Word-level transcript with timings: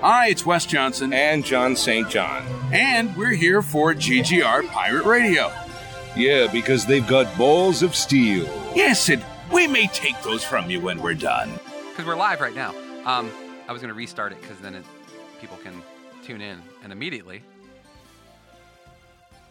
Hi, 0.00 0.28
it's 0.28 0.44
Wes 0.44 0.66
Johnson. 0.66 1.12
And 1.12 1.44
John 1.44 1.76
St. 1.76 2.08
John. 2.08 2.44
And 2.72 3.14
we're 3.16 3.34
here 3.34 3.62
for 3.62 3.94
GGR 3.94 4.66
Pirate 4.68 5.04
Radio. 5.04 5.52
Yeah, 6.16 6.48
because 6.50 6.86
they've 6.86 7.06
got 7.06 7.36
balls 7.38 7.82
of 7.82 7.94
steel. 7.94 8.44
Yes, 8.74 9.08
and 9.08 9.24
we 9.52 9.66
may 9.66 9.86
take 9.88 10.20
those 10.22 10.42
from 10.42 10.70
you 10.70 10.80
when 10.80 11.00
we're 11.00 11.14
done. 11.14 11.50
Because 11.90 12.06
we're 12.06 12.16
live 12.16 12.40
right 12.40 12.54
now. 12.54 12.70
Um, 13.04 13.30
I 13.68 13.72
was 13.72 13.80
going 13.80 13.88
to 13.90 13.94
restart 13.94 14.32
it 14.32 14.40
because 14.40 14.58
then 14.58 14.74
it, 14.74 14.84
people 15.40 15.56
can 15.58 15.82
tune 16.24 16.40
in 16.40 16.60
and 16.82 16.92
immediately. 16.92 17.42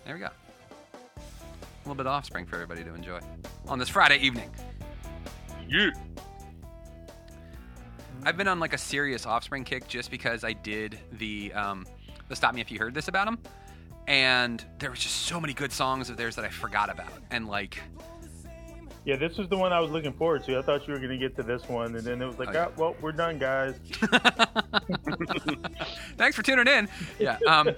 There 0.06 0.16
we 0.16 0.20
go. 0.20 0.28
A 0.28 1.22
little 1.86 1.96
bit 1.96 2.08
of 2.08 2.12
offspring 2.14 2.46
for 2.46 2.56
everybody 2.56 2.84
to 2.84 2.94
enjoy 2.94 3.20
on 3.68 3.80
this 3.80 3.90
Friday 3.90 4.18
evening. 4.18 4.50
Yeah. 5.68 5.92
I've 8.24 8.38
been 8.38 8.48
on 8.48 8.60
like 8.60 8.74
a 8.74 8.78
serious 8.78 9.26
offspring 9.26 9.64
kick 9.64 9.88
just 9.88 10.12
because 10.12 10.44
I 10.44 10.54
did 10.54 11.00
the 11.14 11.52
um, 11.54 11.86
the 12.30 12.36
stop 12.36 12.54
me 12.54 12.62
if 12.62 12.72
you 12.72 12.78
heard 12.78 12.94
this 12.94 13.08
about 13.08 13.26
them, 13.26 13.40
and 14.08 14.64
there 14.80 14.92
was 14.92 15.00
just 15.00 15.24
so 15.24 15.40
many 15.40 15.54
good 15.54 15.72
songs 15.72 16.10
of 16.10 16.18
theirs 16.18 16.36
that 16.36 16.46
I 16.46 16.50
forgot 16.50 16.92
about, 16.92 17.12
and 17.32 17.48
like 17.48 17.82
Yeah, 19.04 19.16
this 19.16 19.38
was 19.38 19.48
the 19.50 19.58
one 19.58 19.74
I 19.74 19.80
was 19.80 19.90
looking 19.90 20.14
forward 20.14 20.44
to. 20.46 20.60
I 20.60 20.62
thought 20.62 20.88
you 20.88 20.94
were 20.94 21.00
going 21.00 21.10
to 21.12 21.18
get 21.18 21.36
to 21.38 21.44
this 21.44 21.68
one, 21.68 21.96
and 21.96 22.06
then 22.06 22.22
it 22.22 22.26
was 22.28 22.38
like, 22.38 22.50
Oh, 22.50 22.54
yeah. 22.54 22.66
ah, 22.70 22.74
well, 22.78 22.96
we're 23.02 23.12
done, 23.12 23.40
guys. 23.40 23.74
thanks 26.18 26.36
for 26.36 26.44
tuning 26.44 26.68
in. 26.68 26.88
Yeah. 27.20 27.38
Um, 27.48 27.72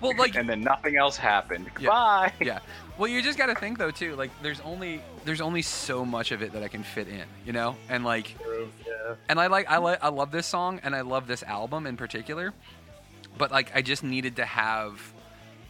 well, 0.00 0.16
like 0.16 0.34
And 0.34 0.48
then 0.48 0.60
nothing 0.62 0.96
else 0.96 1.16
happened. 1.16 1.66
Yeah. 1.66 1.74
Goodbye. 1.74 2.32
yeah. 2.40 2.58
Well, 2.98 3.08
you 3.08 3.22
just 3.22 3.38
got 3.38 3.46
to 3.46 3.54
think 3.54 3.78
though 3.78 3.90
too. 3.90 4.14
Like, 4.16 4.30
there's 4.42 4.60
only 4.60 5.00
there's 5.24 5.40
only 5.40 5.62
so 5.62 6.04
much 6.04 6.32
of 6.32 6.42
it 6.42 6.52
that 6.52 6.62
I 6.62 6.68
can 6.68 6.82
fit 6.82 7.08
in, 7.08 7.24
you 7.46 7.52
know. 7.52 7.76
And 7.88 8.04
like, 8.04 8.36
Yeah. 8.86 9.14
and 9.28 9.40
I 9.40 9.46
like 9.48 9.70
I 9.70 9.78
like 9.78 10.02
I 10.02 10.08
love 10.08 10.30
this 10.30 10.46
song 10.46 10.80
and 10.82 10.94
I 10.94 11.00
love 11.02 11.26
this 11.26 11.42
album 11.42 11.86
in 11.86 11.96
particular. 11.96 12.52
But 13.38 13.50
like, 13.50 13.74
I 13.74 13.82
just 13.82 14.02
needed 14.04 14.36
to 14.36 14.44
have 14.44 15.00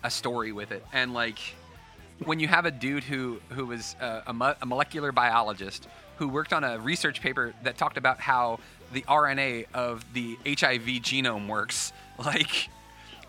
a 0.05 0.11
story 0.11 0.51
with 0.53 0.73
it, 0.73 0.85
and 0.93 1.15
like, 1.15 1.39
when 2.25 2.41
you 2.41 2.49
have 2.49 2.67
a 2.67 2.71
dude 2.71 3.05
who 3.05 3.41
who 3.51 3.67
was 3.67 3.97
a, 4.01 4.23
a, 4.29 4.33
mo- 4.33 4.55
a 4.61 4.67
molecular 4.67 5.13
biologist 5.13 5.89
who 6.17 6.29
worked 6.29 6.53
on 6.53 6.65
a 6.65 6.79
research 6.79 7.21
paper 7.21 7.55
that 7.63 7.77
talked 7.77 7.97
about 7.97 8.21
how 8.21 8.61
the 8.93 9.03
RNA 9.03 9.67
of 9.75 10.05
the 10.13 10.37
HIV 10.47 11.03
genome 11.03 11.49
works, 11.49 11.93
like 12.19 12.69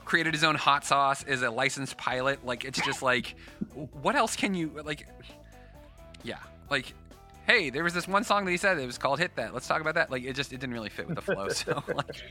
created 0.06 0.34
his 0.34 0.44
own 0.44 0.56
hot 0.56 0.86
sauce 0.86 1.24
is 1.24 1.42
a 1.44 1.50
licensed 1.50 1.98
pilot 1.98 2.46
like 2.46 2.66
it's 2.66 2.82
just 2.82 3.02
like 3.02 3.36
what 4.02 4.16
else 4.16 4.36
can 4.36 4.54
you 4.54 4.70
like 4.84 5.08
yeah 6.24 6.40
like 6.70 6.94
hey 7.48 7.70
there 7.70 7.84
was 7.84 7.94
this 7.94 8.08
one 8.08 8.24
song 8.24 8.44
that 8.46 8.52
he 8.52 8.58
said 8.58 8.78
it 8.78 8.86
was 8.86 8.98
called 8.98 9.18
hit 9.18 9.34
that 9.36 9.54
let's 9.54 9.68
talk 9.68 9.82
about 9.82 9.96
that 9.96 10.12
like 10.12 10.24
it 10.24 10.34
just 10.34 10.52
it 10.52 10.60
didn't 10.60 10.74
really 10.74 10.90
fit 10.90 11.08
with 11.08 11.16
the 11.16 11.22
flow 11.22 11.48
so 11.50 11.82
like 11.96 12.22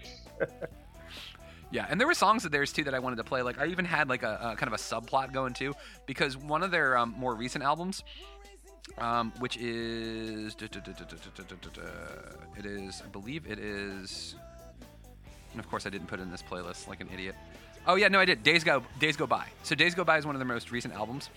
yeah 1.73 1.87
and 1.91 1.98
there 2.01 2.06
were 2.06 2.15
songs 2.15 2.45
of 2.45 2.53
theirs 2.53 2.73
too 2.73 2.84
that 2.84 2.95
i 2.95 2.98
wanted 2.98 3.17
to 3.17 3.25
play 3.25 3.42
like 3.42 3.59
i 3.59 3.67
even 3.67 3.84
had 3.84 4.09
like 4.09 4.23
a, 4.23 4.39
a 4.53 4.56
kind 4.56 4.73
of 4.73 4.75
a 4.75 4.77
subplot 4.77 5.33
going 5.33 5.53
too 5.53 5.75
because 6.06 6.37
one 6.37 6.62
of 6.62 6.70
their 6.70 6.97
um, 6.97 7.15
more 7.19 7.34
recent 7.34 7.65
albums 7.65 8.05
um, 8.98 9.33
which 9.39 9.56
is 9.56 10.55
it 10.61 10.77
is 12.67 13.03
i 13.05 13.09
believe 13.09 13.50
it 13.50 13.59
is 13.59 14.37
and 15.53 15.61
of 15.61 15.69
course, 15.69 15.87
I 15.87 15.91
didn't 15.91 16.09
put 16.09 16.19
it 16.19 16.23
in 16.23 16.31
this 16.31 16.43
playlist 16.43 16.89
like 16.89 17.00
an 17.00 17.09
idiot. 17.12 17.34
Oh 17.87 17.97
yeah, 17.97 18.09
no, 18.09 18.19
I 18.19 18.25
did. 18.25 18.43
Days 18.43 18.65
go 18.65 18.83
Days 18.98 19.17
go 19.17 19.27
by. 19.27 19.47
So 19.62 19.75
Days 19.75 19.95
go 19.95 20.05
by 20.05 20.19
is 20.19 20.27
one 20.27 20.34
of 20.34 20.39
their 20.39 20.48
most 20.48 20.70
recent 20.70 20.95
albums, 20.95 21.31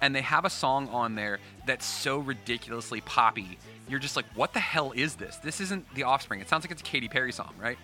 and 0.00 0.14
they 0.14 0.22
have 0.22 0.44
a 0.44 0.50
song 0.50 0.88
on 0.88 1.14
there 1.14 1.38
that's 1.66 1.84
so 1.84 2.18
ridiculously 2.18 3.00
poppy. 3.00 3.58
You're 3.88 4.00
just 4.00 4.16
like, 4.16 4.26
what 4.34 4.52
the 4.52 4.60
hell 4.60 4.92
is 4.92 5.14
this? 5.14 5.36
This 5.36 5.60
isn't 5.60 5.92
The 5.94 6.02
Offspring. 6.02 6.40
It 6.40 6.48
sounds 6.48 6.64
like 6.64 6.72
it's 6.72 6.82
a 6.82 6.84
Katy 6.84 7.08
Perry 7.08 7.32
song, 7.32 7.54
right? 7.60 7.78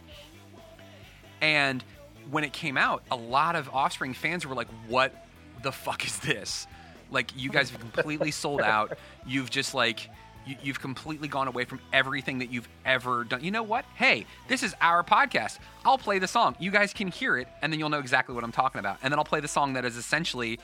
And 1.42 1.84
when 2.30 2.44
it 2.44 2.54
came 2.54 2.78
out, 2.78 3.02
a 3.10 3.16
lot 3.16 3.56
of 3.56 3.68
Offspring 3.68 4.14
fans 4.14 4.46
were 4.46 4.54
like, 4.54 4.68
what 4.88 5.26
the 5.62 5.72
fuck 5.72 6.06
is 6.06 6.18
this? 6.20 6.67
Like, 7.11 7.30
you 7.36 7.50
guys 7.50 7.68
have 7.68 7.80
completely 7.80 8.30
sold 8.30 8.62
out. 8.62 8.96
You've 9.27 9.50
just 9.50 9.74
like, 9.74 10.08
you, 10.46 10.56
you've 10.62 10.80
completely 10.80 11.28
gone 11.28 11.48
away 11.48 11.64
from 11.64 11.80
everything 11.92 12.39
that 12.39 12.50
you've 12.50 12.68
ever 12.86 13.24
done. 13.24 13.44
You 13.44 13.50
know 13.50 13.62
what? 13.62 13.84
Hey, 13.96 14.24
this 14.48 14.62
is 14.62 14.74
our 14.80 15.05
podcast. 15.05 15.58
I'll 15.84 15.98
play 15.98 16.18
the 16.18 16.27
song. 16.27 16.56
You 16.58 16.70
guys 16.70 16.94
can 16.94 17.08
hear 17.08 17.36
it, 17.36 17.48
and 17.61 17.72
then 17.72 17.78
you'll 17.78 17.90
know 17.90 17.98
exactly 17.98 18.34
what 18.34 18.44
I'm 18.44 18.52
talking 18.52 18.78
about. 18.78 18.98
And 19.02 19.12
then 19.12 19.18
I'll 19.18 19.24
play 19.24 19.40
the 19.40 19.48
song 19.48 19.74
that 19.74 19.84
is 19.84 19.96
essentially 19.96 20.58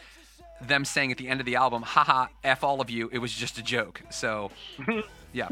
them 0.62 0.84
saying 0.84 1.12
at 1.12 1.18
the 1.18 1.28
end 1.28 1.40
of 1.40 1.46
the 1.46 1.56
album, 1.56 1.82
haha, 1.82 2.28
F 2.42 2.64
all 2.64 2.80
of 2.80 2.88
you, 2.88 3.10
it 3.12 3.18
was 3.18 3.32
just 3.32 3.58
a 3.58 3.62
joke. 3.62 4.00
So, 4.10 4.50
yeah. 5.32 5.48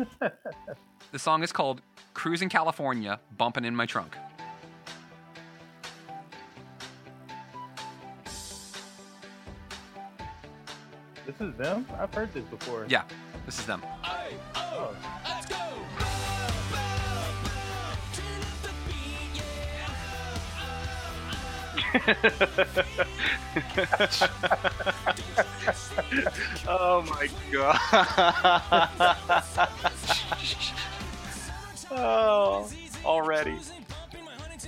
the 1.12 1.18
song 1.18 1.42
is 1.42 1.52
called 1.52 1.82
Cruising 2.14 2.48
California, 2.48 3.20
Bumping 3.36 3.64
in 3.64 3.76
My 3.76 3.86
Trunk. 3.86 4.16
This 11.26 11.40
is 11.40 11.54
them? 11.56 11.84
I've 11.98 12.14
heard 12.14 12.32
this 12.32 12.44
before. 12.44 12.86
Yeah, 12.88 13.02
this 13.44 13.58
is 13.58 13.66
them. 13.66 13.82
Oh. 14.54 14.94
Oh 26.68 27.02
my 27.02 27.28
god. 27.52 27.78
oh, 31.90 32.68
already. 33.04 33.56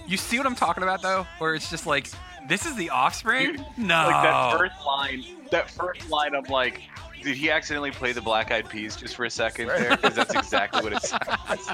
You 0.07 0.17
see 0.17 0.39
what 0.39 0.47
I'm 0.47 0.55
talking 0.55 0.83
about, 0.83 1.03
though? 1.03 1.27
Where 1.39 1.55
it's 1.55 1.71
just 1.71 1.87
like, 1.87 2.11
this 2.49 2.67
is 2.67 2.77
the 2.77 2.91
offspring? 2.91 3.65
No. 3.77 4.07
Like 4.07 4.23
that 4.23 4.59
first 4.59 4.87
line. 4.87 5.25
That 5.51 5.71
first 5.71 6.09
line. 6.11 6.35
I'm 6.35 6.45
like, 6.45 6.83
did 7.23 7.37
he 7.37 7.51
accidentally 7.51 7.91
play 7.91 8.13
the 8.13 8.21
Black 8.21 8.51
Eyed 8.51 8.69
Peas 8.69 8.97
just 8.97 9.17
for 9.17 9.25
a 9.25 9.31
second 9.31 9.69
there? 9.69 9.97
Because 9.97 10.15
that's 10.15 10.35
exactly 10.35 10.83
what 10.83 10.93
it 10.93 11.03
sounds. 11.03 11.71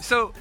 So 0.00 0.32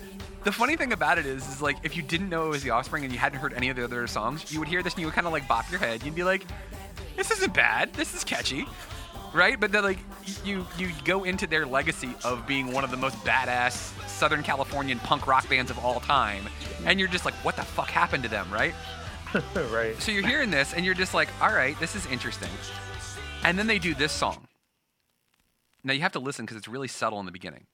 the 0.43 0.51
funny 0.51 0.75
thing 0.75 0.93
about 0.93 1.17
it 1.17 1.25
is, 1.25 1.47
is 1.47 1.61
like 1.61 1.77
if 1.83 1.95
you 1.97 2.03
didn't 2.03 2.29
know 2.29 2.45
it 2.47 2.49
was 2.49 2.63
the 2.63 2.69
Offspring 2.69 3.03
and 3.03 3.11
you 3.11 3.19
hadn't 3.19 3.39
heard 3.39 3.53
any 3.53 3.69
of 3.69 3.75
the 3.75 3.83
other 3.83 4.07
songs, 4.07 4.51
you 4.51 4.59
would 4.59 4.67
hear 4.67 4.81
this 4.81 4.93
and 4.93 5.01
you 5.01 5.07
would 5.07 5.13
kind 5.13 5.27
of 5.27 5.33
like 5.33 5.47
bop 5.47 5.69
your 5.69 5.79
head. 5.79 6.03
You'd 6.03 6.15
be 6.15 6.23
like, 6.23 6.45
"This 7.15 7.31
isn't 7.31 7.53
bad. 7.53 7.93
This 7.93 8.15
is 8.15 8.23
catchy." 8.23 8.65
Right, 9.33 9.59
but 9.59 9.73
then 9.73 9.83
like 9.83 9.99
you 10.45 10.65
you 10.77 10.89
go 11.03 11.25
into 11.25 11.47
their 11.47 11.65
legacy 11.65 12.09
of 12.23 12.47
being 12.47 12.71
one 12.71 12.85
of 12.85 12.91
the 12.91 12.97
most 12.97 13.17
badass 13.25 13.91
Southern 14.07 14.41
Californian 14.41 14.99
punk 14.99 15.27
rock 15.27 15.49
bands 15.49 15.69
of 15.69 15.77
all 15.79 15.99
time, 15.99 16.45
and 16.85 16.97
you're 16.97 17.09
just 17.09 17.25
like, 17.25 17.33
what 17.43 17.57
the 17.57 17.63
fuck 17.63 17.89
happened 17.89 18.23
to 18.23 18.29
them, 18.29 18.49
right? 18.51 18.73
right. 19.71 19.99
So 20.01 20.11
you're 20.11 20.27
hearing 20.27 20.51
this 20.51 20.73
and 20.73 20.85
you're 20.85 20.95
just 20.95 21.13
like, 21.13 21.29
all 21.41 21.53
right, 21.53 21.79
this 21.79 21.95
is 21.95 22.05
interesting. 22.07 22.49
And 23.43 23.57
then 23.57 23.67
they 23.67 23.79
do 23.79 23.93
this 23.93 24.11
song. 24.11 24.47
Now 25.83 25.93
you 25.93 26.01
have 26.01 26.11
to 26.13 26.19
listen 26.19 26.45
because 26.45 26.57
it's 26.57 26.67
really 26.67 26.87
subtle 26.87 27.19
in 27.19 27.25
the 27.25 27.31
beginning. 27.31 27.65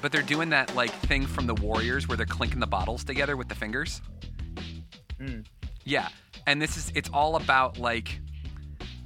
But 0.00 0.12
they're 0.12 0.22
doing 0.22 0.50
that 0.50 0.74
like 0.74 0.90
thing 0.90 1.26
from 1.26 1.46
the 1.46 1.54
Warriors 1.54 2.08
where 2.08 2.16
they're 2.16 2.26
clinking 2.26 2.60
the 2.60 2.66
bottles 2.66 3.04
together 3.04 3.36
with 3.36 3.48
the 3.48 3.54
fingers. 3.54 4.02
Mm. 5.18 5.46
Yeah. 5.84 6.08
And 6.46 6.60
this 6.60 6.76
is 6.76 6.92
it's 6.94 7.08
all 7.12 7.36
about 7.36 7.78
like 7.78 8.20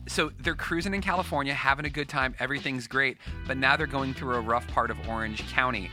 so 0.08 0.32
they're 0.40 0.54
cruising 0.54 0.94
in 0.94 1.02
California, 1.02 1.54
having 1.54 1.84
a 1.84 1.90
good 1.90 2.08
time, 2.08 2.34
everything's 2.40 2.86
great, 2.86 3.18
but 3.46 3.56
now 3.56 3.76
they're 3.76 3.86
going 3.86 4.14
through 4.14 4.34
a 4.36 4.40
rough 4.40 4.66
part 4.68 4.90
of 4.90 5.08
Orange 5.08 5.46
County. 5.50 5.90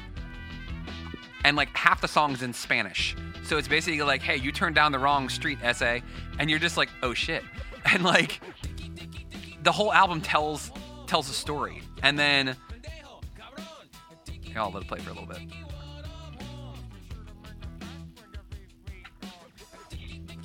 And 1.45 1.55
like 1.55 1.69
half 1.77 2.01
the 2.01 2.07
song's 2.07 2.41
in 2.41 2.53
Spanish. 2.53 3.15
So 3.43 3.59
it's 3.59 3.67
basically 3.67 4.01
like, 4.01 4.23
hey, 4.23 4.35
you 4.35 4.51
turned 4.51 4.73
down 4.73 4.91
the 4.91 4.97
wrong 4.97 5.29
street, 5.29 5.59
essay, 5.61 6.01
and 6.39 6.49
you're 6.49 6.57
just 6.57 6.75
like, 6.75 6.89
oh 7.03 7.13
shit. 7.13 7.43
And 7.93 8.03
like 8.03 8.41
the 9.61 9.71
whole 9.71 9.93
album 9.93 10.19
tells 10.19 10.71
tells 11.05 11.29
a 11.29 11.33
story. 11.33 11.83
And 12.01 12.17
then 12.17 12.55
Here, 14.41 14.57
I'll 14.57 14.71
let 14.71 14.81
it 14.81 14.87
play 14.87 14.97
for 14.97 15.11
a 15.11 15.13
little 15.13 15.27
bit. 15.27 15.37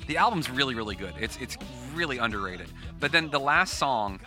The 0.05 0.17
album's 0.17 0.51
really, 0.51 0.75
really 0.75 0.95
good. 0.95 1.15
It's 1.19 1.35
it's 1.41 1.57
really 1.95 2.19
underrated. 2.19 2.67
But 2.99 3.11
then 3.11 3.31
the 3.31 3.39
last 3.39 3.79
song 3.79 4.19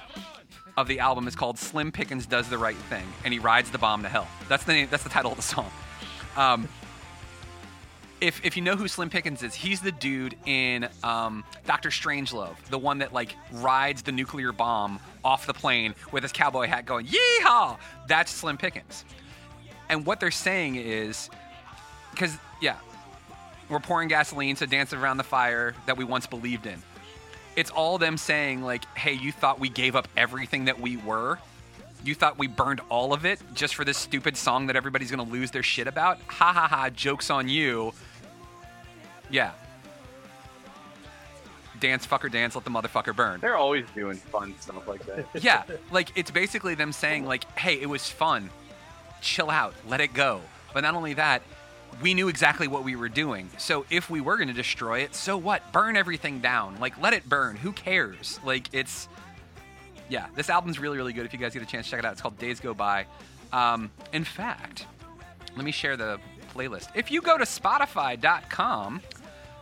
of 0.76 0.88
the 0.88 0.98
album 0.98 1.28
is 1.28 1.36
called 1.36 1.56
"Slim 1.56 1.92
Pickens 1.92 2.26
Does 2.26 2.48
the 2.48 2.58
Right 2.58 2.76
Thing," 2.90 3.06
and 3.24 3.32
he 3.32 3.38
rides 3.38 3.70
the 3.70 3.78
bomb 3.78 4.02
to 4.02 4.08
hell. 4.08 4.26
That's 4.48 4.64
the 4.64 4.72
name, 4.72 4.88
that's 4.90 5.04
the 5.04 5.08
title 5.08 5.30
of 5.30 5.36
the 5.36 5.42
song. 5.44 5.70
Um, 6.36 6.68
if 8.20 8.44
if 8.44 8.56
you 8.56 8.62
know 8.62 8.76
who 8.76 8.88
Slim 8.88 9.10
Pickens 9.10 9.42
is, 9.42 9.54
he's 9.54 9.80
the 9.80 9.92
dude 9.92 10.36
in 10.46 10.88
um, 11.02 11.44
Doctor 11.66 11.90
Strangelove, 11.90 12.56
the 12.70 12.78
one 12.78 12.98
that 12.98 13.12
like 13.12 13.36
rides 13.52 14.02
the 14.02 14.12
nuclear 14.12 14.52
bomb 14.52 14.98
off 15.24 15.46
the 15.46 15.54
plane 15.54 15.94
with 16.10 16.22
his 16.22 16.32
cowboy 16.32 16.66
hat, 16.66 16.86
going 16.86 17.06
"Yeehaw!" 17.06 17.76
That's 18.08 18.32
Slim 18.32 18.56
Pickens. 18.56 19.04
And 19.88 20.06
what 20.06 20.20
they're 20.20 20.30
saying 20.30 20.76
is, 20.76 21.28
because 22.12 22.36
yeah, 22.62 22.76
we're 23.68 23.80
pouring 23.80 24.08
gasoline, 24.08 24.56
to 24.56 24.66
dance 24.66 24.92
around 24.92 25.18
the 25.18 25.24
fire 25.24 25.74
that 25.86 25.96
we 25.96 26.04
once 26.04 26.26
believed 26.26 26.66
in. 26.66 26.82
It's 27.56 27.70
all 27.70 27.98
them 27.98 28.16
saying 28.16 28.62
like, 28.62 28.84
"Hey, 28.96 29.12
you 29.12 29.32
thought 29.32 29.60
we 29.60 29.68
gave 29.68 29.96
up 29.96 30.08
everything 30.16 30.64
that 30.64 30.80
we 30.80 30.96
were." 30.96 31.38
You 32.04 32.14
thought 32.14 32.38
we 32.38 32.46
burned 32.46 32.82
all 32.90 33.14
of 33.14 33.24
it 33.24 33.40
just 33.54 33.74
for 33.74 33.84
this 33.84 33.96
stupid 33.96 34.36
song 34.36 34.66
that 34.66 34.76
everybody's 34.76 35.10
gonna 35.10 35.22
lose 35.22 35.50
their 35.50 35.62
shit 35.62 35.86
about? 35.86 36.18
Ha 36.26 36.52
ha 36.52 36.68
ha! 36.68 36.90
Jokes 36.90 37.30
on 37.30 37.48
you. 37.48 37.94
Yeah. 39.30 39.52
Dance, 41.80 42.06
fucker, 42.06 42.30
dance. 42.30 42.54
Let 42.54 42.64
the 42.64 42.70
motherfucker 42.70 43.16
burn. 43.16 43.40
They're 43.40 43.56
always 43.56 43.86
doing 43.94 44.16
fun 44.16 44.54
stuff 44.60 44.86
like 44.86 45.04
that. 45.06 45.26
yeah, 45.42 45.64
like 45.90 46.10
it's 46.14 46.30
basically 46.30 46.74
them 46.74 46.92
saying 46.92 47.24
like, 47.24 47.50
"Hey, 47.58 47.80
it 47.80 47.88
was 47.88 48.08
fun. 48.08 48.50
Chill 49.22 49.50
out. 49.50 49.74
Let 49.88 50.00
it 50.00 50.12
go." 50.12 50.42
But 50.74 50.82
not 50.82 50.94
only 50.94 51.14
that, 51.14 51.42
we 52.02 52.12
knew 52.14 52.28
exactly 52.28 52.68
what 52.68 52.84
we 52.84 52.96
were 52.96 53.08
doing. 53.08 53.48
So 53.58 53.86
if 53.90 54.10
we 54.10 54.20
were 54.20 54.36
going 54.36 54.48
to 54.48 54.54
destroy 54.54 55.00
it, 55.00 55.14
so 55.14 55.36
what? 55.36 55.72
Burn 55.72 55.96
everything 55.96 56.40
down. 56.40 56.78
Like 56.80 57.00
let 57.00 57.14
it 57.14 57.28
burn. 57.28 57.56
Who 57.56 57.72
cares? 57.72 58.38
Like 58.44 58.68
it's 58.72 59.08
yeah, 60.14 60.28
this 60.36 60.48
album's 60.48 60.78
really 60.78 60.96
really 60.96 61.12
good. 61.12 61.26
If 61.26 61.32
you 61.32 61.40
guys 61.40 61.54
get 61.54 61.62
a 61.64 61.66
chance, 61.66 61.86
to 61.86 61.90
check 61.90 61.98
it 61.98 62.04
out. 62.06 62.12
It's 62.12 62.22
called 62.22 62.38
Days 62.38 62.60
Go 62.60 62.72
By. 62.72 63.06
Um, 63.52 63.90
in 64.12 64.22
fact, 64.22 64.86
let 65.56 65.64
me 65.64 65.72
share 65.72 65.96
the 65.96 66.20
playlist. 66.54 66.88
If 66.94 67.10
you 67.10 67.20
go 67.20 67.36
to 67.36 67.44
Spotify.com. 67.44 69.02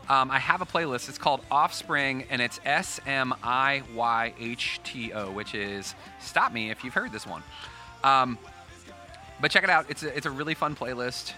Um, 0.09 0.33
I 0.33 0.41
have 0.41 0.61
a 0.61 0.67
playlist. 0.67 1.09
It's 1.09 1.17
called 1.17 1.43
Offspring, 1.49 2.27
and 2.29 2.43
it's 2.43 2.61
S 2.65 3.01
M 3.07 3.33
I 3.43 3.83
Y 3.95 4.35
H 4.39 4.81
T 4.83 5.13
O, 5.13 5.31
which 5.31 5.55
is 5.55 5.95
stop 6.21 6.53
me 6.53 6.71
if 6.71 6.83
you've 6.83 6.93
heard 6.93 7.13
this 7.13 7.25
one. 7.25 7.43
Um, 8.03 8.37
but 9.41 9.53
check 9.53 9.63
it 9.63 9.71
out. 9.71 9.87
It's 9.89 10.03
a, 10.03 10.15
it's 10.15 10.27
a 10.27 10.31
really 10.31 10.55
fun 10.55 10.75
playlist, 10.75 11.33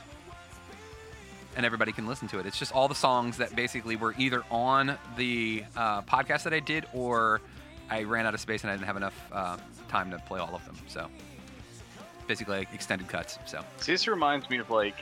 and 1.56 1.66
everybody 1.66 1.92
can 1.92 2.06
listen 2.06 2.26
to 2.28 2.38
it. 2.38 2.46
It's 2.46 2.58
just 2.58 2.72
all 2.72 2.88
the 2.88 2.94
songs 2.94 3.36
that 3.36 3.54
basically 3.54 3.96
were 3.96 4.14
either 4.16 4.42
on 4.50 4.96
the 5.18 5.64
uh, 5.76 6.00
podcast 6.02 6.44
that 6.44 6.54
I 6.54 6.60
did, 6.60 6.86
or 6.94 7.42
I 7.94 8.02
ran 8.02 8.26
out 8.26 8.34
of 8.34 8.40
space 8.40 8.62
and 8.62 8.70
I 8.72 8.74
didn't 8.74 8.86
have 8.86 8.96
enough 8.96 9.28
uh, 9.32 9.56
time 9.88 10.10
to 10.10 10.18
play 10.18 10.40
all 10.40 10.52
of 10.54 10.64
them. 10.64 10.74
So 10.88 11.06
basically, 12.26 12.58
like 12.58 12.74
extended 12.74 13.06
cuts. 13.06 13.38
So 13.46 13.62
See, 13.78 13.92
this 13.92 14.08
reminds 14.08 14.50
me 14.50 14.58
of 14.58 14.68
like 14.68 14.96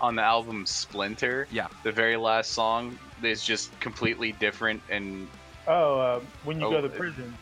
on 0.00 0.16
the 0.16 0.22
album 0.22 0.66
Splinter. 0.66 1.46
Yeah. 1.52 1.68
The 1.84 1.92
very 1.92 2.16
last 2.16 2.50
song 2.50 2.98
is 3.22 3.44
just 3.44 3.78
completely 3.78 4.32
different, 4.32 4.82
and 4.90 5.28
Oh, 5.68 6.00
uh, 6.00 6.20
when 6.42 6.58
you 6.58 6.66
Oh, 6.66 6.70
go 6.72 6.80
to 6.80 6.88
prison. 6.88 7.32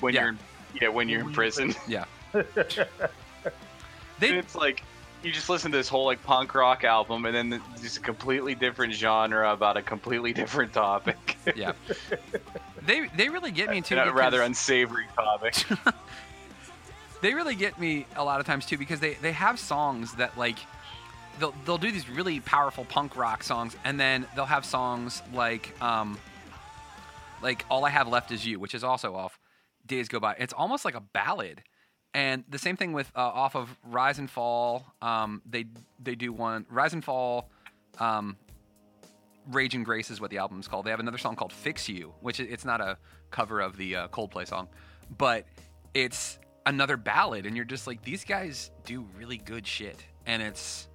when 0.00 0.12
Yeah. 0.12 0.20
you're 0.22 0.30
in, 0.30 0.38
yeah 0.80 0.88
when 0.88 1.08
you're 1.08 1.20
in 1.20 1.32
prison, 1.32 1.72
yeah, 1.86 2.04
they 2.32 2.42
it's 4.36 4.56
like 4.56 4.82
you 5.22 5.30
just 5.30 5.48
listen 5.48 5.70
to 5.70 5.76
this 5.76 5.88
whole 5.88 6.04
like 6.06 6.20
punk 6.24 6.52
rock 6.56 6.82
album, 6.82 7.24
and 7.26 7.34
then 7.52 7.62
just 7.80 7.98
a 7.98 8.00
completely 8.00 8.56
different 8.56 8.92
genre 8.92 9.52
about 9.52 9.76
a 9.76 9.82
completely 9.82 10.32
different 10.42 10.72
topic, 10.72 11.36
yeah 11.54 11.72
they 12.86 13.08
they 13.16 13.28
really 13.28 13.50
get 13.50 13.68
me 13.70 13.80
too. 13.80 13.96
a 13.96 14.12
rather 14.12 14.42
unsavory 14.42 15.06
topic. 15.14 15.64
they 17.20 17.34
really 17.34 17.54
get 17.54 17.78
me 17.78 18.06
a 18.16 18.24
lot 18.24 18.40
of 18.40 18.46
times 18.46 18.66
too 18.66 18.78
because 18.78 19.00
they, 19.00 19.14
they 19.14 19.32
have 19.32 19.58
songs 19.58 20.14
that 20.14 20.36
like 20.38 20.58
they'll, 21.38 21.54
they'll 21.64 21.78
do 21.78 21.90
these 21.90 22.08
really 22.08 22.40
powerful 22.40 22.84
punk 22.84 23.16
rock 23.16 23.42
songs 23.42 23.76
and 23.84 23.98
then 23.98 24.26
they'll 24.34 24.44
have 24.44 24.64
songs 24.64 25.22
like 25.32 25.80
um 25.82 26.18
like 27.42 27.64
all 27.70 27.84
i 27.84 27.90
have 27.90 28.08
left 28.08 28.30
is 28.32 28.46
you 28.46 28.58
which 28.58 28.74
is 28.74 28.84
also 28.84 29.14
off 29.14 29.38
days 29.86 30.08
go 30.08 30.20
by 30.20 30.34
it's 30.38 30.52
almost 30.52 30.84
like 30.84 30.94
a 30.94 31.00
ballad 31.00 31.62
and 32.14 32.44
the 32.48 32.58
same 32.58 32.76
thing 32.76 32.92
with 32.92 33.10
uh, 33.14 33.20
off 33.20 33.54
of 33.54 33.76
rise 33.84 34.18
and 34.18 34.30
fall 34.30 34.86
um 35.02 35.42
they 35.48 35.64
they 36.02 36.14
do 36.14 36.32
one 36.32 36.64
rise 36.70 36.92
and 36.92 37.04
fall 37.04 37.50
um 37.98 38.36
Rage 39.48 39.74
and 39.74 39.84
Grace 39.84 40.10
is 40.10 40.20
what 40.20 40.30
the 40.30 40.38
album's 40.38 40.68
called. 40.68 40.86
They 40.86 40.90
have 40.90 41.00
another 41.00 41.18
song 41.18 41.36
called 41.36 41.52
"Fix 41.52 41.88
You," 41.88 42.14
which 42.20 42.40
it's 42.40 42.64
not 42.64 42.80
a 42.80 42.98
cover 43.30 43.60
of 43.60 43.76
the 43.76 43.96
uh, 43.96 44.08
Coldplay 44.08 44.46
song, 44.46 44.68
but 45.16 45.46
it's 45.94 46.38
another 46.64 46.96
ballad, 46.96 47.46
and 47.46 47.54
you're 47.54 47.64
just 47.64 47.86
like, 47.86 48.02
these 48.02 48.24
guys 48.24 48.70
do 48.84 49.06
really 49.16 49.38
good 49.38 49.66
shit, 49.66 50.04
and 50.26 50.42
it's. 50.42 50.88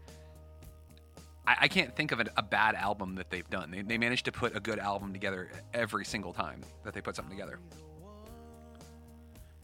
I, 1.48 1.56
I 1.62 1.68
can't 1.68 1.96
think 1.96 2.12
of 2.12 2.20
a, 2.20 2.26
a 2.38 2.44
bad 2.44 2.76
album 2.76 3.16
that 3.16 3.30
they've 3.30 3.50
done. 3.50 3.72
They, 3.72 3.82
they 3.82 3.98
managed 3.98 4.26
to 4.26 4.32
put 4.32 4.56
a 4.56 4.60
good 4.60 4.80
album 4.80 5.14
together 5.14 5.50
every 5.74 6.06
single 6.06 6.34
time 6.34 6.62
that 6.84 6.94
they 6.94 7.02
put 7.02 7.16
something 7.16 7.36
together, 7.36 7.60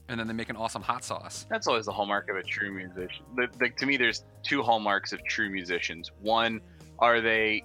and 0.08 0.20
then 0.20 0.28
they 0.28 0.34
make 0.34 0.50
an 0.50 0.56
awesome 0.56 0.82
hot 0.82 1.04
sauce. 1.04 1.46
That's 1.50 1.68
always 1.68 1.86
the 1.86 1.92
hallmark 1.92 2.30
of 2.30 2.38
a 2.38 2.44
true 2.44 2.72
musician. 2.72 3.26
The, 3.36 3.70
to 3.70 3.86
me, 3.86 3.98
there's 3.98 4.24
two 4.44 4.64
hallmarks 4.64 5.12
of 5.12 5.24
true 5.26 5.50
musicians. 5.50 6.12
One, 6.22 6.62
are 7.00 7.20
they 7.22 7.64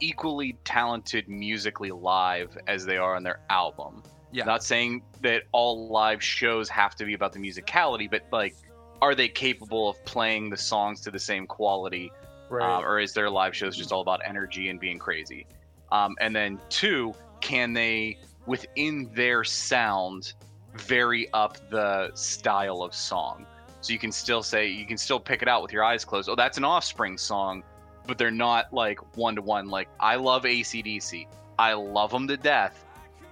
equally 0.00 0.56
talented 0.64 1.28
musically 1.28 1.90
live 1.90 2.56
as 2.66 2.84
they 2.84 2.96
are 2.96 3.14
on 3.16 3.22
their 3.22 3.40
album? 3.50 4.02
Yeah. 4.32 4.44
Not 4.44 4.62
saying 4.62 5.02
that 5.22 5.44
all 5.52 5.88
live 5.88 6.22
shows 6.22 6.68
have 6.68 6.94
to 6.96 7.04
be 7.04 7.14
about 7.14 7.32
the 7.32 7.38
musicality, 7.38 8.10
but 8.10 8.24
like, 8.32 8.54
are 9.00 9.14
they 9.14 9.28
capable 9.28 9.88
of 9.88 10.04
playing 10.04 10.50
the 10.50 10.56
songs 10.56 11.00
to 11.02 11.10
the 11.10 11.18
same 11.18 11.46
quality, 11.46 12.10
Right. 12.48 12.76
um, 12.78 12.84
or 12.84 12.98
is 12.98 13.12
their 13.12 13.30
live 13.30 13.54
shows 13.54 13.76
just 13.76 13.92
all 13.92 14.00
about 14.00 14.20
energy 14.24 14.68
and 14.68 14.78
being 14.80 14.98
crazy? 14.98 15.46
Um, 15.92 16.16
and 16.20 16.34
then 16.34 16.60
two, 16.68 17.14
can 17.40 17.72
they 17.72 18.18
within 18.46 19.10
their 19.14 19.44
sound 19.44 20.34
vary 20.74 21.28
up 21.32 21.58
the 21.70 22.10
style 22.14 22.82
of 22.82 22.94
song? 22.94 23.46
So 23.80 23.92
you 23.92 23.98
can 23.98 24.10
still 24.12 24.42
say 24.42 24.66
you 24.66 24.86
can 24.86 24.98
still 24.98 25.20
pick 25.20 25.42
it 25.42 25.48
out 25.48 25.62
with 25.62 25.72
your 25.72 25.84
eyes 25.84 26.04
closed. 26.04 26.28
Oh, 26.28 26.34
that's 26.34 26.58
an 26.58 26.64
Offspring 26.64 27.16
song, 27.18 27.62
but 28.06 28.18
they're 28.18 28.30
not 28.30 28.72
like 28.72 29.16
one 29.16 29.36
to 29.36 29.42
one. 29.42 29.68
Like 29.68 29.88
I 30.00 30.16
love 30.16 30.44
ACDC, 30.44 31.26
I 31.58 31.72
love 31.74 32.10
them 32.10 32.28
to 32.28 32.36
death, 32.36 32.84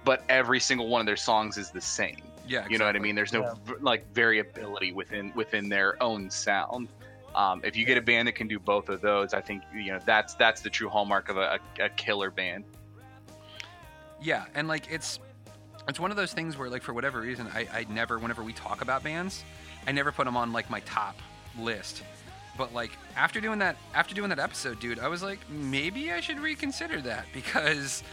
but 0.03 0.23
every 0.29 0.59
single 0.59 0.87
one 0.87 1.01
of 1.01 1.07
their 1.07 1.17
songs 1.17 1.57
is 1.57 1.71
the 1.71 1.81
same. 1.81 2.21
Yeah, 2.47 2.67
You 2.69 2.77
know 2.77 2.85
what 2.85 2.95
I 2.95 2.99
mean? 2.99 3.15
There's 3.15 3.33
no 3.33 3.55
v- 3.65 3.73
like 3.81 4.11
variability 4.13 4.91
within 4.91 5.31
within 5.33 5.67
their 5.69 6.01
own 6.01 6.29
sound. 6.29 6.89
Um, 7.33 7.61
if 7.65 7.75
you 7.75 7.85
get 7.85 7.97
a 7.97 8.01
band 8.01 8.27
that 8.27 8.33
can 8.33 8.47
do 8.47 8.59
both 8.59 8.87
of 8.87 9.01
those, 9.01 9.33
I 9.33 9.41
think 9.41 9.63
you 9.73 9.91
know 9.91 9.99
that's 10.05 10.35
that's 10.35 10.61
the 10.61 10.69
true 10.69 10.89
hallmark 10.89 11.29
of 11.29 11.37
a, 11.37 11.59
a, 11.79 11.85
a 11.85 11.89
killer 11.89 12.29
band. 12.29 12.65
Yeah, 14.21 14.45
and 14.53 14.67
like 14.67 14.91
it's 14.91 15.19
it's 15.87 15.99
one 15.99 16.11
of 16.11 16.17
those 16.17 16.33
things 16.33 16.57
where 16.57 16.69
like 16.69 16.83
for 16.83 16.93
whatever 16.93 17.21
reason 17.21 17.47
I, 17.53 17.67
I 17.73 17.85
never 17.89 18.19
whenever 18.19 18.43
we 18.43 18.53
talk 18.53 18.81
about 18.81 19.03
bands, 19.03 19.43
I 19.87 19.91
never 19.91 20.11
put 20.11 20.25
them 20.25 20.37
on 20.37 20.53
like 20.53 20.69
my 20.69 20.81
top 20.81 21.15
list. 21.59 22.03
But 22.57 22.73
like 22.73 22.91
after 23.15 23.41
doing 23.41 23.59
that 23.59 23.75
after 23.93 24.15
doing 24.15 24.29
that 24.29 24.39
episode, 24.39 24.79
dude, 24.79 24.99
I 24.99 25.07
was 25.07 25.21
like 25.21 25.39
maybe 25.49 26.11
I 26.11 26.21
should 26.21 26.39
reconsider 26.39 27.01
that 27.01 27.25
because 27.33 28.03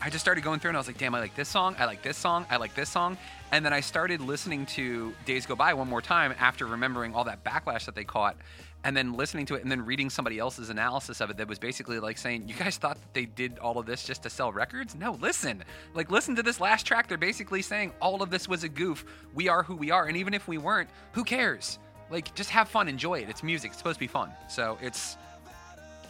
I 0.00 0.10
just 0.10 0.22
started 0.22 0.44
going 0.44 0.60
through 0.60 0.70
and 0.70 0.76
I 0.76 0.80
was 0.80 0.86
like, 0.86 0.98
damn, 0.98 1.14
I 1.14 1.20
like 1.20 1.34
this 1.34 1.48
song, 1.48 1.74
I 1.78 1.86
like 1.86 2.02
this 2.02 2.18
song, 2.18 2.46
I 2.50 2.56
like 2.58 2.74
this 2.74 2.90
song. 2.90 3.16
And 3.50 3.64
then 3.64 3.72
I 3.72 3.80
started 3.80 4.20
listening 4.20 4.66
to 4.66 5.14
Days 5.24 5.46
Go 5.46 5.56
By 5.56 5.72
one 5.72 5.88
more 5.88 6.02
time 6.02 6.34
after 6.38 6.66
remembering 6.66 7.14
all 7.14 7.24
that 7.24 7.44
backlash 7.44 7.86
that 7.86 7.94
they 7.94 8.04
caught 8.04 8.36
and 8.84 8.96
then 8.96 9.14
listening 9.14 9.46
to 9.46 9.54
it 9.54 9.62
and 9.62 9.70
then 9.70 9.84
reading 9.84 10.10
somebody 10.10 10.38
else's 10.38 10.68
analysis 10.68 11.20
of 11.20 11.30
it 11.30 11.38
that 11.38 11.48
was 11.48 11.58
basically 11.58 11.98
like 11.98 12.18
saying, 12.18 12.46
You 12.46 12.54
guys 12.54 12.76
thought 12.76 13.00
that 13.00 13.14
they 13.14 13.24
did 13.24 13.58
all 13.58 13.78
of 13.78 13.86
this 13.86 14.04
just 14.04 14.22
to 14.24 14.30
sell 14.30 14.52
records? 14.52 14.94
No, 14.94 15.12
listen. 15.20 15.64
Like, 15.94 16.10
listen 16.10 16.36
to 16.36 16.42
this 16.42 16.60
last 16.60 16.84
track. 16.84 17.08
They're 17.08 17.18
basically 17.18 17.62
saying 17.62 17.92
all 18.00 18.22
of 18.22 18.30
this 18.30 18.46
was 18.46 18.64
a 18.64 18.68
goof. 18.68 19.04
We 19.34 19.48
are 19.48 19.62
who 19.62 19.76
we 19.76 19.90
are. 19.90 20.06
And 20.06 20.16
even 20.16 20.34
if 20.34 20.46
we 20.46 20.58
weren't, 20.58 20.90
who 21.12 21.24
cares? 21.24 21.78
Like, 22.10 22.34
just 22.34 22.50
have 22.50 22.68
fun, 22.68 22.88
enjoy 22.88 23.20
it. 23.20 23.28
It's 23.28 23.42
music, 23.42 23.70
it's 23.70 23.78
supposed 23.78 23.96
to 23.96 24.00
be 24.00 24.06
fun. 24.06 24.30
So 24.48 24.78
it's 24.80 25.16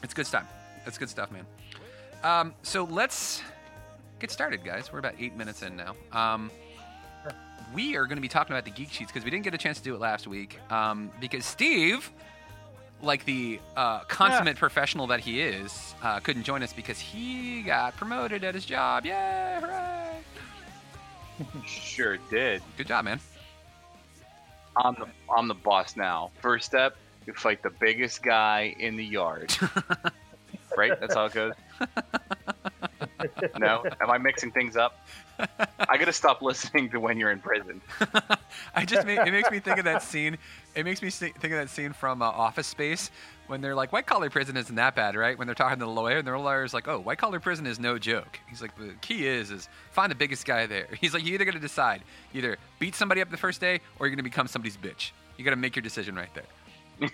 it's 0.03 0.15
good 0.15 0.26
stuff. 0.26 0.47
It's 0.87 0.99
good 0.99 1.09
stuff, 1.09 1.31
man. 1.31 1.47
Um, 2.23 2.55
so 2.62 2.85
let's 2.85 3.43
get 4.19 4.31
started, 4.31 4.65
guys. 4.65 4.93
We're 4.93 4.99
about 4.99 5.15
eight 5.19 5.37
minutes 5.37 5.62
in 5.62 5.76
now. 5.76 5.95
Um, 6.12 6.50
we 7.75 7.97
are 7.97 8.05
going 8.07 8.17
to 8.17 8.23
be 8.23 8.29
talking 8.29 8.55
about 8.55 8.65
the 8.65 8.71
geek 8.71 8.91
sheets 8.91 9.11
because 9.11 9.25
we 9.25 9.31
didn't 9.31 9.45
get 9.45 9.55
a 9.55 9.59
chance 9.59 9.79
to 9.79 9.85
do 9.85 9.95
it 9.95 10.00
last 10.00 10.26
week 10.26 10.59
um, 10.71 11.11
because 11.21 11.45
Steve, 11.45 12.11
like 13.03 13.25
the 13.25 13.59
uh, 13.76 14.00
consummate 14.00 14.57
professional 14.57 15.07
that 15.09 15.21
he 15.21 15.41
is, 15.41 15.95
uh, 16.03 16.21
couldn't 16.21 16.45
join 16.45 16.62
us 16.62 16.73
because 16.73 16.99
he 16.99 17.62
got 17.62 17.97
promoted 17.97 18.45
at 18.45 18.55
his 18.55 18.65
job. 18.65 19.05
Yeah, 19.05 19.61
hooray! 19.61 20.23
Sure 21.67 22.17
did. 22.31 22.62
Good 22.76 22.87
job, 22.87 23.05
man. 23.05 23.21
I'm 24.76 24.95
the 24.95 25.06
I'm 25.37 25.49
the 25.49 25.54
boss 25.54 25.97
now. 25.97 26.30
First 26.40 26.66
step, 26.66 26.97
you 27.26 27.33
fight 27.33 27.62
the 27.62 27.71
biggest 27.71 28.23
guy 28.23 28.75
in 28.78 28.97
the 28.97 29.04
yard. 29.04 29.56
right? 30.76 30.99
That's 31.00 31.14
how 31.14 31.26
it 31.26 31.33
goes. 31.33 31.52
no, 33.59 33.85
am 34.00 34.11
I 34.11 34.18
mixing 34.18 34.52
things 34.52 34.76
up? 34.76 35.06
I 35.88 35.97
gotta 35.99 36.12
stop 36.12 36.42
listening 36.42 36.90
to 36.90 37.00
when 37.00 37.18
you're 37.18 37.30
in 37.30 37.40
prison. 37.40 37.80
I 38.75 38.85
just 38.85 39.06
make, 39.06 39.18
it 39.18 39.33
makes 39.33 39.50
me 39.50 39.59
think 39.59 39.78
of 39.78 39.85
that 39.85 40.02
scene. 40.02 40.38
It 40.75 40.85
makes 40.85 41.02
me 41.02 41.11
think 41.11 41.45
of 41.45 41.50
that 41.50 41.71
scene 41.71 41.92
from 41.92 42.23
uh, 42.23 42.26
Office 42.26 42.66
Space 42.66 43.11
when 43.49 43.61
they're 43.61 43.75
like, 43.75 43.93
"White 43.93 44.07
collar 44.07 44.31
prison 44.31 44.57
isn't 44.57 44.75
that 44.76 44.95
bad, 44.95 45.17
right?" 45.17 45.38
When 45.38 45.47
they're 45.47 45.55
talking 45.55 45.79
to 45.79 45.85
the 45.85 45.91
lawyer, 45.91 46.19
and 46.19 46.26
the 46.26 46.37
lawyer's 46.37 46.75
like, 46.75 46.88
"Oh, 46.88 46.99
white 46.99 47.19
collar 47.19 47.41
prison 47.41 47.67
is 47.67 47.79
no 47.79 47.99
joke." 47.99 48.41
He's 48.49 48.62
like, 48.62 48.76
"The 48.76 48.95
key 49.00 49.26
is 49.26 49.50
is 49.50 49.69
find 49.91 50.11
the 50.11 50.17
biggest 50.17 50.47
guy 50.47 50.67
there." 50.67 50.88
He's 51.00 51.15
like, 51.15 51.25
"You 51.25 51.35
either 51.35 51.45
got 51.45 51.55
to 51.55 51.61
decide, 51.61 52.03
either 52.35 52.57
beat 52.79 52.95
somebody 52.95 53.21
up 53.21 53.31
the 53.31 53.37
first 53.37 53.61
day, 53.61 53.81
or 53.99 54.07
you're 54.07 54.15
gonna 54.15 54.23
become 54.23 54.47
somebody's 54.47 54.76
bitch. 54.76 55.11
You 55.37 55.45
got 55.45 55.50
to 55.50 55.57
make 55.57 55.76
your 55.76 55.83
decision 55.83 56.15
right 56.15 56.33
there." 56.35 57.11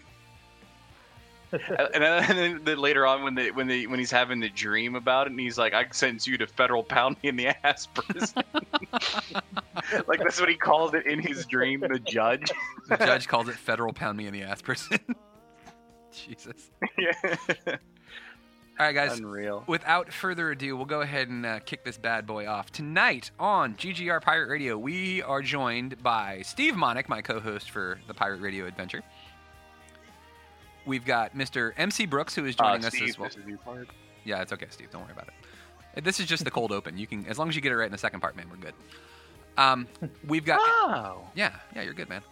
and 1.94 2.02
then, 2.02 2.30
and 2.30 2.64
then, 2.64 2.78
later 2.78 3.06
on, 3.06 3.22
when 3.22 3.34
they 3.34 3.50
when 3.50 3.66
they 3.66 3.86
when 3.86 3.98
he's 3.98 4.10
having 4.10 4.40
the 4.40 4.48
dream 4.48 4.94
about 4.94 5.26
it, 5.26 5.32
and 5.32 5.40
he's 5.40 5.58
like, 5.58 5.74
"I 5.74 5.84
can 5.84 5.92
sentence 5.92 6.26
you 6.26 6.38
to 6.38 6.46
federal 6.46 6.82
pound 6.82 7.16
me 7.22 7.28
in 7.28 7.36
the 7.36 7.48
ass 7.66 7.86
prison." 7.86 8.42
like 10.06 10.18
that's 10.20 10.40
what 10.40 10.48
he 10.48 10.56
called 10.56 10.94
it 10.94 11.06
in 11.06 11.18
his 11.20 11.44
dream. 11.44 11.80
The 11.80 11.98
judge. 11.98 12.50
The 12.88 12.96
judge 12.96 13.28
calls 13.28 13.48
it 13.48 13.56
federal 13.56 13.92
pound 13.92 14.16
me 14.16 14.26
in 14.26 14.32
the 14.32 14.42
ass 14.42 14.62
person. 14.62 14.98
Jesus. 16.26 16.70
yeah. 16.98 17.12
All 18.80 18.86
right, 18.86 18.94
guys. 18.94 19.18
Unreal. 19.18 19.64
Without 19.66 20.12
further 20.12 20.50
ado, 20.50 20.76
we'll 20.76 20.86
go 20.86 21.02
ahead 21.02 21.28
and 21.28 21.44
uh, 21.44 21.60
kick 21.60 21.84
this 21.84 21.98
bad 21.98 22.26
boy 22.26 22.46
off. 22.48 22.72
Tonight 22.72 23.30
on 23.38 23.74
GGR 23.74 24.20
Pirate 24.22 24.48
Radio, 24.48 24.78
we 24.78 25.22
are 25.22 25.42
joined 25.42 26.02
by 26.02 26.42
Steve 26.42 26.74
Monick, 26.74 27.08
my 27.08 27.20
co 27.22 27.38
host 27.38 27.70
for 27.70 28.00
the 28.08 28.14
Pirate 28.14 28.40
Radio 28.40 28.66
Adventure. 28.66 29.02
We've 30.86 31.04
got 31.04 31.36
Mr. 31.36 31.72
MC 31.76 32.06
Brooks, 32.06 32.34
who 32.34 32.44
is 32.46 32.56
Uh, 32.58 32.64
joining 32.64 32.84
us 32.86 32.94
Steve, 32.94 33.08
as 33.10 33.18
well. 33.18 33.28
this 33.28 33.36
is 33.38 33.46
your 33.46 33.58
part. 33.58 33.88
Yeah, 34.24 34.40
it's 34.42 34.52
okay, 34.52 34.66
Steve. 34.70 34.90
Don't 34.90 35.02
worry 35.02 35.12
about 35.12 35.28
it. 35.94 36.02
This 36.04 36.18
is 36.18 36.26
just 36.26 36.44
the 36.44 36.50
cold 36.50 36.72
open. 36.72 36.96
You 36.96 37.06
can, 37.06 37.26
as 37.26 37.38
long 37.38 37.48
as 37.50 37.54
you 37.54 37.60
get 37.60 37.70
it 37.72 37.76
right 37.76 37.86
in 37.86 37.92
the 37.92 37.98
second 37.98 38.20
part, 38.20 38.34
man, 38.36 38.46
we're 38.50 38.56
good. 38.56 38.74
Um, 39.58 39.86
we've 40.26 40.44
got 40.46 40.58
Oh. 40.62 41.20
yeah, 41.34 41.52
yeah, 41.76 41.82
you're 41.82 41.92
good, 41.92 42.08
man. 42.08 42.22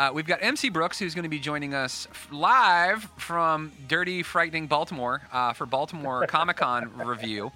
Uh, 0.00 0.10
we've 0.14 0.26
got 0.26 0.42
MC 0.42 0.70
Brooks, 0.70 0.98
who's 0.98 1.14
going 1.14 1.24
to 1.24 1.28
be 1.28 1.38
joining 1.38 1.74
us 1.74 2.08
live 2.32 3.06
from 3.18 3.70
dirty, 3.86 4.22
frightening 4.22 4.66
Baltimore 4.66 5.20
uh, 5.30 5.52
for 5.52 5.66
Baltimore 5.66 6.26
Comic 6.26 6.56
Con 6.56 6.90
review. 7.06 7.52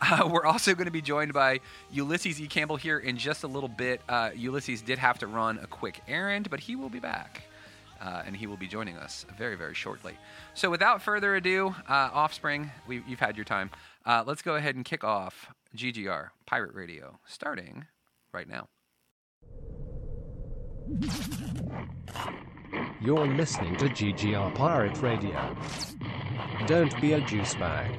Uh, 0.00 0.28
we're 0.28 0.44
also 0.44 0.74
going 0.74 0.86
to 0.86 0.90
be 0.90 1.00
joined 1.00 1.32
by 1.32 1.60
Ulysses 1.92 2.40
E. 2.40 2.48
Campbell 2.48 2.74
here 2.74 2.98
in 2.98 3.16
just 3.16 3.44
a 3.44 3.46
little 3.46 3.68
bit. 3.68 4.00
Uh, 4.08 4.30
Ulysses 4.34 4.82
did 4.82 4.98
have 4.98 5.20
to 5.20 5.28
run 5.28 5.60
a 5.62 5.68
quick 5.68 6.00
errand, 6.08 6.50
but 6.50 6.58
he 6.58 6.74
will 6.74 6.88
be 6.88 6.98
back. 6.98 7.42
Uh, 8.02 8.24
and 8.26 8.36
he 8.36 8.48
will 8.48 8.56
be 8.56 8.66
joining 8.66 8.96
us 8.96 9.24
very, 9.38 9.54
very 9.54 9.74
shortly. 9.74 10.18
So, 10.54 10.70
without 10.70 11.00
further 11.00 11.36
ado, 11.36 11.76
uh, 11.88 12.10
Offspring, 12.12 12.72
we, 12.88 13.04
you've 13.06 13.20
had 13.20 13.36
your 13.36 13.44
time. 13.44 13.70
Uh, 14.04 14.24
let's 14.26 14.42
go 14.42 14.56
ahead 14.56 14.74
and 14.74 14.84
kick 14.84 15.04
off 15.04 15.54
GGR 15.76 16.30
Pirate 16.44 16.74
Radio, 16.74 17.20
starting 17.24 17.86
right 18.32 18.48
now. 18.48 18.66
You're 23.00 23.26
listening 23.26 23.76
to 23.76 23.86
GGR 23.86 24.54
Pirate 24.54 25.00
Radio. 25.00 25.56
Don't 26.66 26.98
be 27.00 27.14
a 27.14 27.20
juice 27.20 27.54
bag. 27.54 27.96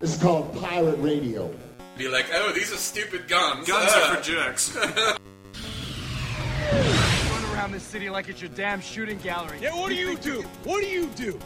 This 0.00 0.14
is 0.16 0.22
called 0.22 0.54
Pirate 0.60 0.98
Radio. 0.98 1.52
Be 1.96 2.08
like, 2.08 2.26
oh, 2.34 2.52
these 2.52 2.72
are 2.72 2.76
stupid 2.76 3.28
guns. 3.28 3.66
Guns 3.66 3.90
Ah. 3.94 4.12
are 4.12 4.16
for 4.16 4.22
jerks. 4.30 4.76
Run 7.30 7.44
around 7.54 7.72
this 7.72 7.82
city 7.84 8.10
like 8.10 8.28
it's 8.28 8.40
your 8.40 8.50
damn 8.50 8.80
shooting 8.80 9.18
gallery. 9.18 9.58
Yeah, 9.60 9.74
what 9.78 9.88
do 9.88 9.94
you 9.94 10.16
do? 10.18 10.42
What 10.64 10.82
do 10.82 10.88
you 10.88 11.06
do? 11.16 11.38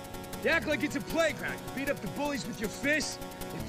You 0.42 0.50
act 0.50 0.66
like 0.66 0.82
it's 0.82 0.96
a 0.96 1.00
playground. 1.00 1.54
You 1.54 1.84
beat 1.84 1.90
up 1.90 2.00
the 2.00 2.08
bullies 2.08 2.46
with 2.46 2.58
your 2.60 2.70
fists. 2.70 3.18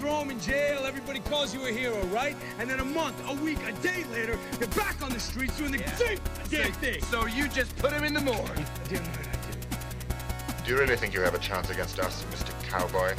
You 0.02 0.08
throw 0.08 0.20
them 0.20 0.32
in 0.32 0.40
jail. 0.40 0.84
Everybody 0.84 1.20
calls 1.20 1.54
you 1.54 1.68
a 1.68 1.72
hero, 1.72 2.02
right? 2.06 2.36
And 2.58 2.68
then 2.68 2.80
a 2.80 2.86
month, 2.86 3.22
a 3.30 3.36
week, 3.36 3.60
a 3.68 3.72
day 3.84 4.04
later, 4.12 4.40
you're 4.60 4.70
back 4.70 5.00
on 5.04 5.12
the 5.12 5.20
streets 5.20 5.56
doing 5.60 5.74
the 5.74 5.88
same 5.96 6.18
damn 6.50 6.72
thing. 6.74 7.04
So 7.04 7.28
you 7.28 7.48
just 7.48 7.76
put 7.78 7.94
him 7.94 8.04
in 8.04 8.16
the 8.16 8.22
morgue. 8.22 8.50
I 8.50 8.66
didn't 8.88 9.04
know 9.06 9.12
what 9.12 9.28
I 9.28 9.34
did. 9.46 10.66
Do 10.66 10.72
you 10.72 10.80
really 10.80 10.96
think 10.96 11.14
you 11.14 11.22
have 11.22 11.36
a 11.36 11.40
chance 11.40 11.70
against 11.70 12.00
us, 12.00 12.24
Mr. 12.32 12.52
Cowboy? 12.68 13.14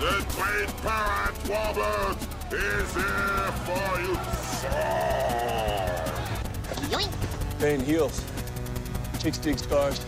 The 0.00 0.26
great 0.34 0.68
pirate 0.82 1.36
Wobble 1.48 2.16
is 2.50 2.94
here 2.94 3.52
for 3.62 4.00
you. 4.00 4.18
Pain 7.60 7.80
heals. 7.84 8.24
Chicks 9.20 9.38
dig 9.38 9.60
scars. 9.60 10.04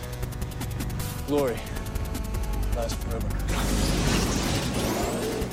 Glory 1.27 1.57
lasts 2.75 3.01
forever. 3.05 4.14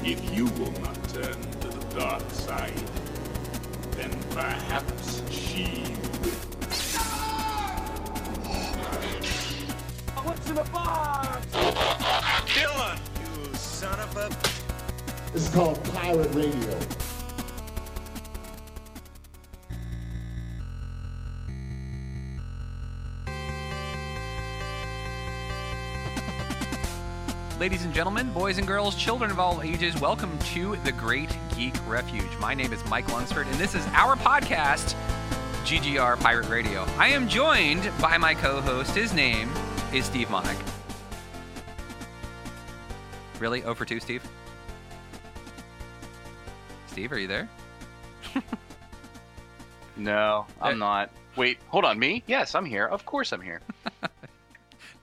If 0.05 0.35
you 0.37 0.47
will 0.47 0.73
not 0.81 0.97
turn 1.11 1.41
to 1.61 1.69
the 1.69 1.97
dark 1.97 2.29
side, 2.31 2.91
then 3.93 4.11
perhaps 4.31 5.23
she 5.31 5.85
will. 6.21 6.31
What's 10.25 10.49
in 10.51 10.57
the 10.57 10.65
box? 10.73 11.47
Dillon! 12.53 12.99
You 13.21 13.55
son 13.55 14.01
of 14.01 14.17
a... 14.17 14.29
This 15.33 15.45
is 15.49 15.55
called 15.55 15.83
Pirate 15.95 16.35
Radio. 16.35 16.92
Ladies 27.62 27.85
and 27.85 27.95
gentlemen, 27.95 28.28
boys 28.33 28.59
and 28.59 28.66
girls, 28.66 28.97
children 28.97 29.31
of 29.31 29.38
all 29.38 29.62
ages, 29.62 29.95
welcome 30.00 30.37
to 30.52 30.75
the 30.83 30.90
Great 30.90 31.31
Geek 31.57 31.75
Refuge. 31.87 32.37
My 32.40 32.54
name 32.54 32.73
is 32.73 32.85
Mike 32.87 33.09
Lunsford, 33.12 33.47
and 33.47 33.54
this 33.54 33.76
is 33.76 33.87
our 33.92 34.16
podcast, 34.16 34.97
GGR 35.64 36.19
Pirate 36.19 36.49
Radio. 36.49 36.85
I 36.99 37.07
am 37.11 37.28
joined 37.28 37.88
by 38.00 38.19
my 38.19 38.35
co 38.35 38.61
host. 38.61 38.97
His 38.97 39.14
name 39.14 39.49
is 39.95 40.07
Steve 40.07 40.26
Monick. 40.26 40.61
Really? 43.38 43.61
0 43.61 43.76
for 43.76 43.85
2, 43.85 44.00
Steve? 44.00 44.28
Steve, 46.88 47.12
are 47.12 47.19
you 47.21 47.28
there? 47.28 47.49
No, 49.97 50.47
I'm 50.61 50.83
Uh, 50.83 50.87
not. 50.87 51.11
Wait, 51.37 51.59
hold 51.69 51.85
on. 51.85 51.97
Me? 51.97 52.25
Yes, 52.26 52.57
I'm 52.57 52.64
here. 52.64 52.87
Of 52.87 53.07
course, 53.07 53.31
I'm 53.33 53.40
here. 53.40 53.61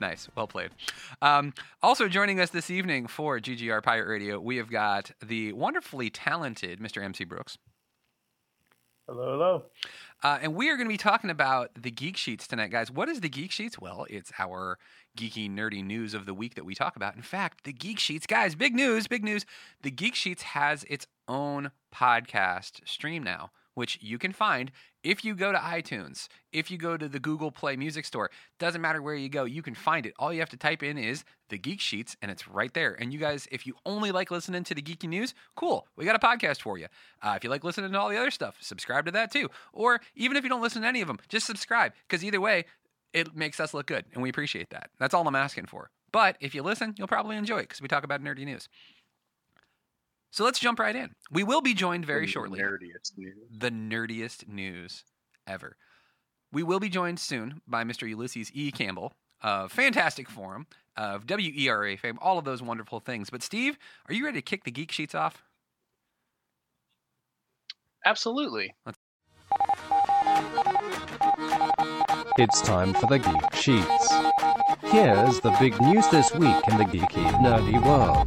Nice. 0.00 0.28
Well 0.34 0.46
played. 0.46 0.70
Um, 1.20 1.52
also 1.82 2.08
joining 2.08 2.40
us 2.40 2.50
this 2.50 2.70
evening 2.70 3.06
for 3.06 3.38
GGR 3.38 3.82
Pirate 3.82 4.08
Radio, 4.08 4.40
we 4.40 4.56
have 4.56 4.70
got 4.70 5.10
the 5.22 5.52
wonderfully 5.52 6.08
talented 6.08 6.80
Mr. 6.80 7.02
MC 7.02 7.24
Brooks. 7.24 7.58
Hello, 9.06 9.32
hello. 9.32 9.62
Uh, 10.22 10.38
and 10.40 10.54
we 10.54 10.70
are 10.70 10.76
going 10.76 10.86
to 10.86 10.92
be 10.92 10.96
talking 10.96 11.30
about 11.30 11.70
the 11.74 11.90
Geek 11.90 12.16
Sheets 12.16 12.46
tonight, 12.46 12.70
guys. 12.70 12.90
What 12.90 13.08
is 13.08 13.20
the 13.20 13.28
Geek 13.28 13.50
Sheets? 13.50 13.78
Well, 13.78 14.06
it's 14.08 14.30
our 14.38 14.78
geeky, 15.18 15.50
nerdy 15.50 15.84
news 15.84 16.14
of 16.14 16.26
the 16.26 16.34
week 16.34 16.54
that 16.54 16.64
we 16.64 16.74
talk 16.74 16.96
about. 16.96 17.16
In 17.16 17.22
fact, 17.22 17.64
the 17.64 17.72
Geek 17.72 17.98
Sheets, 17.98 18.26
guys, 18.26 18.54
big 18.54 18.74
news, 18.74 19.06
big 19.06 19.24
news. 19.24 19.44
The 19.82 19.90
Geek 19.90 20.14
Sheets 20.14 20.42
has 20.42 20.84
its 20.84 21.06
own 21.26 21.72
podcast 21.94 22.86
stream 22.86 23.22
now, 23.22 23.50
which 23.74 23.98
you 24.00 24.18
can 24.18 24.32
find 24.32 24.70
if 25.02 25.24
you 25.24 25.34
go 25.34 25.52
to 25.52 25.58
iTunes, 25.58 26.28
if 26.52 26.70
you 26.70 26.76
go 26.76 26.96
to 26.96 27.08
the 27.08 27.18
Google 27.18 27.50
Play 27.50 27.76
Music 27.76 28.04
Store. 28.04 28.30
Doesn't 28.58 28.80
matter 28.80 29.00
where 29.00 29.14
you 29.14 29.28
go, 29.28 29.44
you 29.44 29.62
can 29.62 29.74
find 29.74 30.04
it. 30.06 30.12
All 30.18 30.32
you 30.32 30.40
have 30.40 30.50
to 30.50 30.56
type 30.56 30.82
in 30.82 30.98
is 30.98 31.24
the 31.48 31.58
Geek 31.58 31.80
Sheets, 31.80 32.16
and 32.20 32.30
it's 32.30 32.46
right 32.46 32.72
there. 32.74 32.96
And 33.00 33.12
you 33.12 33.18
guys, 33.18 33.48
if 33.50 33.66
you 33.66 33.74
only 33.86 34.12
like 34.12 34.30
listening 34.30 34.64
to 34.64 34.74
the 34.74 34.82
geeky 34.82 35.08
news, 35.08 35.34
cool. 35.56 35.86
We 35.96 36.04
got 36.04 36.16
a 36.16 36.18
podcast 36.18 36.60
for 36.60 36.78
you. 36.78 36.86
Uh, 37.22 37.34
if 37.36 37.44
you 37.44 37.50
like 37.50 37.64
listening 37.64 37.92
to 37.92 37.98
all 37.98 38.08
the 38.08 38.18
other 38.18 38.30
stuff, 38.30 38.56
subscribe 38.60 39.06
to 39.06 39.12
that 39.12 39.32
too. 39.32 39.48
Or 39.72 40.00
even 40.14 40.36
if 40.36 40.44
you 40.44 40.50
don't 40.50 40.62
listen 40.62 40.82
to 40.82 40.88
any 40.88 41.00
of 41.00 41.08
them, 41.08 41.18
just 41.28 41.46
subscribe 41.46 41.92
because 42.08 42.24
either 42.24 42.40
way, 42.40 42.64
it 43.12 43.34
makes 43.34 43.58
us 43.58 43.74
look 43.74 43.86
good, 43.86 44.04
and 44.12 44.22
we 44.22 44.28
appreciate 44.28 44.70
that. 44.70 44.90
That's 44.98 45.14
all 45.14 45.26
I'm 45.26 45.34
asking 45.34 45.66
for. 45.66 45.90
But 46.12 46.36
if 46.40 46.54
you 46.54 46.62
listen, 46.62 46.94
you'll 46.96 47.08
probably 47.08 47.36
enjoy 47.36 47.58
it 47.58 47.62
because 47.62 47.80
we 47.80 47.88
talk 47.88 48.04
about 48.04 48.22
nerdy 48.22 48.44
news. 48.44 48.68
So 50.30 50.44
let's 50.44 50.58
jump 50.60 50.78
right 50.78 50.94
in. 50.94 51.10
We 51.30 51.42
will 51.42 51.60
be 51.60 51.74
joined 51.74 52.06
very 52.06 52.26
The 52.26 52.32
shortly 52.32 52.60
Nerdiest 52.60 53.12
news. 53.16 53.34
the 53.50 53.70
nerdiest 53.70 54.48
news 54.48 55.04
ever. 55.46 55.76
We 56.52 56.62
will 56.62 56.80
be 56.80 56.88
joined 56.88 57.18
soon 57.18 57.60
by 57.66 57.84
Mr. 57.84 58.08
Ulysses 58.08 58.50
E. 58.54 58.70
Campbell 58.70 59.12
of 59.42 59.72
Fantastic 59.72 60.28
Forum, 60.28 60.66
of 60.96 61.24
WERA 61.28 61.96
fame, 61.96 62.18
all 62.20 62.38
of 62.38 62.44
those 62.44 62.62
wonderful 62.62 63.00
things. 63.00 63.30
But 63.30 63.42
Steve, 63.42 63.78
are 64.08 64.14
you 64.14 64.24
ready 64.24 64.38
to 64.38 64.42
kick 64.42 64.64
the 64.64 64.70
geek 64.70 64.92
sheets 64.92 65.14
off? 65.14 65.42
Absolutely. 68.04 68.74
It's 72.38 72.60
time 72.62 72.94
for 72.94 73.06
the 73.06 73.18
Geek 73.18 73.54
Sheets. 73.54 74.12
Here's 74.90 75.40
the 75.40 75.54
big 75.60 75.80
news 75.80 76.08
this 76.08 76.32
week 76.34 76.56
in 76.68 76.76
the 76.78 76.84
geeky, 76.84 77.30
nerdy 77.42 77.82
world. 77.84 78.26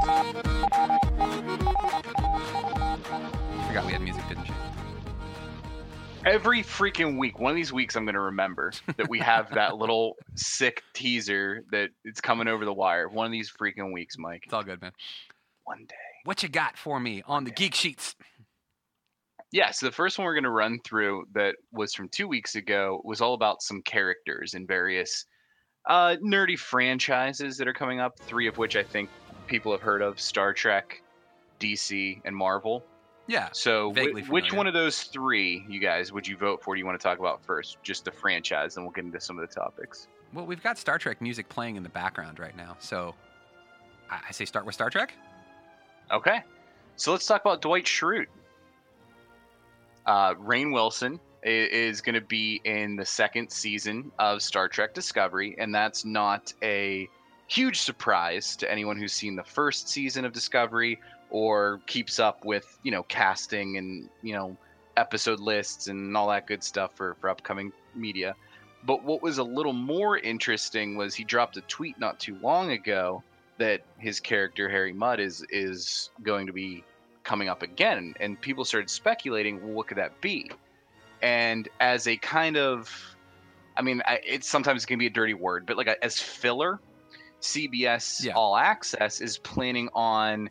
Every 6.25 6.63
freaking 6.63 7.18
week, 7.18 7.38
one 7.38 7.51
of 7.51 7.56
these 7.58 7.74
weeks, 7.74 7.98
I'm 7.98 8.06
going 8.06 8.13
to 8.13 8.22
remember 8.22 8.72
that 8.96 9.10
we 9.10 9.20
have 9.20 9.53
that 9.56 9.75
little 9.77 10.15
sick 10.36 10.82
teaser 10.94 11.65
that 11.72 11.89
it's 12.06 12.22
coming 12.22 12.48
over 12.48 12.63
the 12.63 12.74
wire. 12.74 13.10
One 13.10 13.25
of 13.25 13.32
these 13.34 13.51
freaking 13.51 13.92
weeks, 13.92 14.18
Mike. 14.18 14.44
It's 14.46 14.53
all 14.53 14.63
good, 14.63 14.82
man. 14.82 14.94
One 15.65 15.86
day. 15.86 15.96
What 16.24 16.42
you 16.42 16.48
got 16.48 16.77
for 16.77 16.98
me 16.98 17.24
on 17.27 17.44
the 17.44 17.51
geek 17.51 17.75
sheets? 17.75 18.15
Yeah, 19.51 19.72
so 19.72 19.86
the 19.86 19.92
first 19.92 20.18
one 20.18 20.24
we're 20.24 20.34
going 20.34 20.46
to 20.46 20.50
run 20.50 20.80
through 20.86 21.25
that 21.34 21.56
was 21.74 21.94
from 21.94 22.08
two 22.08 22.30
weeks 22.30 22.56
ago 22.56 23.01
was 23.03 23.20
all 23.20 23.34
about 23.34 23.62
some 23.62 23.82
characters 23.82 24.53
in 24.53 24.65
various 24.65 25.25
uh, 25.89 26.15
nerdy 26.24 26.58
franchises 26.58 27.58
that 27.58 27.68
are 27.68 27.74
coming 27.74 28.00
up. 28.00 28.18
Three 28.18 28.48
of 28.48 28.58
which 28.58 28.77
I 28.77 28.84
think 28.84 29.10
people 29.48 29.74
have 29.74 29.82
heard 29.82 30.01
of: 30.01 30.22
Star 30.22 30.53
Trek, 30.53 31.03
DC, 31.60 32.22
and 32.24 32.34
Marvel. 32.34 32.82
Yeah. 33.27 33.50
So, 33.53 33.89
which 34.30 34.51
one 34.53 34.68
of 34.68 34.74
those 34.74 35.03
three, 35.03 35.65
you 35.70 35.80
guys, 35.80 36.12
would 36.12 36.27
you 36.27 36.36
vote 36.36 36.62
for? 36.62 36.75
Do 36.75 36.80
you 36.80 36.86
want 36.86 37.00
to 37.00 37.03
talk 37.03 37.20
about 37.20 37.44
first? 37.44 37.77
Just 37.84 38.03
the 38.06 38.12
franchise, 38.12 38.75
and 38.75 38.86
we'll 38.86 38.92
get 38.94 39.06
into 39.06 39.20
some 39.22 39.39
of 39.39 39.48
the 39.48 39.53
topics. 39.53 40.08
Well, 40.34 40.46
we've 40.46 40.62
got 40.63 40.77
Star 40.77 40.98
Trek 40.98 41.22
music 41.22 41.48
playing 41.48 41.75
in 41.77 41.84
the 41.84 41.89
background 41.89 42.39
right 42.39 42.56
now, 42.58 42.75
so 42.80 43.15
I, 44.10 44.20
I 44.27 44.32
say 44.32 44.46
start 44.46 44.65
with 44.65 44.75
Star 44.75 44.89
Trek. 44.89 45.13
Okay. 46.12 46.42
So 46.98 47.12
let's 47.12 47.25
talk 47.25 47.42
about 47.42 47.62
Dwight 47.62 47.86
Schrute. 47.86 48.27
Uh, 50.06 50.34
Rainn 50.36 50.74
Wilson 50.74 51.20
i- 51.46 51.48
is 51.48 52.01
going 52.01 52.15
to 52.15 52.22
be 52.22 52.62
in 52.65 52.96
the 52.98 53.06
second 53.06 53.50
season 53.51 54.12
of 54.20 54.42
Star 54.42 54.68
Trek 54.68 54.94
Discovery, 54.94 55.56
and 55.58 55.74
that's 55.74 56.03
not 56.03 56.53
a 56.62 57.08
huge 57.48 57.80
surprise 57.82 58.56
to 58.58 58.70
anyone 58.72 58.98
who's 58.98 59.13
seen 59.13 59.36
the 59.36 59.44
first 59.44 59.88
season 59.88 60.25
of 60.25 60.34
Discovery 60.34 61.00
or 61.33 61.81
keeps 61.87 62.19
up 62.19 62.45
with 62.45 62.79
you 62.83 62.91
know 62.91 63.03
casting 63.03 63.77
and 63.77 64.07
you 64.21 64.33
know 64.33 64.55
episode 64.95 65.39
lists 65.39 65.87
and 65.87 66.15
all 66.15 66.29
that 66.29 66.47
good 66.47 66.63
stuff 66.63 66.95
for 66.95 67.15
for 67.19 67.29
upcoming 67.29 67.73
media. 67.95 68.33
But 68.85 69.03
what 69.03 69.21
was 69.21 69.39
a 69.39 69.43
little 69.43 69.73
more 69.73 70.17
interesting 70.17 70.95
was 70.95 71.15
he 71.15 71.23
dropped 71.23 71.57
a 71.57 71.61
tweet 71.61 71.99
not 71.99 72.19
too 72.19 72.37
long 72.41 72.71
ago 72.71 73.23
that 73.57 73.81
his 73.97 74.19
character 74.19 74.69
Harry 74.69 74.93
Mudd 74.93 75.19
is 75.19 75.45
is 75.49 76.11
going 76.21 76.47
to 76.47 76.53
be 76.53 76.83
coming 77.23 77.49
up 77.49 77.63
again, 77.63 78.13
and 78.19 78.39
people 78.39 78.63
started 78.63 78.89
speculating, 78.89 79.61
well, 79.61 79.73
what 79.73 79.87
could 79.87 79.97
that 79.97 80.19
be? 80.21 80.51
And 81.21 81.69
as 81.79 82.07
a 82.07 82.17
kind 82.17 82.57
of, 82.57 82.91
I 83.77 83.81
mean, 83.81 84.01
I, 84.05 84.19
it's 84.25 84.47
sometimes 84.47 84.83
it 84.83 84.87
can 84.87 84.99
be 84.99 85.07
a 85.07 85.09
dirty 85.09 85.33
word, 85.33 85.65
but 85.65 85.77
like 85.77 85.87
a, 85.87 86.03
as 86.03 86.19
filler, 86.19 86.81
CBS 87.41 88.25
Yeah. 88.25 88.33
All 88.33 88.57
Access 88.57 89.21
is 89.21 89.37
planning 89.37 89.89
on 89.93 90.49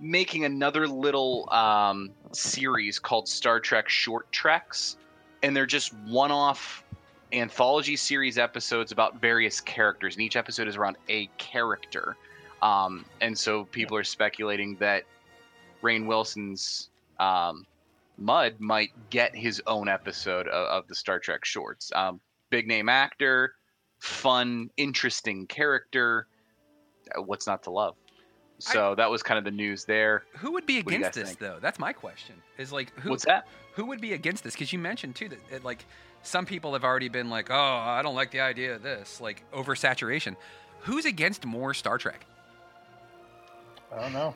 making 0.00 0.44
another 0.44 0.88
little 0.88 1.48
um, 1.52 2.10
series 2.32 2.98
called 2.98 3.28
Star 3.28 3.60
Trek 3.60 3.88
Short 3.88 4.30
Treks, 4.32 4.96
and 5.42 5.54
they're 5.54 5.66
just 5.66 5.92
one-off 6.06 6.84
anthology 7.32 7.96
series 7.96 8.38
episodes 8.38 8.92
about 8.92 9.20
various 9.20 9.60
characters, 9.60 10.16
and 10.16 10.22
each 10.22 10.36
episode 10.36 10.68
is 10.68 10.76
around 10.76 10.96
a 11.08 11.26
character. 11.38 12.16
Um, 12.62 13.04
and 13.20 13.36
so 13.36 13.64
people 13.66 13.96
are 13.96 14.04
speculating 14.04 14.76
that 14.80 15.04
Rainn 15.82 16.06
Wilson's 16.06 16.90
um, 17.18 17.66
Mudd 18.18 18.60
might 18.60 18.90
get 19.10 19.34
his 19.34 19.62
own 19.66 19.88
episode 19.88 20.46
of, 20.48 20.66
of 20.66 20.88
the 20.88 20.94
Star 20.94 21.18
Trek 21.18 21.44
shorts. 21.44 21.90
Um, 21.94 22.20
big 22.50 22.66
name 22.66 22.88
actor, 22.88 23.54
fun, 23.98 24.70
interesting 24.76 25.46
character. 25.46 26.26
Uh, 27.16 27.22
What's 27.22 27.46
not 27.46 27.62
to 27.64 27.70
love? 27.70 27.96
So 28.60 28.94
that 28.94 29.10
was 29.10 29.22
kind 29.22 29.38
of 29.38 29.44
the 29.44 29.50
news 29.50 29.84
there. 29.84 30.24
Who 30.38 30.52
would 30.52 30.66
be 30.66 30.78
What 30.78 30.86
do 30.86 30.92
you 30.92 30.98
against 30.98 31.18
this 31.18 31.28
think? 31.28 31.40
though? 31.40 31.58
That's 31.60 31.78
my 31.78 31.92
question. 31.92 32.36
Is 32.58 32.72
like 32.72 32.92
who? 33.00 33.10
What's 33.10 33.24
that? 33.24 33.46
Who 33.74 33.86
would 33.86 34.00
be 34.00 34.12
against 34.12 34.44
this? 34.44 34.54
Because 34.54 34.72
you 34.72 34.78
mentioned 34.78 35.16
too 35.16 35.28
that 35.28 35.38
it, 35.50 35.64
like 35.64 35.84
some 36.22 36.46
people 36.46 36.72
have 36.74 36.84
already 36.84 37.08
been 37.08 37.30
like, 37.30 37.50
oh, 37.50 37.54
I 37.54 38.02
don't 38.02 38.14
like 38.14 38.30
the 38.30 38.40
idea 38.40 38.74
of 38.74 38.82
this, 38.82 39.20
like 39.20 39.42
oversaturation. 39.52 40.36
Who's 40.80 41.04
against 41.04 41.44
more 41.44 41.74
Star 41.74 41.98
Trek? 41.98 42.26
I 43.92 44.00
don't 44.00 44.12
know. 44.12 44.34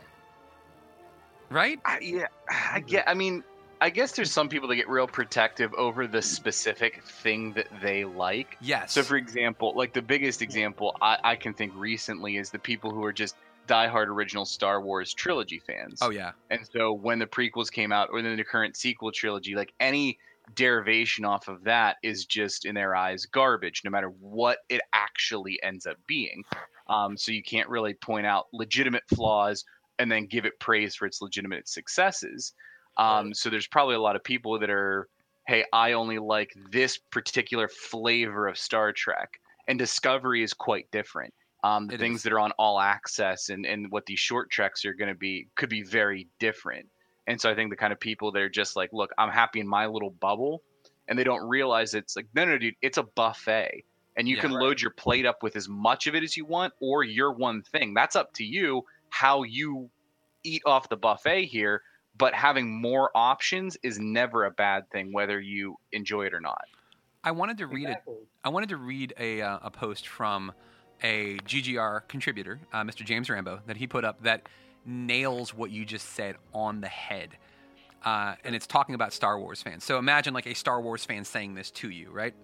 Right? 1.50 1.78
I, 1.84 1.98
yeah, 2.00 2.26
I 2.48 2.80
get. 2.80 3.08
I 3.08 3.14
mean, 3.14 3.44
I 3.80 3.90
guess 3.90 4.12
there's 4.12 4.32
some 4.32 4.48
people 4.48 4.68
that 4.68 4.76
get 4.76 4.88
real 4.88 5.06
protective 5.06 5.72
over 5.74 6.06
the 6.06 6.22
specific 6.22 7.02
thing 7.04 7.52
that 7.52 7.68
they 7.82 8.04
like. 8.04 8.56
Yes. 8.60 8.92
So, 8.92 9.02
for 9.02 9.16
example, 9.16 9.74
like 9.76 9.92
the 9.92 10.02
biggest 10.02 10.42
example 10.42 10.96
I, 11.02 11.18
I 11.22 11.36
can 11.36 11.54
think 11.54 11.72
recently 11.76 12.36
is 12.36 12.50
the 12.50 12.58
people 12.58 12.90
who 12.90 13.04
are 13.04 13.12
just 13.12 13.36
diehard 13.66 14.08
original 14.08 14.44
Star 14.44 14.80
Wars 14.80 15.14
trilogy 15.14 15.58
fans. 15.58 16.00
Oh 16.02 16.10
yeah. 16.10 16.32
And 16.50 16.60
so 16.72 16.92
when 16.92 17.18
the 17.18 17.26
prequels 17.26 17.70
came 17.70 17.92
out, 17.92 18.08
or 18.12 18.22
then 18.22 18.36
the 18.36 18.44
current 18.44 18.76
sequel 18.76 19.12
trilogy, 19.12 19.54
like 19.54 19.72
any 19.80 20.18
derivation 20.54 21.24
off 21.24 21.48
of 21.48 21.64
that 21.64 21.96
is 22.02 22.26
just 22.26 22.66
in 22.66 22.74
their 22.74 22.94
eyes 22.94 23.24
garbage, 23.24 23.80
no 23.84 23.90
matter 23.90 24.08
what 24.20 24.58
it 24.68 24.82
actually 24.92 25.58
ends 25.62 25.86
up 25.86 25.96
being. 26.06 26.44
Um, 26.88 27.16
so 27.16 27.32
you 27.32 27.42
can't 27.42 27.68
really 27.68 27.94
point 27.94 28.26
out 28.26 28.46
legitimate 28.52 29.04
flaws 29.14 29.64
and 29.98 30.10
then 30.10 30.26
give 30.26 30.44
it 30.44 30.58
praise 30.60 30.94
for 30.94 31.06
its 31.06 31.22
legitimate 31.22 31.68
successes. 31.68 32.52
Um, 32.96 33.32
so 33.32 33.48
there's 33.48 33.66
probably 33.66 33.94
a 33.94 34.00
lot 34.00 34.16
of 34.16 34.24
people 34.24 34.58
that 34.58 34.70
are, 34.70 35.08
hey, 35.46 35.64
I 35.72 35.92
only 35.92 36.18
like 36.18 36.52
this 36.70 36.98
particular 36.98 37.68
flavor 37.68 38.46
of 38.46 38.58
Star 38.58 38.92
Trek, 38.92 39.40
and 39.66 39.78
Discovery 39.78 40.42
is 40.42 40.52
quite 40.52 40.90
different. 40.90 41.32
Um, 41.64 41.88
the 41.88 41.94
It 41.94 41.98
things 41.98 42.18
is. 42.18 42.22
that 42.24 42.32
are 42.32 42.38
on 42.40 42.52
all 42.52 42.78
access 42.78 43.48
and, 43.48 43.64
and 43.66 43.90
what 43.90 44.06
these 44.06 44.20
short 44.20 44.50
treks 44.50 44.84
are 44.84 44.94
going 44.94 45.08
to 45.08 45.18
be 45.18 45.48
could 45.56 45.70
be 45.70 45.82
very 45.82 46.28
different. 46.38 46.86
And 47.26 47.40
so 47.40 47.50
I 47.50 47.54
think 47.54 47.70
the 47.70 47.76
kind 47.76 47.92
of 47.92 47.98
people 47.98 48.32
that 48.32 48.42
are 48.42 48.50
just 48.50 48.76
like, 48.76 48.90
look, 48.92 49.10
I'm 49.16 49.30
happy 49.30 49.60
in 49.60 49.66
my 49.66 49.86
little 49.86 50.10
bubble, 50.10 50.62
and 51.08 51.18
they 51.18 51.24
don't 51.24 51.48
realize 51.48 51.94
it's 51.94 52.16
like, 52.16 52.28
no, 52.34 52.44
no, 52.44 52.58
dude, 52.58 52.76
it's 52.82 52.98
a 52.98 53.02
buffet, 53.02 53.84
and 54.16 54.28
you 54.28 54.36
Yeah. 54.36 54.42
can 54.42 54.50
load 54.50 54.82
your 54.82 54.90
plate 54.90 55.24
up 55.24 55.42
with 55.42 55.56
as 55.56 55.68
much 55.68 56.06
of 56.06 56.14
it 56.14 56.22
as 56.22 56.36
you 56.36 56.44
want, 56.44 56.74
or 56.80 57.02
your 57.02 57.32
one 57.32 57.62
thing. 57.62 57.94
That's 57.94 58.14
up 58.14 58.34
to 58.34 58.44
you 58.44 58.82
how 59.08 59.42
you 59.42 59.90
eat 60.42 60.62
off 60.66 60.90
the 60.90 60.98
buffet 60.98 61.46
here. 61.46 61.82
But 62.16 62.34
having 62.34 62.80
more 62.80 63.10
options 63.14 63.76
is 63.82 63.98
never 63.98 64.44
a 64.44 64.50
bad 64.50 64.90
thing, 64.90 65.12
whether 65.12 65.40
you 65.40 65.76
enjoy 65.92 66.26
it 66.26 66.34
or 66.34 66.40
not. 66.40 66.66
I 67.24 67.32
wanted 67.32 67.58
to 67.58 67.66
read 67.66 67.88
it. 67.88 67.98
I 68.44 68.50
wanted 68.50 68.68
to 68.68 68.76
read 68.76 69.14
a 69.18 69.40
uh, 69.42 69.58
a 69.62 69.70
post 69.70 70.06
from 70.06 70.52
a 71.04 71.36
GGR 71.46 72.08
contributor, 72.08 72.58
uh, 72.72 72.82
Mr. 72.82 73.04
James 73.04 73.28
Rambo, 73.30 73.60
that 73.66 73.76
he 73.76 73.86
put 73.86 74.04
up 74.04 74.22
that 74.22 74.48
nails 74.86 75.54
what 75.54 75.70
you 75.70 75.84
just 75.84 76.08
said 76.10 76.36
on 76.52 76.80
the 76.80 76.88
head. 76.88 77.36
Uh, 78.04 78.34
and 78.42 78.54
it's 78.54 78.66
talking 78.66 78.94
about 78.94 79.12
Star 79.12 79.38
Wars 79.38 79.62
fans. 79.62 79.84
So 79.84 79.98
imagine 79.98 80.34
like 80.34 80.46
a 80.46 80.54
Star 80.54 80.80
Wars 80.80 81.04
fan 81.04 81.24
saying 81.24 81.54
this 81.54 81.70
to 81.72 81.90
you, 81.90 82.10
right? 82.10 82.34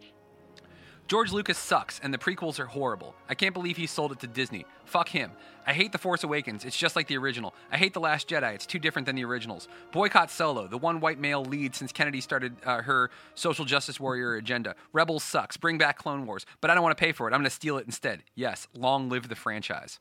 George 1.10 1.32
Lucas 1.32 1.58
sucks, 1.58 1.98
and 2.04 2.14
the 2.14 2.18
prequels 2.18 2.60
are 2.60 2.66
horrible. 2.66 3.16
I 3.28 3.34
can't 3.34 3.52
believe 3.52 3.76
he 3.76 3.88
sold 3.88 4.12
it 4.12 4.20
to 4.20 4.28
Disney. 4.28 4.64
Fuck 4.84 5.08
him. 5.08 5.32
I 5.66 5.72
hate 5.72 5.90
The 5.90 5.98
Force 5.98 6.22
Awakens. 6.22 6.64
It's 6.64 6.76
just 6.76 6.94
like 6.94 7.08
the 7.08 7.16
original. 7.16 7.52
I 7.72 7.78
hate 7.78 7.94
The 7.94 8.00
Last 8.00 8.28
Jedi. 8.28 8.54
It's 8.54 8.64
too 8.64 8.78
different 8.78 9.06
than 9.06 9.16
the 9.16 9.24
originals. 9.24 9.66
Boycott 9.90 10.30
Solo, 10.30 10.68
the 10.68 10.78
one 10.78 11.00
white 11.00 11.18
male 11.18 11.44
lead 11.44 11.74
since 11.74 11.90
Kennedy 11.90 12.20
started 12.20 12.54
uh, 12.64 12.82
her 12.82 13.10
social 13.34 13.64
justice 13.64 13.98
warrior 13.98 14.36
agenda. 14.36 14.76
Rebels 14.92 15.24
sucks. 15.24 15.56
Bring 15.56 15.78
back 15.78 15.98
Clone 15.98 16.26
Wars. 16.26 16.46
But 16.60 16.70
I 16.70 16.74
don't 16.74 16.84
want 16.84 16.96
to 16.96 17.04
pay 17.04 17.10
for 17.10 17.26
it. 17.26 17.34
I'm 17.34 17.40
going 17.40 17.42
to 17.42 17.50
steal 17.50 17.76
it 17.78 17.86
instead. 17.86 18.22
Yes, 18.36 18.68
long 18.72 19.08
live 19.08 19.28
the 19.28 19.34
franchise. 19.34 19.98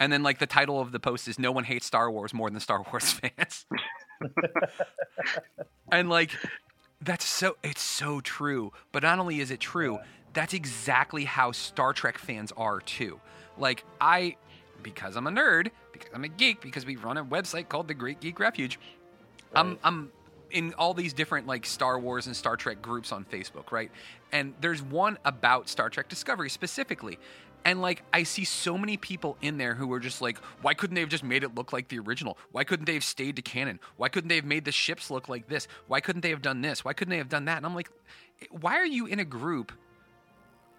And 0.00 0.12
then, 0.12 0.24
like, 0.24 0.40
the 0.40 0.48
title 0.48 0.80
of 0.80 0.90
the 0.90 0.98
post 0.98 1.28
is 1.28 1.38
No 1.38 1.52
one 1.52 1.62
hates 1.62 1.86
Star 1.86 2.10
Wars 2.10 2.34
more 2.34 2.50
than 2.50 2.58
Star 2.58 2.84
Wars 2.90 3.12
fans. 3.38 3.66
and, 5.92 6.08
like, 6.10 6.32
that's 7.02 7.24
so 7.24 7.56
it's 7.62 7.82
so 7.82 8.20
true. 8.20 8.72
But 8.92 9.02
not 9.02 9.18
only 9.18 9.40
is 9.40 9.50
it 9.50 9.60
true, 9.60 9.98
that's 10.32 10.54
exactly 10.54 11.24
how 11.24 11.52
Star 11.52 11.92
Trek 11.92 12.18
fans 12.18 12.52
are 12.56 12.80
too. 12.80 13.20
Like 13.58 13.84
I 14.00 14.36
because 14.82 15.16
I'm 15.16 15.26
a 15.26 15.30
nerd, 15.30 15.70
because 15.92 16.10
I'm 16.14 16.24
a 16.24 16.28
geek, 16.28 16.60
because 16.60 16.84
we 16.84 16.96
run 16.96 17.16
a 17.16 17.24
website 17.24 17.68
called 17.68 17.88
the 17.88 17.94
Great 17.94 18.20
Geek 18.20 18.38
Refuge. 18.40 18.78
I'm 19.54 19.78
I'm 19.84 20.10
in 20.50 20.74
all 20.74 20.94
these 20.94 21.12
different 21.12 21.46
like 21.46 21.66
Star 21.66 21.98
Wars 21.98 22.26
and 22.26 22.36
Star 22.36 22.56
Trek 22.56 22.80
groups 22.82 23.12
on 23.12 23.24
Facebook, 23.24 23.72
right? 23.72 23.90
And 24.32 24.54
there's 24.60 24.82
one 24.82 25.18
about 25.24 25.68
Star 25.68 25.90
Trek 25.90 26.08
Discovery 26.08 26.50
specifically. 26.50 27.18
And 27.64 27.80
like 27.80 28.02
I 28.12 28.24
see 28.24 28.44
so 28.44 28.76
many 28.76 28.96
people 28.96 29.36
in 29.40 29.56
there 29.56 29.74
who 29.74 29.92
are 29.92 30.00
just 30.00 30.20
like, 30.20 30.38
why 30.62 30.74
couldn't 30.74 30.94
they 30.94 31.00
have 31.00 31.10
just 31.10 31.22
made 31.24 31.44
it 31.44 31.54
look 31.54 31.72
like 31.72 31.88
the 31.88 31.98
original? 32.00 32.36
Why 32.50 32.64
couldn't 32.64 32.86
they 32.86 32.94
have 32.94 33.04
stayed 33.04 33.36
to 33.36 33.42
canon? 33.42 33.78
Why 33.96 34.08
couldn't 34.08 34.28
they 34.28 34.36
have 34.36 34.44
made 34.44 34.64
the 34.64 34.72
ships 34.72 35.10
look 35.10 35.28
like 35.28 35.48
this? 35.48 35.68
Why 35.86 36.00
couldn't 36.00 36.22
they 36.22 36.30
have 36.30 36.42
done 36.42 36.60
this? 36.60 36.84
Why 36.84 36.92
couldn't 36.92 37.10
they 37.10 37.18
have 37.18 37.28
done 37.28 37.44
that? 37.44 37.58
And 37.58 37.66
I'm 37.66 37.74
like, 37.74 37.88
eh, 38.40 38.46
why 38.50 38.76
are 38.78 38.86
you 38.86 39.06
in 39.06 39.20
a 39.20 39.24
group 39.24 39.70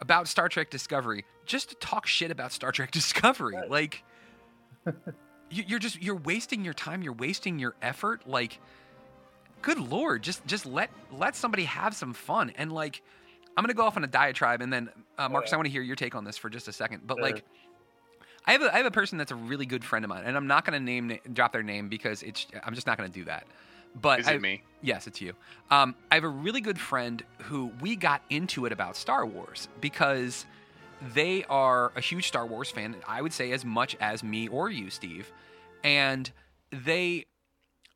about 0.01 0.27
Star 0.27 0.49
Trek 0.49 0.69
Discovery 0.69 1.23
just 1.45 1.69
to 1.69 1.75
talk 1.75 2.05
shit 2.05 2.31
about 2.31 2.51
Star 2.51 2.71
Trek 2.71 2.91
Discovery? 2.99 3.55
Like 3.69 4.03
you- 5.49 5.63
you're 5.67 5.79
just 5.79 6.01
you're 6.01 6.15
wasting 6.15 6.65
your 6.65 6.73
time, 6.73 7.01
you're 7.01 7.13
wasting 7.13 7.59
your 7.59 7.75
effort. 7.81 8.27
Like 8.27 8.59
good 9.61 9.79
lord, 9.79 10.21
just 10.23 10.45
just 10.45 10.65
let 10.65 10.89
let 11.11 11.35
somebody 11.35 11.63
have 11.63 11.95
some 11.95 12.13
fun 12.13 12.51
and 12.57 12.71
like 12.73 13.01
I'm 13.55 13.63
gonna 13.63 13.73
go 13.73 13.83
off 13.85 13.97
on 13.97 14.03
a 14.03 14.07
diatribe, 14.07 14.61
and 14.61 14.71
then 14.73 14.89
uh, 15.17 15.29
Marcus, 15.29 15.53
I 15.53 15.55
want 15.57 15.65
to 15.67 15.71
hear 15.71 15.81
your 15.81 15.95
take 15.95 16.15
on 16.15 16.23
this 16.23 16.37
for 16.37 16.49
just 16.49 16.67
a 16.67 16.73
second. 16.73 17.05
But 17.05 17.17
Sure. 17.17 17.23
like, 17.23 17.43
I 18.45 18.51
have 18.53 18.61
a 18.61 18.73
I 18.73 18.77
have 18.77 18.85
a 18.85 18.91
person 18.91 19.17
that's 19.17 19.31
a 19.31 19.35
really 19.35 19.65
good 19.65 19.83
friend 19.85 20.03
of 20.03 20.09
mine, 20.09 20.23
and 20.25 20.35
I'm 20.35 20.47
not 20.47 20.65
gonna 20.65 20.79
name 20.79 21.17
drop 21.33 21.51
their 21.53 21.63
name 21.63 21.87
because 21.89 22.23
it's 22.23 22.47
I'm 22.63 22.73
just 22.75 22.87
not 22.87 22.97
gonna 22.97 23.09
do 23.09 23.23
that. 23.25 23.45
But 23.95 24.21
Is 24.21 24.27
it 24.27 24.33
I- 24.33 24.37
me? 24.39 24.63
Yes, 24.81 25.05
it's 25.07 25.21
you. 25.21 25.33
Um, 25.69 25.95
I 26.11 26.15
have 26.15 26.23
a 26.23 26.27
really 26.29 26.59
good 26.61 26.79
friend 26.79 27.21
who 27.43 27.67
we 27.79 27.95
got 27.95 28.21
into 28.29 28.65
it 28.65 28.71
about 28.71 28.95
Star 28.97 29.25
Wars 29.25 29.67
because 29.81 30.45
they 31.13 31.43
are 31.45 31.91
a 31.95 32.01
huge 32.01 32.27
Star 32.27 32.45
Wars 32.45 32.71
fan. 32.71 32.95
I 33.07 33.21
would 33.21 33.33
say 33.33 33.51
as 33.51 33.63
much 33.63 33.95
as 34.01 34.23
me 34.23 34.47
or 34.47 34.69
you, 34.69 34.89
Steve, 34.89 35.31
and 35.83 36.29
they 36.71 37.25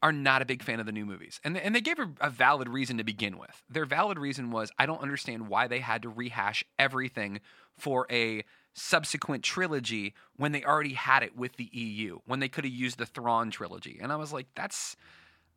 are 0.02 0.12
not 0.12 0.42
a 0.42 0.46
big 0.46 0.62
fan 0.62 0.80
of 0.80 0.86
the 0.86 0.92
new 0.92 1.06
movies. 1.06 1.40
And, 1.44 1.58
and 1.58 1.74
they 1.74 1.82
gave 1.82 1.98
a, 2.00 2.10
a 2.22 2.30
valid 2.30 2.70
reason 2.70 2.98
to 2.98 3.04
begin 3.04 3.38
with. 3.38 3.64
Their 3.70 3.86
valid 3.86 4.20
reason 4.20 4.52
was 4.52 4.72
I 4.78 4.86
don't 4.86 5.02
understand 5.02 5.48
why 5.48 5.68
they 5.68 5.80
had 5.80 6.04
to 6.04 6.10
rehash 6.10 6.64
everything 6.78 7.40
for 7.78 8.06
a 8.12 8.44
subsequent 8.74 9.44
trilogy 9.44 10.14
when 10.36 10.52
they 10.52 10.64
already 10.64 10.94
had 10.94 11.24
it 11.24 11.36
with 11.36 11.56
the 11.56 11.70
EU, 11.72 12.20
when 12.26 12.40
they 12.40 12.48
could 12.48 12.64
have 12.64 12.74
used 12.74 13.00
the 13.00 13.08
Thrawn 13.08 13.50
trilogy. 13.50 13.98
And 14.00 14.12
I 14.12 14.18
was 14.18 14.32
like, 14.32 14.46
that's 14.56 14.96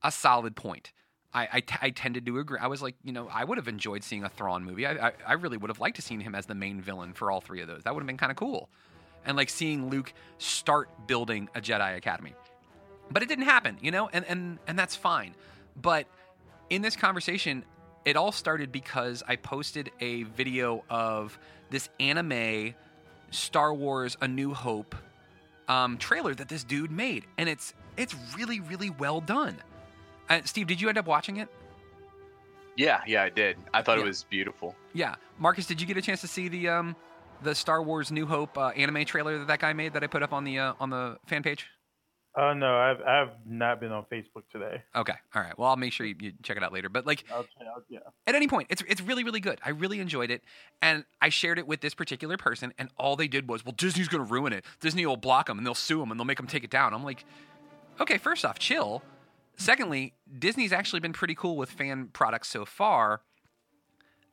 a 0.02 0.10
solid 0.10 0.56
point. 0.56 0.92
I, 1.32 1.48
I, 1.52 1.60
t- 1.60 1.76
I 1.80 1.90
tended 1.90 2.26
to 2.26 2.38
agree. 2.38 2.58
I 2.60 2.66
was 2.66 2.82
like, 2.82 2.96
you 3.04 3.12
know, 3.12 3.28
I 3.30 3.44
would 3.44 3.58
have 3.58 3.68
enjoyed 3.68 4.02
seeing 4.02 4.24
a 4.24 4.28
Thrawn 4.28 4.64
movie. 4.64 4.86
I, 4.86 5.08
I, 5.08 5.12
I 5.26 5.32
really 5.34 5.58
would 5.58 5.68
have 5.68 5.78
liked 5.78 5.96
to 5.96 6.02
seen 6.02 6.20
him 6.20 6.34
as 6.34 6.46
the 6.46 6.54
main 6.54 6.80
villain 6.80 7.12
for 7.12 7.30
all 7.30 7.40
three 7.40 7.60
of 7.60 7.68
those. 7.68 7.84
That 7.84 7.94
would 7.94 8.00
have 8.00 8.06
been 8.06 8.16
kind 8.16 8.32
of 8.32 8.36
cool. 8.36 8.70
And 9.24 9.36
like 9.36 9.50
seeing 9.50 9.90
Luke 9.90 10.12
start 10.38 10.88
building 11.06 11.48
a 11.54 11.60
Jedi 11.60 11.96
Academy. 11.96 12.34
But 13.10 13.22
it 13.22 13.28
didn't 13.28 13.44
happen, 13.44 13.76
you 13.80 13.90
know, 13.90 14.08
and 14.12 14.24
and 14.26 14.58
and 14.66 14.78
that's 14.78 14.96
fine. 14.96 15.34
But 15.80 16.06
in 16.68 16.82
this 16.82 16.96
conversation, 16.96 17.64
it 18.04 18.16
all 18.16 18.32
started 18.32 18.72
because 18.72 19.22
I 19.26 19.36
posted 19.36 19.90
a 20.00 20.24
video 20.24 20.84
of 20.88 21.38
this 21.70 21.88
anime 21.98 22.74
Star 23.30 23.72
Wars: 23.74 24.16
A 24.20 24.28
New 24.28 24.54
Hope 24.54 24.94
um, 25.68 25.98
trailer 25.98 26.34
that 26.34 26.48
this 26.48 26.64
dude 26.64 26.90
made, 26.90 27.24
and 27.38 27.48
it's 27.48 27.74
it's 27.96 28.14
really 28.36 28.60
really 28.60 28.90
well 28.90 29.20
done. 29.20 29.56
Uh, 30.28 30.40
Steve, 30.44 30.66
did 30.68 30.80
you 30.80 30.88
end 30.88 30.98
up 30.98 31.06
watching 31.06 31.38
it? 31.38 31.48
Yeah, 32.76 33.00
yeah, 33.06 33.24
I 33.24 33.28
did. 33.28 33.56
I 33.74 33.82
thought 33.82 33.98
Yeah. 33.98 34.04
it 34.04 34.06
was 34.06 34.24
beautiful. 34.24 34.74
Yeah, 34.94 35.16
Marcus, 35.38 35.66
did 35.66 35.80
you 35.80 35.86
get 35.86 35.96
a 35.96 36.02
chance 36.02 36.20
to 36.22 36.28
see 36.28 36.48
the 36.48 36.68
um 36.68 36.96
the 37.42 37.54
Star 37.54 37.82
Wars: 37.82 38.10
New 38.12 38.26
Hope 38.26 38.56
uh, 38.56 38.68
anime 38.68 39.04
trailer 39.04 39.38
that 39.38 39.48
that 39.48 39.58
guy 39.58 39.72
made 39.72 39.92
that 39.94 40.04
I 40.04 40.06
put 40.06 40.22
up 40.22 40.32
on 40.32 40.44
the 40.44 40.58
uh, 40.58 40.74
on 40.80 40.90
the 40.90 41.18
fan 41.26 41.42
page? 41.42 41.66
Oh 42.36 42.52
no, 42.52 42.76
I've 42.76 43.02
I've 43.02 43.30
not 43.44 43.80
been 43.80 43.90
on 43.90 44.04
Facebook 44.04 44.44
today. 44.52 44.82
Okay, 44.94 45.14
all 45.34 45.42
right. 45.42 45.58
Well, 45.58 45.68
I'll 45.68 45.76
make 45.76 45.92
sure 45.92 46.06
you, 46.06 46.14
you 46.20 46.32
check 46.44 46.56
it 46.56 46.62
out 46.62 46.72
later. 46.72 46.88
But 46.88 47.04
like, 47.04 47.24
I'll, 47.32 47.44
I'll, 47.60 47.82
yeah. 47.88 47.98
at 48.24 48.36
any 48.36 48.46
point, 48.46 48.68
it's 48.70 48.82
it's 48.86 49.00
really 49.00 49.24
really 49.24 49.40
good. 49.40 49.60
I 49.64 49.70
really 49.70 49.98
enjoyed 49.98 50.30
it, 50.30 50.42
and 50.80 51.04
I 51.20 51.28
shared 51.30 51.58
it 51.58 51.66
with 51.66 51.80
this 51.80 51.92
particular 51.92 52.36
person, 52.36 52.72
and 52.78 52.88
all 52.96 53.16
they 53.16 53.26
did 53.26 53.48
was, 53.48 53.64
well, 53.64 53.74
Disney's 53.76 54.06
going 54.06 54.24
to 54.24 54.32
ruin 54.32 54.52
it. 54.52 54.64
Disney 54.80 55.04
will 55.06 55.16
block 55.16 55.46
them, 55.46 55.58
and 55.58 55.66
they'll 55.66 55.74
sue 55.74 55.98
them, 55.98 56.12
and 56.12 56.20
they'll 56.20 56.24
make 56.24 56.36
them 56.36 56.46
take 56.46 56.62
it 56.62 56.70
down. 56.70 56.94
I'm 56.94 57.02
like, 57.02 57.24
okay, 58.00 58.16
first 58.16 58.44
off, 58.44 58.60
chill. 58.60 59.02
Secondly, 59.56 60.14
Disney's 60.38 60.72
actually 60.72 61.00
been 61.00 61.12
pretty 61.12 61.34
cool 61.34 61.56
with 61.56 61.70
fan 61.70 62.10
products 62.12 62.48
so 62.48 62.64
far. 62.64 63.22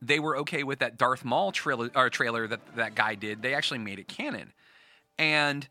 They 0.04 0.20
were 0.20 0.38
okay 0.38 0.64
with 0.64 0.78
that 0.80 1.00
Darth 1.00 1.26
Maul 1.26 1.52
trailer, 1.52 1.90
or 1.96 2.12
trailer 2.12 2.48
that 2.48 2.60
that 2.76 2.94
guy 2.94 3.16
did. 3.16 3.42
They 3.42 3.56
actually 3.56 3.80
made 3.80 3.98
it 3.98 4.08
canon, 4.08 4.54
and 5.18 5.68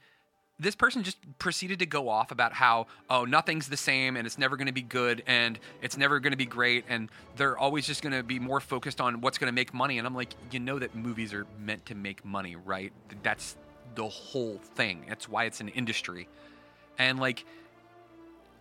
this 0.59 0.75
person 0.75 1.03
just 1.03 1.19
proceeded 1.39 1.79
to 1.81 1.87
go 1.87 2.09
off 2.09 2.31
about 2.31 2.53
how 2.53 2.87
oh 3.11 3.25
nothing's 3.25 3.69
the 3.69 3.77
same 3.77 4.17
and 4.17 4.27
it's 4.27 4.39
never 4.39 4.57
going 4.57 4.67
to 4.67 4.73
be 4.73 4.83
good 4.83 5.23
and 5.27 5.59
it's 5.83 5.97
never 5.97 6.19
going 6.19 6.31
to 6.31 6.37
be 6.37 6.47
great 6.47 6.85
and 6.89 7.11
they're 7.37 7.59
always 7.59 7.87
just 7.87 8.03
going 8.03 8.15
to 8.15 8.23
be 8.23 8.39
more 8.39 8.61
focused 8.61 9.01
on 9.01 9.21
what's 9.21 9.39
going 9.39 9.49
to 9.49 9.55
make 9.55 9.75
money. 9.75 9.99
And 9.99 10.07
i'm 10.07 10.15
like 10.15 10.35
you 10.51 10.61
know 10.61 10.79
that 10.79 10.95
movies 10.95 11.35
are 11.35 11.47
meant 11.61 11.87
to 11.87 11.95
make 11.95 12.25
money 12.25 12.57
right? 12.57 12.93
That's 13.23 13.57
the 13.95 14.09
whole 14.09 14.59
thing. 14.75 15.05
That's 15.09 15.29
why 15.29 15.45
it's 15.45 15.61
an 15.61 15.69
industry. 15.69 16.29
And 16.99 17.19
like 17.19 17.45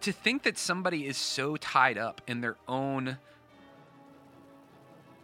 to 0.01 0.11
think 0.11 0.43
that 0.43 0.57
somebody 0.57 1.07
is 1.07 1.17
so 1.17 1.55
tied 1.57 1.97
up 1.97 2.21
in 2.27 2.41
their 2.41 2.57
own 2.67 3.17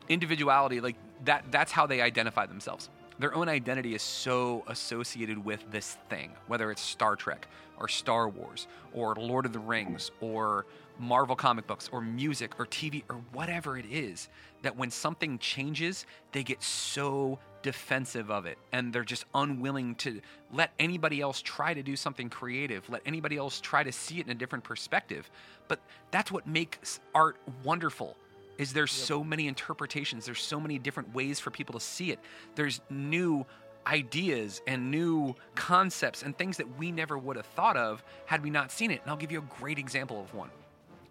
individuality 0.10 0.82
like 0.82 0.96
that 1.24 1.46
that's 1.52 1.72
how 1.72 1.86
they 1.86 2.02
identify 2.02 2.46
themselves 2.46 2.90
their 3.22 3.34
own 3.36 3.48
identity 3.48 3.94
is 3.94 4.02
so 4.02 4.64
associated 4.68 5.44
with 5.44 5.70
this 5.72 5.98
thing 6.10 6.32
whether 6.48 6.72
it's 6.72 6.82
star 6.82 7.16
trek 7.16 7.48
or 7.80 7.88
star 7.88 8.30
wars 8.30 8.68
or 8.94 9.16
lord 9.16 9.46
of 9.46 9.54
the 9.54 9.60
rings 9.60 10.12
or 10.22 10.66
marvel 11.00 11.36
comic 11.36 11.66
books 11.68 11.90
or 11.92 12.02
music 12.02 12.60
or 12.60 12.66
tv 12.66 13.04
or 13.10 13.16
whatever 13.34 13.78
it 13.78 13.86
is 13.90 14.30
that 14.62 14.76
when 14.76 14.92
something 14.92 15.38
changes 15.40 16.06
they 16.32 16.44
get 16.44 16.62
so 16.62 17.40
defensive 17.62 18.32
of 18.32 18.46
it 18.46 18.58
and 18.72 18.92
they're 18.92 19.04
just 19.04 19.26
unwilling 19.36 19.96
to 19.96 20.20
let 20.52 20.72
anybody 20.80 21.22
else 21.22 21.42
try 21.42 21.74
to 21.74 21.84
do 21.84 21.96
something 21.96 22.30
creative 22.30 22.88
let 22.90 23.02
anybody 23.06 23.38
else 23.38 23.62
try 23.62 23.84
to 23.84 23.92
see 23.92 24.20
it 24.20 24.26
in 24.26 24.32
a 24.32 24.36
different 24.36 24.64
perspective. 24.64 25.30
But 25.68 25.80
that's 26.12 26.32
what 26.32 26.48
makes 26.48 27.00
art 27.14 27.38
wonderful 27.64 28.18
is 28.58 28.74
there's 28.74 28.92
so 28.92 29.24
many 29.24 29.48
interpretations 29.48 30.26
there's 30.26 30.42
so 30.42 30.60
many 30.60 30.78
different 30.78 31.14
ways 31.14 31.40
for 31.40 31.52
people 31.52 31.74
to 31.74 31.80
see 31.80 32.12
it. 32.12 32.20
There's 32.56 32.82
new 32.90 33.46
ideas 33.88 34.62
and 34.68 34.92
new 34.92 35.36
concepts 35.56 36.22
and 36.22 36.38
things 36.38 36.58
that 36.58 36.78
we 36.78 36.92
never 36.92 37.18
would 37.18 37.36
have 37.36 37.46
thought 37.48 37.78
of 37.78 38.04
had 38.26 38.44
we 38.44 38.50
not 38.50 38.72
seen 38.72 38.92
it. 38.92 39.02
And 39.02 39.10
i'll 39.10 39.18
give 39.18 39.32
you 39.32 39.40
a 39.40 39.60
great 39.60 39.80
example 39.80 40.22
of 40.22 40.34
one. 40.34 40.50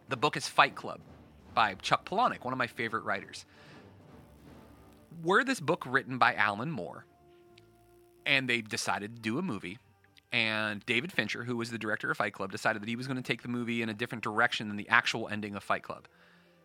The 0.09 0.17
book 0.17 0.37
is 0.37 0.47
fight 0.47 0.75
club 0.75 1.01
by 1.55 1.75
chuck 1.75 2.09
palahniuk 2.09 2.45
one 2.45 2.53
of 2.53 2.59
my 2.59 2.67
favorite 2.67 3.05
writers. 3.05 3.45
Were 5.25 5.45
this 5.45 5.61
book 5.61 5.85
written 5.87 6.19
by 6.19 6.35
alan 6.35 6.71
moore 6.71 7.05
and 8.25 8.49
they 8.49 8.61
decided 8.61 9.17
to 9.17 9.23
do 9.23 9.39
a 9.39 9.43
movie 9.43 9.79
and 10.33 10.85
david 10.87 11.11
fincher 11.11 11.43
who 11.43 11.57
was 11.57 11.71
the 11.71 11.79
director 11.79 12.11
of 12.11 12.17
fight 12.17 12.33
club 12.33 12.53
decided 12.53 12.81
that 12.81 12.89
he 12.89 12.95
was 12.95 13.09
going 13.09 13.17
to 13.17 13.23
take 13.23 13.43
the 13.43 13.49
movie 13.49 13.83
in 13.83 13.89
a 13.89 13.95
different 13.95 14.23
direction 14.23 14.69
than 14.69 14.77
the 14.77 14.89
actual 14.89 15.29
ending 15.29 15.57
of 15.57 15.63
fight 15.65 15.83
club 15.83 16.07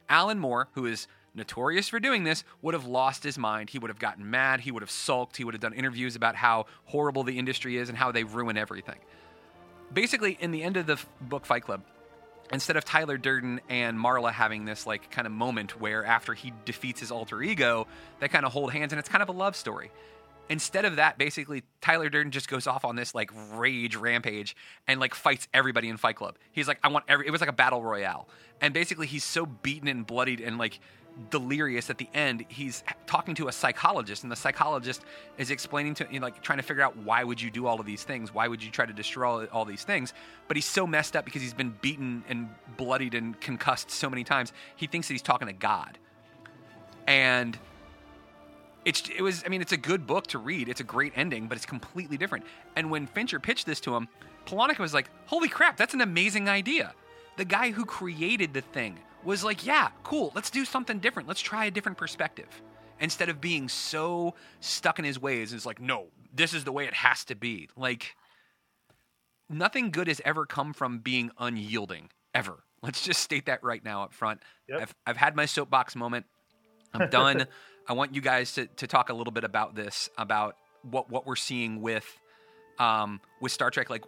Alan 0.10 0.39
Moore, 0.39 0.68
who 0.74 0.86
is 0.86 1.08
notorious 1.34 1.89
for 1.89 2.00
doing 2.00 2.24
this, 2.24 2.44
would 2.62 2.74
have 2.74 2.86
lost 2.86 3.24
his 3.24 3.38
mind. 3.38 3.70
He 3.70 3.80
would 3.80 3.89
have 3.89 4.00
gotten 4.00 4.30
mad. 4.30 4.62
He 4.62 4.72
would 4.72 4.82
have 4.82 4.91
sulked. 4.91 5.38
He 5.38 5.44
would 5.44 5.54
have 5.54 5.62
done 5.62 5.74
interviews 5.74 6.15
about 6.15 6.36
how 6.36 6.65
horrible 6.86 7.24
the 7.24 7.38
industry 7.38 7.78
is 7.78 7.89
and 7.89 7.98
how 7.98 8.12
they 8.12 8.24
ruin 8.24 8.58
everything. 8.58 9.00
Basically, 9.94 10.38
in 10.39 10.52
the 10.52 10.63
end 10.63 10.78
of 10.78 10.88
the 10.88 10.94
f- 10.94 11.08
book 11.22 11.46
Fight 11.46 11.63
Club, 11.63 11.82
instead 12.52 12.78
of 12.78 12.86
Tyler 12.86 13.18
Durden 13.18 13.62
and 13.70 13.98
Marla 13.98 14.32
having 14.32 14.65
this 14.65 14.86
like 14.88 15.12
kind 15.12 15.26
of 15.26 15.34
moment 15.34 15.80
where 15.80 16.06
after 16.06 16.34
he 16.34 16.54
defeats 16.63 17.00
his 17.00 17.12
alter 17.12 17.41
ego, 17.41 17.88
they 18.20 18.28
kind 18.28 18.46
of 18.46 18.52
hold 18.52 18.72
hands 18.72 18.94
and 18.94 19.00
it's 19.00 19.10
kind 19.10 19.22
of 19.22 19.30
a 19.30 19.34
love 19.34 19.56
story. 19.56 19.91
Instead 20.48 20.86
of 20.86 20.98
that, 20.98 21.18
basically 21.18 21.64
Tyler 21.82 22.10
Durden 22.10 22.32
just 22.32 22.48
goes 22.48 22.68
off 22.68 22.86
on 22.86 22.96
this 22.96 23.16
like 23.16 23.32
rage 23.54 23.96
rampage 23.96 24.56
and 24.88 25.00
like 25.00 25.16
fights 25.16 25.48
everybody 25.54 25.90
in 25.90 25.98
Fight 25.98 26.16
Club. 26.16 26.38
He's 26.52 26.68
like, 26.68 26.80
I 26.84 26.90
want 26.90 27.06
every. 27.08 27.26
It 27.26 27.32
was 27.32 27.42
like 27.42 27.50
a 27.50 27.54
battle 27.54 27.84
royale, 27.84 28.28
and 28.62 28.74
basically 28.74 29.08
he's 29.08 29.24
so 29.24 29.46
beaten 29.46 29.88
and 29.88 30.06
bloodied 30.06 30.42
and 30.42 30.58
like 30.58 30.80
delirious 31.30 31.90
at 31.90 31.98
the 31.98 32.08
end. 32.14 32.46
He's 32.48 32.84
talking 33.08 33.36
to 33.36 33.48
a 33.48 33.52
psychologist, 33.52 34.24
and 34.24 34.32
the 34.32 34.36
psychologist 34.36 35.02
is 35.38 35.50
explaining 35.50 35.96
to 35.96 36.08
you 36.12 36.20
know, 36.20 36.28
like 36.28 36.42
trying 36.42 36.60
to 36.60 36.64
figure 36.64 36.84
out 36.84 36.96
why 36.98 37.24
would 37.24 37.42
you 37.42 37.50
do 37.50 37.66
all 37.66 37.80
of 37.80 37.86
these 37.86 38.04
things? 38.04 38.34
Why 38.34 38.48
would 38.48 38.62
you 38.62 38.70
try 38.70 38.86
to 38.86 38.94
destroy 38.94 39.28
all, 39.28 39.46
all 39.52 39.66
these 39.66 39.84
things? 39.84 40.14
But 40.48 40.58
he's 40.58 40.66
so 40.66 40.86
messed 40.86 41.16
up 41.16 41.26
because 41.26 41.42
he's 41.42 41.54
been 41.54 41.76
beaten 41.82 42.24
and 42.30 42.50
bloodied 42.78 43.16
and 43.16 43.40
concussed 43.40 43.90
so 43.90 44.10
many 44.10 44.24
times. 44.24 44.54
He 44.76 44.88
thinks 44.88 45.08
that 45.08 45.14
he's 45.16 45.22
talking 45.22 45.48
to 45.48 45.54
God, 45.54 45.98
and 47.08 47.58
it's 48.86 49.10
it 49.10 49.21
was 49.21 49.43
I 49.45 49.50
mean 49.50 49.62
it's 49.62 49.71
a 49.71 49.78
good 49.78 50.08
book 50.08 50.28
to 50.28 50.38
read. 50.38 50.69
It's 50.69 50.80
a 50.80 50.86
great 50.86 51.13
ending, 51.15 51.48
but 51.48 51.58
it's 51.58 51.65
completely 51.65 52.17
different. 52.17 52.45
And 52.76 52.89
when 52.91 53.08
Fincher 53.08 53.39
pitched 53.39 53.65
this 53.65 53.80
to 53.82 53.95
him, 53.95 54.08
Palahniuk 54.45 54.78
was 54.78 54.93
like, 54.93 55.10
"Holy 55.26 55.50
crap, 55.50 55.76
that's 55.76 55.93
an 55.93 56.02
amazing 56.02 56.48
idea." 56.48 56.93
The 57.38 57.45
guy 57.45 57.71
who 57.71 57.84
created 57.84 58.54
the 58.54 58.62
thing 58.62 58.98
was 59.24 59.43
like, 59.43 59.65
"Yeah, 59.65 59.89
cool. 60.04 60.32
Let's 60.36 60.52
do 60.52 60.63
something 60.63 61.00
different. 61.00 61.28
Let's 61.28 61.41
try 61.41 61.65
a 61.65 61.71
different 61.71 61.98
perspective." 61.98 62.48
Instead 63.00 63.28
of 63.28 63.41
being 63.41 63.67
so 63.67 64.36
stuck 64.62 65.00
in 65.00 65.06
his 65.06 65.19
ways, 65.19 65.52
it's 65.52 65.65
like, 65.65 65.82
"No, 65.82 66.08
this 66.34 66.54
is 66.54 66.63
the 66.63 66.71
way 66.71 66.86
it 66.86 66.93
has 66.93 67.26
to 67.26 67.36
be." 67.36 67.67
Like 67.76 68.15
nothing 69.50 69.91
good 69.91 70.08
has 70.08 70.21
ever 70.24 70.45
come 70.45 70.74
from 70.74 71.00
being 71.00 71.32
unyielding 71.39 72.10
ever. 72.34 72.63
Let's 72.82 73.02
just 73.02 73.21
state 73.21 73.48
that 73.48 73.63
right 73.63 73.84
now 73.84 74.04
up 74.04 74.13
front. 74.13 74.41
Yep. 74.69 74.82
I've 74.82 74.95
I've 75.08 75.17
had 75.17 75.36
my 75.36 75.45
soapbox 75.45 75.95
moment. 75.95 76.28
I'm 76.93 77.10
done. 77.10 77.48
I 77.88 77.93
want 77.93 78.15
you 78.15 78.21
guys 78.21 78.54
to, 78.54 78.67
to 78.67 78.88
talk 78.88 79.10
a 79.10 79.13
little 79.13 79.34
bit 79.34 79.43
about 79.43 79.76
this, 79.76 80.10
about 80.17 80.58
what, 80.89 81.10
what 81.10 81.26
we're 81.26 81.36
seeing 81.36 81.82
with 81.82 82.06
um, 82.80 83.21
with 83.41 83.52
Star 83.52 83.69
Trek. 83.71 83.89
Like, 83.89 84.04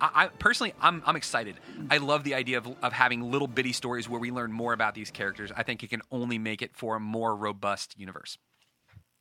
I, 0.00 0.10
I 0.14 0.26
personally, 0.28 0.74
I'm 0.80 1.02
I'm 1.06 1.16
excited. 1.16 1.56
I 1.90 1.98
love 1.98 2.24
the 2.24 2.34
idea 2.34 2.58
of, 2.58 2.66
of 2.82 2.92
having 2.92 3.30
little 3.30 3.48
bitty 3.48 3.72
stories 3.72 4.08
where 4.08 4.20
we 4.20 4.30
learn 4.30 4.52
more 4.52 4.72
about 4.72 4.94
these 4.94 5.10
characters. 5.10 5.50
I 5.56 5.62
think 5.62 5.82
it 5.82 5.90
can 5.90 6.02
only 6.10 6.38
make 6.38 6.62
it 6.62 6.74
for 6.74 6.96
a 6.96 7.00
more 7.00 7.34
robust 7.34 7.98
universe. 7.98 8.38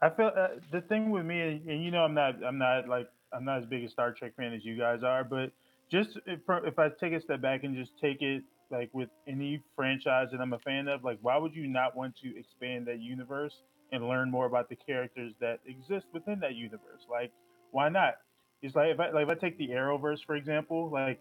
I 0.01 0.09
feel 0.09 0.31
uh, 0.37 0.47
the 0.71 0.81
thing 0.81 1.09
with 1.09 1.25
me, 1.25 1.61
and 1.67 1.83
you 1.83 1.89
know, 1.89 2.03
I'm 2.03 2.13
not, 2.13 2.43
I'm 2.43 2.57
not 2.57 2.87
like, 2.87 3.09
I'm 3.33 3.45
not 3.45 3.59
as 3.59 3.65
big 3.65 3.83
a 3.83 3.89
Star 3.89 4.11
Trek 4.11 4.35
fan 4.35 4.53
as 4.53 4.63
you 4.63 4.77
guys 4.77 5.03
are, 5.03 5.23
but 5.23 5.51
just 5.89 6.19
if, 6.25 6.39
if 6.47 6.77
I 6.77 6.89
take 6.99 7.13
a 7.13 7.21
step 7.21 7.41
back 7.41 7.63
and 7.63 7.75
just 7.75 7.91
take 7.99 8.21
it 8.21 8.43
like 8.69 8.89
with 8.93 9.09
any 9.27 9.61
franchise 9.75 10.27
that 10.31 10.41
I'm 10.41 10.53
a 10.53 10.59
fan 10.59 10.87
of, 10.87 11.03
like, 11.03 11.19
why 11.21 11.37
would 11.37 11.55
you 11.55 11.67
not 11.67 11.95
want 11.95 12.15
to 12.23 12.37
expand 12.37 12.87
that 12.87 12.99
universe 12.99 13.53
and 13.91 14.07
learn 14.07 14.31
more 14.31 14.45
about 14.45 14.69
the 14.69 14.75
characters 14.75 15.33
that 15.39 15.59
exist 15.65 16.05
within 16.13 16.39
that 16.41 16.55
universe? 16.55 17.05
Like, 17.09 17.31
why 17.71 17.89
not? 17.89 18.15
It's 18.61 18.75
like 18.75 18.89
if 18.89 18.99
I 18.99 19.11
like 19.11 19.23
if 19.23 19.29
I 19.29 19.35
take 19.35 19.57
the 19.57 19.69
Arrowverse 19.69 20.19
for 20.25 20.35
example, 20.35 20.89
like, 20.91 21.19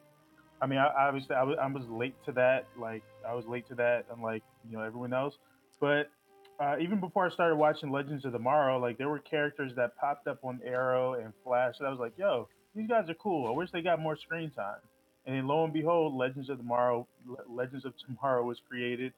I 0.63 0.67
mean, 0.67 0.79
I, 0.79 0.87
obviously 0.99 1.37
I 1.37 1.43
was 1.43 1.57
I 1.61 1.67
was 1.67 1.85
late 1.89 2.15
to 2.27 2.33
that, 2.33 2.67
like 2.79 3.03
I 3.29 3.35
was 3.35 3.45
late 3.47 3.69
to 3.69 3.75
that, 3.77 4.07
unlike 4.15 4.43
you 4.69 4.77
know 4.77 4.83
everyone 4.83 5.13
else, 5.13 5.35
but 5.81 6.11
uh, 6.61 6.77
even 6.81 7.01
before 7.01 7.27
I 7.27 7.31
started 7.31 7.57
watching 7.57 7.91
Legends 7.91 8.25
of 8.25 8.33
Tomorrow, 8.33 8.79
like 8.79 8.97
there 8.99 9.09
were 9.09 9.19
characters 9.19 9.73
that 9.77 9.97
popped 9.97 10.29
up 10.29 10.39
on 10.45 10.61
Arrow 10.65 11.15
and 11.15 11.33
Flash 11.43 11.75
that 11.81 11.87
I 11.87 11.91
was 11.91 11.99
like, 11.99 12.13
yo, 12.17 12.49
these 12.75 12.89
guys 12.89 13.09
are 13.09 13.15
cool. 13.15 13.49
I 13.49 13.51
wish 13.51 13.71
they 13.73 13.83
got 13.83 14.01
more 14.01 14.17
screen 14.17 14.51
time. 14.51 14.79
And 15.27 15.37
then 15.37 15.47
lo 15.47 15.65
and 15.65 15.73
behold, 15.73 16.15
Legends 16.15 16.51
of 16.51 16.59
Tomorrow, 16.59 17.07
Le- 17.27 17.53
Legends 17.53 17.85
of 17.85 17.95
Tomorrow 18.07 18.45
was 18.45 18.59
created, 18.69 19.13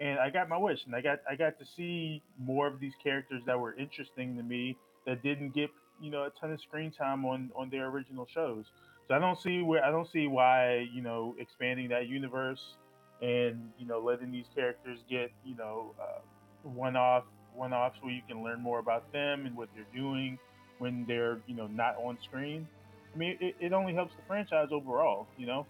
and 0.00 0.18
I 0.18 0.30
got 0.30 0.48
my 0.48 0.56
wish, 0.58 0.84
and 0.86 0.94
I 0.94 1.00
got 1.00 1.20
I 1.30 1.36
got 1.36 1.58
to 1.58 1.64
see 1.64 2.22
more 2.38 2.66
of 2.66 2.80
these 2.80 2.94
characters 3.02 3.42
that 3.46 3.58
were 3.58 3.74
interesting 3.74 4.36
to 4.36 4.42
me 4.42 4.76
that 5.06 5.22
didn't 5.22 5.54
get 5.54 5.70
you 6.00 6.10
know 6.10 6.24
a 6.24 6.30
ton 6.30 6.52
of 6.52 6.60
screen 6.60 6.90
time 6.90 7.24
on 7.24 7.50
on 7.54 7.70
their 7.70 7.88
original 7.88 8.26
shows. 8.32 8.66
So 9.08 9.14
I 9.14 9.18
don't 9.18 9.40
see 9.40 9.62
where 9.62 9.84
I 9.84 9.90
don't 9.90 10.10
see 10.10 10.26
why 10.26 10.88
you 10.92 11.02
know 11.02 11.34
expanding 11.38 11.88
that 11.88 12.08
universe 12.08 12.76
and 13.20 13.70
you 13.78 13.86
know 13.86 14.00
letting 14.00 14.32
these 14.32 14.46
characters 14.54 14.98
get 15.08 15.30
you 15.44 15.56
know 15.56 15.94
uh, 16.00 16.20
one 16.62 16.96
off 16.96 17.24
one 17.54 17.72
offs 17.72 17.98
where 18.00 18.12
you 18.12 18.22
can 18.28 18.42
learn 18.42 18.60
more 18.60 18.78
about 18.78 19.10
them 19.12 19.46
and 19.46 19.56
what 19.56 19.68
they're 19.74 19.84
doing 19.94 20.38
when 20.78 21.04
they're 21.06 21.38
you 21.46 21.54
know 21.54 21.66
not 21.68 21.96
on 22.02 22.18
screen. 22.22 22.66
I 23.14 23.18
mean, 23.18 23.36
it, 23.40 23.54
it 23.60 23.72
only 23.72 23.92
helps 23.92 24.14
the 24.16 24.22
franchise 24.26 24.68
overall, 24.72 25.26
you 25.36 25.46
know. 25.46 25.66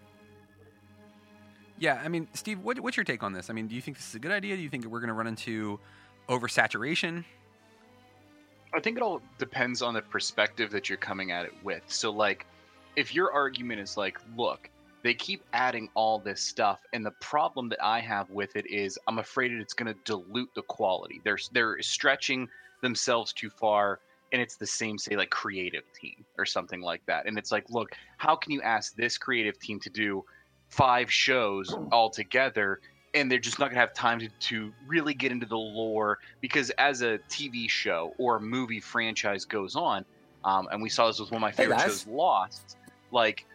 Yeah, 1.79 2.01
I 2.03 2.07
mean, 2.07 2.27
Steve, 2.33 2.59
what, 2.59 2.79
what's 2.79 2.97
your 2.97 3.03
take 3.03 3.23
on 3.23 3.33
this? 3.33 3.49
I 3.49 3.53
mean, 3.53 3.67
do 3.67 3.75
you 3.75 3.81
think 3.81 3.97
this 3.97 4.07
is 4.07 4.15
a 4.15 4.19
good 4.19 4.31
idea? 4.31 4.55
Do 4.55 4.61
you 4.61 4.69
think 4.69 4.85
we're 4.85 4.99
going 4.99 5.07
to 5.09 5.13
run 5.13 5.27
into 5.27 5.79
oversaturation? 6.29 7.23
I 8.73 8.79
think 8.79 8.97
it 8.97 9.03
all 9.03 9.21
depends 9.37 9.81
on 9.81 9.93
the 9.93 10.01
perspective 10.01 10.71
that 10.71 10.89
you're 10.89 10.97
coming 10.97 11.31
at 11.31 11.45
it 11.45 11.53
with. 11.63 11.83
So, 11.87 12.11
like, 12.11 12.45
if 12.95 13.13
your 13.13 13.31
argument 13.31 13.81
is 13.81 13.97
like, 13.97 14.19
look, 14.35 14.69
they 15.03 15.13
keep 15.13 15.43
adding 15.53 15.89
all 15.95 16.17
this 16.17 16.41
stuff, 16.41 16.79
and 16.93 17.05
the 17.05 17.11
problem 17.19 17.69
that 17.69 17.83
I 17.83 17.99
have 17.99 18.29
with 18.29 18.55
it 18.55 18.65
is 18.67 18.97
I'm 19.07 19.19
afraid 19.19 19.51
that 19.51 19.59
it's 19.59 19.73
going 19.73 19.93
to 19.93 19.99
dilute 20.05 20.49
the 20.55 20.61
quality. 20.63 21.21
They're 21.23 21.37
they're 21.51 21.81
stretching 21.81 22.47
themselves 22.81 23.33
too 23.33 23.49
far, 23.49 23.99
and 24.31 24.41
it's 24.41 24.55
the 24.55 24.65
same, 24.65 24.97
say, 24.97 25.15
like 25.15 25.29
creative 25.29 25.83
team 25.93 26.23
or 26.37 26.45
something 26.45 26.81
like 26.81 27.05
that. 27.05 27.27
And 27.27 27.37
it's 27.37 27.51
like, 27.51 27.69
look, 27.69 27.91
how 28.17 28.35
can 28.35 28.51
you 28.51 28.61
ask 28.61 28.95
this 28.95 29.17
creative 29.17 29.59
team 29.59 29.79
to 29.81 29.89
do 29.89 30.23
five 30.73 31.11
shows 31.11 31.75
all 31.91 32.09
together 32.09 32.79
and 33.13 33.29
they're 33.29 33.37
just 33.37 33.59
not 33.59 33.65
going 33.65 33.75
to 33.75 33.79
have 33.79 33.93
time 33.93 34.19
to, 34.19 34.27
to 34.39 34.73
really 34.87 35.13
get 35.13 35.31
into 35.31 35.45
the 35.45 35.57
lore 35.57 36.17
because 36.41 36.71
as 36.71 37.03
a 37.03 37.19
TV 37.29 37.69
show 37.69 38.13
or 38.17 38.39
movie 38.39 38.79
franchise 38.79 39.45
goes 39.45 39.75
on, 39.75 40.03
um, 40.43 40.67
and 40.71 40.81
we 40.81 40.89
saw 40.89 41.07
this 41.07 41.19
with 41.19 41.29
one 41.29 41.37
of 41.37 41.41
my 41.41 41.51
favorite 41.51 41.77
guys. 41.77 41.85
shows, 41.85 42.07
Lost. 42.07 42.77
Like, 43.11 43.45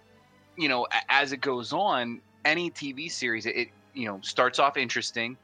you 0.56 0.68
know, 0.68 0.86
as 1.08 1.32
it 1.32 1.40
goes 1.40 1.72
on, 1.72 2.20
any 2.44 2.70
TV 2.70 3.10
series, 3.10 3.46
it, 3.46 3.56
it 3.56 3.68
you 3.94 4.06
know 4.06 4.20
starts 4.22 4.60
off 4.60 4.76
interesting, 4.76 5.36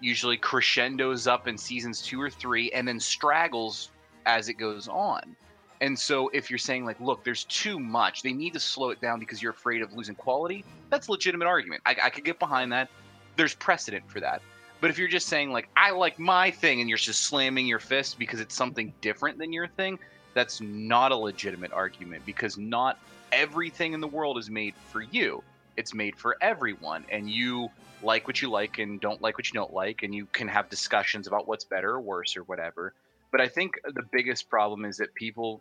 usually 0.00 0.38
crescendos 0.38 1.26
up 1.26 1.46
in 1.46 1.58
seasons 1.58 2.00
two 2.00 2.20
or 2.20 2.30
three, 2.30 2.70
and 2.72 2.88
then 2.88 2.98
straggles 2.98 3.90
as 4.24 4.48
it 4.48 4.54
goes 4.54 4.88
on. 4.88 5.36
And 5.80 5.98
so, 5.98 6.28
if 6.28 6.50
you're 6.50 6.58
saying 6.58 6.84
like, 6.84 7.00
look, 7.00 7.22
there's 7.22 7.44
too 7.44 7.78
much, 7.78 8.22
they 8.22 8.32
need 8.32 8.52
to 8.54 8.60
slow 8.60 8.90
it 8.90 9.00
down 9.00 9.20
because 9.20 9.40
you're 9.40 9.52
afraid 9.52 9.82
of 9.82 9.92
losing 9.92 10.14
quality. 10.14 10.64
That's 10.90 11.08
a 11.08 11.12
legitimate 11.12 11.46
argument. 11.46 11.82
I, 11.86 11.96
I 12.04 12.10
could 12.10 12.24
get 12.24 12.38
behind 12.38 12.72
that. 12.72 12.88
There's 13.36 13.54
precedent 13.54 14.04
for 14.08 14.20
that. 14.20 14.42
But 14.80 14.90
if 14.90 14.98
you're 14.98 15.08
just 15.08 15.28
saying 15.28 15.52
like, 15.52 15.68
I 15.76 15.90
like 15.90 16.18
my 16.18 16.50
thing, 16.50 16.80
and 16.80 16.88
you're 16.88 16.98
just 16.98 17.22
slamming 17.24 17.66
your 17.66 17.78
fist 17.78 18.18
because 18.18 18.40
it's 18.40 18.54
something 18.54 18.92
different 19.00 19.38
than 19.38 19.52
your 19.52 19.68
thing, 19.68 19.98
that's 20.34 20.60
not 20.60 21.12
a 21.12 21.16
legitimate 21.16 21.72
argument 21.72 22.24
because 22.26 22.58
not 22.58 22.98
everything 23.32 23.92
in 23.92 24.00
the 24.00 24.08
world 24.08 24.38
is 24.38 24.50
made 24.50 24.74
for 24.90 25.02
you. 25.02 25.42
It's 25.76 25.94
made 25.94 26.16
for 26.16 26.36
everyone, 26.40 27.04
and 27.10 27.30
you 27.30 27.70
like 28.02 28.26
what 28.26 28.42
you 28.42 28.50
like 28.50 28.78
and 28.78 29.00
don't 29.00 29.20
like 29.20 29.38
what 29.38 29.48
you 29.48 29.54
don't 29.54 29.72
like, 29.72 30.02
and 30.02 30.14
you 30.14 30.26
can 30.32 30.48
have 30.48 30.68
discussions 30.68 31.26
about 31.26 31.46
what's 31.46 31.64
better 31.64 31.90
or 31.90 32.00
worse 32.00 32.36
or 32.36 32.42
whatever. 32.44 32.94
But 33.30 33.40
I 33.40 33.48
think 33.48 33.74
the 33.84 34.02
biggest 34.12 34.48
problem 34.48 34.84
is 34.84 34.96
that 34.98 35.14
people, 35.14 35.60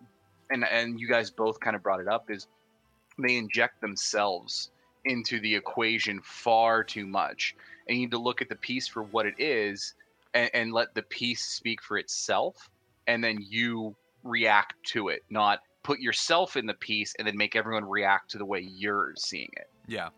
and 0.50 0.64
and 0.64 1.00
you 1.00 1.08
guys 1.08 1.32
both 1.32 1.60
kind 1.60 1.76
of 1.76 1.84
brought 1.84 2.00
it 2.00 2.08
up, 2.08 2.30
is 2.30 2.48
they 3.18 3.38
inject 3.38 3.82
themselves 3.82 4.72
into 5.06 5.40
the 5.40 5.56
equation 5.56 6.22
far 6.24 6.84
too 6.84 7.06
much. 7.06 7.56
And 7.88 7.98
you 7.98 8.06
need 8.06 8.12
to 8.12 8.20
look 8.20 8.42
at 8.42 8.50
the 8.50 8.56
piece 8.56 8.88
for 8.88 9.04
what 9.04 9.26
it 9.26 9.36
is, 9.38 9.94
and, 10.34 10.50
and 10.54 10.74
let 10.74 10.94
the 10.94 11.04
piece 11.04 11.44
speak 11.44 11.82
for 11.82 11.98
itself, 11.98 12.70
and 13.08 13.24
then 13.24 13.38
you 13.42 13.96
react 14.24 14.74
to 14.84 15.10
it, 15.10 15.24
not 15.30 15.60
put 15.84 16.00
yourself 16.00 16.58
in 16.58 16.66
the 16.66 16.74
piece 16.74 17.16
and 17.18 17.26
then 17.26 17.38
make 17.38 17.56
everyone 17.56 17.86
react 17.86 18.32
to 18.32 18.38
the 18.38 18.46
way 18.46 18.60
you're 18.60 19.14
seeing 19.18 19.50
it. 19.54 19.68
Yeah, 19.88 20.10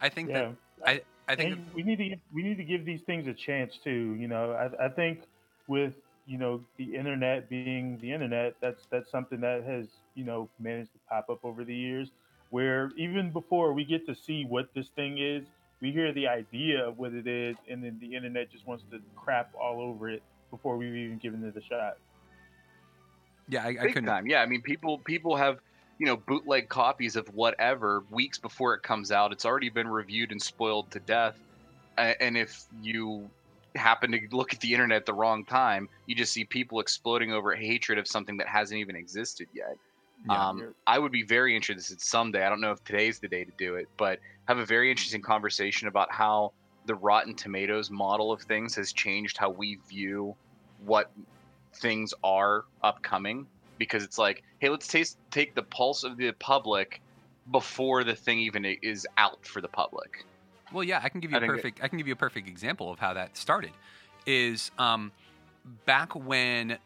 I 0.00 0.08
think 0.08 0.30
Yeah. 0.30 0.52
that 0.82 0.84
I 0.84 1.00
I 1.28 1.36
think 1.36 1.54
And 1.54 1.74
we 1.74 1.82
need 1.84 1.98
to 1.98 2.08
give, 2.08 2.18
we 2.34 2.42
need 2.42 2.56
to 2.56 2.64
give 2.64 2.84
these 2.84 3.02
things 3.02 3.26
a 3.28 3.34
chance 3.34 3.78
too. 3.82 4.16
You 4.18 4.26
know, 4.26 4.52
I, 4.52 4.86
I 4.86 4.88
think 4.88 5.20
with 5.68 5.94
you 6.26 6.38
know 6.38 6.60
the 6.76 6.94
internet 6.94 7.48
being 7.48 7.98
the 8.00 8.12
internet, 8.12 8.54
that's 8.60 8.86
that's 8.90 9.10
something 9.10 9.40
that 9.40 9.64
has 9.64 9.86
you 10.14 10.24
know 10.24 10.48
managed 10.58 10.92
to 10.92 10.98
pop 11.08 11.30
up 11.30 11.44
over 11.44 11.64
the 11.64 11.74
years. 11.74 12.10
Where 12.50 12.90
even 12.96 13.30
before 13.32 13.72
we 13.72 13.84
get 13.84 14.06
to 14.06 14.14
see 14.14 14.44
what 14.44 14.68
this 14.74 14.88
thing 14.88 15.18
is, 15.18 15.44
we 15.80 15.92
hear 15.92 16.12
the 16.12 16.28
idea 16.28 16.86
of 16.86 16.98
what 16.98 17.12
it 17.12 17.26
is, 17.26 17.56
and 17.68 17.82
then 17.82 17.98
the 18.00 18.14
internet 18.14 18.50
just 18.50 18.66
wants 18.66 18.84
to 18.90 19.00
crap 19.16 19.52
all 19.60 19.80
over 19.80 20.08
it 20.10 20.22
before 20.50 20.76
we've 20.76 20.94
even 20.94 21.18
given 21.18 21.44
it 21.44 21.56
a 21.56 21.62
shot. 21.62 21.98
yeah 23.48 23.62
I, 23.62 23.68
I 23.68 23.72
Big 23.72 23.94
couldn't 23.94 24.06
time. 24.06 24.26
Yeah, 24.26 24.42
I 24.42 24.46
mean, 24.46 24.62
people 24.62 24.98
people 24.98 25.36
have 25.36 25.60
you 25.98 26.06
know 26.06 26.16
bootleg 26.16 26.68
copies 26.68 27.16
of 27.16 27.26
whatever 27.34 28.04
weeks 28.10 28.38
before 28.38 28.74
it 28.74 28.82
comes 28.82 29.12
out. 29.12 29.32
It's 29.32 29.44
already 29.44 29.70
been 29.70 29.88
reviewed 29.88 30.32
and 30.32 30.40
spoiled 30.40 30.90
to 30.92 31.00
death. 31.00 31.38
And 31.98 32.36
if 32.36 32.64
you 32.82 33.30
happen 33.76 34.12
to 34.12 34.20
look 34.32 34.52
at 34.54 34.60
the 34.60 34.72
internet 34.72 34.96
at 34.96 35.06
the 35.06 35.14
wrong 35.14 35.44
time, 35.44 35.88
you 36.06 36.14
just 36.14 36.32
see 36.32 36.44
people 36.44 36.80
exploding 36.80 37.32
over 37.32 37.54
hatred 37.54 37.98
of 37.98 38.06
something 38.06 38.36
that 38.38 38.48
hasn't 38.48 38.78
even 38.80 38.96
existed 38.96 39.48
yet. 39.52 39.76
Yeah. 40.28 40.48
um, 40.48 40.74
I 40.86 40.98
would 40.98 41.12
be 41.12 41.22
very 41.22 41.54
interested 41.54 42.00
someday. 42.00 42.44
I 42.44 42.48
don't 42.48 42.60
know 42.60 42.72
if 42.72 42.82
today's 42.84 43.18
the 43.18 43.28
day 43.28 43.44
to 43.44 43.52
do 43.58 43.76
it, 43.76 43.88
but 43.96 44.20
have 44.46 44.58
a 44.58 44.66
very 44.66 44.90
interesting 44.90 45.22
conversation 45.22 45.88
about 45.88 46.10
how 46.10 46.52
the 46.86 46.94
Rotten 46.94 47.34
Tomatoes 47.34 47.90
model 47.90 48.32
of 48.32 48.42
things 48.42 48.74
has 48.76 48.92
changed 48.92 49.36
how 49.36 49.50
we 49.50 49.78
view 49.88 50.34
what 50.84 51.10
things 51.74 52.14
are 52.24 52.64
upcoming. 52.82 53.46
Because 53.78 54.02
it's 54.02 54.16
like, 54.18 54.42
hey, 54.58 54.70
let's 54.70 54.88
taste, 54.88 55.18
take 55.30 55.54
the 55.54 55.62
pulse 55.62 56.02
of 56.02 56.16
the 56.16 56.32
public 56.32 57.02
before 57.52 58.04
the 58.04 58.14
thing 58.14 58.38
even 58.40 58.64
is 58.64 59.06
out 59.18 59.44
for 59.46 59.60
the 59.60 59.68
public. 59.68 60.24
Well, 60.72 60.84
yeah, 60.84 61.00
I 61.02 61.08
can 61.08 61.20
give 61.20 61.30
you 61.30 61.38
I 61.38 61.40
a 61.40 61.46
perfect. 61.46 61.80
I 61.82 61.88
can 61.88 61.98
give 61.98 62.06
you 62.06 62.12
a 62.12 62.16
perfect 62.16 62.48
example 62.48 62.90
of 62.90 62.98
how 62.98 63.14
that 63.14 63.36
started. 63.36 63.70
Is 64.26 64.70
um, 64.78 65.12
back 65.84 66.14
when 66.14 66.78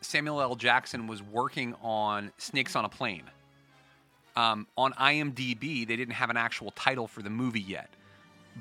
Samuel 0.00 0.40
L. 0.40 0.56
Jackson 0.56 1.06
was 1.06 1.22
working 1.22 1.74
on 1.82 2.32
Snakes 2.38 2.74
on 2.74 2.84
a 2.84 2.88
Plane. 2.88 3.24
Um, 4.36 4.66
on 4.76 4.92
IMDb, 4.94 5.86
they 5.86 5.96
didn't 5.96 6.14
have 6.14 6.30
an 6.30 6.36
actual 6.36 6.70
title 6.72 7.06
for 7.06 7.20
the 7.20 7.30
movie 7.30 7.60
yet, 7.60 7.90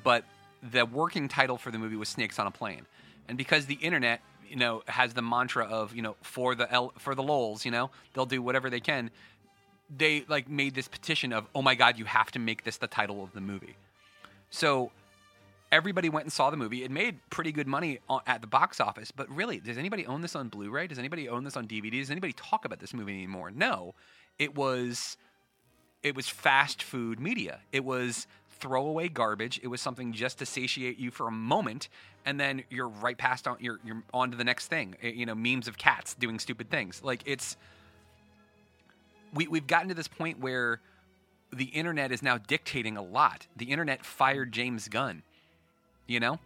but 0.03 0.25
the 0.71 0.85
working 0.85 1.27
title 1.27 1.57
for 1.57 1.71
the 1.71 1.77
movie 1.77 1.95
was 1.95 2.09
Snakes 2.09 2.39
on 2.39 2.47
a 2.47 2.51
Plane. 2.51 2.85
And 3.27 3.37
because 3.37 3.67
the 3.67 3.75
internet, 3.75 4.21
you 4.47 4.55
know, 4.55 4.83
has 4.87 5.13
the 5.13 5.21
mantra 5.21 5.65
of 5.65 5.95
you 5.95 6.01
know 6.01 6.15
for 6.21 6.55
the 6.55 6.71
L, 6.71 6.93
for 6.97 7.15
the 7.15 7.23
lols, 7.23 7.65
you 7.65 7.71
know, 7.71 7.91
they'll 8.13 8.25
do 8.25 8.41
whatever 8.41 8.69
they 8.69 8.79
can. 8.79 9.09
They 9.95 10.25
like 10.27 10.47
made 10.47 10.75
this 10.75 10.87
petition 10.87 11.33
of, 11.33 11.47
oh 11.55 11.61
my 11.61 11.73
god, 11.75 11.97
you 11.97 12.05
have 12.05 12.31
to 12.31 12.39
make 12.39 12.63
this 12.63 12.77
the 12.77 12.87
title 12.87 13.23
of 13.23 13.33
the 13.33 13.41
movie. 13.41 13.75
So 14.49 14.91
everybody 15.71 16.09
went 16.09 16.25
and 16.25 16.33
saw 16.33 16.49
the 16.49 16.57
movie. 16.57 16.83
It 16.83 16.91
made 16.91 17.19
pretty 17.29 17.51
good 17.51 17.67
money 17.67 17.99
at 18.25 18.41
the 18.41 18.47
box 18.47 18.79
office, 18.79 19.11
but 19.11 19.29
really, 19.29 19.59
does 19.59 19.77
anybody 19.77 20.05
own 20.05 20.21
this 20.21 20.35
on 20.35 20.49
Blu-ray? 20.49 20.87
Does 20.87 20.99
anybody 20.99 21.29
own 21.29 21.43
this 21.43 21.55
on 21.55 21.67
DVD? 21.67 21.99
Does 21.99 22.11
anybody 22.11 22.33
talk 22.33 22.65
about 22.65 22.79
this 22.79 22.93
movie 22.93 23.13
anymore? 23.13 23.51
No. 23.51 23.93
It 24.37 24.55
was 24.55 25.17
it 26.01 26.15
was 26.15 26.27
fast 26.29 26.81
food 26.81 27.19
media. 27.19 27.59
It 27.71 27.83
was 27.83 28.25
throwaway 28.59 29.09
garbage. 29.09 29.59
It 29.63 29.67
was 29.67 29.81
something 29.81 30.13
just 30.13 30.39
to 30.39 30.45
satiate 30.45 30.97
you 30.97 31.11
for 31.11 31.27
a 31.27 31.31
moment, 31.31 31.89
and 32.25 32.39
then 32.39 32.63
you're 32.69 32.87
right 32.87 33.17
past 33.17 33.47
on 33.47 33.57
you're 33.59 33.79
you're 33.83 34.03
on 34.13 34.31
to 34.31 34.37
the 34.37 34.43
next 34.43 34.67
thing. 34.67 34.95
Eh, 35.01 35.09
You 35.09 35.25
know, 35.25 35.35
memes 35.35 35.67
of 35.67 35.77
cats 35.77 36.13
doing 36.13 36.39
stupid 36.39 36.69
things. 36.69 37.01
Like 37.03 37.21
it's 37.25 37.57
we 39.33 39.47
we've 39.47 39.67
gotten 39.67 39.89
to 39.89 39.93
this 39.93 40.07
point 40.07 40.39
where 40.39 40.79
the 41.51 41.65
internet 41.65 42.11
is 42.11 42.21
now 42.21 42.37
dictating 42.37 42.97
a 42.97 43.01
lot. 43.01 43.47
The 43.55 43.65
internet 43.65 44.05
fired 44.05 44.51
James 44.51 44.87
Gunn. 44.87 45.23
You 46.07 46.19
know, 46.19 46.39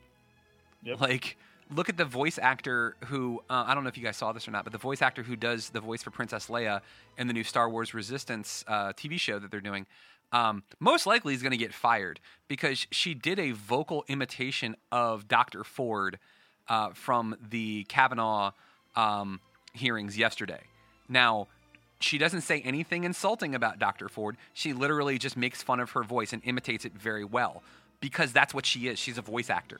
Yep. 0.83 0.99
like 0.99 1.37
look 1.73 1.87
at 1.89 1.95
the 1.97 2.05
voice 2.05 2.37
actor 2.37 2.95
who 3.05 3.41
uh, 3.49 3.63
I 3.65 3.73
don't 3.73 3.83
know 3.83 3.89
if 3.89 3.97
you 3.97 4.03
guys 4.03 4.17
saw 4.17 4.33
this 4.33 4.47
or 4.47 4.51
not, 4.51 4.63
but 4.65 4.73
the 4.73 4.79
voice 4.79 5.01
actor 5.01 5.23
who 5.23 5.35
does 5.35 5.69
the 5.69 5.79
voice 5.79 6.03
for 6.03 6.11
Princess 6.11 6.47
Leia 6.47 6.81
in 7.17 7.27
the 7.27 7.33
new 7.33 7.43
Star 7.43 7.69
Wars 7.69 7.93
Resistance 7.93 8.63
uh, 8.67 8.91
TV 8.93 9.17
show 9.19 9.39
that 9.39 9.51
they're 9.51 9.61
doing. 9.61 9.85
Um, 10.33 10.63
most 10.79 11.05
likely 11.05 11.33
is 11.35 11.41
going 11.43 11.51
to 11.51 11.57
get 11.57 11.73
fired 11.73 12.19
because 12.47 12.87
she 12.91 13.13
did 13.13 13.39
a 13.39 13.51
vocal 13.51 14.03
imitation 14.07 14.75
of 14.91 15.27
Dr. 15.27 15.63
Ford 15.63 16.17
uh, 16.67 16.89
from 16.93 17.35
the 17.49 17.83
Kavanaugh 17.85 18.51
um, 18.95 19.39
hearings 19.73 20.17
yesterday. 20.17 20.61
Now, 21.07 21.47
she 22.03 22.17
doesn't 22.17 22.41
say 22.41 22.61
anything 22.61 23.05
insulting 23.05 23.55
about 23.55 23.79
Dr. 23.79 24.09
Ford. 24.09 24.35
She 24.53 24.73
literally 24.73 25.17
just 25.17 25.37
makes 25.37 25.63
fun 25.63 25.79
of 25.79 25.91
her 25.91 26.03
voice 26.03 26.33
and 26.33 26.41
imitates 26.45 26.85
it 26.85 26.93
very 26.93 27.23
well 27.23 27.63
because 28.01 28.33
that's 28.33 28.53
what 28.53 28.65
she 28.65 28.87
is. 28.87 28.99
She's 28.99 29.17
a 29.17 29.21
voice 29.21 29.49
actor. 29.49 29.79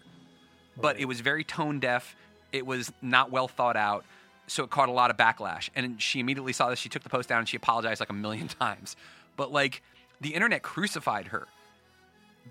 But 0.80 1.00
it 1.00 1.06
was 1.06 1.20
very 1.20 1.44
tone 1.44 1.80
deaf. 1.80 2.16
It 2.52 2.66
was 2.66 2.92
not 3.02 3.32
well 3.32 3.48
thought 3.48 3.76
out. 3.76 4.06
So 4.48 4.64
it 4.64 4.70
caught 4.70 4.90
a 4.90 4.94
lot 4.94 5.12
of 5.12 5.18
backlash. 5.18 5.70
And 5.76 6.02
she 6.02 6.20
immediately 6.20 6.54
saw 6.54 6.70
this. 6.70 6.80
She 6.80 6.90
took 6.90 7.04
the 7.04 7.10
post 7.10 7.30
down 7.30 7.40
and 7.40 7.50
she 7.50 7.58
apologized 7.58 8.00
like 8.00 8.10
a 8.10 8.14
million 8.14 8.48
times. 8.60 8.96
But 9.36 9.52
like 9.52 9.82
the 10.22 10.34
internet 10.34 10.64
crucified 10.64 11.28
her 11.28 11.48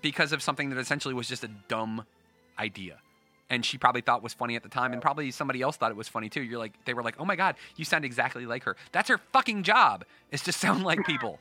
because 0.02 0.32
of 0.32 0.42
something 0.42 0.70
that 0.70 0.78
essentially 0.78 1.14
was 1.14 1.28
just 1.28 1.44
a 1.44 1.50
dumb 1.68 2.04
idea. 2.58 2.98
And 3.52 3.64
she 3.64 3.76
probably 3.76 4.00
thought 4.00 4.22
was 4.22 4.32
funny 4.32 4.56
at 4.56 4.62
the 4.62 4.68
time, 4.68 4.92
and 4.92 5.02
probably 5.02 5.30
somebody 5.30 5.60
else 5.60 5.76
thought 5.76 5.90
it 5.90 5.96
was 5.96 6.08
funny 6.08 6.28
too. 6.28 6.42
You're 6.42 6.58
like, 6.58 6.72
they 6.86 6.94
were 6.94 7.02
like, 7.02 7.16
"Oh 7.18 7.24
my 7.24 7.36
god, 7.36 7.56
you 7.76 7.84
sound 7.84 8.04
exactly 8.04 8.46
like 8.46 8.64
her." 8.64 8.76
That's 8.92 9.10
her 9.10 9.18
fucking 9.18 9.62
job 9.62 10.04
is 10.30 10.42
to 10.44 10.52
sound 10.52 10.84
like 10.84 11.04
people. 11.04 11.38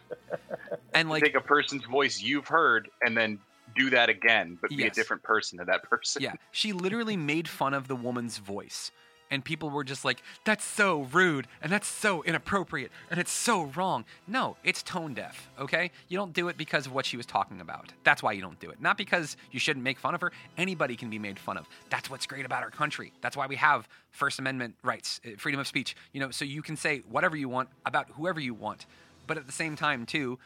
and 0.94 1.10
like, 1.10 1.22
take 1.22 1.36
a 1.36 1.40
person's 1.40 1.84
voice 1.84 2.20
you've 2.20 2.48
heard 2.48 2.88
and 3.02 3.14
then 3.14 3.38
do 3.76 3.90
that 3.90 4.08
again, 4.08 4.58
but 4.60 4.70
be 4.70 4.86
a 4.86 4.90
different 4.90 5.22
person 5.22 5.58
to 5.58 5.66
that 5.66 5.82
person. 5.82 6.22
Yeah, 6.22 6.32
she 6.50 6.72
literally 6.72 7.16
made 7.16 7.46
fun 7.46 7.74
of 7.74 7.88
the 7.88 7.96
woman's 7.96 8.38
voice 8.38 8.90
and 9.30 9.44
people 9.44 9.70
were 9.70 9.84
just 9.84 10.04
like, 10.04 10.22
"That's 10.44 10.64
so 10.64 11.02
rude 11.12 11.46
and 11.62 11.70
that's 11.72 11.86
so 11.88 12.22
inappropriate 12.22 12.90
and 13.10 13.18
it's 13.20 13.30
so 13.32 13.64
wrong." 13.76 14.04
No, 14.26 14.56
it's 14.64 14.82
tone 14.82 15.14
deaf. 15.14 15.48
Okay, 15.58 15.90
you 16.08 16.16
don't 16.16 16.32
do 16.32 16.48
it 16.48 16.56
because 16.56 16.86
of 16.86 16.92
what 16.92 17.06
she 17.06 17.16
was 17.16 17.26
talking 17.26 17.60
about. 17.60 17.92
That's 18.04 18.22
why 18.22 18.32
you 18.32 18.40
don't 18.42 18.58
do 18.60 18.70
it. 18.70 18.80
Not 18.80 18.96
because 18.96 19.36
you 19.50 19.60
shouldn't 19.60 19.84
make 19.84 19.98
fun 19.98 20.14
of 20.14 20.20
her. 20.20 20.32
Anybody 20.56 20.96
can 20.96 21.10
be 21.10 21.18
made 21.18 21.38
fun 21.38 21.56
of. 21.56 21.68
That's 21.90 22.08
what's 22.10 22.26
great 22.26 22.44
about 22.46 22.62
our 22.62 22.70
country. 22.70 23.12
That's 23.20 23.36
why 23.36 23.46
we 23.46 23.56
have 23.56 23.88
First 24.10 24.38
Amendment 24.38 24.74
rights, 24.82 25.20
eh, 25.24 25.32
freedom 25.38 25.60
of 25.60 25.66
speech. 25.66 25.94
You 26.12 26.20
know, 26.20 26.30
so 26.30 26.44
you 26.44 26.62
can 26.62 26.76
say 26.76 26.98
whatever 27.08 27.36
you 27.36 27.48
want 27.48 27.68
about 27.86 28.08
whoever 28.10 28.40
you 28.40 28.54
want. 28.54 28.86
But 29.26 29.36
at 29.36 29.46
the 29.46 29.52
same 29.52 29.76
time, 29.76 30.06
too, 30.06 30.38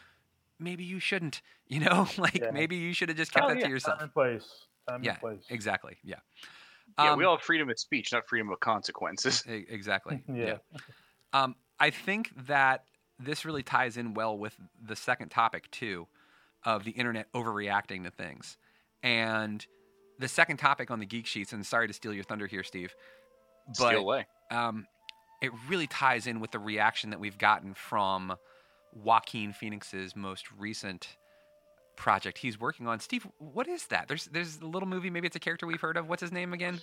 maybe 0.59 0.83
you 0.83 0.99
shouldn't. 0.99 1.41
You 1.69 1.79
know, 1.79 2.07
like 2.19 2.35
Yeah. 2.35 2.51
maybe 2.51 2.75
you 2.75 2.93
should 2.93 3.09
have 3.09 3.17
just 3.17 3.31
kept 3.33 3.45
Oh, 3.45 3.49
that 3.49 3.57
yeah, 3.57 3.65
to 3.65 3.69
yourself. 3.71 3.97
Time 3.97 4.03
and 4.03 4.13
place. 4.13 4.65
Time 4.87 5.03
Yeah, 5.03 5.11
and 5.11 5.19
place. 5.21 5.39
exactly. 5.49 5.95
Yeah. 6.03 6.17
Yeah, 6.97 7.11
Um, 7.11 7.17
we 7.19 7.25
all 7.25 7.37
have 7.37 7.43
freedom 7.45 7.69
of 7.69 7.79
speech, 7.79 8.11
not 8.13 8.27
freedom 8.27 8.49
of 8.51 8.59
consequences. 8.59 9.43
Exactly. 9.47 10.21
Yeah. 10.33 10.57
Um, 11.33 11.55
I 11.79 11.89
think 11.89 12.31
that 12.47 12.85
this 13.19 13.45
really 13.45 13.63
ties 13.63 13.97
in 13.97 14.13
well 14.13 14.37
with 14.37 14.55
the 14.81 14.95
second 14.95 15.29
topic 15.29 15.69
too, 15.71 16.07
of 16.63 16.83
the 16.83 16.91
internet 16.91 17.31
overreacting 17.33 18.03
to 18.03 18.11
things, 18.11 18.57
and 19.01 19.65
the 20.19 20.27
second 20.27 20.57
topic 20.57 20.91
on 20.91 20.99
the 20.99 21.05
geek 21.05 21.25
sheets. 21.25 21.51
And 21.53 21.65
sorry 21.65 21.87
to 21.87 21.93
steal 21.93 22.13
your 22.13 22.23
thunder 22.23 22.47
here, 22.47 22.63
Steve, 22.63 22.93
but 23.67 23.75
Steal 23.75 23.99
away. 23.99 24.27
um, 24.51 24.85
it 25.41 25.51
really 25.67 25.87
ties 25.87 26.27
in 26.27 26.39
with 26.39 26.51
the 26.51 26.59
reaction 26.59 27.09
that 27.09 27.19
we've 27.19 27.37
gotten 27.37 27.73
from 27.73 28.35
Joaquin 28.93 29.51
Phoenix's 29.53 30.15
most 30.15 30.45
recent 30.57 31.17
project 31.95 32.37
he's 32.37 32.59
working 32.59 32.87
on. 32.87 32.99
Steve, 32.99 33.27
what 33.37 33.67
is 33.67 33.85
that? 33.87 34.07
There's 34.07 34.25
there's 34.25 34.59
a 34.59 34.65
little 34.65 34.87
movie. 34.87 35.09
Maybe 35.09 35.27
it's 35.27 35.35
a 35.35 35.39
character 35.39 35.67
we've 35.67 35.81
heard 35.81 35.97
of. 35.97 36.07
What's 36.09 36.21
his 36.21 36.31
name 36.31 36.53
again? 36.53 36.79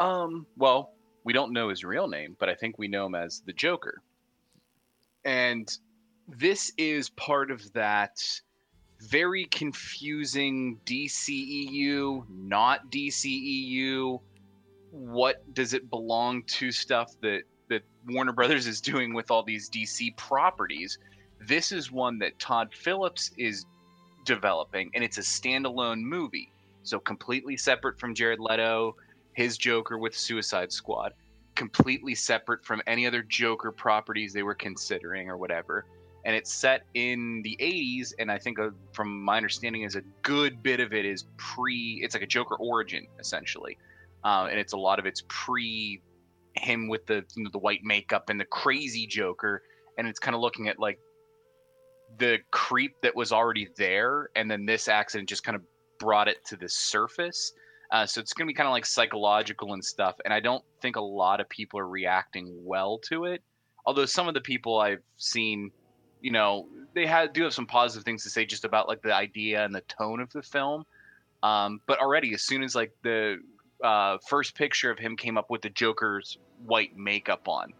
Um, 0.00 0.46
well, 0.56 0.92
we 1.24 1.32
don't 1.32 1.52
know 1.52 1.68
his 1.68 1.84
real 1.84 2.08
name, 2.08 2.36
but 2.38 2.48
I 2.48 2.54
think 2.54 2.78
we 2.78 2.88
know 2.88 3.06
him 3.06 3.14
as 3.14 3.42
the 3.44 3.52
Joker. 3.52 4.00
And 5.24 5.70
this 6.28 6.72
is 6.78 7.10
part 7.10 7.50
of 7.50 7.72
that 7.72 8.20
very 9.00 9.44
confusing 9.46 10.78
DCEU, 10.84 12.24
not 12.28 12.90
DCEU. 12.90 14.20
What 14.90 15.54
does 15.54 15.74
it 15.74 15.90
belong 15.90 16.42
to 16.44 16.72
stuff 16.72 17.14
that 17.22 17.42
that 17.68 17.82
Warner 18.06 18.32
Brothers 18.32 18.66
is 18.66 18.80
doing 18.80 19.12
with 19.12 19.30
all 19.30 19.42
these 19.42 19.68
DC 19.68 20.16
properties? 20.16 20.98
This 21.40 21.72
is 21.72 21.92
one 21.92 22.18
that 22.18 22.38
Todd 22.38 22.74
Phillips 22.74 23.30
is 23.36 23.66
developing, 24.28 24.90
and 24.94 25.02
it's 25.02 25.18
a 25.18 25.22
standalone 25.22 26.00
movie. 26.00 26.52
So 26.82 27.00
completely 27.00 27.56
separate 27.56 27.98
from 27.98 28.14
Jared 28.14 28.38
Leto, 28.38 28.94
his 29.32 29.56
Joker 29.56 29.98
with 29.98 30.14
Suicide 30.16 30.70
Squad, 30.70 31.14
completely 31.54 32.14
separate 32.14 32.64
from 32.64 32.82
any 32.86 33.06
other 33.06 33.22
Joker 33.22 33.72
properties 33.72 34.32
they 34.32 34.42
were 34.42 34.54
considering 34.54 35.28
or 35.28 35.36
whatever. 35.36 35.86
And 36.24 36.36
it's 36.36 36.52
set 36.52 36.82
in 36.94 37.40
the 37.42 37.56
80s, 37.58 38.12
and 38.18 38.30
I 38.30 38.38
think, 38.38 38.58
uh, 38.58 38.70
from 38.92 39.22
my 39.22 39.38
understanding, 39.38 39.82
is 39.82 39.96
a 39.96 40.02
good 40.22 40.62
bit 40.62 40.78
of 40.78 40.92
it 40.92 41.06
is 41.06 41.24
pre. 41.38 42.00
It's 42.02 42.14
like 42.14 42.22
a 42.22 42.26
Joker 42.26 42.56
origin 42.56 43.06
essentially, 43.18 43.78
uh, 44.24 44.48
and 44.50 44.60
it's 44.60 44.74
a 44.74 44.76
lot 44.76 44.98
of 44.98 45.06
it's 45.06 45.22
pre 45.28 46.02
him 46.54 46.88
with 46.88 47.06
the 47.06 47.24
you 47.34 47.44
know, 47.44 47.50
the 47.50 47.58
white 47.58 47.82
makeup 47.82 48.28
and 48.28 48.38
the 48.38 48.44
crazy 48.44 49.06
Joker, 49.06 49.62
and 49.96 50.06
it's 50.06 50.18
kind 50.18 50.34
of 50.34 50.42
looking 50.42 50.68
at 50.68 50.78
like 50.78 50.98
the 52.16 52.38
creep 52.50 52.94
that 53.02 53.14
was 53.14 53.32
already 53.32 53.68
there, 53.76 54.30
and 54.34 54.50
then 54.50 54.64
this 54.64 54.88
accident 54.88 55.28
just 55.28 55.44
kind 55.44 55.56
of 55.56 55.62
brought 55.98 56.28
it 56.28 56.44
to 56.46 56.56
the 56.56 56.68
surface. 56.68 57.52
Uh, 57.90 58.06
so 58.06 58.20
it's 58.20 58.32
going 58.32 58.46
to 58.46 58.50
be 58.50 58.54
kind 58.54 58.66
of 58.66 58.72
like 58.72 58.86
psychological 58.86 59.72
and 59.72 59.84
stuff. 59.84 60.16
And 60.24 60.32
I 60.32 60.40
don't 60.40 60.64
think 60.80 60.96
a 60.96 61.00
lot 61.00 61.40
of 61.40 61.48
people 61.48 61.80
are 61.80 61.88
reacting 61.88 62.54
well 62.64 62.98
to 63.08 63.24
it. 63.24 63.42
Although 63.86 64.04
some 64.04 64.28
of 64.28 64.34
the 64.34 64.40
people 64.40 64.78
I've 64.78 65.02
seen, 65.16 65.70
you 66.20 66.30
know, 66.30 66.66
they 66.94 67.06
had 67.06 67.32
do 67.32 67.44
have 67.44 67.54
some 67.54 67.66
positive 67.66 68.04
things 68.04 68.22
to 68.24 68.30
say 68.30 68.44
just 68.44 68.64
about 68.64 68.88
like 68.88 69.02
the 69.02 69.14
idea 69.14 69.64
and 69.64 69.74
the 69.74 69.80
tone 69.82 70.20
of 70.20 70.30
the 70.32 70.42
film. 70.42 70.84
Um, 71.42 71.80
but 71.86 71.98
already, 72.00 72.34
as 72.34 72.42
soon 72.42 72.62
as 72.62 72.74
like 72.74 72.92
the 73.02 73.38
uh, 73.82 74.18
first 74.28 74.54
picture 74.54 74.90
of 74.90 74.98
him 74.98 75.16
came 75.16 75.38
up 75.38 75.50
with 75.50 75.62
the 75.62 75.70
Joker's 75.70 76.36
white 76.66 76.96
makeup 76.96 77.48
on, 77.48 77.72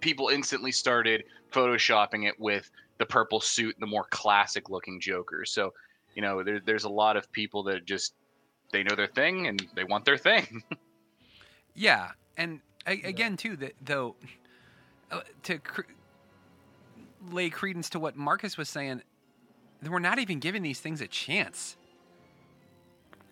people 0.00 0.28
instantly 0.28 0.72
started 0.72 1.24
photoshopping 1.52 2.26
it 2.26 2.38
with 2.38 2.70
the 3.00 3.06
purple 3.06 3.40
suit 3.40 3.74
and 3.74 3.82
the 3.82 3.90
more 3.90 4.04
classic 4.10 4.68
looking 4.68 5.00
Joker. 5.00 5.44
So, 5.44 5.72
you 6.14 6.22
know, 6.22 6.44
there, 6.44 6.60
there's 6.60 6.84
a 6.84 6.88
lot 6.88 7.16
of 7.16 7.32
people 7.32 7.64
that 7.64 7.86
just 7.86 8.12
they 8.72 8.84
know 8.84 8.94
their 8.94 9.08
thing 9.08 9.48
and 9.48 9.66
they 9.74 9.82
want 9.82 10.04
their 10.04 10.18
thing. 10.18 10.62
Yeah, 11.72 12.10
and 12.36 12.60
a- 12.86 13.00
again 13.02 13.36
too 13.36 13.56
that 13.58 13.74
though 13.80 14.16
uh, 15.10 15.20
to 15.44 15.58
cr- 15.58 15.82
lay 17.30 17.48
credence 17.48 17.88
to 17.90 18.00
what 18.00 18.16
Marcus 18.16 18.58
was 18.58 18.68
saying, 18.68 19.02
that 19.80 19.90
we're 19.90 20.00
not 20.00 20.18
even 20.18 20.40
giving 20.40 20.62
these 20.62 20.80
things 20.80 21.00
a 21.00 21.06
chance. 21.06 21.76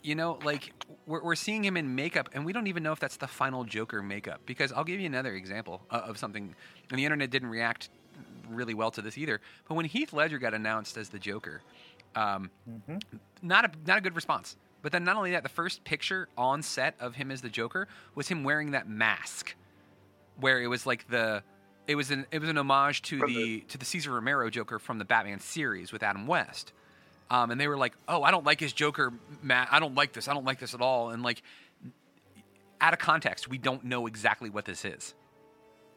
You 0.02 0.14
know, 0.14 0.38
like 0.44 0.72
we're, 1.04 1.22
we're 1.22 1.34
seeing 1.34 1.64
him 1.64 1.76
in 1.76 1.96
makeup, 1.96 2.30
and 2.32 2.46
we 2.46 2.52
don't 2.52 2.68
even 2.68 2.84
know 2.84 2.92
if 2.92 3.00
that's 3.00 3.16
the 3.16 3.26
final 3.26 3.64
Joker 3.64 4.02
makeup. 4.02 4.40
Because 4.46 4.72
I'll 4.72 4.84
give 4.84 5.00
you 5.00 5.06
another 5.06 5.34
example 5.34 5.82
uh, 5.90 6.02
of 6.06 6.16
something, 6.16 6.54
and 6.90 6.98
the 6.98 7.04
internet 7.04 7.30
didn't 7.30 7.50
react 7.50 7.90
really 8.50 8.74
well 8.74 8.90
to 8.92 9.02
this 9.02 9.18
either. 9.18 9.40
But 9.68 9.74
when 9.74 9.84
Heath 9.84 10.12
Ledger 10.12 10.38
got 10.38 10.54
announced 10.54 10.96
as 10.96 11.08
the 11.08 11.18
Joker, 11.18 11.62
um, 12.14 12.50
not 13.42 13.64
a 13.64 13.70
not 13.86 13.98
a 13.98 14.00
good 14.00 14.16
response. 14.16 14.56
But 14.80 14.92
then 14.92 15.04
not 15.04 15.16
only 15.16 15.32
that, 15.32 15.42
the 15.42 15.48
first 15.48 15.82
picture 15.84 16.28
on 16.36 16.62
set 16.62 16.94
of 17.00 17.16
him 17.16 17.30
as 17.30 17.42
the 17.42 17.48
Joker 17.48 17.88
was 18.14 18.28
him 18.28 18.44
wearing 18.44 18.70
that 18.72 18.88
mask, 18.88 19.56
where 20.38 20.60
it 20.62 20.68
was 20.68 20.86
like 20.86 21.08
the 21.08 21.42
it 21.86 21.96
was 21.96 22.10
an 22.10 22.26
it 22.30 22.40
was 22.40 22.48
an 22.48 22.58
homage 22.58 23.02
to 23.02 23.26
the, 23.26 23.60
to 23.60 23.78
the 23.78 23.84
Cesar 23.84 24.12
Romero 24.12 24.50
Joker 24.50 24.78
from 24.78 24.98
the 24.98 25.04
Batman 25.04 25.40
series 25.40 25.92
with 25.92 26.02
Adam 26.02 26.26
West. 26.26 26.72
Um, 27.30 27.50
and 27.50 27.60
they 27.60 27.68
were 27.68 27.76
like, 27.76 27.94
"Oh, 28.06 28.22
I 28.22 28.30
don't 28.30 28.44
like 28.44 28.60
his 28.60 28.72
Joker. 28.72 29.12
Matt, 29.42 29.68
I 29.70 29.80
don't 29.80 29.94
like 29.94 30.12
this. 30.12 30.28
I 30.28 30.34
don't 30.34 30.44
like 30.44 30.60
this 30.60 30.74
at 30.74 30.80
all." 30.80 31.10
And 31.10 31.22
like, 31.22 31.42
out 32.80 32.92
of 32.92 32.98
context, 32.98 33.48
we 33.48 33.58
don't 33.58 33.84
know 33.84 34.06
exactly 34.06 34.48
what 34.48 34.64
this 34.64 34.84
is. 34.84 35.14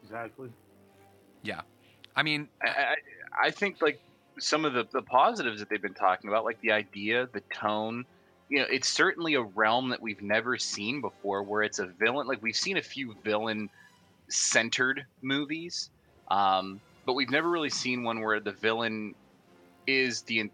Exactly. 0.04 0.50
Yeah, 1.44 1.62
I 2.16 2.24
mean, 2.24 2.48
I, 2.62 2.96
I, 3.42 3.52
think 3.52 3.82
like 3.82 4.02
some 4.40 4.66
of 4.66 4.74
the, 4.74 4.88
the 4.92 5.02
positives 5.02 5.60
that 5.60 5.70
they've 5.70 5.82
been 5.82 5.94
talking 5.94 6.30
about, 6.30 6.46
like 6.46 6.60
the 6.62 6.72
idea, 6.72 7.28
the 7.32 7.42
tone, 7.54 8.06
you 8.50 8.60
know, 8.60 8.66
it's 8.70 8.90
certainly 8.90 9.36
a 9.36 9.42
realm 9.42 9.90
that 9.90 10.02
we've 10.02 10.22
never 10.22 10.58
seen 10.58 11.02
before 11.02 11.44
where 11.44 11.64
it's 11.64 11.80
a 11.80 11.86
villain. 11.86 12.28
Like 12.28 12.42
we've 12.42 12.56
seen 12.56 12.78
a 12.78 12.82
few 12.82 13.16
villain 13.24 13.70
centered 14.28 15.06
movies, 15.22 15.90
um, 16.30 16.82
but 17.06 17.14
we've 17.14 17.30
never 17.30 17.50
really 17.50 17.70
seen 17.70 18.04
one 18.04 18.22
where 18.22 18.40
the 18.40 18.52
villain 18.52 19.16
is 19.88 20.22
the 20.24 20.50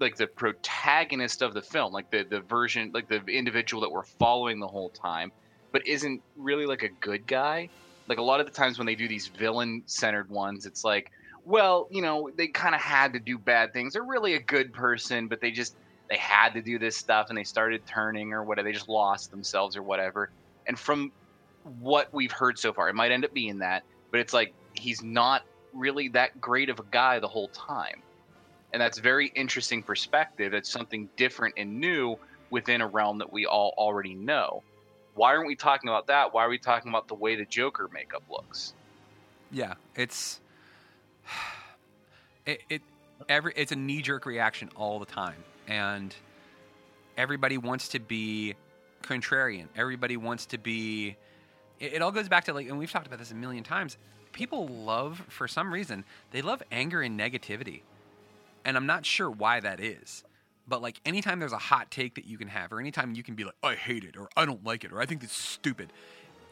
like 0.00 0.16
the 0.16 0.26
protagonist 0.26 1.42
of 1.42 1.54
the 1.54 1.62
film, 1.62 1.92
like 1.92 2.10
the 2.10 2.22
the 2.22 2.40
version, 2.40 2.90
like 2.92 3.08
the 3.08 3.24
individual 3.26 3.80
that 3.80 3.90
we're 3.90 4.04
following 4.04 4.60
the 4.60 4.68
whole 4.68 4.90
time, 4.90 5.32
but 5.72 5.86
isn't 5.86 6.22
really 6.36 6.66
like 6.66 6.82
a 6.82 6.88
good 6.88 7.26
guy. 7.26 7.68
Like 8.08 8.18
a 8.18 8.22
lot 8.22 8.40
of 8.40 8.46
the 8.46 8.52
times 8.52 8.78
when 8.78 8.86
they 8.86 8.94
do 8.94 9.06
these 9.06 9.28
villain 9.28 9.82
centered 9.86 10.30
ones, 10.30 10.66
it's 10.66 10.84
like, 10.84 11.10
well, 11.44 11.88
you 11.90 12.02
know, 12.02 12.30
they 12.36 12.48
kind 12.48 12.74
of 12.74 12.80
had 12.80 13.12
to 13.12 13.18
do 13.18 13.38
bad 13.38 13.72
things. 13.72 13.92
They're 13.92 14.02
really 14.02 14.34
a 14.34 14.42
good 14.42 14.72
person, 14.72 15.28
but 15.28 15.40
they 15.40 15.50
just 15.50 15.76
they 16.08 16.16
had 16.16 16.54
to 16.54 16.62
do 16.62 16.78
this 16.78 16.96
stuff 16.96 17.26
and 17.28 17.36
they 17.36 17.44
started 17.44 17.86
turning 17.86 18.32
or 18.32 18.42
whatever. 18.42 18.68
They 18.68 18.72
just 18.72 18.88
lost 18.88 19.30
themselves 19.30 19.76
or 19.76 19.82
whatever. 19.82 20.30
And 20.66 20.78
from 20.78 21.12
what 21.80 22.12
we've 22.12 22.32
heard 22.32 22.58
so 22.58 22.72
far, 22.72 22.88
it 22.88 22.94
might 22.94 23.12
end 23.12 23.24
up 23.24 23.34
being 23.34 23.58
that, 23.58 23.82
but 24.10 24.20
it's 24.20 24.32
like 24.32 24.54
he's 24.72 25.02
not 25.02 25.42
really 25.74 26.08
that 26.08 26.40
great 26.40 26.70
of 26.70 26.78
a 26.78 26.84
guy 26.90 27.18
the 27.18 27.28
whole 27.28 27.48
time. 27.48 28.02
And 28.72 28.80
that's 28.80 28.98
very 28.98 29.28
interesting 29.28 29.82
perspective. 29.82 30.54
It's 30.54 30.70
something 30.70 31.08
different 31.16 31.54
and 31.56 31.80
new 31.80 32.16
within 32.50 32.80
a 32.80 32.86
realm 32.86 33.18
that 33.18 33.32
we 33.32 33.46
all 33.46 33.74
already 33.76 34.14
know. 34.14 34.62
Why 35.18 35.34
aren't 35.34 35.48
we 35.48 35.56
talking 35.56 35.88
about 35.88 36.06
that? 36.06 36.32
Why 36.32 36.44
are 36.44 36.48
we 36.48 36.58
talking 36.58 36.90
about 36.90 37.08
the 37.08 37.16
way 37.16 37.34
the 37.34 37.44
Joker 37.44 37.90
makeup 37.92 38.22
looks? 38.30 38.74
Yeah, 39.50 39.74
it's 39.96 40.40
it, 42.46 42.60
it 42.70 42.82
every 43.28 43.52
it's 43.56 43.72
a 43.72 43.76
knee 43.76 44.00
jerk 44.00 44.26
reaction 44.26 44.70
all 44.76 45.00
the 45.00 45.06
time, 45.06 45.42
and 45.66 46.14
everybody 47.16 47.58
wants 47.58 47.88
to 47.88 47.98
be 47.98 48.54
contrarian. 49.02 49.66
Everybody 49.74 50.16
wants 50.16 50.46
to 50.46 50.58
be. 50.58 51.16
It, 51.80 51.94
it 51.94 52.02
all 52.02 52.12
goes 52.12 52.28
back 52.28 52.44
to 52.44 52.52
like, 52.52 52.68
and 52.68 52.78
we've 52.78 52.92
talked 52.92 53.08
about 53.08 53.18
this 53.18 53.32
a 53.32 53.34
million 53.34 53.64
times. 53.64 53.98
People 54.32 54.68
love, 54.68 55.24
for 55.28 55.48
some 55.48 55.74
reason, 55.74 56.04
they 56.30 56.42
love 56.42 56.62
anger 56.70 57.02
and 57.02 57.18
negativity, 57.18 57.80
and 58.64 58.76
I'm 58.76 58.86
not 58.86 59.04
sure 59.04 59.28
why 59.28 59.58
that 59.58 59.80
is. 59.80 60.22
But 60.68 60.82
like, 60.82 61.00
anytime 61.06 61.38
there's 61.40 61.52
a 61.52 61.58
hot 61.58 61.90
take 61.90 62.14
that 62.16 62.26
you 62.26 62.36
can 62.36 62.48
have, 62.48 62.72
or 62.72 62.78
anytime 62.80 63.14
you 63.14 63.22
can 63.22 63.34
be 63.34 63.44
like, 63.44 63.54
"I 63.62 63.74
hate 63.74 64.04
it," 64.04 64.16
or 64.16 64.28
"I 64.36 64.44
don't 64.44 64.64
like 64.64 64.84
it," 64.84 64.92
or 64.92 65.00
"I 65.00 65.06
think 65.06 65.22
this 65.22 65.30
is 65.30 65.36
stupid," 65.36 65.92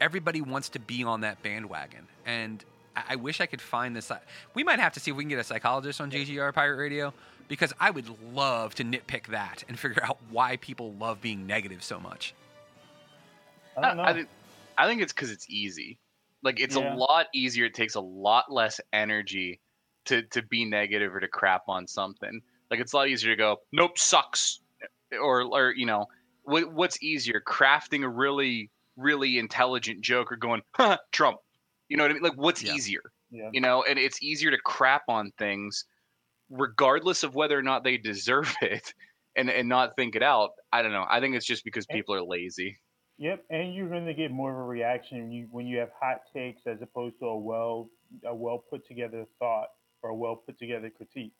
everybody 0.01 0.41
wants 0.41 0.69
to 0.69 0.79
be 0.79 1.03
on 1.03 1.21
that 1.21 1.43
bandwagon, 1.43 2.07
and 2.25 2.63
I, 2.95 3.03
I 3.09 3.15
wish 3.15 3.39
I 3.41 3.45
could 3.45 3.61
find 3.61 3.95
this. 3.95 4.11
We 4.55 4.63
might 4.63 4.79
have 4.79 4.93
to 4.93 4.99
see 4.99 5.11
if 5.11 5.17
we 5.17 5.23
can 5.23 5.29
get 5.29 5.39
a 5.39 5.43
psychologist 5.43 6.01
on 6.01 6.09
GGR 6.09 6.51
Pirate 6.53 6.77
Radio 6.77 7.13
because 7.47 7.73
I 7.79 7.91
would 7.91 8.09
love 8.33 8.73
to 8.75 8.83
nitpick 8.83 9.27
that 9.27 9.63
and 9.69 9.77
figure 9.79 10.03
out 10.03 10.17
why 10.31 10.57
people 10.57 10.93
love 10.93 11.21
being 11.21 11.45
negative 11.45 11.83
so 11.83 11.99
much. 11.99 12.33
I 13.77 13.81
don't 13.81 13.97
know. 13.97 14.03
I, 14.03 14.13
think- 14.13 14.29
I 14.77 14.87
think 14.87 15.01
it's 15.01 15.13
because 15.13 15.31
it's 15.31 15.47
easy. 15.49 15.99
Like 16.43 16.59
it's 16.59 16.75
Yeah. 16.75 16.93
a 16.93 16.97
lot 16.97 17.27
easier. 17.33 17.65
It 17.65 17.73
takes 17.73 17.95
a 17.95 18.01
lot 18.01 18.51
less 18.51 18.81
energy 18.93 19.59
to 20.05 20.23
to 20.23 20.41
be 20.41 20.65
negative 20.65 21.13
or 21.13 21.19
to 21.19 21.27
crap 21.27 21.63
on 21.67 21.87
something. 21.87 22.41
Like 22.69 22.79
it's 22.79 22.93
a 22.93 22.95
lot 22.97 23.07
easier 23.07 23.31
to 23.31 23.37
go, 23.37 23.57
nope, 23.71 23.97
sucks, 23.97 24.59
or 25.21 25.41
or 25.43 25.73
you 25.75 25.85
know, 25.85 26.05
what 26.43 26.73
what's 26.73 27.01
easier, 27.01 27.41
crafting 27.45 28.03
a 28.03 28.09
really 28.09 28.69
really 28.95 29.37
intelligent 29.37 30.01
joke 30.01 30.31
or 30.31 30.35
going, 30.35 30.61
Trump. 31.11 31.37
You 31.89 31.97
know 31.97 32.03
what 32.03 32.11
I 32.11 32.13
mean? 32.15 32.23
Like 32.23 32.37
what's 32.37 32.63
Yeah. 32.63 32.73
easier? 32.73 33.01
Yeah. 33.29 33.49
You 33.53 33.61
know, 33.61 33.83
and 33.83 33.99
it's 33.99 34.21
easier 34.23 34.51
to 34.51 34.57
crap 34.57 35.03
on 35.09 35.31
things, 35.37 35.85
regardless 36.49 37.23
of 37.23 37.35
whether 37.35 37.57
or 37.57 37.61
not 37.63 37.83
they 37.83 37.97
deserve 37.97 38.53
it, 38.61 38.93
and 39.35 39.49
and 39.49 39.69
not 39.69 39.95
think 39.95 40.15
it 40.15 40.23
out. 40.23 40.51
I 40.71 40.81
don't 40.81 40.91
know. 40.91 41.05
I 41.09 41.19
think 41.19 41.35
it's 41.35 41.45
just 41.45 41.63
because 41.63 41.85
people 41.85 42.15
are 42.15 42.23
lazy. 42.23 42.77
Yep, 43.19 43.45
and 43.49 43.73
you're 43.73 43.89
going 43.89 44.05
to 44.05 44.13
get 44.13 44.29
more 44.31 44.51
of 44.51 44.57
a 44.59 44.63
reaction 44.63 45.21
when 45.23 45.31
you 45.31 45.47
when 45.51 45.65
you 45.67 45.77
have 45.79 45.89
hot 45.99 46.21
takes 46.33 46.61
as 46.67 46.81
opposed 46.81 47.19
to 47.19 47.25
a 47.25 47.37
well 47.37 47.89
a 48.25 48.35
well 48.35 48.63
put 48.69 48.85
together 48.87 49.25
thought 49.39 49.67
or 50.03 50.11
a 50.11 50.15
well 50.15 50.35
put 50.35 50.57
together 50.59 50.89
critique. 50.89 51.33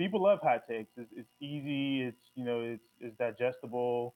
People 0.00 0.22
love 0.22 0.38
hot 0.42 0.62
takes. 0.66 0.90
It's, 0.96 1.10
it's 1.14 1.28
easy. 1.42 2.00
It's 2.00 2.30
you 2.34 2.46
know 2.46 2.62
it's 2.62 2.82
it's 3.00 3.14
digestible. 3.18 4.14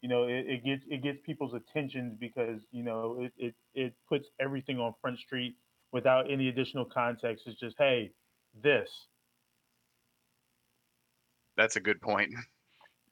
You 0.00 0.08
know 0.08 0.28
it, 0.28 0.46
it 0.46 0.64
gets 0.64 0.84
it 0.88 1.02
gets 1.02 1.18
people's 1.26 1.54
attentions 1.54 2.14
because 2.20 2.60
you 2.70 2.84
know 2.84 3.18
it, 3.20 3.32
it 3.36 3.54
it 3.74 3.94
puts 4.08 4.28
everything 4.40 4.78
on 4.78 4.94
Front 5.00 5.18
Street 5.18 5.56
without 5.90 6.30
any 6.30 6.50
additional 6.50 6.84
context. 6.84 7.48
It's 7.48 7.58
just 7.58 7.74
hey 7.80 8.12
this. 8.62 8.88
That's 11.56 11.74
a 11.74 11.80
good 11.80 12.00
point. 12.00 12.32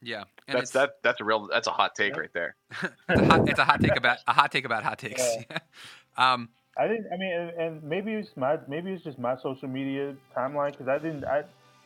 Yeah, 0.01 0.23
and 0.47 0.59
That's 0.59 0.71
that. 0.71 0.91
That's 1.03 1.21
a 1.21 1.25
real. 1.25 1.49
That's 1.51 1.67
a 1.67 1.73
hot 1.73 1.97
take 1.97 2.17
right 2.17 2.33
there. 2.33 2.55
it's, 2.71 2.93
a 3.21 3.25
hot, 3.25 3.49
it's 3.49 3.59
a 3.59 3.65
hot 3.65 3.81
take 3.81 3.97
about 3.97 4.19
a 4.29 4.33
hot 4.33 4.53
take 4.53 4.65
about 4.65 4.85
hot 4.85 5.01
takes. 5.01 5.27
um, 6.17 6.51
I 6.79 6.87
didn't. 6.87 7.07
I 7.13 7.17
mean, 7.17 7.33
and, 7.33 7.51
and 7.51 7.83
maybe 7.83 8.13
it's 8.15 8.31
my 8.37 8.59
maybe 8.69 8.93
it's 8.93 9.03
just 9.03 9.19
my 9.19 9.37
social 9.43 9.67
media 9.67 10.15
timeline 10.37 10.71
because 10.71 10.87
I 10.87 10.99
didn't. 10.99 11.25
I 11.25 11.43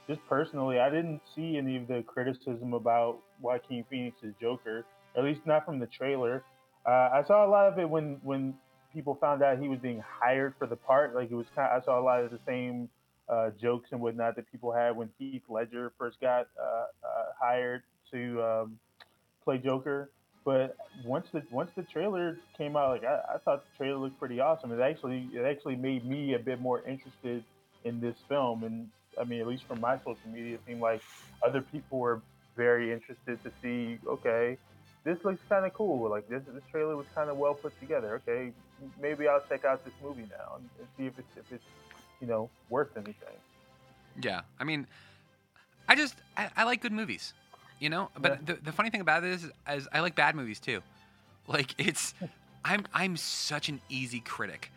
just 0.07 0.21
personally, 0.29 0.79
I 0.79 0.91
didn't 0.91 1.21
see 1.35 1.57
any 1.57 1.77
of 1.77 1.89
the 1.89 2.03
criticism 2.07 2.75
about 2.75 3.19
Joaquin 3.41 3.85
Phoenix's 3.91 4.35
Joker. 4.41 4.85
At 5.17 5.25
least 5.25 5.41
not 5.47 5.65
from 5.65 5.79
the 5.79 5.87
trailer. 5.87 6.45
Uh, 6.87 7.11
I 7.13 7.25
saw 7.27 7.47
a 7.47 7.51
lot 7.51 7.67
of 7.73 7.79
it 7.79 7.89
when 7.89 8.21
when 8.23 8.55
people 8.93 9.17
found 9.21 9.43
out 9.43 9.59
he 9.59 9.69
was 9.69 9.79
being 9.81 10.03
hired 10.07 10.55
for 10.59 10.67
the 10.67 10.77
part. 10.77 11.15
Like 11.15 11.31
it 11.31 11.35
was 11.35 11.47
kind. 11.55 11.73
Of, 11.73 11.83
I 11.83 11.85
saw 11.85 12.01
a 12.01 12.05
lot 12.05 12.23
of 12.23 12.31
the 12.31 12.39
same 12.47 12.89
uh, 13.29 13.51
jokes 13.61 13.89
and 13.93 14.01
whatnot 14.01 14.37
that 14.37 14.51
people 14.53 14.73
had 14.73 14.97
when 14.97 15.09
Heath 15.19 15.43
Ledger 15.49 15.93
first 15.99 16.21
got 16.21 16.47
uh, 16.61 16.65
uh, 16.65 16.87
hired 17.41 17.83
to 18.13 18.43
um, 18.43 18.79
play 19.45 19.59
Joker. 19.59 20.11
But 20.45 20.77
once 21.05 21.27
the 21.33 21.43
once 21.51 21.71
the 21.75 21.83
trailer 21.83 22.39
came 22.57 22.77
out, 22.77 22.91
like 22.91 23.05
I, 23.05 23.35
I 23.35 23.39
thought 23.39 23.65
the 23.65 23.77
trailer 23.77 23.99
looked 23.99 24.19
pretty 24.21 24.39
awesome. 24.39 24.71
It 24.71 24.81
actually 24.81 25.29
it 25.33 25.43
actually 25.45 25.77
made 25.77 26.07
me 26.07 26.35
a 26.35 26.39
bit 26.39 26.61
more 26.61 26.83
interested 26.87 27.43
in 27.85 28.01
this 28.01 28.17
film. 28.29 28.63
And 28.63 28.89
I 29.21 29.25
mean, 29.25 29.41
at 29.41 29.47
least 29.47 29.65
from 29.67 29.81
my 29.81 29.97
social 29.99 30.29
media, 30.33 30.55
it 30.55 30.61
seemed 30.67 30.81
like 30.81 31.03
other 31.47 31.61
people 31.61 31.99
were 31.99 32.23
very 32.57 32.93
interested 32.93 33.43
to 33.45 33.51
see. 33.63 33.99
Okay, 34.07 34.57
this 35.05 35.19
looks 35.25 35.41
kind 35.49 35.65
of 35.67 35.73
cool. 35.75 36.11
Like 36.11 36.29
this 36.29 36.43
this 36.47 36.63
trailer 36.71 36.97
was 36.97 37.07
kind 37.15 37.31
of 37.31 37.37
well 37.37 37.55
put 37.55 37.79
together. 37.81 38.23
Okay, 38.29 38.53
maybe 39.01 39.29
I'll 39.29 39.43
check 39.49 39.65
out 39.65 39.85
this 39.85 39.95
movie 40.03 40.27
now 40.31 40.57
and, 40.57 40.69
and 40.79 40.89
see 40.99 41.07
if 41.07 41.19
it's 41.19 41.37
if 41.37 41.45
it's 41.53 41.65
you 42.21 42.27
know 42.27 42.51
worth 42.71 42.91
anything. 42.97 43.37
Yeah, 44.21 44.43
I 44.59 44.65
mean, 44.65 44.87
I 45.89 45.95
just 45.95 46.15
I, 46.37 46.51
I 46.57 46.65
like 46.65 46.81
good 46.81 46.93
movies, 46.93 47.33
you 47.79 47.89
know. 47.91 48.11
But 48.19 48.47
Yeah. 48.47 48.55
the, 48.55 48.61
the 48.65 48.73
funny 48.73 48.91
thing 48.91 49.01
about 49.01 49.25
it 49.25 49.31
is, 49.31 49.51
is 49.71 49.89
I 49.93 50.01
like 50.01 50.15
bad 50.15 50.35
movies 50.35 50.61
too. 50.61 50.83
Like 51.49 51.75
it's, 51.79 52.13
I'm 52.65 52.87
I'm 52.93 53.17
such 53.17 53.69
an 53.69 53.81
easy 53.89 54.21
critic. 54.21 54.71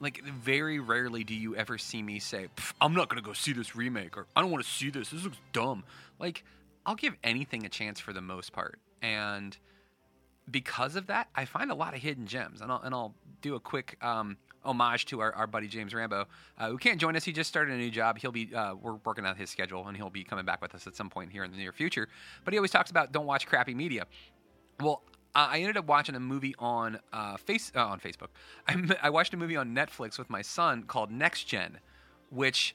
Like 0.00 0.24
very 0.24 0.80
rarely 0.80 1.24
do 1.24 1.34
you 1.34 1.54
ever 1.54 1.76
see 1.78 2.02
me 2.02 2.18
say, 2.18 2.48
"I'm 2.80 2.94
not 2.94 3.08
gonna 3.08 3.20
go 3.22 3.34
see 3.34 3.52
this 3.52 3.76
remake," 3.76 4.16
or 4.16 4.26
"I 4.34 4.40
don't 4.40 4.50
want 4.50 4.64
to 4.64 4.70
see 4.70 4.90
this. 4.90 5.10
This 5.10 5.24
looks 5.24 5.36
dumb." 5.52 5.84
Like 6.18 6.42
I'll 6.86 6.94
give 6.94 7.14
anything 7.22 7.66
a 7.66 7.68
chance 7.68 8.00
for 8.00 8.12
the 8.12 8.22
most 8.22 8.52
part, 8.52 8.78
and 9.02 9.56
because 10.50 10.96
of 10.96 11.06
that, 11.08 11.28
I 11.34 11.44
find 11.44 11.70
a 11.70 11.74
lot 11.74 11.94
of 11.94 12.00
hidden 12.00 12.26
gems, 12.26 12.60
and 12.60 12.72
I'll 12.72 12.80
and 12.80 12.94
I'll 12.94 13.14
do 13.42 13.54
a 13.54 13.60
quick 13.60 14.02
um, 14.02 14.36
homage 14.64 15.06
to 15.06 15.20
our, 15.20 15.32
our 15.34 15.46
buddy 15.46 15.68
James 15.68 15.94
Rambo, 15.94 16.26
uh, 16.58 16.68
who 16.70 16.78
can't 16.78 17.00
join 17.00 17.16
us. 17.16 17.24
He 17.24 17.32
just 17.32 17.48
started 17.48 17.74
a 17.74 17.78
new 17.78 17.90
job. 17.90 18.18
He'll 18.18 18.32
be 18.32 18.54
uh, 18.54 18.74
we're 18.74 18.98
working 19.04 19.26
out 19.26 19.36
his 19.36 19.50
schedule, 19.50 19.86
and 19.86 19.96
he'll 19.96 20.10
be 20.10 20.24
coming 20.24 20.44
back 20.44 20.62
with 20.62 20.74
us 20.74 20.86
at 20.86 20.96
some 20.96 21.10
point 21.10 21.30
here 21.30 21.44
in 21.44 21.50
the 21.50 21.56
near 21.56 21.72
future. 21.72 22.08
But 22.44 22.54
he 22.54 22.58
always 22.58 22.70
talks 22.70 22.90
about 22.90 23.12
don't 23.12 23.26
watch 23.26 23.46
crappy 23.46 23.74
media. 23.74 24.06
Well, 24.80 25.02
uh, 25.34 25.48
I 25.50 25.58
ended 25.60 25.76
up 25.76 25.86
watching 25.86 26.14
a 26.14 26.20
movie 26.20 26.54
on 26.58 26.98
uh, 27.12 27.36
face 27.36 27.70
uh, 27.74 27.86
on 27.86 28.00
Facebook. 28.00 28.28
I, 28.68 28.96
I 29.02 29.10
watched 29.10 29.32
a 29.34 29.36
movie 29.36 29.56
on 29.56 29.74
Netflix 29.74 30.18
with 30.18 30.30
my 30.30 30.42
son 30.42 30.84
called 30.84 31.10
Next 31.10 31.44
Gen, 31.44 31.78
which 32.30 32.74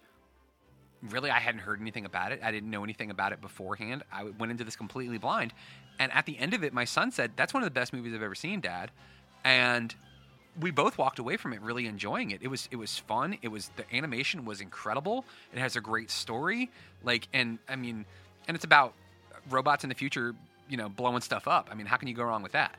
really 1.01 1.29
I 1.29 1.39
hadn't 1.39 1.61
heard 1.61 1.81
anything 1.81 2.05
about 2.05 2.31
it. 2.31 2.39
I 2.43 2.51
didn't 2.51 2.69
know 2.69 2.83
anything 2.83 3.11
about 3.11 3.33
it 3.33 3.41
beforehand. 3.41 4.03
I 4.11 4.23
went 4.23 4.51
into 4.51 4.63
this 4.63 4.75
completely 4.75 5.17
blind, 5.17 5.53
and 5.99 6.11
at 6.13 6.25
the 6.25 6.37
end 6.37 6.53
of 6.53 6.63
it, 6.63 6.73
my 6.73 6.85
son 6.85 7.11
said, 7.11 7.31
"That's 7.35 7.53
one 7.53 7.63
of 7.63 7.67
the 7.67 7.77
best 7.77 7.93
movies 7.93 8.13
I've 8.13 8.23
ever 8.23 8.35
seen, 8.35 8.61
Dad," 8.61 8.91
and 9.43 9.93
we 10.59 10.71
both 10.71 10.97
walked 10.97 11.19
away 11.19 11.37
from 11.37 11.53
it 11.53 11.61
really 11.61 11.85
enjoying 11.85 12.31
it. 12.31 12.41
It 12.41 12.47
was 12.47 12.69
it 12.71 12.77
was 12.77 12.97
fun. 12.97 13.37
It 13.41 13.49
was 13.49 13.71
the 13.75 13.83
animation 13.95 14.45
was 14.45 14.61
incredible. 14.61 15.25
It 15.53 15.59
has 15.59 15.75
a 15.75 15.81
great 15.81 16.09
story. 16.09 16.71
Like 17.03 17.27
and 17.33 17.59
I 17.67 17.75
mean, 17.75 18.05
and 18.47 18.55
it's 18.55 18.65
about 18.65 18.93
robots 19.49 19.83
in 19.83 19.89
the 19.89 19.95
future, 19.95 20.33
you 20.69 20.77
know, 20.77 20.89
blowing 20.89 21.21
stuff 21.21 21.47
up. 21.47 21.69
I 21.71 21.75
mean, 21.75 21.85
how 21.85 21.97
can 21.97 22.07
you 22.07 22.13
go 22.13 22.23
wrong 22.23 22.43
with 22.43 22.53
that? 22.53 22.75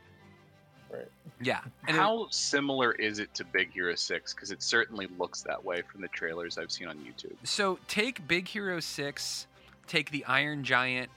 Right. 0.93 1.09
Yeah. 1.41 1.61
And 1.89 1.97
it- 1.97 2.01
How 2.01 2.29
similar 2.31 2.93
is 2.93 3.19
it 3.19 3.35
to 3.35 3.45
Big 3.45 3.73
Hero 3.73 3.95
Six? 3.95 4.33
Because 4.35 4.51
it 4.51 4.63
certainly 4.63 5.09
looks 5.19 5.43
that 5.43 5.63
way 5.65 5.83
from 5.83 6.01
the 6.01 6.09
trailers 6.09 6.59
I've 6.59 6.71
seen 6.71 6.89
on 6.89 6.97
YouTube. 6.99 7.35
So 7.45 7.79
take 7.89 8.27
Big 8.29 8.47
Hero 8.49 8.81
Six, 8.81 9.47
take 9.87 10.11
the 10.11 10.25
Iron 10.27 10.63
Giant, 10.65 11.11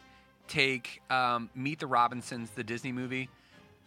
take 0.47 1.01
um, 1.11 1.49
Meet 1.55 1.79
the 1.79 1.87
Robinsons, 1.87 2.49
the 2.51 2.63
Disney 2.63 2.91
movie, 2.91 3.29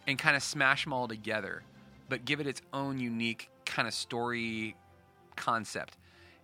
and 0.07 0.17
kind 0.17 0.35
of 0.35 0.43
smash 0.43 0.83
them 0.85 0.93
all 0.93 1.07
together, 1.07 1.63
but 2.09 2.25
give 2.25 2.39
it 2.39 2.47
its 2.47 2.61
own 2.71 2.97
unique 2.99 3.49
kind 3.65 3.87
of 3.87 3.93
story 3.93 4.75
concept. 5.35 5.97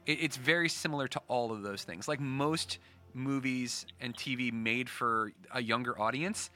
It, 0.06 0.20
it's 0.22 0.38
very 0.38 0.68
similar 0.70 1.08
to 1.10 1.22
all 1.28 1.52
of 1.52 1.62
those 1.62 1.84
things. 1.84 2.08
Like 2.08 2.20
most 2.20 2.80
movies 3.14 3.86
and 4.00 4.16
TV 4.16 4.52
made 4.52 4.90
for 4.90 5.32
a 5.54 5.62
younger 5.62 6.00
audience, 6.00 6.50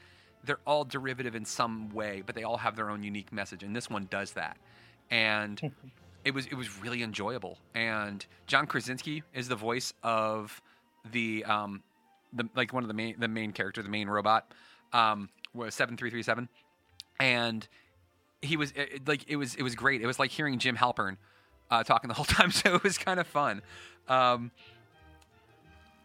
they're 0.44 0.60
all 0.66 0.84
derivative 0.84 1.34
in 1.34 1.44
some 1.44 1.90
way, 1.90 2.22
but 2.24 2.34
they 2.34 2.42
all 2.42 2.58
have 2.58 2.76
their 2.76 2.90
own 2.90 3.02
unique 3.02 3.32
message, 3.32 3.62
and 3.62 3.74
this 3.74 3.88
one 3.88 4.06
does 4.10 4.32
that. 4.32 4.56
And 5.10 5.60
it 6.24 6.34
was 6.34 6.46
it 6.46 6.54
was 6.54 6.78
really 6.80 7.02
enjoyable. 7.02 7.58
And 7.74 8.24
John 8.46 8.66
Krasinski 8.66 9.22
is 9.32 9.48
the 9.48 9.56
voice 9.56 9.92
of 10.02 10.60
the 11.12 11.44
um 11.44 11.82
the 12.32 12.48
like 12.54 12.72
one 12.72 12.82
of 12.82 12.88
the 12.88 12.94
main 12.94 13.16
the 13.18 13.28
main 13.28 13.52
character, 13.52 13.82
the 13.82 13.88
main 13.88 14.08
robot, 14.08 14.52
um 14.92 15.28
was 15.54 15.74
seven 15.74 15.96
three 15.96 16.10
three 16.10 16.22
seven, 16.22 16.48
and 17.20 17.66
he 18.42 18.56
was 18.56 18.72
it, 18.76 19.06
like 19.06 19.24
it 19.28 19.36
was 19.36 19.54
it 19.54 19.62
was 19.62 19.74
great. 19.74 20.02
It 20.02 20.06
was 20.06 20.18
like 20.18 20.30
hearing 20.30 20.58
Jim 20.58 20.76
Halpern 20.76 21.16
uh, 21.70 21.82
talking 21.82 22.08
the 22.08 22.14
whole 22.14 22.24
time, 22.38 22.50
so 22.50 22.74
it 22.74 22.82
was 22.82 22.98
kind 22.98 23.20
of 23.20 23.26
fun. 23.26 23.62
Um, 24.08 24.50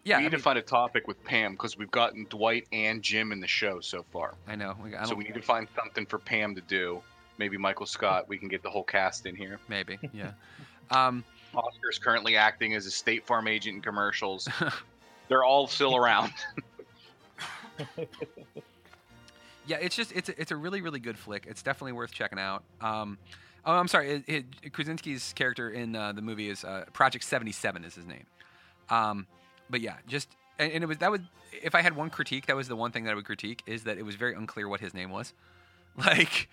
yeah, 0.10 0.18
we 0.18 0.22
I 0.26 0.26
need 0.26 0.36
to 0.36 0.42
find 0.42 0.58
a 0.58 0.64
topic 0.64 1.08
with 1.08 1.24
Pam 1.24 1.52
because 1.54 1.78
we've 1.78 1.92
gotten 1.92 2.26
Dwight 2.30 2.68
and 2.72 3.02
Jim 3.02 3.32
in 3.32 3.40
the 3.40 3.48
show 3.48 3.80
so 3.80 4.04
far. 4.12 4.34
I 4.48 4.56
know. 4.56 4.76
We- 4.84 4.96
I 4.96 5.06
so 5.06 5.14
we 5.16 5.24
need 5.24 5.36
to 5.36 5.42
find 5.42 5.68
something 5.76 6.06
for 6.06 6.18
Pam 6.18 6.56
to 6.56 6.62
do. 6.62 7.02
Maybe 7.38 7.58
Michael 7.58 7.86
Scott. 7.86 8.28
We 8.28 8.38
can 8.38 8.48
get 8.50 8.64
the 8.64 8.70
whole 8.70 8.84
cast 8.84 9.26
in 9.26 9.36
here. 9.36 9.60
Maybe, 9.68 9.98
yeah. 10.14 10.32
Um, 10.92 11.24
Oscar's 11.54 12.00
currently 12.00 12.36
acting 12.36 12.74
as 12.74 12.88
a 12.88 12.92
State 12.92 13.24
Farm 13.24 13.48
agent 13.48 13.76
in 13.76 13.82
commercials. 13.84 14.50
They're 15.28 15.44
all 15.44 15.68
still 15.68 15.96
around. 15.96 16.34
Yeah, 19.68 19.78
it's 19.78 19.96
just 19.96 20.12
it's 20.14 20.30
a, 20.30 20.42
it's 20.42 20.50
a 20.50 20.56
really 20.56 20.82
really 20.82 21.00
good 21.00 21.16
flick. 21.16 21.46
It's 21.48 21.62
definitely 21.62 21.92
worth 21.92 22.12
checking 22.12 22.40
out. 22.40 22.64
Um, 22.82 23.20
oh, 23.68 23.74
I'm 23.74 23.88
sorry. 23.88 24.24
It, 24.28 24.46
it, 24.64 24.74
Krasinski's 24.74 25.32
character 25.34 25.70
in 25.70 25.96
uh, 25.96 26.12
the 26.12 26.24
movie 26.24 26.50
is 26.50 26.64
uh, 26.64 26.86
Project 26.92 27.24
77 27.24 27.86
is 27.86 27.94
his 27.94 28.08
name. 28.08 28.26
Um, 28.90 29.28
but 29.70 29.82
yeah, 29.82 29.96
just 30.08 30.30
and, 30.58 30.72
and 30.72 30.84
it 30.84 30.88
was 30.88 30.98
that 30.98 31.12
was 31.12 31.22
if 31.64 31.76
I 31.76 31.82
had 31.82 31.96
one 31.96 32.10
critique, 32.10 32.46
that 32.48 32.56
was 32.56 32.68
the 32.68 32.76
one 32.76 32.92
thing 32.92 33.04
that 33.06 33.12
I 33.12 33.16
would 33.16 33.26
critique 33.26 33.64
is 33.66 33.84
that 33.84 33.98
it 33.98 34.04
was 34.04 34.16
very 34.16 34.34
unclear 34.36 34.68
what 34.68 34.80
his 34.80 34.94
name 34.94 35.10
was. 35.10 35.34
Like 35.98 36.48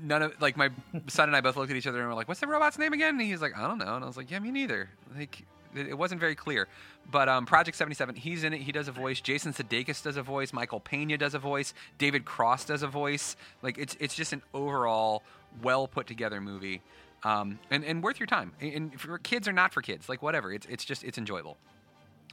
none 0.00 0.22
of 0.22 0.40
like 0.40 0.56
my 0.56 0.70
son 1.08 1.28
and 1.28 1.36
I 1.36 1.40
both 1.40 1.56
looked 1.56 1.70
at 1.70 1.76
each 1.76 1.86
other 1.86 1.98
and 1.98 2.06
were 2.08 2.14
like, 2.14 2.28
"What's 2.28 2.40
the 2.40 2.46
robot's 2.46 2.78
name 2.78 2.92
again?" 2.92 3.14
And 3.14 3.20
he's 3.20 3.40
like, 3.40 3.56
"I 3.56 3.66
don't 3.66 3.78
know." 3.78 3.96
And 3.96 4.04
I 4.04 4.06
was 4.06 4.16
like, 4.16 4.30
"Yeah, 4.30 4.38
me 4.38 4.50
neither." 4.50 4.90
Like 5.16 5.42
it 5.74 5.96
wasn't 5.96 6.20
very 6.20 6.34
clear. 6.34 6.68
But 7.10 7.28
um, 7.28 7.46
Project 7.46 7.76
77, 7.76 8.14
he's 8.14 8.44
in 8.44 8.52
it. 8.52 8.60
He 8.60 8.72
does 8.72 8.88
a 8.88 8.92
voice. 8.92 9.20
Jason 9.20 9.52
Sudeikis 9.52 10.02
does 10.02 10.16
a 10.16 10.22
voice. 10.22 10.52
Michael 10.52 10.80
Pena 10.80 11.18
does 11.18 11.34
a 11.34 11.38
voice. 11.38 11.74
David 11.98 12.24
Cross 12.24 12.66
does 12.66 12.82
a 12.82 12.86
voice. 12.86 13.36
Like 13.62 13.78
it's 13.78 13.96
it's 13.98 14.14
just 14.14 14.32
an 14.32 14.42
overall 14.54 15.22
well 15.62 15.88
put 15.88 16.06
together 16.06 16.40
movie, 16.40 16.82
um, 17.24 17.58
and 17.70 17.84
and 17.84 18.02
worth 18.02 18.20
your 18.20 18.26
time. 18.26 18.52
And- 18.60 19.00
for 19.00 19.18
kids 19.18 19.48
or 19.48 19.52
not 19.52 19.72
for 19.72 19.82
kids, 19.82 20.08
like 20.08 20.22
whatever. 20.22 20.52
It's 20.52 20.66
it's 20.66 20.84
just 20.84 21.02
it's 21.02 21.18
enjoyable. 21.18 21.56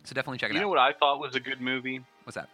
So 0.03 0.13
definitely 0.13 0.37
check 0.37 0.49
it 0.49 0.53
you 0.53 0.57
out. 0.57 0.61
You 0.61 0.65
know 0.65 0.69
what 0.69 0.79
I 0.79 0.93
thought 0.93 1.19
was 1.19 1.35
a 1.35 1.39
good 1.39 1.61
movie? 1.61 2.01
What's 2.23 2.35
that? 2.35 2.49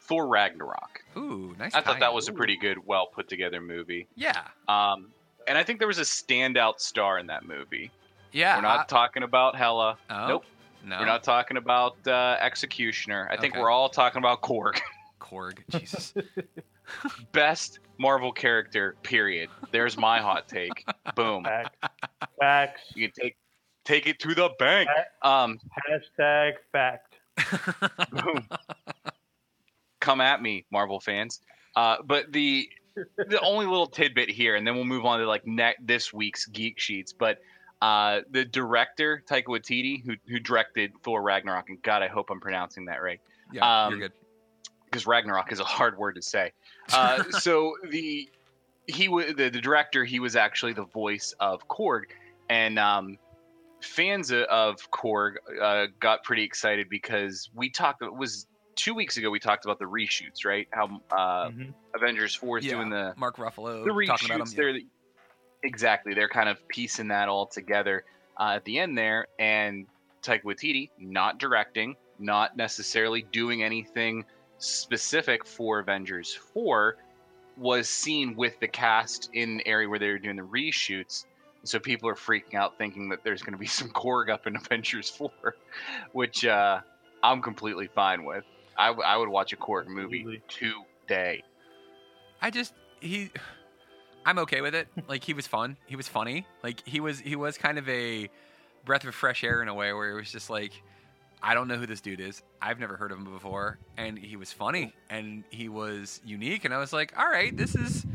Thor 0.00 0.26
Ragnarok. 0.26 1.02
Ooh, 1.16 1.54
nice. 1.58 1.74
I 1.74 1.80
thought 1.80 1.94
that 1.94 2.06
tie-in. 2.06 2.14
was 2.14 2.28
a 2.28 2.32
pretty 2.32 2.56
good, 2.56 2.78
well 2.86 3.06
put 3.06 3.28
together 3.28 3.60
movie. 3.60 4.06
Yeah. 4.16 4.42
Um, 4.68 5.10
and 5.48 5.56
I 5.56 5.62
think 5.62 5.78
there 5.78 5.88
was 5.88 5.98
a 5.98 6.02
standout 6.02 6.78
star 6.80 7.18
in 7.18 7.26
that 7.28 7.46
movie. 7.46 7.90
Yeah, 8.32 8.56
We're 8.56 8.62
not 8.62 8.80
I- 8.80 8.84
talking 8.84 9.22
about 9.22 9.56
Hela. 9.56 9.96
Oh, 10.10 10.26
nope. 10.28 10.44
no. 10.84 10.98
We're 10.98 11.06
not 11.06 11.22
talking 11.22 11.56
about 11.56 11.96
uh, 12.06 12.36
Executioner. 12.40 13.28
I 13.30 13.36
think 13.38 13.54
Okay. 13.54 13.62
we're 13.62 13.70
all 13.70 13.88
talking 13.88 14.18
about 14.18 14.42
Korg. 14.42 14.78
Korg. 15.20 15.58
Jesus. 15.70 16.12
Best 17.32 17.78
Marvel 17.98 18.32
character. 18.32 18.96
Period. 19.02 19.48
There's 19.70 19.96
my 19.96 20.20
hot 20.20 20.48
take. 20.48 20.84
Boom. 21.14 21.44
Facts. 21.44 21.88
Facts. 22.40 22.82
You 22.94 23.08
can 23.08 23.22
take 23.24 23.36
take 23.84 24.06
it 24.06 24.18
to 24.20 24.34
the 24.34 24.50
bank. 24.58 24.88
Um, 25.22 25.58
Hashtag 25.90 26.52
fact. 26.72 27.16
boom. 28.12 28.48
Come 30.00 30.20
at 30.20 30.42
me, 30.42 30.64
Marvel 30.70 31.00
fans. 31.00 31.40
Uh, 31.76 31.96
but 32.04 32.32
the 32.32 32.68
the 33.16 33.40
only 33.42 33.66
little 33.66 33.86
tidbit 33.86 34.28
here, 34.30 34.54
and 34.56 34.66
then 34.66 34.74
we'll 34.74 34.84
move 34.84 35.04
on 35.04 35.18
to 35.20 35.26
like 35.26 35.46
ne- 35.46 35.74
this 35.80 36.12
week's 36.12 36.46
geek 36.46 36.78
sheets. 36.78 37.12
But 37.12 37.38
uh, 37.82 38.20
the 38.30 38.44
director 38.44 39.22
Taika 39.28 39.46
Waititi, 39.46 40.04
who 40.04 40.14
who 40.28 40.38
directed 40.38 40.92
Thor 41.02 41.22
Ragnarok, 41.22 41.68
and 41.70 41.82
God, 41.82 42.02
I 42.02 42.08
hope 42.08 42.30
I'm 42.30 42.40
pronouncing 42.40 42.84
that 42.86 43.02
right. 43.02 43.20
Yeah, 43.52 43.86
Um, 43.86 43.92
you're 43.92 44.08
good. 44.08 44.12
because 44.86 45.06
Ragnarok 45.06 45.50
is 45.52 45.60
a 45.60 45.64
hard 45.64 45.98
word 45.98 46.14
to 46.16 46.22
say. 46.22 46.52
Uh, 46.92 47.22
so 47.30 47.74
the 47.90 48.28
he 48.86 49.08
was 49.08 49.26
the, 49.34 49.48
the 49.48 49.60
director. 49.60 50.04
He 50.04 50.20
was 50.20 50.36
actually 50.36 50.74
the 50.74 50.84
voice 50.84 51.34
of 51.40 51.66
Korg, 51.68 52.04
and 52.50 52.78
um, 52.78 53.18
fans 53.84 54.32
of- 54.32 54.90
Korg 54.90 55.34
uh, 55.60 55.86
got 56.00 56.24
pretty 56.24 56.42
excited 56.42 56.88
because 56.88 57.50
we 57.54 57.70
talked. 57.70 58.02
It 58.02 58.14
was 58.14 58.46
two 58.74 58.94
weeks 58.94 59.16
ago. 59.16 59.30
We 59.30 59.38
talked 59.38 59.64
about 59.64 59.78
the 59.78 59.84
reshoots, 59.84 60.44
right? 60.44 60.66
How 60.72 61.00
uh, 61.16 61.50
Avengers 61.94 62.34
Four 62.34 62.58
is 62.58 62.64
Yeah, 62.66 62.72
doing 62.72 62.90
the 62.90 63.14
Mark 63.16 63.36
Ruffalo 63.36 63.84
the 63.84 64.06
talking 64.06 64.26
about 64.30 64.40
him. 64.40 64.46
reshoots. 64.46 64.56
They're 64.56 64.78
exactly 65.62 66.14
they're 66.14 66.28
kind 66.28 66.48
of 66.48 66.66
piecing 66.68 67.08
that 67.08 67.28
all 67.28 67.46
together 67.46 68.04
uh, 68.38 68.54
at 68.56 68.64
the 68.64 68.78
end 68.78 68.98
there, 68.98 69.26
and 69.38 69.86
Taika 70.22 70.42
Waititi 70.42 70.90
not 70.98 71.38
directing, 71.38 71.94
not 72.18 72.56
necessarily 72.56 73.22
doing 73.32 73.62
anything 73.62 74.24
specific 74.58 75.46
for 75.46 75.78
Avengers 75.80 76.34
Four, 76.34 76.96
was 77.56 77.88
seen 77.88 78.34
with 78.34 78.58
the 78.60 78.68
cast 78.68 79.30
in 79.32 79.58
the 79.58 79.66
area 79.68 79.88
where 79.88 79.98
they 79.98 80.08
were 80.08 80.18
doing 80.18 80.36
the 80.36 80.42
reshoots. 80.42 81.26
So 81.64 81.78
people 81.78 82.08
are 82.08 82.14
freaking 82.14 82.54
out, 82.54 82.78
thinking 82.78 83.08
that 83.08 83.24
there's 83.24 83.42
going 83.42 83.52
to 83.52 83.58
be 83.58 83.66
some 83.80 83.88
Korg 83.90 84.30
up 84.30 84.46
in 84.46 84.56
Avengers 84.56 85.10
Four, 85.10 85.56
which 86.12 86.44
uh, 86.44 86.80
I'm 87.22 87.42
completely 87.42 87.88
fine 87.88 88.24
with. 88.24 88.44
I, 88.76 88.88
w- 88.88 89.06
I 89.06 89.16
would 89.16 89.28
watch 89.28 89.52
a 89.52 89.56
Korg 89.56 89.86
movie 89.86 90.42
today. 90.48 91.42
I 92.42 92.50
just 92.50 92.74
he 93.00 93.30
I'm 94.26 94.38
okay 94.40 94.60
with 94.60 94.74
it. 94.74 94.88
Like 95.08 95.24
he 95.24 95.34
was 95.34 95.46
fun. 95.46 95.76
He 95.86 95.96
was 95.96 96.08
funny. 96.08 96.46
Like 96.62 96.86
he 96.86 97.00
was 97.00 97.20
he 97.20 97.36
was 97.36 97.58
kind 97.58 97.78
of 97.78 97.88
a 97.88 98.28
breath 98.84 99.04
of 99.04 99.14
fresh 99.14 99.44
air 99.44 99.62
in 99.62 99.68
a 99.68 99.74
way 99.74 99.92
where 99.92 100.10
it 100.10 100.14
was 100.14 100.30
just 100.30 100.50
like 100.50 100.82
I 101.42 101.54
don't 101.54 101.68
know 101.68 101.76
who 101.76 101.86
this 101.86 102.00
dude 102.00 102.20
is. 102.20 102.42
I've 102.60 102.80
never 102.80 102.96
heard 102.96 103.12
of 103.12 103.18
him 103.18 103.24
before 103.24 103.78
and 103.96 104.18
he 104.18 104.36
was 104.36 104.52
funny 104.52 104.94
and 105.10 105.44
he 105.50 105.68
was 105.68 106.20
unique 106.24 106.64
and 106.64 106.72
I 106.72 106.78
was 106.78 106.92
like, 106.92 107.12
"All 107.18 107.28
right, 107.28 107.54
this 107.56 107.74
is 107.74 108.06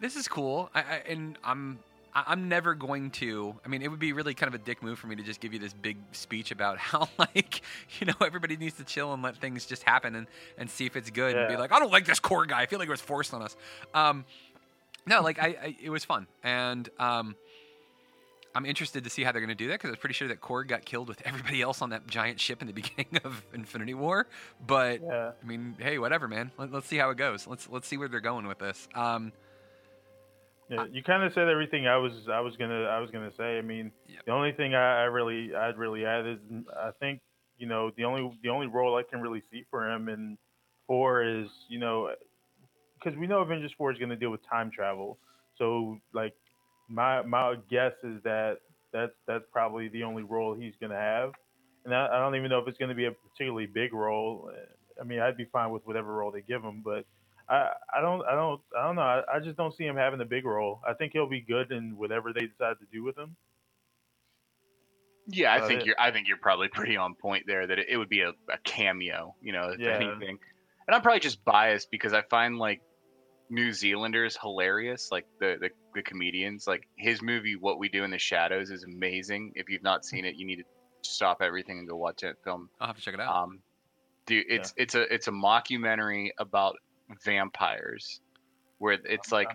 this 0.00 0.16
is 0.16 0.26
cool." 0.26 0.70
I, 0.74 0.80
I 0.80 1.02
and 1.08 1.38
I'm 1.44 1.78
I- 2.14 2.24
I'm 2.28 2.48
never 2.48 2.74
going 2.74 3.10
to. 3.12 3.54
I 3.64 3.68
mean, 3.68 3.82
it 3.82 3.88
would 3.90 3.98
be 3.98 4.12
really 4.12 4.34
kind 4.34 4.48
of 4.48 4.54
a 4.60 4.62
dick 4.64 4.82
move 4.82 4.98
for 4.98 5.06
me 5.08 5.16
to 5.16 5.22
just 5.22 5.40
give 5.40 5.52
you 5.52 5.58
this 5.58 5.72
big 5.72 5.96
speech 6.12 6.50
about 6.50 6.78
how, 6.90 7.08
like, 7.18 7.62
you 8.00 8.06
know, 8.06 8.14
everybody 8.20 8.56
needs 8.56 8.76
to 8.76 8.84
chill 8.84 9.12
and 9.12 9.22
let 9.22 9.36
things 9.36 9.66
just 9.66 9.82
happen 9.82 10.14
and, 10.14 10.26
and 10.58 10.70
see 10.70 10.86
if 10.86 10.96
it's 10.96 11.10
good 11.10 11.36
and 11.36 11.48
be 11.48 11.56
like, 11.56 11.72
I 11.72 11.78
don't 11.78 11.90
like 11.92 12.06
this 12.06 12.20
Korg 12.20 12.48
guy. 12.48 12.60
I 12.62 12.66
feel 12.66 12.78
like 12.78 12.88
it 12.88 12.90
was 12.92 13.00
forced 13.00 13.34
on 13.34 13.42
us. 13.42 13.56
Um, 13.94 14.24
no, 15.06 15.20
like, 15.22 15.38
I, 15.38 15.46
I 15.62 15.76
it 15.82 15.90
was 15.90 16.04
fun. 16.04 16.26
And 16.42 16.88
um, 16.98 17.34
I'm 18.54 18.64
interested 18.64 19.02
to 19.04 19.10
see 19.10 19.24
how 19.24 19.32
they're 19.32 19.40
going 19.40 19.48
to 19.48 19.54
do 19.56 19.66
that 19.68 19.74
because 19.74 19.88
I 19.88 19.90
was 19.92 19.98
pretty 19.98 20.14
sure 20.14 20.28
that 20.28 20.40
Korg 20.40 20.68
got 20.68 20.84
killed 20.84 21.08
with 21.08 21.20
everybody 21.26 21.60
else 21.60 21.82
on 21.82 21.90
that 21.90 22.06
giant 22.06 22.38
ship 22.38 22.60
in 22.62 22.68
the 22.68 22.72
beginning 22.80 23.20
of 23.24 23.42
Infinity 23.52 23.94
War. 23.94 24.28
But 24.64 25.02
Yeah. 25.02 25.32
I 25.42 25.46
mean, 25.46 25.74
hey, 25.78 25.98
whatever, 25.98 26.28
man. 26.28 26.52
Let, 26.56 26.70
let's 26.72 26.86
see 26.86 26.96
how 26.96 27.10
it 27.10 27.16
goes. 27.16 27.46
Let's 27.48 27.68
let's 27.68 27.88
see 27.88 27.96
where 27.96 28.06
they're 28.08 28.20
going 28.20 28.46
with 28.46 28.60
this. 28.60 28.86
Um, 28.94 29.32
Uh, 30.70 30.74
yeah, 30.74 30.84
you 30.92 31.02
kind 31.02 31.22
of 31.22 31.32
said 31.34 31.48
everything 31.48 31.86
I 31.86 31.96
was 31.96 32.12
I 32.30 32.40
was 32.40 32.56
gonna 32.56 32.84
I 32.84 32.98
was 33.00 33.10
gonna 33.10 33.32
say. 33.36 33.58
I 33.58 33.62
mean, 33.62 33.92
the 34.26 34.32
only 34.32 34.52
thing 34.52 34.74
I, 34.74 35.02
I 35.02 35.04
really 35.04 35.54
I'd 35.54 35.76
really 35.76 36.04
add 36.04 36.26
is 36.26 36.38
mm, 36.50 36.64
I 36.76 36.90
think 37.00 37.20
you 37.58 37.66
know 37.66 37.90
the 37.96 38.04
only 38.04 38.30
the 38.42 38.48
only 38.48 38.66
role 38.66 38.96
I 38.96 39.02
can 39.02 39.20
really 39.20 39.42
see 39.50 39.64
for 39.70 39.90
him 39.90 40.08
in 40.08 40.38
four 40.86 41.22
is 41.22 41.48
you 41.68 41.78
know 41.78 42.06
uh, 42.06 42.14
because 42.94 43.18
we 43.18 43.26
know 43.26 43.40
Avengers 43.40 43.72
four 43.76 43.92
is 43.92 43.98
gonna 43.98 44.16
deal 44.16 44.30
with 44.30 44.40
time 44.48 44.70
travel. 44.70 45.18
So 45.58 45.98
like 46.12 46.34
my 46.88 47.22
my 47.22 47.56
guess 47.70 47.92
is 48.02 48.22
that 48.24 48.58
that's 48.92 49.12
that's 49.26 49.44
probably 49.52 49.88
the 49.88 50.02
only 50.04 50.22
role 50.22 50.54
he's 50.54 50.74
gonna 50.80 50.94
have, 50.94 51.32
and 51.84 51.94
I, 51.94 52.06
I 52.06 52.18
don't 52.18 52.36
even 52.36 52.48
know 52.48 52.58
if 52.58 52.68
it's 52.68 52.78
gonna 52.78 52.94
be 52.94 53.06
a 53.06 53.12
particularly 53.12 53.66
big 53.66 53.92
role. 53.92 54.50
Uh, 54.52 55.00
I 55.00 55.04
mean, 55.04 55.20
I'd 55.20 55.36
be 55.36 55.46
fine 55.46 55.70
with 55.70 55.86
whatever 55.86 56.14
role 56.14 56.30
they 56.30 56.40
give 56.40 56.62
him, 56.62 56.80
but 56.84 57.04
I, 57.48 57.70
I 57.96 58.00
don't 58.00 58.22
I 58.26 58.34
don't 58.34 58.60
I 58.78 58.86
don't 58.86 58.96
know. 58.96 59.02
I, 59.02 59.22
I 59.34 59.40
just 59.40 59.56
don't 59.56 59.74
see 59.76 59.84
him 59.84 59.96
having 59.96 60.20
a 60.20 60.24
big 60.24 60.44
role. 60.44 60.80
I 60.86 60.94
think 60.94 61.12
he'll 61.12 61.28
be 61.28 61.40
good 61.40 61.72
in 61.72 61.96
whatever 61.96 62.32
they 62.32 62.46
decide 62.46 62.78
to 62.80 62.86
do 62.92 63.02
with 63.02 63.16
him. 63.18 63.36
Yeah, 65.26 65.52
I 65.52 65.56
About 65.56 65.68
think 65.68 65.80
it. 65.80 65.86
you're. 65.86 66.00
I 66.00 66.10
think 66.10 66.28
you're 66.28 66.36
probably 66.36 66.68
pretty 66.68 66.96
on 66.96 67.14
point 67.14 67.44
there. 67.46 67.66
That 67.66 67.78
it, 67.78 67.86
it 67.90 67.96
would 67.96 68.08
be 68.08 68.20
a, 68.20 68.30
a 68.30 68.58
cameo, 68.64 69.34
you 69.40 69.52
know, 69.52 69.70
if 69.70 69.80
Yeah. 69.80 69.96
anything. 69.96 70.38
And 70.86 70.94
I'm 70.94 71.00
probably 71.00 71.20
just 71.20 71.42
biased 71.44 71.90
because 71.90 72.12
I 72.12 72.22
find 72.28 72.58
like 72.58 72.82
New 73.48 73.72
Zealanders 73.72 74.36
hilarious, 74.40 75.08
like 75.10 75.26
the, 75.40 75.56
the 75.60 75.70
the 75.94 76.02
comedians. 76.02 76.66
Like 76.66 76.86
his 76.96 77.22
movie, 77.22 77.56
What 77.56 77.78
We 77.78 77.88
Do 77.88 78.04
in 78.04 78.10
the 78.10 78.18
Shadows, 78.18 78.70
is 78.70 78.84
amazing. 78.84 79.52
If 79.54 79.70
you've 79.70 79.82
not 79.82 80.04
seen 80.04 80.24
it, 80.26 80.36
you 80.36 80.46
need 80.46 80.56
to 80.56 80.64
stop 81.02 81.38
everything 81.40 81.78
and 81.78 81.88
go 81.88 81.96
watch 81.96 82.20
that 82.22 82.36
film. 82.44 82.68
I'll 82.80 82.88
have 82.88 82.96
to 82.96 83.02
check 83.02 83.14
it 83.14 83.20
out. 83.20 83.34
Um, 83.34 83.60
dude, 84.26 84.44
it's 84.48 84.74
it's 84.76 84.94
a 84.94 85.02
it's 85.12 85.28
a 85.28 85.32
mockumentary 85.32 86.30
about 86.38 86.76
vampires, 87.24 88.20
where 88.78 88.98
it's 89.04 89.32
like 89.32 89.48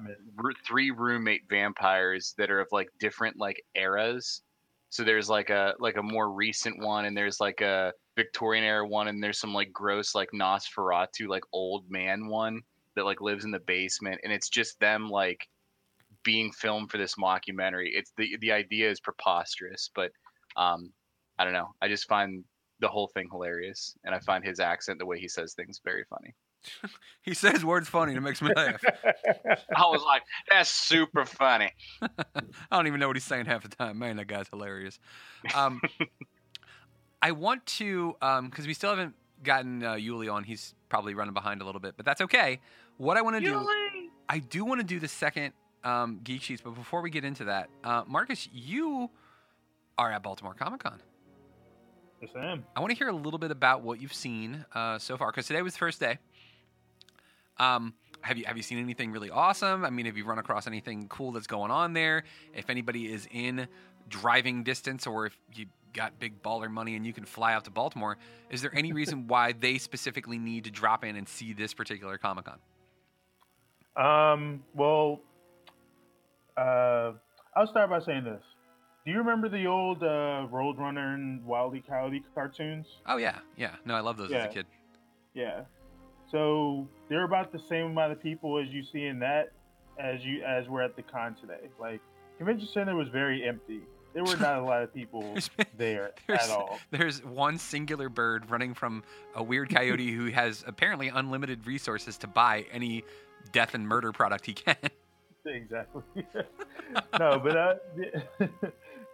three 0.66 0.92
roommate 0.92 1.44
vampires 1.50 2.34
that 2.38 2.52
are 2.52 2.60
of 2.60 2.68
like 2.72 2.90
different 3.00 3.38
like 3.38 3.62
eras. 3.76 4.42
So 4.90 5.04
there's 5.04 5.30
like 5.30 5.50
a 5.50 5.76
like 5.80 5.98
a 5.98 6.04
more 6.04 6.32
recent 6.32 6.84
one, 6.84 7.06
and 7.06 7.16
there's 7.16 7.40
like 7.40 7.62
a 7.62 7.94
Victorian 8.16 8.64
era 8.64 8.88
one, 8.88 9.08
and 9.08 9.24
there's 9.24 9.40
some 9.40 9.54
like 9.54 9.72
gross 9.72 10.16
like 10.16 10.30
Nosferatu 10.34 11.28
like 11.28 11.44
old 11.54 11.86
man 11.90 12.28
one 12.28 12.62
that 12.96 13.06
like 13.06 13.22
lives 13.22 13.46
in 13.46 13.52
the 13.52 13.60
basement, 13.60 14.20
and 14.24 14.34
it's 14.34 14.50
just 14.50 14.80
them 14.80 15.10
like 15.10 15.48
being 16.24 16.52
filmed 16.52 16.92
for 16.92 16.98
this 16.98 17.16
mockumentary. 17.16 17.90
It's 17.94 18.12
the 18.18 18.36
the 18.42 18.52
idea 18.52 18.90
is 18.90 19.00
preposterous, 19.00 19.90
but 19.96 20.12
um, 20.58 20.92
I 21.38 21.44
don't 21.44 21.54
know. 21.54 21.70
I 21.82 21.88
just 21.88 22.08
find 22.08 22.44
the 22.80 22.88
whole 22.88 23.10
thing 23.14 23.28
hilarious, 23.32 23.96
and 24.04 24.16
I 24.16 24.20
find 24.20 24.44
his 24.44 24.60
accent, 24.60 25.00
the 25.00 25.06
way 25.06 25.20
he 25.20 25.28
says 25.28 25.54
things, 25.54 25.82
very 25.84 26.04
funny. 26.10 26.34
He 27.22 27.36
says 27.36 27.64
words 27.64 27.88
funny 27.88 28.14
and 28.14 28.18
it 28.18 28.22
makes 28.22 28.42
me 28.42 28.50
laugh. 28.56 28.82
I 29.76 29.82
was 29.82 30.02
like, 30.04 30.24
that's 30.50 30.70
super 30.72 31.26
funny. 31.26 31.72
I 32.02 32.08
don't 32.72 32.88
even 32.88 33.00
know 33.00 33.08
what 33.08 33.18
he's 33.18 33.26
saying 33.26 33.46
half 33.46 33.62
the 33.62 33.70
time. 33.70 34.00
Man, 34.00 34.18
that 34.18 34.26
guy's 34.26 34.48
hilarious. 34.48 35.00
Um, 35.54 35.80
I 37.22 37.32
want 37.32 37.66
to, 37.68 38.16
because 38.20 38.66
we 38.66 38.74
still 38.74 38.90
haven't 38.90 39.14
gotten 39.44 39.84
uh, 39.84 39.94
Yuli 39.94 40.32
on. 40.32 40.44
He's 40.44 40.74
probably 40.88 41.14
running 41.14 41.34
behind 41.34 41.62
a 41.62 41.66
little 41.66 41.82
bit, 41.82 41.96
but 41.98 42.06
that's 42.06 42.22
okay. 42.22 42.62
What 42.98 43.18
I 43.18 43.22
want 43.22 43.36
to 43.36 43.42
do, 43.42 43.68
I 44.28 44.40
do 44.40 44.66
want 44.66 44.80
to 44.80 44.86
do 44.88 45.00
the 45.00 45.08
second 45.08 45.54
um, 45.84 46.22
Geek 46.24 46.42
Sheets, 46.42 46.62
but 46.62 46.72
before 46.72 47.02
we 47.02 47.10
get 47.10 47.26
into 47.26 47.46
that, 47.46 47.70
uh, 47.84 48.04
Marcus, 48.08 48.48
you 48.52 49.10
are 49.98 50.12
at 50.12 50.24
Baltimore 50.24 50.54
Comic 50.54 50.84
Con. 50.84 51.02
Yes, 52.22 52.32
I 52.36 52.46
am. 52.52 52.66
I 52.76 52.80
want 52.82 52.92
to 52.92 52.98
hear 52.98 53.08
a 53.08 53.16
little 53.16 53.40
bit 53.40 53.52
about 53.52 53.82
what 53.82 54.02
you've 54.02 54.14
seen 54.14 54.66
uh, 54.74 54.98
so 55.00 55.18
far, 55.18 55.32
because 55.32 55.48
today 55.48 55.62
was 55.62 55.74
the 55.74 55.80
first 55.80 56.00
day. 56.00 56.18
Um, 57.60 57.94
have 58.22 58.38
you 58.38 58.46
have 58.46 58.58
you 58.58 58.64
seen 58.64 58.80
anything 58.80 59.12
really 59.12 59.30
awesome? 59.30 59.86
I 59.86 59.90
mean, 59.90 60.06
have 60.06 60.18
you 60.18 60.26
run 60.26 60.40
across 60.40 60.68
anything 60.68 61.08
cool 61.08 61.32
that's 61.32 61.48
going 61.48 61.72
on 61.72 61.94
there? 61.94 62.24
If 62.54 62.70
anybody 62.70 63.12
is 63.12 63.28
in 63.32 63.68
driving 64.08 64.64
distance, 64.64 65.08
or 65.08 65.26
if 65.26 65.38
you 65.54 65.68
got 65.94 66.20
big 66.20 66.42
baller 66.42 66.70
money 66.70 66.96
and 66.96 67.06
you 67.06 67.14
can 67.14 67.26
fly 67.26 67.54
out 67.54 67.66
to 67.66 67.72
Baltimore, 67.72 68.18
is 68.50 68.62
there 68.62 68.76
any 68.76 68.94
reason 68.94 69.28
why 69.28 69.54
they 69.54 69.78
specifically 69.78 70.38
need 70.38 70.66
to 70.66 70.72
drop 70.72 71.04
in 71.04 71.16
and 71.16 71.28
see 71.28 71.54
this 71.54 71.74
particular 71.74 72.18
Comic 72.18 72.46
Con? 72.46 72.60
Um. 73.96 74.64
Well, 74.74 75.22
uh, 76.58 77.14
I'll 77.56 77.68
start 77.68 77.90
by 77.90 78.00
saying 78.00 78.24
this. 78.24 78.42
Do 79.06 79.12
you 79.12 79.18
remember 79.18 79.50
the 79.50 79.66
old 79.66 80.04
uh, 80.04 80.48
Roadrunner 80.52 81.16
and 81.16 81.44
Wildly 81.46 81.84
Coyote 81.88 82.24
cartoons? 82.36 82.86
Oh 83.08 83.18
yeah, 83.18 83.40
yeah. 83.58 83.76
No, 83.86 83.96
I 83.96 84.02
love 84.02 84.18
those 84.18 84.32
as 84.32 84.46
a 84.46 84.48
kid. 84.50 84.66
Yeah. 85.34 85.62
So 86.32 86.88
they're 87.08 87.24
about 87.26 87.52
the 87.52 87.60
same 87.60 87.88
amount 87.88 88.12
of 88.12 88.22
people 88.22 88.60
as 88.60 88.70
you 88.70 88.84
see 88.84 89.06
in 89.06 89.20
that 89.20 89.52
as 90.00 90.24
you 90.24 90.44
as 90.44 90.68
we're 90.68 90.82
at 90.82 90.96
the 90.96 91.02
con 91.02 91.36
today. 91.36 91.70
Like 91.80 92.02
convention 92.38 92.68
center 92.68 92.96
was 92.96 93.10
very 93.10 93.48
empty. 93.48 93.82
There 94.14 94.24
were 94.24 94.38
not 94.38 94.58
a 94.58 94.64
lot 94.64 94.82
of 94.82 94.94
people 94.94 95.36
there 95.78 96.12
There's, 96.26 96.42
at 96.42 96.50
all. 96.50 96.80
there's 96.90 97.24
one 97.24 97.60
singular 97.60 98.10
bird 98.10 98.50
running 98.50 98.74
from 98.74 99.04
a 99.36 99.44
weird 99.44 99.70
coyote 99.74 100.12
who 100.12 100.32
has 100.32 100.64
apparently 100.66 101.10
unlimited 101.10 101.68
resources 101.68 102.18
to 102.20 102.28
buy 102.28 102.66
any 102.72 103.04
death 103.52 103.76
and 103.76 103.88
murder 103.88 104.12
product 104.12 104.46
he 104.48 104.54
can. 104.54 104.76
exactly. 105.46 106.02
no, 107.20 107.40
but 107.40 107.56
uh, 107.56 107.76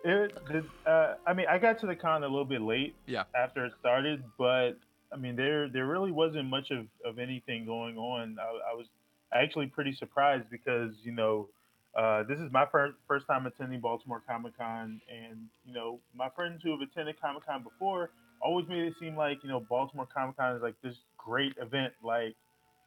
it, 0.06 0.38
it, 0.50 0.66
uh, 0.86 1.16
I 1.28 1.34
mean, 1.34 1.48
I 1.50 1.58
got 1.58 1.78
to 1.80 1.88
the 1.88 1.96
con 1.96 2.24
a 2.24 2.28
little 2.28 2.46
bit 2.46 2.62
late. 2.62 2.96
Yeah. 3.06 3.24
After 3.36 3.66
it 3.66 3.74
started, 3.80 4.24
but 4.38 4.78
I 5.14 5.18
mean, 5.18 5.36
there 5.36 5.70
there 5.70 5.86
really 5.86 6.12
wasn't 6.12 6.50
much 6.50 6.72
of, 6.72 6.88
of 7.06 7.20
anything 7.20 7.66
going 7.66 7.98
on. 7.98 8.38
I, 8.40 8.72
I 8.72 8.76
was 8.76 8.88
actually 9.34 9.68
pretty 9.68 9.94
surprised 9.96 10.50
because 10.50 10.94
you 11.04 11.12
know 11.12 11.48
uh, 11.96 12.24
this 12.24 12.40
is 12.40 12.52
my 12.52 12.66
first 12.72 12.96
first 13.08 13.28
time 13.28 13.46
attending 13.46 13.80
Baltimore 13.80 14.22
Comic 14.28 14.58
Con, 14.58 15.02
and 15.10 15.38
you 15.66 15.74
know 15.74 16.00
my 16.16 16.30
friends 16.30 16.62
who 16.64 16.72
have 16.72 16.82
attended 16.82 17.20
Comic 17.22 17.46
Con 17.46 17.64
before 17.64 18.10
always 18.42 18.68
made 18.68 18.84
it 18.84 18.94
seem 19.00 19.16
like 19.16 19.44
you 19.44 19.50
know 19.50 19.60
Baltimore 19.60 20.08
Comic 20.14 20.38
Con 20.38 20.56
is 20.56 20.62
like 20.62 20.76
this 20.84 20.96
great 21.18 21.54
event, 21.60 21.94
like 22.04 22.36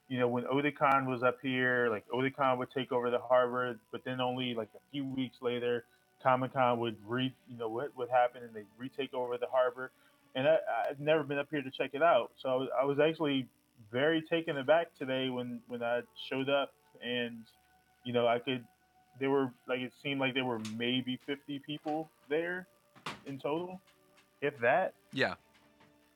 you 0.08 0.18
know, 0.18 0.28
when 0.28 0.44
Otakon 0.44 1.06
was 1.06 1.22
up 1.22 1.38
here, 1.42 1.88
like 1.90 2.04
Otakon 2.08 2.58
would 2.58 2.70
take 2.72 2.92
over 2.92 3.10
the 3.10 3.18
harbor, 3.18 3.78
but 3.92 4.04
then 4.04 4.20
only 4.20 4.54
like 4.54 4.70
a 4.74 4.80
few 4.90 5.04
weeks 5.04 5.36
later, 5.42 5.84
Comic 6.22 6.54
Con 6.54 6.80
would 6.80 6.96
re, 7.06 7.32
you 7.48 7.58
know, 7.58 7.68
what 7.68 7.96
would 7.96 8.08
happen 8.08 8.42
and 8.42 8.54
they 8.54 8.64
retake 8.78 9.12
over 9.12 9.36
the 9.36 9.46
harbor. 9.52 9.90
And 10.34 10.46
I, 10.46 10.56
I've 10.90 11.00
never 11.00 11.22
been 11.22 11.38
up 11.38 11.48
here 11.50 11.62
to 11.62 11.70
check 11.70 11.90
it 11.94 12.02
out, 12.02 12.32
so 12.40 12.48
I 12.48 12.54
was, 12.54 12.68
I 12.82 12.84
was 12.84 12.98
actually 13.00 13.46
very 13.90 14.22
taken 14.22 14.58
aback 14.58 14.88
today 14.98 15.30
when 15.30 15.60
when 15.68 15.82
I 15.82 16.02
showed 16.28 16.48
up, 16.48 16.72
and 17.02 17.44
you 18.04 18.12
know, 18.12 18.26
I 18.26 18.38
could, 18.38 18.64
there 19.18 19.30
were 19.30 19.52
like 19.66 19.80
it 19.80 19.92
seemed 20.02 20.20
like 20.20 20.34
there 20.34 20.44
were 20.44 20.60
maybe 20.76 21.18
50 21.26 21.58
people 21.60 22.10
there 22.28 22.66
in 23.26 23.38
total, 23.38 23.80
if 24.40 24.58
that. 24.60 24.94
Yeah. 25.12 25.34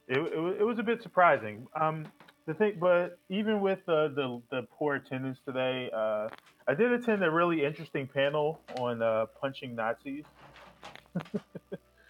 It, 0.08 0.18
it, 0.18 0.60
it 0.60 0.64
was 0.64 0.78
a 0.78 0.82
bit 0.82 1.02
surprising. 1.02 1.66
Um, 1.80 2.06
the 2.46 2.54
thing, 2.54 2.76
but 2.78 3.18
even 3.28 3.60
with 3.60 3.80
uh, 3.88 4.08
the 4.08 4.42
the 4.50 4.66
poor 4.76 4.96
attendance 4.96 5.38
today, 5.46 5.90
uh, 5.94 6.28
I 6.68 6.74
did 6.74 6.92
attend 6.92 7.22
a 7.24 7.30
really 7.30 7.64
interesting 7.64 8.06
panel 8.06 8.60
on 8.78 9.00
uh, 9.02 9.26
punching 9.40 9.74
Nazis. 9.74 10.24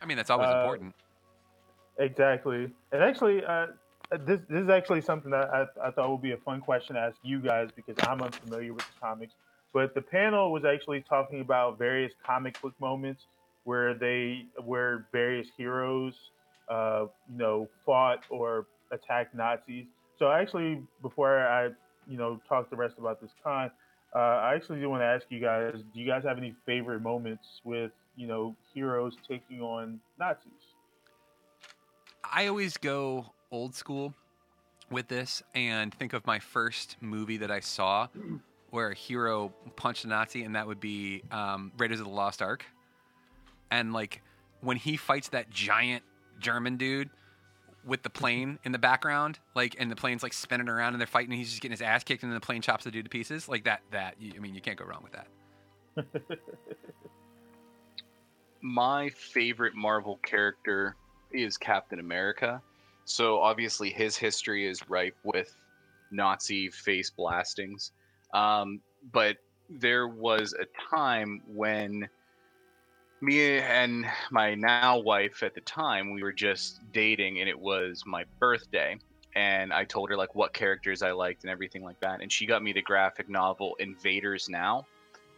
I 0.01 0.07
mean, 0.07 0.17
that's 0.17 0.31
always 0.31 0.49
Uh, 0.49 0.59
important. 0.61 0.95
Exactly, 2.03 2.73
and 2.91 3.03
actually, 3.03 3.45
uh, 3.45 3.69
this 4.27 4.41
this 4.49 4.65
is 4.65 4.69
actually 4.71 5.03
something 5.03 5.31
that 5.31 5.49
I, 5.55 5.67
I 5.87 5.91
thought 5.93 6.11
would 6.11 6.23
be 6.23 6.33
a 6.33 6.37
fun 6.39 6.61
question 6.61 6.97
to 6.97 7.01
ask 7.01 7.17
you 7.23 7.41
guys 7.41 7.71
because 7.77 7.97
I'm 8.09 8.21
unfamiliar 8.23 8.75
with 8.75 8.85
the 8.87 9.01
comics. 9.01 9.35
But 9.73 9.95
the 9.95 10.03
panel 10.03 10.53
was 10.53 10.65
actually 10.65 11.03
talking 11.09 11.41
about 11.41 11.79
various 11.79 12.13
comic 12.27 12.61
book 12.61 12.75
moments 12.81 13.23
where 13.65 13.95
they 13.95 14.47
where 14.65 15.07
various 15.13 15.47
heroes, 15.57 16.15
uh, 16.69 17.07
you 17.31 17.39
know, 17.39 17.69
fought 17.87 18.21
or 18.31 18.67
attacked 18.91 19.35
Nazis. 19.35 19.87
So 20.19 20.31
actually, 20.33 20.83
before 21.03 21.39
I 21.47 21.67
you 22.09 22.19
know 22.19 22.41
talk 22.49 22.71
the 22.71 22.77
rest 22.77 22.97
about 22.99 23.21
this 23.21 23.31
con, 23.45 23.71
uh, 24.15 24.19
I 24.19 24.55
actually 24.57 24.81
do 24.81 24.91
want 24.91 25.03
to 25.03 25.07
ask 25.07 25.27
you 25.31 25.41
guys: 25.41 25.75
Do 25.95 26.01
you 26.01 26.07
guys 26.07 26.25
have 26.25 26.39
any 26.39 26.55
favorite 26.67 27.03
moments 27.03 27.61
with 27.65 27.93
you 28.17 28.27
know 28.27 28.57
heroes 28.75 29.15
taking 29.29 29.61
on 29.63 30.01
Nazis? 30.19 30.72
I 32.33 32.47
always 32.47 32.77
go 32.79 33.27
old 33.51 33.75
school 33.75 34.15
with 34.91 35.09
this 35.09 35.43
and 35.55 35.93
think 35.93 36.13
of 36.13 36.27
my 36.27 36.39
first 36.39 36.97
movie 37.01 37.37
that 37.39 37.51
I 37.51 37.61
saw 37.61 38.09
where 38.71 38.91
a 38.91 38.95
hero 38.95 39.53
punched 39.77 40.05
a 40.05 40.09
Nazi, 40.09 40.43
and 40.45 40.57
that 40.57 40.67
would 40.67 40.81
be 40.81 41.23
um, 41.31 41.73
Raiders 41.77 42.01
of 42.01 42.07
the 42.07 42.13
Lost 42.13 42.41
Ark. 42.41 42.65
And 43.71 43.93
like 43.93 44.23
when 44.63 44.77
he 44.79 44.97
fights 44.97 45.29
that 45.31 45.51
giant 45.51 46.03
German 46.41 46.77
dude 46.79 47.11
with 47.85 48.03
the 48.03 48.11
plane 48.11 48.59
in 48.65 48.73
the 48.73 48.79
background, 48.79 49.39
like 49.55 49.77
and 49.79 49.91
the 49.91 49.97
plane's 49.97 50.23
like 50.23 50.33
spinning 50.33 50.69
around 50.69 50.95
and 50.95 51.01
they're 51.01 51.07
fighting, 51.07 51.33
and 51.33 51.39
he's 51.39 51.51
just 51.51 51.61
getting 51.61 51.73
his 51.73 51.83
ass 51.83 52.03
kicked, 52.05 52.23
and 52.23 52.33
then 52.33 52.37
the 52.41 52.45
plane 52.45 52.63
chops 52.63 52.85
the 52.85 52.91
dude 52.91 53.05
to 53.05 53.11
pieces. 53.11 53.49
Like 53.49 53.65
that, 53.65 53.83
that 53.91 54.15
you- 54.19 54.33
I 54.37 54.39
mean, 54.39 54.55
you 54.55 54.61
can't 54.63 54.79
go 54.79 54.85
wrong 54.87 55.03
with 55.03 55.13
that. 55.13 56.27
my 58.63 59.11
favorite 59.11 59.75
Marvel 59.75 60.19
character 60.25 60.97
is 61.33 61.57
Captain 61.57 61.99
America. 61.99 62.61
So 63.05 63.39
obviously 63.39 63.91
his 63.91 64.17
history 64.17 64.67
is 64.67 64.89
ripe 64.89 65.17
with 65.25 65.55
Nazi 66.11 66.71
face 66.71 67.11
blastings. 67.11 67.93
Um, 68.33 68.81
but 69.13 69.37
there 69.69 70.09
was 70.09 70.55
a 70.55 70.67
time 70.95 71.43
when 71.47 72.09
me 73.21 73.59
and 73.59 74.07
my 74.31 74.55
now 74.55 74.99
wife 74.99 75.43
at 75.43 75.55
the 75.55 75.61
time 75.63 76.13
we 76.13 76.23
were 76.23 76.33
just 76.33 76.81
dating 76.93 77.41
and 77.41 77.49
it 77.49 77.59
was 77.59 78.03
my 78.05 78.25
birthday 78.39 78.99
and 79.35 79.73
I 79.73 79.85
told 79.85 80.11
her 80.11 80.17
like 80.17 80.35
what 80.35 80.53
characters 80.53 81.03
I 81.03 81.13
liked 81.13 81.45
and 81.45 81.51
everything 81.51 81.83
like 81.83 82.01
that 82.01 82.21
and 82.21 82.31
she 82.31 82.47
got 82.47 82.63
me 82.63 82.73
the 82.73 82.83
graphic 82.83 83.29
novel 83.29 83.77
Invaders 83.79 84.49
Now 84.49 84.87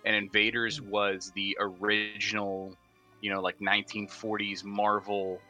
and 0.07 0.17
Invaders 0.17 0.81
was 0.81 1.31
the 1.35 1.57
original 1.61 2.75
you 3.25 3.31
know, 3.31 3.41
like 3.41 3.59
1940s 3.59 4.65
Marvel, 4.65 5.41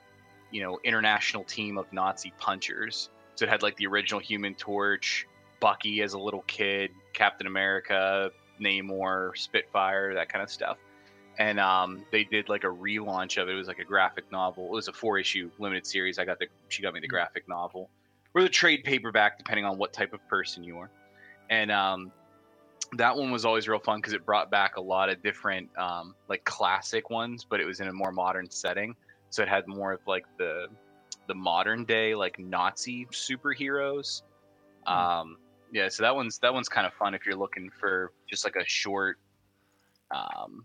you 0.55 0.63
know, 0.63 0.79
international 0.85 1.43
team 1.43 1.77
of 1.77 1.93
Nazi 1.93 2.33
punchers. 2.39 3.11
So 3.35 3.45
it 3.45 3.49
had 3.49 3.63
like 3.63 3.77
the 3.77 3.89
original 3.89 4.21
Human 4.21 4.55
Torch, 4.55 5.27
Bucky 5.59 6.01
as 6.01 6.13
a 6.15 6.19
little 6.19 6.43
kid, 6.43 6.93
Captain 7.13 7.49
America, 7.49 8.31
Namor, 8.61 9.37
Spitfire, 9.37 10.15
that 10.15 10.29
kind 10.29 10.45
of 10.45 10.49
stuff. 10.49 10.79
And 11.41 11.59
um, 11.59 12.05
they 12.13 12.23
did 12.23 12.49
like 12.49 12.63
a 12.63 12.69
relaunch 12.69 13.43
of 13.43 13.49
it. 13.49 13.53
It 13.53 13.57
was 13.57 13.67
like 13.67 13.81
a 13.81 13.85
graphic 13.85 14.31
novel. 14.31 14.67
It 14.67 14.71
was 14.71 14.87
a 14.87 14.93
four 14.93 15.19
issue 15.19 15.51
limited 15.59 15.89
series. 15.89 16.21
I 16.21 16.25
got 16.25 16.39
the 16.39 16.47
she 16.69 16.83
got 16.83 16.95
me 16.95 17.01
the 17.01 17.09
graphic 17.09 17.49
novel 17.49 17.91
or 18.33 18.43
the 18.43 18.49
trade 18.49 18.85
paperback, 18.85 19.39
depending 19.39 19.65
on 19.65 19.77
what 19.77 19.93
type 19.93 20.13
of 20.13 20.25
person 20.29 20.63
you 20.63 20.79
are. 20.79 20.91
And 21.51 21.73
um, 21.73 22.13
that 22.93 23.17
one 23.17 23.33
was 23.33 23.45
always 23.45 23.67
real 23.67 23.81
fun 23.81 23.99
because 23.99 24.13
it 24.13 24.25
brought 24.25 24.53
back 24.53 24.77
a 24.77 24.81
lot 24.81 25.09
of 25.09 25.21
different 25.21 25.69
um, 25.77 26.15
like 26.29 26.45
classic 26.45 27.11
ones, 27.11 27.45
but 27.45 27.59
it 27.59 27.67
was 27.67 27.81
in 27.81 27.89
a 27.89 27.93
more 27.93 28.13
modern 28.13 28.49
setting. 28.49 28.95
So 29.35 29.43
it 29.43 29.49
had 29.49 29.67
more 29.67 29.93
of 29.93 30.01
like 30.07 30.27
the 30.39 30.69
the 31.27 31.35
modern 31.35 31.85
day 31.85 32.15
like 32.15 32.39
Nazi 32.39 33.05
superheroes. 33.07 34.23
Um, 34.87 35.39
yeah, 35.73 35.89
so 35.89 36.05
that 36.05 36.15
one's 36.15 36.39
that 36.39 36.55
one's 36.55 36.69
kind 36.69 36.87
of 36.87 36.93
fun 36.95 37.15
if 37.15 37.27
you're 37.27 37.35
looking 37.35 37.69
for 37.81 38.13
just 38.31 38.45
like 38.45 38.55
a 38.55 38.65
short, 38.65 39.19
um, 40.15 40.65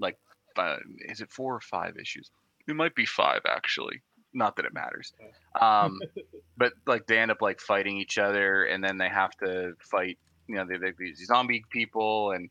like 0.00 0.18
uh, 0.56 0.78
is 1.08 1.20
it 1.20 1.30
four 1.30 1.54
or 1.54 1.60
five 1.60 1.98
issues? 2.02 2.32
It 2.66 2.74
might 2.74 2.96
be 2.96 3.06
five 3.06 3.42
actually. 3.48 4.02
Not 4.34 4.56
that 4.56 4.64
it 4.64 4.74
matters. 4.74 5.12
Um, 5.60 6.00
but 6.56 6.72
like 6.84 7.06
they 7.06 7.18
end 7.18 7.30
up 7.30 7.42
like 7.42 7.60
fighting 7.60 7.96
each 7.96 8.18
other, 8.18 8.64
and 8.64 8.82
then 8.82 8.98
they 8.98 9.08
have 9.08 9.36
to 9.36 9.74
fight. 9.78 10.18
You 10.48 10.56
know, 10.56 10.66
they, 10.68 10.78
they 10.78 10.92
these 10.98 11.24
zombie 11.26 11.64
people, 11.70 12.32
and 12.32 12.50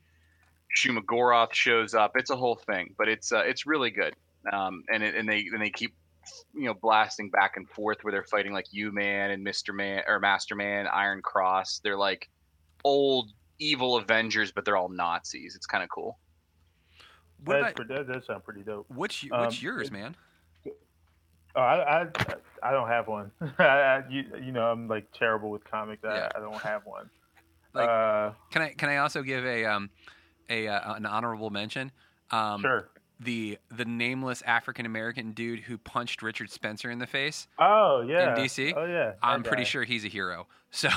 Shuma-Gorath 0.76 1.54
shows 1.54 1.94
up. 1.94 2.14
It's 2.16 2.30
a 2.30 2.36
whole 2.36 2.56
thing, 2.56 2.94
but 2.98 3.08
it's 3.08 3.32
uh, 3.32 3.40
it's 3.46 3.66
really 3.66 3.92
good. 3.92 4.14
Um, 4.52 4.84
and 4.92 5.02
it, 5.04 5.16
and 5.16 5.28
they 5.28 5.46
and 5.52 5.62
they 5.62 5.70
keep 5.70 5.96
you 6.54 6.66
know 6.66 6.74
blasting 6.74 7.30
back 7.30 7.56
and 7.58 7.70
forth 7.70 8.00
where 8.04 8.12
they're 8.12 8.24
fighting 8.24 8.52
like 8.54 8.66
U 8.72 8.92
Man 8.92 9.32
and 9.32 9.44
Mister 9.44 9.74
Man 9.74 10.04
or 10.08 10.20
Master 10.20 10.56
Man, 10.56 10.88
Iron 10.88 11.22
Cross. 11.22 11.82
They're 11.84 11.98
like 11.98 12.30
old 12.84 13.32
evil 13.60 13.96
Avengers, 13.98 14.52
but 14.52 14.66
they're 14.66 14.78
all 14.78 14.90
Nazis. 14.90 15.56
It's 15.56 15.66
kind 15.66 15.84
of 15.84 15.90
cool. 15.90 16.18
What 17.44 17.54
That's 17.54 17.62
about- 17.62 17.76
pretty, 17.88 17.94
that 18.04 18.14
does 18.14 18.26
sound 18.28 18.44
pretty 18.44 18.64
dope. 18.64 18.86
What's 18.90 19.24
y- 19.24 19.30
Um, 19.32 19.42
what's 19.46 19.62
yours, 19.62 19.92
man? 19.92 20.16
Oh, 21.58 21.62
I, 21.62 22.02
I, 22.02 22.08
I 22.64 22.72
don't 22.72 22.88
have 22.90 23.08
one. 23.08 23.32
I, 23.60 23.64
I, 23.64 24.04
you, 24.10 24.26
you 24.44 24.52
know, 24.52 24.70
I'm 24.70 24.88
like 24.90 25.08
terrible 25.14 25.50
with 25.52 25.64
comics. 25.64 26.04
I, 26.04 26.16
Yeah. 26.16 26.30
I 26.36 26.40
don't 26.40 26.56
have 26.62 26.86
one. 26.86 27.10
Like, 27.74 27.88
uh, 27.90 28.32
Can 28.52 28.62
I 28.62 28.70
can 28.74 28.90
I 28.90 28.98
also 28.98 29.22
give 29.22 29.46
a 29.46 29.66
um 29.66 29.90
a 30.50 30.68
uh, 30.68 30.94
an 30.96 31.06
honorable 31.06 31.50
mention? 31.50 31.92
Um, 32.32 32.62
Sure. 32.62 32.90
The 33.18 33.58
the 33.72 33.86
nameless 33.86 34.42
African 34.42 34.86
American 34.86 35.32
dude 35.32 35.62
who 35.62 35.78
punched 35.78 36.22
Richard 36.22 36.50
Spencer 36.52 36.92
in 36.92 37.00
the 37.00 37.08
face. 37.08 37.48
oh 37.60 38.02
yeah. 38.06 38.36
In 38.36 38.44
DC. 38.44 38.74
Oh 38.76 38.84
yeah. 38.86 39.14
I'm 39.24 39.42
pretty 39.42 39.64
sure 39.64 39.84
he's 39.84 40.04
a 40.06 40.10
hero. 40.10 40.48
So 40.76 40.90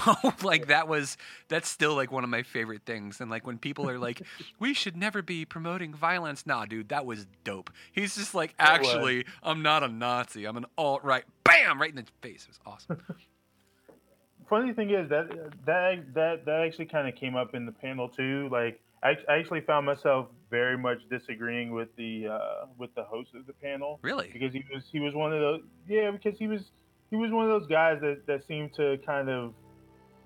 like 0.43 0.67
that 0.67 0.89
was 0.89 1.17
that's 1.47 1.69
still 1.69 1.95
like 1.95 2.11
one 2.11 2.25
of 2.25 2.31
my 2.31 2.43
favorite 2.43 2.83
things. 2.85 3.21
And 3.21 3.31
like 3.31 3.47
when 3.47 3.59
people 3.59 3.89
are 3.89 3.97
like, 3.97 4.23
we 4.59 4.75
should 4.75 4.97
never 4.97 5.23
be 5.23 5.45
promoting 5.45 5.95
violence. 5.95 6.45
Nah, 6.47 6.65
dude, 6.65 6.89
that 6.89 7.07
was 7.07 7.29
dope. 7.45 7.71
He's 7.93 8.17
just 8.17 8.35
like, 8.35 8.57
actually, 8.59 9.25
I'm 9.41 9.63
not 9.63 9.85
a 9.85 9.89
Nazi. 9.89 10.47
I'm 10.47 10.57
an 10.57 10.67
alt 10.77 11.05
right. 11.05 11.23
Bam, 11.45 11.81
right 11.81 11.91
in 11.91 11.95
the 11.95 12.05
face. 12.23 12.43
It 12.43 12.49
was 12.49 12.61
awesome. 12.67 13.01
Funny 14.49 14.73
thing 14.73 14.91
is 14.91 15.09
that 15.11 15.29
that 15.67 16.15
that 16.15 16.45
that 16.47 16.61
actually 16.63 16.87
kind 16.87 17.07
of 17.07 17.15
came 17.15 17.37
up 17.37 17.55
in 17.55 17.65
the 17.65 17.71
panel 17.73 18.09
too. 18.09 18.49
Like 18.51 18.81
I, 19.03 19.17
I 19.29 19.39
actually 19.39 19.61
found 19.61 19.87
myself 19.87 20.29
very 20.51 20.77
much 20.77 20.99
disagreeing 21.11 21.73
with 21.73 21.89
the 21.97 22.29
uh, 22.29 22.67
with 22.77 22.95
the 22.95 23.05
host 23.05 23.31
of 23.35 23.47
the 23.47 23.53
panel. 23.53 23.99
Really? 24.03 24.31
Because 24.33 24.53
he 24.53 24.65
was 24.73 24.85
he 24.91 25.01
was 25.01 25.15
one 25.15 25.33
of 25.33 25.41
those 25.41 25.61
yeah 25.89 26.11
because 26.11 26.39
he 26.39 26.47
was 26.47 26.63
he 27.11 27.17
was 27.17 27.31
one 27.31 27.51
of 27.51 27.61
those 27.61 27.69
guys 27.69 28.01
that, 28.01 28.27
that 28.27 28.47
seemed 28.47 28.75
to 28.75 28.99
kind 29.07 29.29
of 29.29 29.55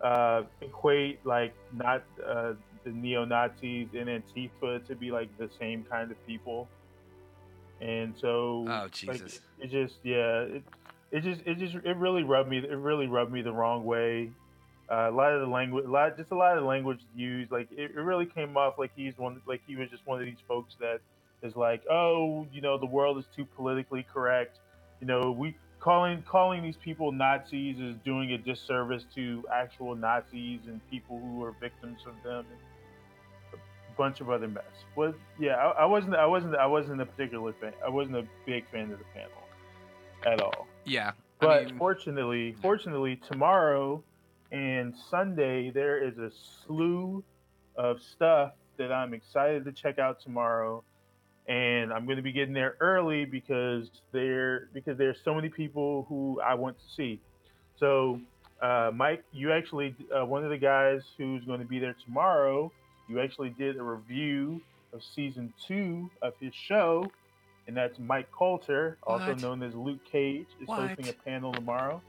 uh, 0.03 0.43
equate 0.61 1.25
like 1.25 1.55
not 1.73 2.03
uh, 2.27 2.53
the 2.85 2.91
neo 2.91 3.25
Nazis 3.25 3.89
and 3.95 4.09
Antifa 4.09 4.85
to 4.87 4.95
be 4.95 5.11
like 5.11 5.29
the 5.39 5.49
same 5.61 5.85
kind 5.85 6.11
of 6.11 6.27
people. 6.27 6.69
And 7.81 8.15
so 8.21 8.65
Oh, 8.69 8.83
like, 8.83 8.93
Jesus. 8.93 9.41
it 9.59 9.71
just 9.71 9.97
yeah 10.03 10.43
it, 10.43 10.63
it 11.11 11.21
just 11.21 11.43
it 11.45 11.59
just 11.59 11.75
it 11.75 11.97
really 11.97 12.23
rubbed 12.23 12.49
me 12.49 12.59
it 12.59 12.71
really 12.71 13.07
rubbed 13.07 13.33
me 13.33 13.43
the 13.43 13.53
wrong 13.53 13.85
way 13.85 14.31
Uh, 14.93 15.09
a 15.09 15.11
lot 15.11 15.33
of 15.33 15.41
the 15.41 15.47
language, 15.47 15.87
a 15.87 15.91
lot, 15.91 16.15
just 16.19 16.33
a 16.33 16.35
lot 16.35 16.55
of 16.55 16.63
the 16.63 16.69
language 16.69 17.01
used, 17.17 17.51
like 17.51 17.67
it, 17.73 17.93
it 17.97 17.97
really 17.97 18.27
came 18.27 18.59
off 18.59 18.75
like 18.79 18.91
he's 18.95 19.17
one, 19.17 19.41
like 19.47 19.63
he 19.67 19.75
was 19.75 19.89
just 19.89 20.07
one 20.07 20.21
of 20.21 20.27
these 20.27 20.43
folks 20.47 20.77
that 20.81 21.01
is 21.43 21.57
like, 21.57 21.83
oh, 21.91 22.47
you 22.53 22.61
know, 22.61 22.77
the 22.77 22.85
world 22.87 23.17
is 23.17 23.25
too 23.35 23.47
politically 23.57 24.05
correct. 24.13 24.59
You 25.01 25.07
know, 25.07 25.33
we 25.33 25.57
calling 25.81 26.23
calling 26.29 26.63
these 26.63 26.77
people 26.77 27.11
Nazis 27.11 27.81
is 27.81 27.97
doing 28.05 28.33
a 28.33 28.39
disservice 28.39 29.07
to 29.15 29.43
actual 29.51 29.97
Nazis 29.97 30.61
and 30.67 30.79
people 30.91 31.19
who 31.19 31.43
are 31.43 31.55
victims 31.59 32.01
of 32.07 32.13
them. 32.23 32.45
And 32.51 33.61
a 33.93 33.97
bunch 33.97 34.21
of 34.21 34.31
other 34.31 34.49
mess. 34.49 34.65
But 34.97 35.15
yeah, 35.39 35.55
I, 35.55 35.83
I 35.83 35.85
wasn't, 35.87 36.17
I 36.17 36.27
wasn't, 36.27 36.57
I 36.57 36.67
wasn't 36.67 37.01
a 37.01 37.07
particular 37.07 37.55
fan. 37.55 37.73
I 37.85 37.89
wasn't 37.89 38.17
a 38.17 38.27
big 38.47 38.69
fan 38.71 38.93
of 38.93 38.99
the 38.99 39.05
panel 39.15 39.31
at 40.27 40.41
all. 40.41 40.67
Yeah. 40.85 41.13
I 41.41 41.47
But 41.47 41.67
mean, 41.67 41.79
fortunately, 41.79 42.57
fortunately, 42.61 43.17
tomorrow 43.31 44.03
and 44.53 44.95
Sunday 45.11 45.71
there 45.71 45.99
is 46.03 46.19
a 46.19 46.31
slew 46.65 47.25
of 47.77 48.01
stuff 48.01 48.53
that 48.77 48.93
I'm 48.93 49.15
excited 49.15 49.65
to 49.65 49.73
check 49.73 49.99
out 49.99 50.21
tomorrow, 50.21 50.85
and 51.49 51.93
I'm 51.93 52.05
going 52.05 52.19
to 52.19 52.23
be 52.23 52.33
getting 52.33 52.55
there 52.55 52.77
early 52.81 53.25
because 53.25 53.91
there 54.13 54.69
because 54.75 54.99
there's 54.99 55.19
so 55.25 55.35
many 55.35 55.49
people 55.49 56.07
who 56.09 56.41
I 56.41 56.55
want 56.55 56.79
to 56.79 56.85
see. 56.95 57.19
So, 57.77 58.21
uh, 58.61 58.91
Mike, 58.95 59.25
you 59.33 59.53
actually 59.53 59.97
uh, 60.15 60.25
one 60.25 60.45
of 60.45 60.51
the 60.51 60.59
guys 60.59 61.03
who's 61.17 61.45
going 61.45 61.61
to 61.61 61.67
be 61.67 61.79
there 61.79 61.97
tomorrow. 62.05 62.71
You 63.09 63.21
actually 63.21 63.51
did 63.51 63.77
a 63.77 63.83
review 63.83 64.61
of 64.93 65.03
season 65.03 65.53
two 65.67 66.11
of 66.21 66.35
his 66.41 66.55
show, 66.55 67.11
and 67.67 67.77
that's 67.77 67.99
Mike 67.99 68.31
Colter, 68.31 68.97
also 69.03 69.29
What? 69.29 69.41
known 69.41 69.63
as 69.63 69.75
Luke 69.75 70.05
Cage, 70.11 70.47
is 70.61 70.69
What? 70.69 70.89
hosting 70.89 71.09
a 71.09 71.13
panel 71.13 71.53
tomorrow. 71.53 72.01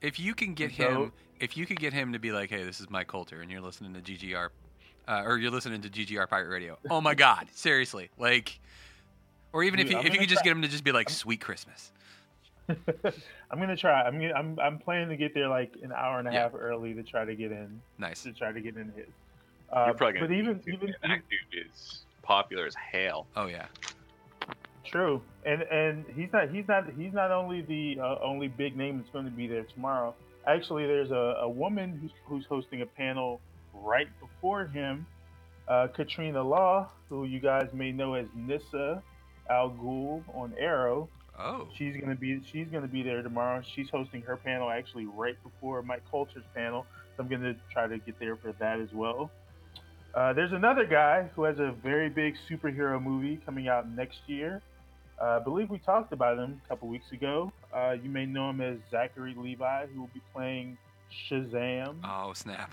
If 0.00 0.18
you 0.20 0.34
can 0.34 0.54
get 0.54 0.72
So- 0.74 1.04
him, 1.04 1.12
if 1.40 1.56
you 1.56 1.66
could 1.66 1.78
get 1.80 1.92
him 1.92 2.12
to 2.12 2.18
be 2.18 2.32
like, 2.32 2.50
"Hey, 2.50 2.62
this 2.64 2.80
is 2.80 2.88
Mike 2.90 3.06
Colter," 3.06 3.40
and 3.40 3.50
you're 3.50 3.60
listening 3.60 3.94
to 3.94 4.00
GGR, 4.00 4.50
uh, 5.08 5.22
or 5.24 5.38
you're 5.38 5.50
listening 5.50 5.82
to 5.82 5.88
GGR 5.90 6.26
Pirate 6.28 6.48
Radio. 6.48 6.78
Oh 6.90 7.00
my 7.00 7.14
God, 7.14 7.48
seriously, 7.52 8.10
like, 8.18 8.58
or 9.52 9.62
even 9.64 9.78
if 9.78 9.86
Dude, 9.86 9.92
you, 9.92 9.98
I'm 9.98 10.06
if 10.06 10.12
you 10.12 10.18
gonna 10.18 10.26
could 10.26 10.30
just 10.30 10.44
get 10.44 10.52
him 10.52 10.62
to 10.62 10.68
just 10.68 10.84
be 10.84 10.92
like, 10.92 11.08
"Sweet 11.10 11.40
Christmas." 11.40 11.92
I'm 12.68 13.58
gonna 13.60 13.76
try. 13.76 14.02
I'm 14.02 14.18
gonna, 14.20 14.34
I'm 14.34 14.58
I'm 14.60 14.78
planning 14.78 15.08
to 15.10 15.16
get 15.16 15.34
there 15.34 15.48
like 15.48 15.74
an 15.82 15.92
hour 15.92 16.18
and 16.18 16.26
a 16.28 16.32
Yeah. 16.32 16.42
half 16.42 16.54
early 16.54 16.94
to 16.94 17.02
try 17.02 17.24
to 17.24 17.34
get 17.36 17.52
in. 17.52 17.80
Nice. 17.98 18.22
To 18.24 18.32
try 18.32 18.50
to 18.52 18.60
get 18.60 18.76
in 18.76 18.90
his. 18.96 19.06
Uh, 19.72 19.84
You're 19.86 19.94
probably 19.94 20.14
gonna 20.20 20.26
but 20.28 20.34
even 20.34 20.60
even 20.66 20.94
man. 21.02 21.10
that 21.10 21.20
dude 21.28 21.66
is 21.66 22.00
popular 22.22 22.66
as 22.66 22.74
hell. 22.74 23.26
Oh 23.36 23.46
yeah. 23.46 23.66
True, 24.90 25.22
and 25.44 25.62
and 25.62 26.04
he's 26.14 26.28
not 26.32 26.50
he's 26.50 26.68
not 26.68 26.84
he's 26.96 27.12
not 27.12 27.30
only 27.30 27.62
the 27.62 28.00
uh, 28.00 28.16
only 28.22 28.48
big 28.48 28.76
name 28.76 28.98
that's 28.98 29.10
going 29.10 29.24
to 29.24 29.30
be 29.30 29.46
there 29.46 29.64
tomorrow. 29.74 30.14
Actually, 30.46 30.86
there's 30.86 31.10
a, 31.10 31.38
a 31.42 31.48
woman 31.48 31.98
who's, 32.00 32.12
who's 32.24 32.44
hosting 32.46 32.82
a 32.82 32.86
panel 32.86 33.40
right 33.74 34.06
before 34.20 34.66
him, 34.66 35.04
uh, 35.66 35.88
Katrina 35.94 36.42
Law, 36.42 36.88
who 37.08 37.24
you 37.24 37.40
guys 37.40 37.68
may 37.72 37.90
know 37.90 38.14
as 38.14 38.26
Nyssa 38.34 39.02
Al 39.50 39.70
Ghul 39.70 40.22
on 40.34 40.54
Arrow. 40.58 41.08
Oh. 41.38 41.68
She's 41.76 41.96
gonna 42.00 42.14
be 42.14 42.40
she's 42.50 42.68
gonna 42.68 42.86
be 42.86 43.02
there 43.02 43.22
tomorrow. 43.22 43.62
She's 43.74 43.90
hosting 43.90 44.22
her 44.22 44.36
panel 44.36 44.70
actually 44.70 45.06
right 45.06 45.36
before 45.42 45.82
Mike 45.82 46.02
Colter's 46.10 46.44
panel. 46.54 46.86
So 47.16 47.22
I'm 47.22 47.28
gonna 47.28 47.56
try 47.72 47.86
to 47.86 47.98
get 47.98 48.18
there 48.18 48.36
for 48.36 48.52
that 48.52 48.80
as 48.80 48.88
well. 48.92 49.30
Uh, 50.14 50.32
there's 50.32 50.52
another 50.52 50.86
guy 50.86 51.28
who 51.34 51.42
has 51.42 51.58
a 51.58 51.74
very 51.82 52.08
big 52.08 52.34
superhero 52.50 53.02
movie 53.02 53.38
coming 53.44 53.68
out 53.68 53.90
next 53.90 54.18
year. 54.26 54.62
Uh, 55.20 55.24
I 55.24 55.38
believe 55.38 55.70
we 55.70 55.78
talked 55.78 56.12
about 56.12 56.38
him 56.38 56.60
a 56.64 56.68
couple 56.68 56.88
weeks 56.88 57.12
ago. 57.12 57.52
Uh, 57.74 57.92
you 58.02 58.10
may 58.10 58.26
know 58.26 58.50
him 58.50 58.60
as 58.60 58.78
Zachary 58.90 59.34
Levi, 59.36 59.86
who 59.86 60.00
will 60.00 60.10
be 60.12 60.22
playing 60.34 60.76
Shazam. 61.30 61.96
Oh 62.04 62.32
snap. 62.34 62.72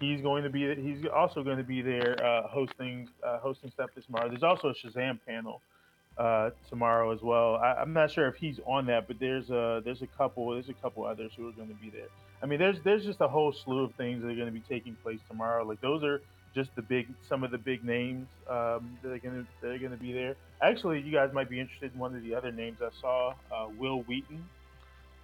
He's 0.00 0.20
going 0.20 0.44
to 0.44 0.50
be. 0.50 0.74
He's 0.76 1.04
also 1.12 1.42
going 1.42 1.56
to 1.56 1.64
be 1.64 1.82
there 1.82 2.16
uh, 2.24 2.46
hosting 2.46 3.08
uh, 3.26 3.38
hosting 3.38 3.70
stuff 3.70 3.90
this 3.96 4.04
tomorrow. 4.04 4.28
There's 4.28 4.44
also 4.44 4.68
a 4.68 4.74
Shazam 4.74 5.18
panel 5.26 5.60
uh, 6.16 6.50
tomorrow 6.68 7.12
as 7.12 7.20
well. 7.22 7.56
I, 7.56 7.74
I'm 7.74 7.92
not 7.92 8.12
sure 8.12 8.28
if 8.28 8.36
he's 8.36 8.60
on 8.66 8.86
that, 8.86 9.08
but 9.08 9.18
there's 9.18 9.50
a 9.50 9.82
there's 9.84 10.02
a 10.02 10.06
couple 10.06 10.50
there's 10.50 10.68
a 10.68 10.74
couple 10.74 11.04
others 11.04 11.32
who 11.36 11.48
are 11.48 11.52
going 11.52 11.68
to 11.68 11.74
be 11.74 11.90
there. 11.90 12.08
I 12.42 12.46
mean, 12.46 12.60
there's 12.60 12.76
there's 12.84 13.04
just 13.04 13.20
a 13.20 13.28
whole 13.28 13.52
slew 13.52 13.84
of 13.84 13.94
things 13.94 14.22
that 14.22 14.30
are 14.30 14.34
going 14.36 14.46
to 14.46 14.52
be 14.52 14.62
taking 14.68 14.94
place 15.02 15.18
tomorrow. 15.28 15.64
Like 15.64 15.80
those 15.80 16.04
are 16.04 16.20
just 16.54 16.70
the 16.76 16.82
big 16.82 17.08
some 17.28 17.42
of 17.42 17.50
the 17.50 17.58
big 17.58 17.84
names 17.84 18.28
um, 18.48 18.96
that 19.02 19.12
are 19.12 19.18
going 19.18 19.44
to 19.44 19.46
that 19.62 19.72
are 19.72 19.78
going 19.78 19.90
to 19.90 19.96
be 19.96 20.12
there. 20.12 20.36
Actually, 20.60 21.00
you 21.00 21.12
guys 21.12 21.32
might 21.32 21.48
be 21.48 21.60
interested 21.60 21.92
in 21.94 21.98
one 22.00 22.14
of 22.16 22.22
the 22.22 22.34
other 22.34 22.50
names 22.50 22.78
I 22.82 22.88
saw, 23.00 23.34
uh, 23.52 23.68
Wil 23.78 24.02
Wheaton. 24.02 24.44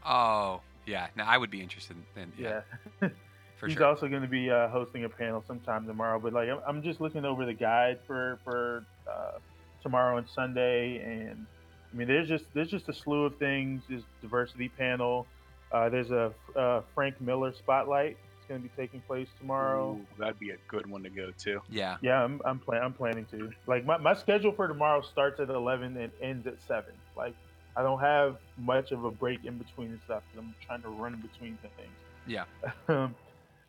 Oh 0.04 0.60
yeah. 0.86 1.08
Now 1.16 1.26
I 1.26 1.38
would 1.38 1.50
be 1.50 1.60
interested 1.60 1.96
in. 2.16 2.32
Yeah. 2.38 2.60
Yeah. 3.00 3.08
For 3.58 3.68
He's 3.68 3.76
sure. 3.76 3.86
also 3.86 4.08
going 4.08 4.22
to 4.22 4.28
be 4.28 4.50
uh, 4.50 4.68
hosting 4.68 5.04
a 5.04 5.08
panel 5.08 5.42
sometime 5.46 5.86
tomorrow. 5.86 6.18
But 6.18 6.32
like, 6.32 6.48
I'm, 6.48 6.60
I'm 6.66 6.82
just 6.82 7.00
looking 7.00 7.24
over 7.24 7.46
the 7.46 7.54
guide 7.54 8.00
for 8.06 8.38
for 8.44 8.84
uh, 9.10 9.38
tomorrow 9.80 10.16
and 10.18 10.28
Sunday, 10.28 10.98
and 10.98 11.46
I 11.92 11.96
mean, 11.96 12.08
there's 12.08 12.28
just 12.28 12.44
there's 12.52 12.68
just 12.70 12.88
a 12.88 12.92
slew 12.92 13.24
of 13.24 13.36
things. 13.36 13.82
There's 13.88 14.02
diversity 14.20 14.68
panel. 14.68 15.26
Uh, 15.70 15.88
there's 15.88 16.10
a 16.10 16.32
uh, 16.56 16.82
Frank 16.94 17.20
Miller 17.20 17.52
spotlight. 17.54 18.18
It's 18.44 18.50
going 18.50 18.62
to 18.62 18.68
be 18.68 18.74
taking 18.78 19.00
place 19.00 19.30
tomorrow. 19.38 19.92
Ooh, 19.92 20.06
that'd 20.18 20.38
be 20.38 20.50
a 20.50 20.58
good 20.68 20.86
one 20.86 21.02
to 21.04 21.08
go 21.08 21.30
to. 21.44 21.60
Yeah. 21.70 21.96
Yeah, 22.02 22.22
I'm 22.22 22.42
I'm, 22.44 22.58
plan- 22.58 22.82
I'm 22.82 22.92
planning 22.92 23.24
to. 23.30 23.48
Like 23.66 23.86
my, 23.86 23.96
my 23.96 24.12
schedule 24.12 24.52
for 24.52 24.68
tomorrow 24.68 25.00
starts 25.00 25.40
at 25.40 25.48
11 25.48 25.96
and 25.96 26.12
ends 26.22 26.46
at 26.46 26.60
7. 26.60 26.84
Like 27.16 27.34
I 27.74 27.82
don't 27.82 28.00
have 28.00 28.36
much 28.58 28.92
of 28.92 29.02
a 29.06 29.10
break 29.10 29.46
in 29.46 29.56
between 29.56 29.92
and 29.92 30.00
stuff. 30.02 30.24
'cause 30.30 30.38
I'm 30.44 30.54
trying 30.60 30.82
to 30.82 30.88
run 30.90 31.22
between 31.22 31.58
the 31.62 31.70
things. 31.70 31.96
Yeah. 32.26 32.44
Um, 32.94 33.14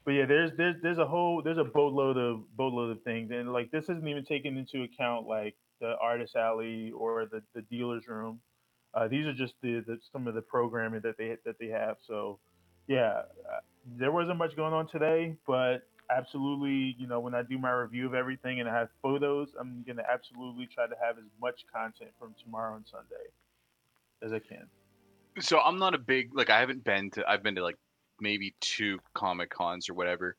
but 0.03 0.11
yeah, 0.11 0.25
there's 0.25 0.51
there's 0.57 0.75
there's 0.83 0.97
a 0.97 1.07
whole 1.07 1.41
there's 1.41 1.57
a 1.57 1.63
boatload 1.63 2.17
of 2.17 2.41
boatload 2.57 2.97
of 2.97 3.01
things, 3.03 3.31
and 3.31 3.53
like 3.53 3.71
this 3.71 3.85
isn't 3.85 4.05
even 4.07 4.25
taken 4.25 4.57
into 4.57 4.83
account 4.83 5.25
like 5.25 5.55
the 5.79 5.95
artist 6.01 6.35
alley 6.35 6.91
or 6.91 7.25
the 7.31 7.41
the 7.55 7.61
dealer's 7.61 8.07
room. 8.09 8.41
Uh, 8.93 9.07
these 9.07 9.25
are 9.25 9.33
just 9.33 9.55
the, 9.63 9.79
the 9.87 9.97
some 10.11 10.27
of 10.27 10.35
the 10.35 10.41
programming 10.41 10.99
that 11.01 11.17
they 11.17 11.37
that 11.45 11.55
they 11.59 11.67
have. 11.67 11.95
So 12.05 12.39
yeah, 12.87 13.21
uh, 13.49 13.59
there 13.97 14.11
wasn't 14.11 14.37
much 14.37 14.55
going 14.55 14.73
on 14.73 14.87
today, 14.87 15.35
but 15.47 15.87
absolutely, 16.09 16.95
you 16.99 17.07
know, 17.07 17.19
when 17.19 17.33
I 17.33 17.43
do 17.43 17.57
my 17.57 17.71
review 17.71 18.05
of 18.05 18.13
everything 18.13 18.59
and 18.59 18.69
I 18.69 18.73
have 18.73 18.89
photos, 19.01 19.49
I'm 19.59 19.83
gonna 19.87 20.03
absolutely 20.11 20.67
try 20.67 20.87
to 20.87 20.95
have 21.03 21.17
as 21.17 21.25
much 21.41 21.65
content 21.73 22.11
from 22.19 22.35
tomorrow 22.43 22.75
and 22.75 22.85
Sunday 22.87 23.29
as 24.21 24.33
I 24.33 24.39
can. 24.39 24.67
So 25.39 25.59
I'm 25.59 25.77
not 25.77 25.93
a 25.93 25.97
big 25.97 26.29
like 26.33 26.49
I 26.49 26.59
haven't 26.59 26.83
been 26.83 27.11
to 27.11 27.29
I've 27.29 27.43
been 27.43 27.55
to 27.55 27.63
like 27.63 27.77
maybe 28.19 28.55
two 28.61 28.99
comic 29.13 29.49
cons 29.49 29.89
or 29.89 29.93
whatever. 29.93 30.35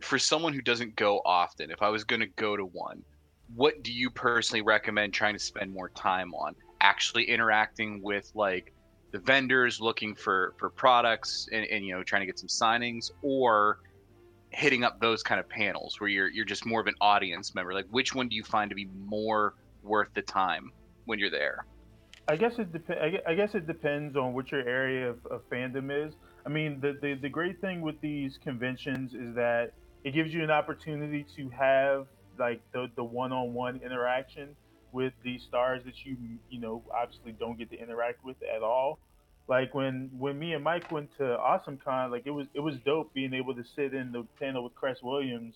For 0.00 0.18
someone 0.18 0.54
who 0.54 0.62
doesn't 0.62 0.96
go 0.96 1.20
often, 1.24 1.70
if 1.70 1.82
I 1.82 1.88
was 1.90 2.04
going 2.04 2.20
to 2.20 2.28
go 2.36 2.56
to 2.56 2.64
one, 2.64 3.02
what 3.54 3.82
do 3.82 3.92
you 3.92 4.08
personally 4.08 4.62
recommend 4.62 5.12
trying 5.12 5.34
to 5.34 5.40
spend 5.40 5.72
more 5.72 5.90
time 5.90 6.32
on? 6.32 6.54
Actually 6.80 7.24
interacting 7.24 8.00
with 8.02 8.30
like 8.34 8.72
the 9.12 9.18
vendors, 9.18 9.80
looking 9.80 10.14
for 10.14 10.54
for 10.58 10.70
products, 10.70 11.48
and, 11.52 11.66
and 11.66 11.84
you 11.84 11.94
know 11.94 12.02
trying 12.02 12.20
to 12.20 12.26
get 12.26 12.38
some 12.38 12.48
signings, 12.48 13.10
or 13.22 13.78
hitting 14.50 14.82
up 14.82 15.00
those 15.00 15.22
kind 15.22 15.38
of 15.38 15.48
panels 15.48 16.00
where 16.00 16.08
you're 16.08 16.28
you're 16.28 16.44
just 16.44 16.66
more 16.66 16.80
of 16.80 16.86
an 16.86 16.94
audience 17.00 17.54
member. 17.54 17.72
Like 17.72 17.86
which 17.90 18.14
one 18.14 18.28
do 18.28 18.36
you 18.36 18.44
find 18.44 18.68
to 18.70 18.74
be 18.74 18.88
more 19.06 19.54
worth 19.82 20.08
the 20.14 20.22
time 20.22 20.72
when 21.04 21.18
you're 21.18 21.30
there? 21.30 21.66
I 22.28 22.36
guess 22.36 22.58
it 22.58 22.72
depends 22.72 23.18
I 23.26 23.34
guess 23.34 23.54
it 23.54 23.66
depends 23.66 24.16
on 24.16 24.34
what 24.34 24.52
your 24.52 24.66
area 24.68 25.10
of, 25.10 25.24
of 25.26 25.48
fandom 25.50 26.06
is. 26.06 26.14
I 26.46 26.48
mean, 26.48 26.80
the, 26.80 26.96
the 27.00 27.14
the 27.14 27.28
great 27.28 27.60
thing 27.60 27.80
with 27.80 28.00
these 28.00 28.38
conventions 28.42 29.14
is 29.14 29.34
that 29.34 29.72
it 30.04 30.12
gives 30.12 30.32
you 30.32 30.42
an 30.42 30.50
opportunity 30.50 31.26
to 31.36 31.48
have 31.50 32.06
like 32.38 32.60
the 32.72 32.90
the 32.96 33.04
one-on-one 33.04 33.80
interaction 33.84 34.56
with 34.92 35.12
these 35.24 35.42
stars 35.48 35.82
that 35.84 35.94
you 36.04 36.16
you 36.48 36.60
know 36.60 36.82
obviously 36.94 37.32
don't 37.32 37.58
get 37.58 37.70
to 37.70 37.78
interact 37.78 38.24
with 38.24 38.36
at 38.54 38.62
all. 38.62 38.98
Like 39.48 39.74
when 39.74 40.10
when 40.16 40.38
me 40.38 40.52
and 40.52 40.62
Mike 40.62 40.90
went 40.92 41.10
to 41.18 41.22
AwesomeCon, 41.22 42.10
like 42.10 42.22
it 42.26 42.30
was 42.30 42.46
it 42.54 42.60
was 42.60 42.76
dope 42.84 43.12
being 43.14 43.34
able 43.34 43.54
to 43.54 43.64
sit 43.76 43.94
in 43.94 44.12
the 44.12 44.26
panel 44.38 44.62
with 44.62 44.74
Cress 44.74 44.98
Williams 45.02 45.54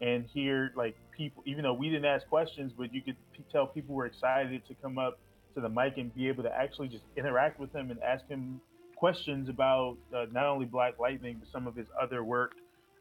and 0.00 0.26
hear 0.32 0.72
like 0.76 0.96
people, 1.16 1.42
even 1.46 1.62
though 1.62 1.74
we 1.74 1.88
didn't 1.88 2.04
ask 2.04 2.26
questions, 2.28 2.72
but 2.76 2.92
you 2.94 3.02
could 3.02 3.16
p- 3.34 3.44
tell 3.50 3.66
people 3.66 3.94
were 3.94 4.06
excited 4.06 4.62
to 4.68 4.74
come 4.82 4.98
up 4.98 5.18
to 5.54 5.60
the 5.60 5.68
mic 5.68 5.96
and 5.96 6.14
be 6.14 6.28
able 6.28 6.42
to 6.42 6.54
actually 6.54 6.88
just 6.88 7.04
interact 7.16 7.58
with 7.58 7.74
him 7.74 7.90
and 7.90 8.02
ask 8.02 8.26
him 8.28 8.60
questions 8.96 9.48
about 9.48 9.96
uh, 10.14 10.26
not 10.32 10.46
only 10.46 10.66
Black 10.66 10.98
Lightning 10.98 11.36
but 11.38 11.48
some 11.50 11.66
of 11.66 11.74
his 11.74 11.86
other 12.00 12.24
work 12.24 12.52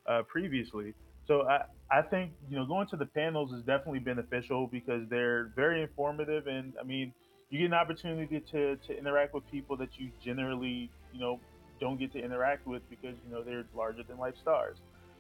uh, 0.08 0.22
previously. 0.24 0.94
So 1.28 1.48
I, 1.48 1.64
I 1.92 2.02
think 2.02 2.32
you 2.50 2.58
know 2.58 2.66
going 2.66 2.88
to 2.88 2.98
the 2.98 3.06
panels 3.06 3.52
is 3.52 3.64
definitely 3.64 4.00
beneficial 4.00 4.68
because 4.68 5.08
they're 5.10 5.52
very 5.56 5.82
informative 5.82 6.48
and 6.48 6.74
I 6.80 6.84
mean 6.84 7.14
you 7.50 7.60
get 7.60 7.66
an 7.66 7.74
opportunity 7.74 8.40
to, 8.52 8.76
to 8.76 8.98
interact 8.98 9.34
with 9.34 9.50
people 9.52 9.78
that 9.78 9.98
you 9.98 10.10
generally 10.24 10.90
you 11.14 11.20
know 11.20 11.40
don't 11.80 12.00
get 12.00 12.12
to 12.14 12.20
interact 12.20 12.66
with 12.66 12.88
because 12.90 13.16
you 13.26 13.34
know 13.34 13.44
they're 13.44 13.66
larger 13.76 14.04
than 14.04 14.18
life 14.18 14.36
stars. 14.42 14.78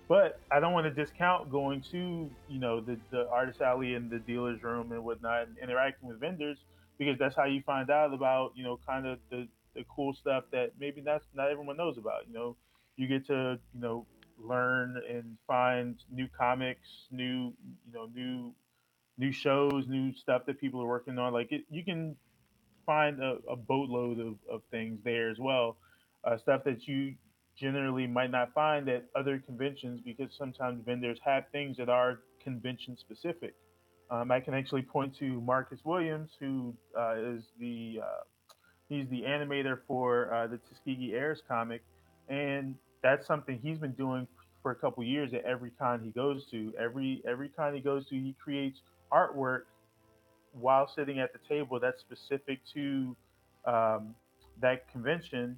But 0.07 0.39
I 0.51 0.59
don't 0.59 0.73
want 0.73 0.85
to 0.85 0.91
discount 0.91 1.49
going 1.49 1.81
to 1.91 2.29
you 2.49 2.59
know 2.59 2.81
the, 2.81 2.97
the 3.11 3.27
artist 3.29 3.61
alley 3.61 3.95
and 3.95 4.09
the 4.09 4.19
dealer's 4.19 4.63
room 4.63 4.91
and 4.91 5.03
whatnot 5.03 5.47
and 5.47 5.57
interacting 5.57 6.07
with 6.07 6.19
vendors 6.19 6.57
because 6.97 7.17
that's 7.17 7.35
how 7.35 7.45
you 7.45 7.61
find 7.65 7.89
out 7.89 8.13
about 8.13 8.51
you 8.55 8.63
know 8.63 8.79
kind 8.87 9.07
of 9.07 9.19
the, 9.29 9.47
the 9.75 9.83
cool 9.93 10.13
stuff 10.13 10.43
that 10.51 10.71
maybe 10.79 11.01
not 11.01 11.21
not 11.33 11.49
everyone 11.49 11.77
knows 11.77 11.97
about. 11.97 12.27
You 12.27 12.33
know, 12.33 12.55
you 12.95 13.07
get 13.07 13.25
to 13.27 13.59
you 13.73 13.81
know 13.81 14.05
learn 14.39 15.01
and 15.09 15.37
find 15.47 15.95
new 16.11 16.27
comics, 16.37 17.07
new 17.11 17.53
you 17.85 17.93
know 17.93 18.09
new 18.13 18.53
new 19.17 19.31
shows, 19.31 19.87
new 19.87 20.13
stuff 20.13 20.45
that 20.45 20.59
people 20.59 20.81
are 20.81 20.87
working 20.87 21.17
on. 21.17 21.33
Like 21.33 21.51
it, 21.51 21.63
you 21.69 21.83
can 21.83 22.15
find 22.85 23.21
a, 23.21 23.37
a 23.49 23.55
boatload 23.55 24.19
of, 24.19 24.35
of 24.49 24.61
things 24.71 24.99
there 25.03 25.29
as 25.29 25.39
well, 25.39 25.77
uh, 26.23 26.37
stuff 26.37 26.63
that 26.65 26.87
you 26.87 27.15
generally 27.57 28.05
might 28.05 28.31
not 28.31 28.53
find 28.53 28.89
at 28.89 29.05
other 29.15 29.39
conventions 29.39 30.01
because 30.03 30.29
sometimes 30.37 30.83
vendors 30.85 31.19
have 31.23 31.45
things 31.51 31.77
that 31.77 31.89
are 31.89 32.19
convention 32.43 32.97
specific. 32.97 33.55
Um, 34.11 34.29
I 34.31 34.39
can 34.39 34.53
actually 34.53 34.83
point 34.83 35.17
to 35.17 35.41
Marcus 35.41 35.79
Williams, 35.83 36.31
who 36.39 36.75
uh, 36.97 37.15
is 37.15 37.43
the 37.59 38.01
uh, 38.03 38.23
he's 38.87 39.07
the 39.09 39.21
animator 39.21 39.79
for 39.87 40.31
uh, 40.33 40.47
the 40.47 40.57
Tuskegee 40.57 41.13
Heirs 41.13 41.41
comic, 41.47 41.83
and 42.29 42.75
that's 43.05 43.27
something 43.27 43.59
he's 43.61 43.77
been 43.77 43.91
doing 43.91 44.27
for 44.63 44.71
a 44.71 44.75
couple 44.75 45.03
years 45.03 45.31
at 45.35 45.43
every 45.45 45.69
con 45.69 46.01
he 46.03 46.09
goes 46.09 46.45
to. 46.49 46.73
Every 46.79 47.21
every 47.27 47.49
con 47.49 47.75
he 47.75 47.79
goes 47.79 48.07
to, 48.07 48.15
he 48.15 48.35
creates 48.43 48.81
artwork 49.13 49.61
while 50.53 50.87
sitting 50.87 51.19
at 51.19 51.31
the 51.31 51.39
table 51.47 51.79
that's 51.79 52.01
specific 52.01 52.61
to 52.73 53.15
um, 53.65 54.15
that 54.59 54.91
convention, 54.91 55.55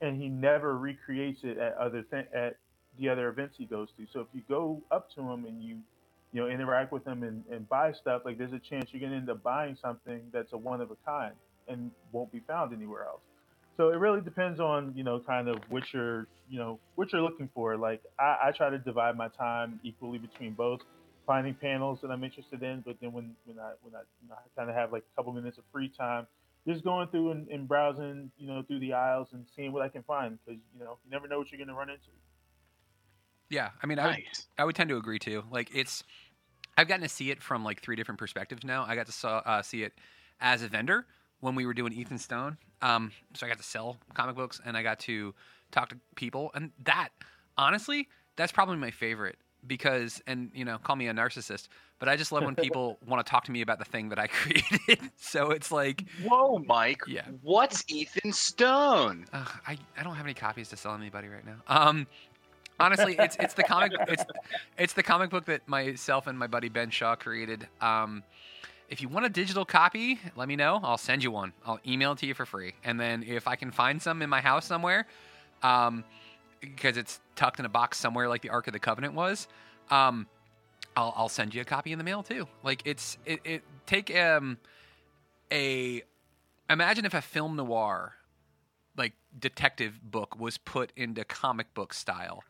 and 0.00 0.20
he 0.20 0.28
never 0.28 0.76
recreates 0.76 1.44
it 1.44 1.56
at 1.56 1.76
other 1.76 2.02
th- 2.02 2.26
at 2.34 2.56
the 2.98 3.08
other 3.08 3.28
events 3.28 3.54
he 3.56 3.64
goes 3.64 3.90
to. 3.96 4.04
So 4.12 4.18
if 4.20 4.26
you 4.32 4.42
go 4.48 4.82
up 4.90 5.08
to 5.14 5.20
him 5.20 5.44
and 5.44 5.62
you 5.62 5.78
you 6.32 6.40
know 6.40 6.48
interact 6.48 6.90
with 6.90 7.06
him 7.06 7.22
and, 7.22 7.44
and 7.48 7.68
buy 7.68 7.92
stuff, 7.92 8.22
like 8.24 8.38
there's 8.38 8.52
a 8.52 8.58
chance 8.58 8.90
you're 8.92 9.00
gonna 9.00 9.16
end 9.16 9.30
up 9.30 9.40
buying 9.44 9.76
something 9.80 10.22
that's 10.32 10.52
a 10.52 10.58
one 10.58 10.80
of 10.80 10.90
a 10.90 10.96
kind 11.06 11.34
and 11.68 11.92
won't 12.10 12.32
be 12.32 12.40
found 12.40 12.74
anywhere 12.74 13.04
else. 13.04 13.22
So 13.78 13.90
it 13.90 13.96
really 13.96 14.20
depends 14.20 14.58
on 14.58 14.92
you 14.96 15.04
know 15.04 15.20
kind 15.20 15.48
of 15.48 15.58
what 15.68 15.84
you're 15.94 16.26
you 16.50 16.58
know 16.58 16.80
what 16.96 17.12
you're 17.12 17.22
looking 17.22 17.48
for. 17.54 17.76
Like 17.76 18.02
I, 18.18 18.36
I 18.46 18.50
try 18.50 18.70
to 18.70 18.78
divide 18.78 19.16
my 19.16 19.28
time 19.28 19.78
equally 19.84 20.18
between 20.18 20.52
both 20.52 20.80
finding 21.26 21.54
panels 21.54 22.00
that 22.02 22.10
I'm 22.10 22.24
interested 22.24 22.60
in, 22.62 22.82
but 22.84 22.96
then 23.00 23.12
when 23.12 23.36
when 23.44 23.60
I 23.60 23.74
when 23.82 23.94
I, 23.94 24.00
you 24.20 24.28
know, 24.28 24.34
I 24.34 24.60
kind 24.60 24.68
of 24.68 24.74
have 24.74 24.92
like 24.92 25.04
a 25.12 25.16
couple 25.16 25.32
minutes 25.32 25.58
of 25.58 25.64
free 25.72 25.88
time, 25.88 26.26
just 26.66 26.82
going 26.82 27.06
through 27.08 27.30
and, 27.30 27.46
and 27.48 27.68
browsing 27.68 28.32
you 28.36 28.48
know 28.48 28.62
through 28.66 28.80
the 28.80 28.94
aisles 28.94 29.28
and 29.32 29.46
seeing 29.54 29.72
what 29.72 29.82
I 29.82 29.88
can 29.88 30.02
find 30.02 30.40
because 30.44 30.60
you 30.74 30.84
know 30.84 30.98
you 31.04 31.10
never 31.12 31.28
know 31.28 31.38
what 31.38 31.52
you're 31.52 31.58
going 31.58 31.68
to 31.68 31.74
run 31.74 31.88
into. 31.88 32.10
Yeah, 33.48 33.70
I 33.80 33.86
mean, 33.86 34.00
I 34.00 34.06
would, 34.08 34.18
I 34.58 34.64
would 34.64 34.74
tend 34.74 34.90
to 34.90 34.96
agree 34.96 35.20
too. 35.20 35.44
Like 35.50 35.70
it's, 35.72 36.02
I've 36.76 36.88
gotten 36.88 37.02
to 37.02 37.08
see 37.08 37.30
it 37.30 37.42
from 37.42 37.64
like 37.64 37.80
three 37.80 37.96
different 37.96 38.18
perspectives 38.18 38.64
now. 38.64 38.84
I 38.86 38.94
got 38.94 39.06
to 39.06 39.12
saw, 39.12 39.38
uh, 39.38 39.62
see 39.62 39.84
it 39.84 39.94
as 40.38 40.62
a 40.62 40.68
vendor 40.68 41.06
when 41.40 41.54
we 41.54 41.66
were 41.66 41.74
doing 41.74 41.92
Ethan 41.92 42.18
Stone. 42.18 42.58
Um, 42.82 43.12
so 43.34 43.46
I 43.46 43.48
got 43.48 43.58
to 43.58 43.64
sell 43.64 43.96
comic 44.14 44.36
books 44.36 44.60
and 44.64 44.76
I 44.76 44.82
got 44.82 45.00
to 45.00 45.34
talk 45.70 45.88
to 45.90 45.96
people, 46.14 46.50
and 46.54 46.70
that 46.84 47.10
honestly, 47.56 48.08
that's 48.36 48.52
probably 48.52 48.76
my 48.76 48.90
favorite 48.90 49.36
because, 49.66 50.22
and 50.26 50.50
you 50.54 50.64
know, 50.64 50.78
call 50.78 50.96
me 50.96 51.08
a 51.08 51.12
narcissist, 51.12 51.68
but 51.98 52.08
I 52.08 52.16
just 52.16 52.30
love 52.30 52.44
when 52.44 52.54
people 52.54 52.98
want 53.06 53.24
to 53.24 53.28
talk 53.28 53.44
to 53.44 53.52
me 53.52 53.60
about 53.60 53.78
the 53.78 53.84
thing 53.84 54.08
that 54.10 54.18
I 54.18 54.26
created. 54.28 55.10
so 55.16 55.50
it's 55.50 55.72
like, 55.72 56.04
whoa, 56.24 56.58
Mike, 56.66 57.02
yeah, 57.06 57.26
what's 57.42 57.84
Ethan 57.88 58.32
Stone? 58.32 59.26
Uh, 59.32 59.44
I 59.66 59.78
I 59.96 60.02
don't 60.02 60.14
have 60.14 60.26
any 60.26 60.34
copies 60.34 60.68
to 60.70 60.76
sell 60.76 60.94
anybody 60.94 61.28
right 61.28 61.44
now. 61.44 61.56
Um, 61.66 62.06
honestly, 62.80 63.16
it's 63.18 63.36
it's 63.40 63.54
the 63.54 63.64
comic 63.64 63.92
it's 64.08 64.24
it's 64.78 64.92
the 64.92 65.02
comic 65.02 65.30
book 65.30 65.44
that 65.46 65.68
myself 65.68 66.26
and 66.26 66.38
my 66.38 66.46
buddy 66.46 66.68
Ben 66.68 66.90
Shaw 66.90 67.16
created. 67.16 67.66
Um, 67.80 68.22
if 68.88 69.02
you 69.02 69.08
want 69.08 69.26
a 69.26 69.28
digital 69.28 69.64
copy, 69.64 70.18
let 70.34 70.48
me 70.48 70.56
know. 70.56 70.80
I'll 70.82 70.98
send 70.98 71.22
you 71.22 71.30
one. 71.30 71.52
I'll 71.66 71.80
email 71.86 72.12
it 72.12 72.18
to 72.18 72.26
you 72.26 72.34
for 72.34 72.46
free. 72.46 72.74
And 72.84 72.98
then 72.98 73.22
if 73.22 73.46
I 73.46 73.56
can 73.56 73.70
find 73.70 74.00
some 74.00 74.22
in 74.22 74.30
my 74.30 74.40
house 74.40 74.66
somewhere, 74.66 75.06
um, 75.62 76.04
because 76.60 76.96
it's 76.96 77.20
tucked 77.36 77.58
in 77.58 77.66
a 77.66 77.68
box 77.68 77.98
somewhere 77.98 78.28
like 78.28 78.42
the 78.42 78.50
Ark 78.50 78.66
of 78.66 78.72
the 78.72 78.78
Covenant 78.78 79.14
was, 79.14 79.46
um, 79.90 80.26
I'll, 80.96 81.12
I'll 81.16 81.28
send 81.28 81.54
you 81.54 81.60
a 81.60 81.64
copy 81.64 81.92
in 81.92 81.98
the 81.98 82.04
mail 82.04 82.22
too. 82.22 82.48
Like 82.64 82.82
it's 82.84 83.18
it, 83.24 83.40
it 83.44 83.62
take 83.86 84.14
um 84.16 84.58
a 85.52 86.02
imagine 86.68 87.04
if 87.04 87.14
a 87.14 87.22
film 87.22 87.56
noir 87.56 88.14
like 88.96 89.12
detective 89.38 90.00
book 90.02 90.38
was 90.38 90.58
put 90.58 90.92
into 90.96 91.24
comic 91.24 91.72
book 91.74 91.94
style 91.94 92.42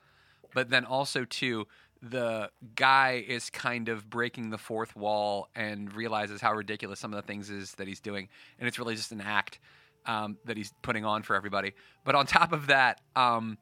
but 0.55 0.71
then 0.71 0.85
also 0.85 1.25
too 1.25 1.67
the 2.03 2.51
guy 2.75 3.25
is 3.27 3.51
kind 3.51 3.89
of 3.89 4.09
breaking 4.09 4.51
the 4.51 4.59
fourth 4.59 4.95
wall 4.95 5.49
and 5.55 5.93
realizes 5.93 6.41
how 6.41 6.53
ridiculous 6.55 7.01
some 7.01 7.13
of 7.13 7.17
the 7.17 7.27
things 7.27 7.51
is 7.51 7.73
that 7.73 7.89
he's 7.89 8.01
doing. 8.01 8.29
And 8.59 8.69
it's 8.69 8.79
really 8.79 8.95
just 8.95 9.13
an 9.13 9.21
act 9.21 9.59
um, 10.07 10.39
that 10.45 10.57
he's 10.57 10.73
putting 10.83 11.05
on 11.05 11.23
for 11.23 11.35
everybody. 11.35 11.73
But 12.05 12.15
on 12.15 12.27
top 12.27 12.53
of 12.53 12.69
that 12.69 13.01
um, 13.17 13.59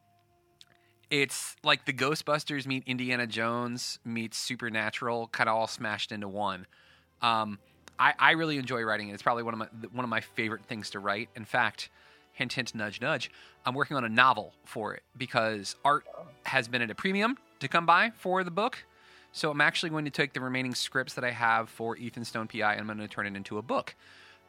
it's 1.10 1.56
like 1.64 1.86
the 1.86 1.92
ghostbusters 1.92 2.66
meet 2.66 2.82
indiana 2.86 3.28
jones 3.28 4.00
meets 4.04 4.36
supernatural 4.36 5.28
kind 5.28 5.48
of 5.48 5.56
all 5.56 5.66
smashed 5.66 6.12
into 6.12 6.28
one. 6.28 6.66
Um, 7.22 7.58
I, 7.98 8.12
I 8.18 8.30
really 8.32 8.58
enjoy 8.58 8.82
writing 8.82 9.08
it. 9.08 9.14
It's 9.14 9.22
probably 9.22 9.42
one 9.42 9.54
of 9.54 9.58
my 9.58 9.68
one 9.92 10.04
of 10.04 10.10
my 10.10 10.20
favorite 10.20 10.64
things 10.66 10.90
to 10.90 10.98
write. 10.98 11.30
In 11.34 11.44
fact 11.44 11.90
hint 12.36 12.52
hint 12.52 12.74
nudge 12.74 13.00
nudge 13.00 13.30
i'm 13.64 13.74
working 13.74 13.96
on 13.96 14.04
a 14.04 14.08
novel 14.08 14.52
for 14.64 14.94
it 14.94 15.02
because 15.16 15.74
art 15.84 16.04
has 16.44 16.68
been 16.68 16.82
at 16.82 16.90
a 16.90 16.94
premium 16.94 17.36
to 17.60 17.68
come 17.68 17.86
by 17.86 18.10
for 18.16 18.44
the 18.44 18.50
book 18.50 18.84
so 19.32 19.50
i'm 19.50 19.60
actually 19.60 19.90
going 19.90 20.04
to 20.04 20.10
take 20.10 20.32
the 20.32 20.40
remaining 20.40 20.74
scripts 20.74 21.14
that 21.14 21.24
i 21.24 21.30
have 21.30 21.68
for 21.68 21.96
ethan 21.96 22.24
stone 22.24 22.46
pi 22.46 22.72
and 22.72 22.80
i'm 22.80 22.86
going 22.86 22.98
to 22.98 23.08
turn 23.08 23.26
it 23.26 23.36
into 23.36 23.58
a 23.58 23.62
book 23.62 23.94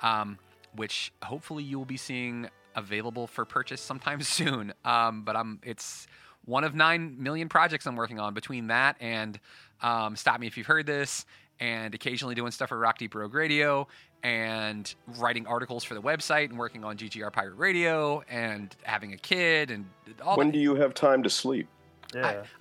um, 0.01 0.37
which 0.75 1.11
hopefully 1.23 1.63
you 1.63 1.77
will 1.77 1.85
be 1.85 1.97
seeing 1.97 2.47
available 2.75 3.25
for 3.25 3.45
purchase 3.45 3.81
sometime 3.81 4.21
soon 4.21 4.73
um, 4.85 5.23
but 5.23 5.35
i'm 5.35 5.59
it's 5.63 6.07
one 6.45 6.63
of 6.63 6.75
nine 6.75 7.15
million 7.21 7.49
projects 7.49 7.85
i'm 7.87 7.95
working 7.95 8.19
on 8.19 8.33
between 8.33 8.67
that 8.67 8.95
and 8.99 9.39
um, 9.81 10.15
stop 10.15 10.39
me 10.39 10.47
if 10.47 10.57
you've 10.57 10.67
heard 10.67 10.85
this 10.85 11.25
and 11.59 11.95
occasionally 11.95 12.35
doing 12.35 12.51
stuff 12.51 12.69
for 12.69 12.77
Rock 12.77 12.97
Deep 12.97 13.15
Rogue 13.15 13.33
Radio 13.33 13.87
and 14.23 14.93
writing 15.17 15.47
articles 15.47 15.83
for 15.83 15.93
the 15.93 16.01
website 16.01 16.49
and 16.49 16.57
working 16.57 16.83
on 16.83 16.97
GGR 16.97 17.31
Pirate 17.31 17.55
Radio 17.55 18.23
and 18.29 18.75
having 18.83 19.13
a 19.13 19.17
kid 19.17 19.71
and 19.71 19.85
all 20.21 20.37
When 20.37 20.47
that. 20.47 20.53
do 20.53 20.59
you 20.59 20.75
have 20.75 20.93
time 20.93 21.23
to 21.23 21.29
sleep? 21.29 21.67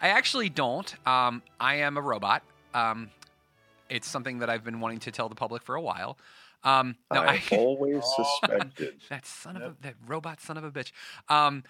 I, 0.01 0.07
I 0.07 0.09
actually 0.11 0.49
don't. 0.49 0.95
Um, 1.07 1.43
I 1.61 1.77
am 1.77 1.97
a 1.97 2.01
robot. 2.01 2.43
Um, 2.75 3.11
it's 3.89 4.09
something 4.09 4.39
that 4.41 4.51
I've 4.51 4.65
been 4.65 4.81
wanting 4.81 4.99
to 5.01 5.11
tell 5.13 5.29
the 5.29 5.35
public 5.35 5.63
for 5.63 5.75
a 5.75 5.81
while. 5.81 6.19
Um, 6.65 6.97
no, 7.13 7.21
I 7.21 7.41
always 7.53 8.05
suspected. 8.17 8.95
that 9.09 9.25
son 9.27 9.57
of 9.57 9.63
a 9.63 9.75
that 9.83 9.95
robot 10.07 10.41
son 10.41 10.57
of 10.57 10.65
a 10.65 10.71
bitch. 10.71 10.91
Um, 11.29 11.63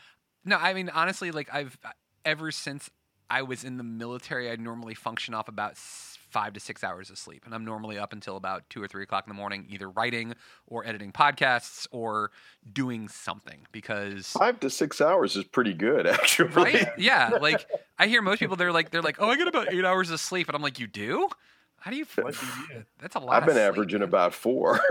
no, 0.44 0.56
I 0.56 0.72
mean 0.72 0.88
honestly, 0.88 1.30
like 1.30 1.52
I've 1.52 1.76
ever 2.24 2.50
since 2.50 2.88
I 3.28 3.42
was 3.42 3.64
in 3.64 3.76
the 3.76 3.82
military, 3.84 4.50
I 4.50 4.56
normally 4.56 4.94
function 4.94 5.34
off 5.34 5.48
about 5.48 5.72
s- 5.72 6.18
five 6.36 6.52
to 6.52 6.60
six 6.60 6.84
hours 6.84 7.08
of 7.08 7.16
sleep, 7.16 7.46
and 7.46 7.54
I'm 7.54 7.64
normally 7.64 7.98
up 7.98 8.12
until 8.12 8.36
about 8.36 8.68
two 8.68 8.82
or 8.82 8.86
three 8.86 9.02
o'clock 9.02 9.24
in 9.26 9.30
the 9.30 9.34
morning, 9.34 9.64
either 9.70 9.88
writing 9.88 10.34
or 10.66 10.86
editing 10.86 11.10
podcasts 11.10 11.86
or 11.92 12.30
doing 12.70 13.08
something 13.08 13.60
because 13.72 14.26
Five 14.26 14.60
to 14.60 14.68
six 14.68 15.00
hours 15.00 15.34
is 15.34 15.44
pretty 15.44 15.72
good, 15.72 16.06
actually. 16.18 16.50
right? 16.50 16.88
Yeah, 16.98 17.38
like 17.40 17.66
I 17.98 18.08
hear 18.08 18.20
most 18.20 18.40
people 18.40 18.56
they're 18.56 18.70
like 18.70 18.90
they're 18.90 19.00
like, 19.00 19.16
oh, 19.18 19.30
I 19.30 19.38
get 19.38 19.48
about 19.48 19.72
eight 19.72 19.86
hours 19.86 20.10
of 20.10 20.20
sleep, 20.20 20.46
and 20.46 20.54
I'm 20.54 20.60
like, 20.60 20.78
you 20.78 20.86
do? 20.86 21.30
How 21.78 21.92
do 21.92 21.98
you? 21.98 22.06
That's 22.98 23.14
a 23.14 23.20
lot. 23.20 23.36
I've 23.36 23.42
been 23.46 23.50
of 23.50 23.54
sleep. 23.54 23.68
averaging 23.68 24.02
about 24.02 24.34
four. 24.34 24.80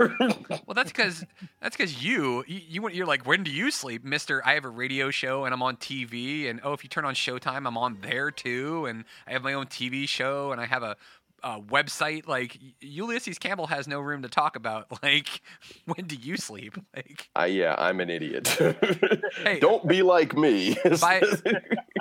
Well, 0.66 0.74
that's 0.74 0.90
because 0.90 1.24
that's 1.60 1.76
because 1.76 2.02
you, 2.02 2.42
you 2.48 2.60
you 2.68 2.88
you're 2.90 3.06
like, 3.06 3.26
when 3.26 3.44
do 3.44 3.50
you 3.50 3.70
sleep, 3.70 4.02
Mister? 4.02 4.42
I 4.44 4.54
have 4.54 4.64
a 4.64 4.68
radio 4.68 5.10
show 5.10 5.44
and 5.44 5.54
I'm 5.54 5.62
on 5.62 5.76
TV, 5.76 6.48
and 6.50 6.58
oh, 6.64 6.72
if 6.72 6.82
you 6.82 6.88
turn 6.88 7.04
on 7.04 7.14
Showtime, 7.14 7.66
I'm 7.66 7.76
on 7.78 7.98
there 8.00 8.30
too, 8.30 8.86
and 8.86 9.04
I 9.28 9.32
have 9.32 9.42
my 9.42 9.52
own 9.52 9.66
TV 9.66 10.08
show 10.08 10.50
and 10.52 10.60
I 10.60 10.66
have 10.66 10.82
a, 10.82 10.96
a 11.42 11.60
website. 11.60 12.26
Like 12.26 12.58
Ulysses 12.80 13.38
Campbell 13.38 13.66
has 13.68 13.86
no 13.86 14.00
room 14.00 14.22
to 14.22 14.28
talk 14.28 14.56
about. 14.56 14.86
Like, 15.02 15.40
when 15.84 16.06
do 16.06 16.16
you 16.16 16.36
sleep? 16.36 16.76
Like, 16.96 17.28
I, 17.36 17.46
yeah, 17.46 17.74
I'm 17.78 18.00
an 18.00 18.10
idiot. 18.10 18.48
hey, 19.42 19.60
Don't 19.60 19.86
be 19.86 20.02
like 20.02 20.34
me. 20.36 20.76
by 21.00 21.22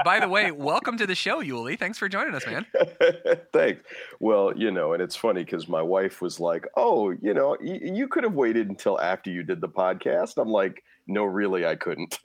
by 0.03 0.19
the 0.19 0.27
way, 0.29 0.51
welcome 0.51 0.97
to 0.97 1.05
the 1.05 1.15
show, 1.15 1.41
Yuli. 1.43 1.77
Thanks 1.77 1.97
for 1.97 2.07
joining 2.09 2.33
us, 2.36 2.45
man. 2.47 2.65
Thanks. 3.53 3.81
Well, 4.19 4.53
you 4.55 4.71
know, 4.71 4.93
and 4.93 5.01
it's 5.01 5.15
funny 5.15 5.43
because 5.43 5.67
my 5.67 5.81
wife 5.81 6.21
was 6.21 6.39
like, 6.39 6.65
"Oh, 6.77 7.11
you 7.11 7.33
know, 7.33 7.57
y- 7.61 7.79
you 7.81 8.07
could 8.07 8.23
have 8.23 8.33
waited 8.33 8.69
until 8.69 8.99
after 8.99 9.29
you 9.29 9.43
did 9.43 9.61
the 9.61 9.67
podcast." 9.69 10.38
I'm 10.38 10.49
like, 10.49 10.81
"No, 11.07 11.23
really, 11.25 11.65
I 11.65 11.75
couldn't. 11.75 12.17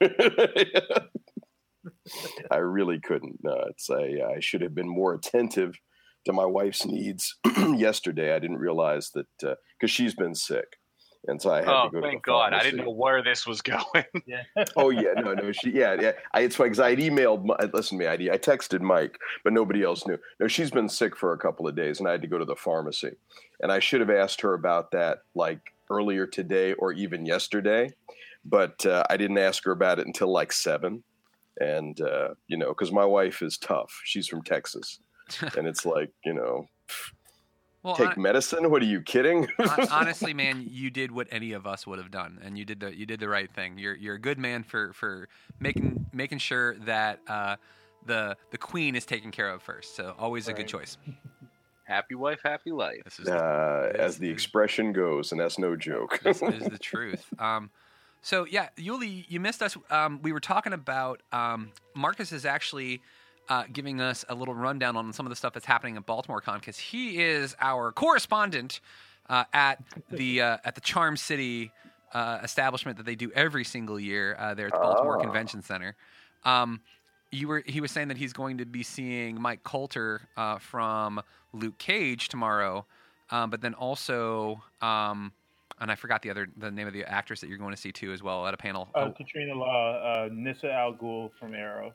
I 2.51 2.57
really 2.57 2.99
couldn't. 2.99 3.39
Uh, 3.45 3.65
it's 3.69 3.89
I 3.89 4.39
should 4.39 4.61
have 4.61 4.75
been 4.75 4.87
more 4.89 5.13
attentive 5.13 5.75
to 6.25 6.33
my 6.33 6.45
wife's 6.45 6.85
needs 6.85 7.35
yesterday. 7.75 8.33
I 8.35 8.39
didn't 8.39 8.57
realize 8.57 9.11
that 9.11 9.25
because 9.39 9.91
she's 9.91 10.13
been 10.15 10.35
sick, 10.35 10.77
and 11.27 11.41
so 11.41 11.51
I 11.51 11.57
had 11.59 11.67
Oh, 11.69 11.85
to 11.85 11.91
go 11.91 12.01
to 12.01 12.07
thank 12.07 12.23
the 12.25 12.31
God! 12.31 12.53
I 12.53 12.63
didn't 12.63 12.83
know 12.85 12.91
where 12.91 13.23
this 13.23 13.45
was 13.47 13.61
going. 13.61 14.05
Yeah. 14.25 14.43
oh 14.75 14.89
yeah, 14.89 15.13
no, 15.17 15.33
no, 15.33 15.51
she, 15.51 15.71
yeah, 15.71 15.95
yeah. 15.99 16.11
I, 16.33 16.41
it's 16.41 16.55
funny 16.55 16.69
because 16.69 16.79
I 16.79 16.91
had 16.91 16.99
emailed. 16.99 17.43
Mi- 17.43 17.55
Listen 17.73 17.97
to 17.97 18.03
me, 18.03 18.07
I, 18.07 18.33
I 18.33 18.37
texted 18.37 18.81
Mike, 18.81 19.17
but 19.43 19.53
nobody 19.53 19.83
else 19.83 20.05
knew. 20.05 20.17
No, 20.39 20.47
she's 20.47 20.71
been 20.71 20.89
sick 20.89 21.15
for 21.15 21.33
a 21.33 21.37
couple 21.37 21.67
of 21.67 21.75
days, 21.75 21.99
and 21.99 22.07
I 22.07 22.11
had 22.11 22.21
to 22.21 22.27
go 22.27 22.37
to 22.37 22.45
the 22.45 22.55
pharmacy, 22.55 23.11
and 23.61 23.71
I 23.71 23.79
should 23.79 24.01
have 24.01 24.09
asked 24.09 24.41
her 24.41 24.53
about 24.53 24.91
that 24.91 25.19
like 25.35 25.59
earlier 25.89 26.25
today 26.25 26.73
or 26.73 26.93
even 26.93 27.25
yesterday, 27.25 27.89
but 28.45 28.85
uh, 28.85 29.03
I 29.09 29.17
didn't 29.17 29.37
ask 29.39 29.63
her 29.65 29.71
about 29.71 29.99
it 29.99 30.07
until 30.07 30.31
like 30.31 30.53
seven. 30.53 31.03
and 31.59 31.99
uh, 31.99 32.29
you 32.47 32.57
know, 32.57 32.69
because 32.69 32.91
my 32.93 33.03
wife 33.05 33.41
is 33.41 33.57
tough. 33.57 33.99
She's 34.05 34.27
from 34.27 34.41
Texas, 34.41 34.99
and 35.57 35.67
it's 35.67 35.85
like 35.85 36.11
you 36.25 36.33
know, 36.33 36.67
Well, 37.83 37.95
take 37.95 38.17
I- 38.17 38.21
medicine. 38.21 38.69
What 38.69 38.81
are 38.81 38.85
you 38.85 39.01
kidding? 39.01 39.47
Honestly, 39.91 40.33
man, 40.33 40.65
you 40.69 40.89
did 40.89 41.11
what 41.11 41.27
any 41.31 41.53
of 41.53 41.65
us 41.65 41.85
would 41.87 41.99
have 41.99 42.11
done, 42.11 42.39
and 42.43 42.57
you 42.57 42.65
did 42.65 42.79
the 42.79 42.95
you 42.95 43.05
did 43.05 43.19
the 43.19 43.29
right 43.29 43.51
thing. 43.53 43.77
You're 43.77 43.95
you're 43.95 44.15
a 44.15 44.19
good 44.21 44.37
man 44.37 44.63
for 44.63 44.93
for 44.93 45.27
making 45.59 46.05
making 46.13 46.37
sure 46.39 46.75
that 46.85 47.19
uh, 47.27 47.55
the 48.05 48.37
the 48.51 48.57
queen 48.57 48.95
is 48.95 49.05
taken 49.05 49.31
care 49.31 49.49
of 49.49 49.61
first. 49.61 49.95
So 49.95 50.15
always 50.19 50.47
a 50.47 50.53
good 50.53 50.67
choice. 50.67 50.97
Happy 51.85 52.15
wife, 52.15 52.39
happy 52.43 52.71
life. 52.71 53.01
This 53.03 53.19
is 53.19 53.27
uh, 53.27 53.91
as 53.95 54.17
the 54.17 54.29
expression 54.29 54.93
goes, 54.93 55.31
and 55.31 55.41
that's 55.41 55.59
no 55.59 55.75
joke. 55.75 56.21
this 56.23 56.41
is 56.41 56.63
the 56.69 56.77
truth. 56.81 57.25
Um, 57.37 57.69
so 58.21 58.45
yeah, 58.49 58.69
Yuli, 58.77 59.25
you 59.27 59.39
missed 59.41 59.61
us. 59.61 59.75
Um, 59.89 60.21
we 60.21 60.31
were 60.31 60.39
talking 60.39 60.71
about 60.71 61.21
um, 61.33 61.71
Marcus 61.95 62.31
is 62.31 62.45
actually 62.45 63.01
uh, 63.49 63.63
giving 63.71 63.99
us 64.01 64.23
a 64.29 64.35
little 64.35 64.53
rundown 64.53 64.95
on 64.95 65.11
some 65.13 65.25
of 65.25 65.29
the 65.29 65.35
stuff 65.35 65.53
that's 65.53 65.65
happening 65.65 65.97
at 65.97 66.05
BaltimoreCon 66.05 66.59
because 66.59 66.77
he 66.77 67.21
is 67.21 67.55
our 67.59 67.91
correspondent 67.91 68.79
uh, 69.29 69.43
at 69.53 69.81
the 70.09 70.41
uh, 70.41 70.57
at 70.63 70.75
the 70.75 70.81
Charm 70.81 71.17
City 71.17 71.71
uh, 72.13 72.39
establishment 72.43 72.97
that 72.97 73.05
they 73.05 73.15
do 73.15 73.31
every 73.33 73.63
single 73.63 73.99
year 73.99 74.35
uh, 74.39 74.53
there 74.53 74.67
at 74.67 74.73
the 74.73 74.79
Baltimore 74.79 75.17
Ah. 75.19 75.23
Convention 75.23 75.61
Center. 75.61 75.95
Um, 76.43 76.81
you 77.31 77.47
were 77.47 77.63
he 77.65 77.79
was 77.81 77.91
saying 77.91 78.09
that 78.09 78.17
he's 78.17 78.33
going 78.33 78.57
to 78.57 78.65
be 78.65 78.83
seeing 78.83 79.39
Mike 79.39 79.63
Colter 79.63 80.21
uh, 80.37 80.57
from 80.59 81.21
Luke 81.53 81.77
Cage 81.77 82.27
tomorrow, 82.27 82.85
um, 83.29 83.49
but 83.49 83.61
then 83.61 83.73
also 83.73 84.61
um, 84.81 85.31
and 85.79 85.89
I 85.91 85.95
forgot 85.95 86.21
the 86.21 86.29
other 86.29 86.47
the 86.57 86.69
name 86.71 86.87
of 86.87 86.93
the 86.93 87.05
actress 87.05 87.39
that 87.41 87.47
you're 87.47 87.57
going 87.57 87.71
to 87.73 87.81
see 87.81 87.91
too 87.91 88.11
as 88.11 88.21
well 88.21 88.45
at 88.47 88.53
a 88.53 88.57
panel. 88.57 88.89
Uh, 88.93 89.09
Katrina 89.11 89.53
Law, 89.55 89.93
uh, 89.95 90.29
Nyssa 90.31 90.71
Al 90.71 90.93
Ghul 90.93 91.31
from 91.39 91.53
Arrow. 91.55 91.93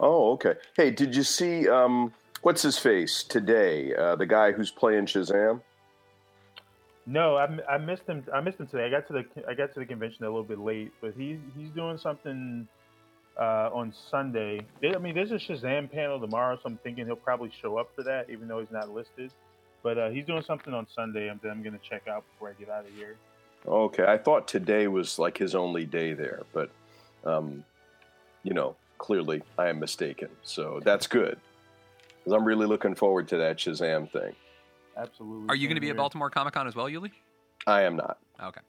Oh, 0.00 0.32
okay. 0.32 0.54
Hey, 0.76 0.90
did 0.90 1.14
you 1.14 1.22
see 1.22 1.68
um, 1.68 2.12
what's 2.42 2.62
his 2.62 2.78
face 2.78 3.22
today? 3.22 3.94
Uh, 3.94 4.16
the 4.16 4.26
guy 4.26 4.52
who's 4.52 4.70
playing 4.70 5.06
Shazam. 5.06 5.60
No, 7.06 7.36
I, 7.36 7.48
I 7.68 7.78
missed 7.78 8.06
him. 8.06 8.24
I 8.32 8.40
missed 8.40 8.58
him 8.58 8.66
today. 8.66 8.84
I 8.86 8.90
got 8.90 9.06
to 9.08 9.12
the 9.12 9.24
I 9.48 9.54
got 9.54 9.72
to 9.74 9.80
the 9.80 9.86
convention 9.86 10.24
a 10.24 10.28
little 10.28 10.42
bit 10.42 10.58
late, 10.58 10.90
but 11.00 11.12
he's 11.16 11.38
he's 11.56 11.68
doing 11.70 11.98
something 11.98 12.66
uh, 13.38 13.70
on 13.72 13.92
Sunday. 14.10 14.60
There- 14.80 14.94
I 14.94 14.98
mean, 14.98 15.14
there's 15.14 15.30
a 15.30 15.34
Shazam 15.34 15.90
panel 15.92 16.18
tomorrow, 16.18 16.56
so 16.56 16.62
I'm 16.64 16.78
thinking 16.78 17.04
he'll 17.06 17.16
probably 17.16 17.52
show 17.60 17.76
up 17.76 17.90
for 17.94 18.02
that, 18.04 18.30
even 18.30 18.48
though 18.48 18.60
he's 18.60 18.70
not 18.70 18.88
listed. 18.90 19.30
But 19.82 19.98
uh, 19.98 20.08
he's 20.08 20.24
doing 20.24 20.42
something 20.42 20.72
on 20.72 20.86
Sunday 20.94 21.26
that 21.42 21.50
I'm 21.50 21.62
going 21.62 21.78
to 21.78 21.88
check 21.88 22.08
out 22.08 22.24
before 22.32 22.48
I 22.48 22.52
get 22.54 22.70
out 22.70 22.86
of 22.86 22.92
here. 22.96 23.16
Okay, 23.66 24.04
I 24.06 24.16
thought 24.16 24.48
today 24.48 24.88
was 24.88 25.18
like 25.18 25.36
his 25.36 25.54
only 25.54 25.84
day 25.84 26.14
there, 26.14 26.42
but 26.54 26.70
um, 27.24 27.64
you 28.42 28.54
know, 28.54 28.76
clearly 29.04 29.42
I 29.58 29.68
am 29.68 29.78
mistaken. 29.80 30.28
So 30.44 30.80
that's 30.82 31.06
good 31.06 31.38
because 32.18 32.32
I'm 32.32 32.44
really 32.46 32.64
looking 32.64 32.94
forward 32.94 33.28
to 33.28 33.36
that 33.36 33.58
Shazam 33.58 34.10
thing. 34.10 34.34
Absolutely. 34.96 35.46
Are 35.50 35.54
you 35.54 35.68
going 35.68 35.74
to 35.74 35.80
be 35.82 35.90
at. 35.90 35.96
Baltimore 35.96 36.30
Comic 36.30 36.54
Con 36.54 36.66
as 36.66 36.74
well, 36.74 36.86
Yuli? 36.86 37.10
I 37.66 37.82
am 37.82 37.96
not. 37.96 38.16
Okay. 38.42 38.62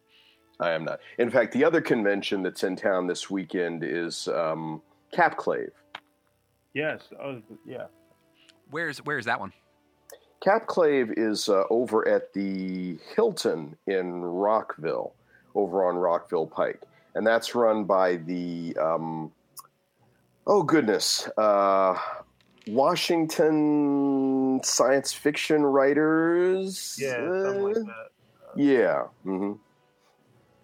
I 0.59 0.71
am 0.71 0.83
not. 0.83 0.99
In 1.17 1.31
fact, 1.31 1.53
the 1.53 1.63
other 1.63 1.79
convention 1.79 2.43
that's 2.43 2.65
in 2.65 2.75
town 2.75 3.07
this 3.07 3.29
weekend 3.29 3.81
is 3.85 4.27
um, 4.27 4.81
Capclave. 5.13 5.71
Yes. 6.73 7.03
Oh, 7.21 7.41
yeah. 7.65 7.85
Where's 8.71 8.97
where's 8.99 9.25
that 9.25 9.39
one? 9.39 9.53
Capclave 10.45 11.13
is 11.15 11.47
uh, 11.47 11.63
over 11.69 12.05
at 12.07 12.33
the 12.33 12.97
Hilton 13.15 13.77
in 13.87 14.21
Rockville, 14.21 15.13
over 15.53 15.87
on 15.87 15.95
Rockville 15.95 16.47
Pike, 16.47 16.81
and 17.13 17.25
that's 17.25 17.55
run 17.55 17.85
by 17.85 18.17
the 18.17 18.75
um, 18.77 19.31
oh 20.47 20.63
goodness, 20.63 21.27
uh, 21.37 21.97
Washington 22.67 24.59
science 24.63 25.13
fiction 25.13 25.63
writers. 25.63 26.97
Yeah, 26.99 27.15
something 27.43 27.63
like 27.63 27.77
Uh, 27.77 27.79
that. 27.83 28.09
yeah. 28.55 29.03
hmm 29.23 29.53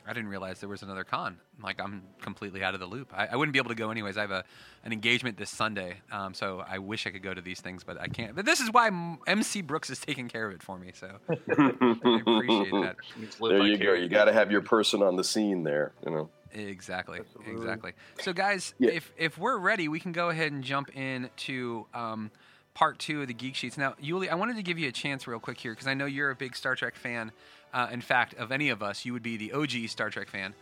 I 0.03 0.13
didn't 0.13 0.29
realize 0.29 0.59
there 0.59 0.67
was 0.67 0.81
another 0.81 1.03
con. 1.03 1.37
Like 1.61 1.79
I'm 1.79 2.01
completely 2.21 2.63
out 2.63 2.73
of 2.73 2.79
the 2.79 2.87
loop. 2.87 3.13
I, 3.15 3.27
I 3.27 3.35
wouldn't 3.35 3.53
be 3.53 3.59
able 3.59 3.69
to 3.69 3.75
go 3.75 3.91
anyways. 3.91 4.17
I 4.17 4.21
have 4.21 4.31
a 4.31 4.43
an 4.83 4.91
engagement 4.91 5.37
this 5.37 5.51
Sunday, 5.51 5.97
um, 6.11 6.33
so 6.33 6.63
I 6.67 6.79
wish 6.79 7.05
I 7.05 7.11
could 7.11 7.21
go 7.21 7.35
to 7.35 7.39
these 7.41 7.61
things, 7.61 7.83
but 7.83 8.01
I 8.01 8.07
can't. 8.07 8.35
But 8.35 8.45
this 8.45 8.59
is 8.59 8.71
why 8.71 8.89
MC 9.27 9.61
Brooks 9.61 9.91
is 9.91 9.99
taking 9.99 10.27
care 10.27 10.47
of 10.47 10.53
it 10.55 10.63
for 10.63 10.79
me. 10.79 10.91
So 10.93 11.07
I 11.29 12.21
appreciate 12.25 12.71
that. 12.71 12.95
There 13.39 13.59
you 13.61 13.77
go. 13.77 13.93
You 13.93 14.09
got 14.09 14.25
to 14.25 14.33
have 14.33 14.51
your 14.51 14.63
person 14.63 15.03
on 15.03 15.17
the 15.17 15.23
scene 15.23 15.63
there. 15.63 15.91
You 16.03 16.11
know. 16.11 16.29
Exactly. 16.53 17.19
Exactly. 17.47 17.93
So, 18.21 18.33
guys, 18.33 18.73
if 18.79 19.11
if 19.17 19.37
we're 19.37 19.57
ready, 19.57 19.87
we 19.87 19.99
can 19.99 20.11
go 20.11 20.29
ahead 20.29 20.51
and 20.51 20.63
jump 20.63 20.89
into 20.95 21.85
um, 21.93 22.31
part 22.73 22.99
two 22.99 23.21
of 23.21 23.27
the 23.27 23.33
Geek 23.33 23.55
Sheets. 23.55 23.77
Now, 23.77 23.95
Yuli, 24.03 24.29
I 24.29 24.35
wanted 24.35 24.55
to 24.57 24.63
give 24.63 24.79
you 24.79 24.87
a 24.87 24.91
chance 24.91 25.27
real 25.27 25.39
quick 25.39 25.57
here 25.57 25.73
because 25.73 25.87
I 25.87 25.93
know 25.93 26.05
you're 26.05 26.31
a 26.31 26.35
big 26.35 26.55
Star 26.55 26.75
Trek 26.75 26.95
fan. 26.95 27.31
Uh, 27.73 27.87
in 27.91 28.01
fact, 28.01 28.33
of 28.35 28.51
any 28.51 28.69
of 28.69 28.83
us, 28.83 29.05
you 29.05 29.13
would 29.13 29.23
be 29.23 29.37
the 29.37 29.53
OG 29.53 29.87
Star 29.87 30.09
Trek 30.09 30.29
fan. 30.29 30.53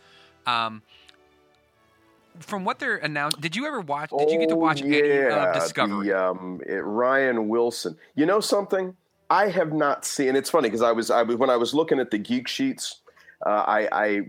Um, 0.45 0.81
from 2.39 2.63
what 2.63 2.79
they're 2.79 2.97
announced, 2.97 3.41
did 3.41 3.55
you 3.55 3.65
ever 3.65 3.81
watch? 3.81 4.11
Did 4.17 4.29
you 4.31 4.39
get 4.39 4.49
to 4.49 4.55
watch 4.55 4.81
any 4.81 4.99
of 4.99 5.53
Discovery? 5.53 6.07
The, 6.07 6.29
um, 6.29 6.61
it- 6.65 6.83
Rainn 6.83 7.47
Wilson. 7.47 7.97
You 8.15 8.25
know 8.25 8.39
something? 8.39 8.95
I 9.29 9.49
have 9.49 9.73
not 9.73 10.05
seen. 10.05 10.35
It's 10.35 10.49
funny 10.49 10.69
because 10.69 10.81
I 10.81 10.91
was, 10.91 11.11
I 11.11 11.21
was 11.21 11.35
when 11.37 11.49
I 11.49 11.55
was 11.57 11.73
looking 11.73 11.99
at 11.99 12.09
the 12.09 12.17
geek 12.17 12.47
sheets, 12.47 13.01
uh, 13.45 13.49
I, 13.67 13.87
I 13.91 14.21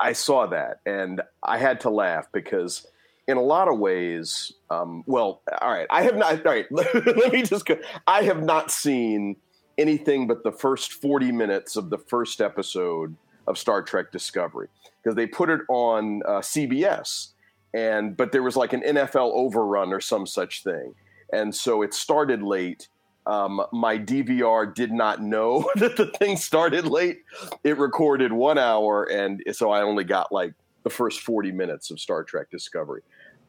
I 0.00 0.12
saw 0.12 0.46
that 0.46 0.80
and 0.86 1.20
I 1.42 1.58
had 1.58 1.80
to 1.80 1.90
laugh 1.90 2.26
because 2.32 2.86
in 3.28 3.36
a 3.36 3.42
lot 3.42 3.68
of 3.68 3.78
ways, 3.78 4.52
um, 4.70 5.04
well, 5.06 5.42
all 5.60 5.70
right, 5.70 5.86
I 5.90 6.02
have 6.02 6.16
not. 6.16 6.44
All 6.44 6.52
right, 6.52 6.66
let 6.70 7.32
me 7.32 7.42
just 7.42 7.66
go. 7.66 7.76
I 8.06 8.22
have 8.22 8.42
not 8.42 8.70
seen 8.70 9.36
anything 9.78 10.26
but 10.26 10.42
the 10.42 10.52
first 10.52 10.94
forty 10.94 11.30
minutes 11.30 11.76
of 11.76 11.90
the 11.90 11.98
first 11.98 12.40
episode 12.40 13.14
of 13.46 13.56
Star 13.56 13.82
Trek 13.82 14.10
Discovery 14.10 14.68
because 15.02 15.14
they 15.14 15.26
put 15.26 15.48
it 15.48 15.60
on 15.68 16.22
uh, 16.26 16.40
CBS 16.40 17.28
and 17.72 18.16
but 18.16 18.32
there 18.32 18.42
was 18.42 18.56
like 18.56 18.72
an 18.72 18.82
NFL 18.82 19.32
overrun 19.32 19.92
or 19.92 20.00
some 20.00 20.26
such 20.26 20.64
thing, 20.64 20.94
and 21.32 21.54
so 21.54 21.82
it 21.82 21.94
started 21.94 22.42
late. 22.42 22.88
Um, 23.30 23.62
my 23.72 23.96
DVR 23.96 24.74
did 24.74 24.90
not 24.90 25.22
know 25.22 25.70
that 25.76 25.96
the 25.96 26.06
thing 26.06 26.36
started 26.36 26.84
late. 26.84 27.20
It 27.62 27.78
recorded 27.78 28.32
one 28.32 28.58
hour, 28.58 29.04
and 29.04 29.40
so 29.52 29.70
I 29.70 29.82
only 29.82 30.02
got 30.02 30.32
like 30.32 30.52
the 30.82 30.90
first 30.90 31.20
forty 31.20 31.52
minutes 31.52 31.92
of 31.92 32.00
Star 32.00 32.24
Trek 32.24 32.50
Discovery. 32.50 33.02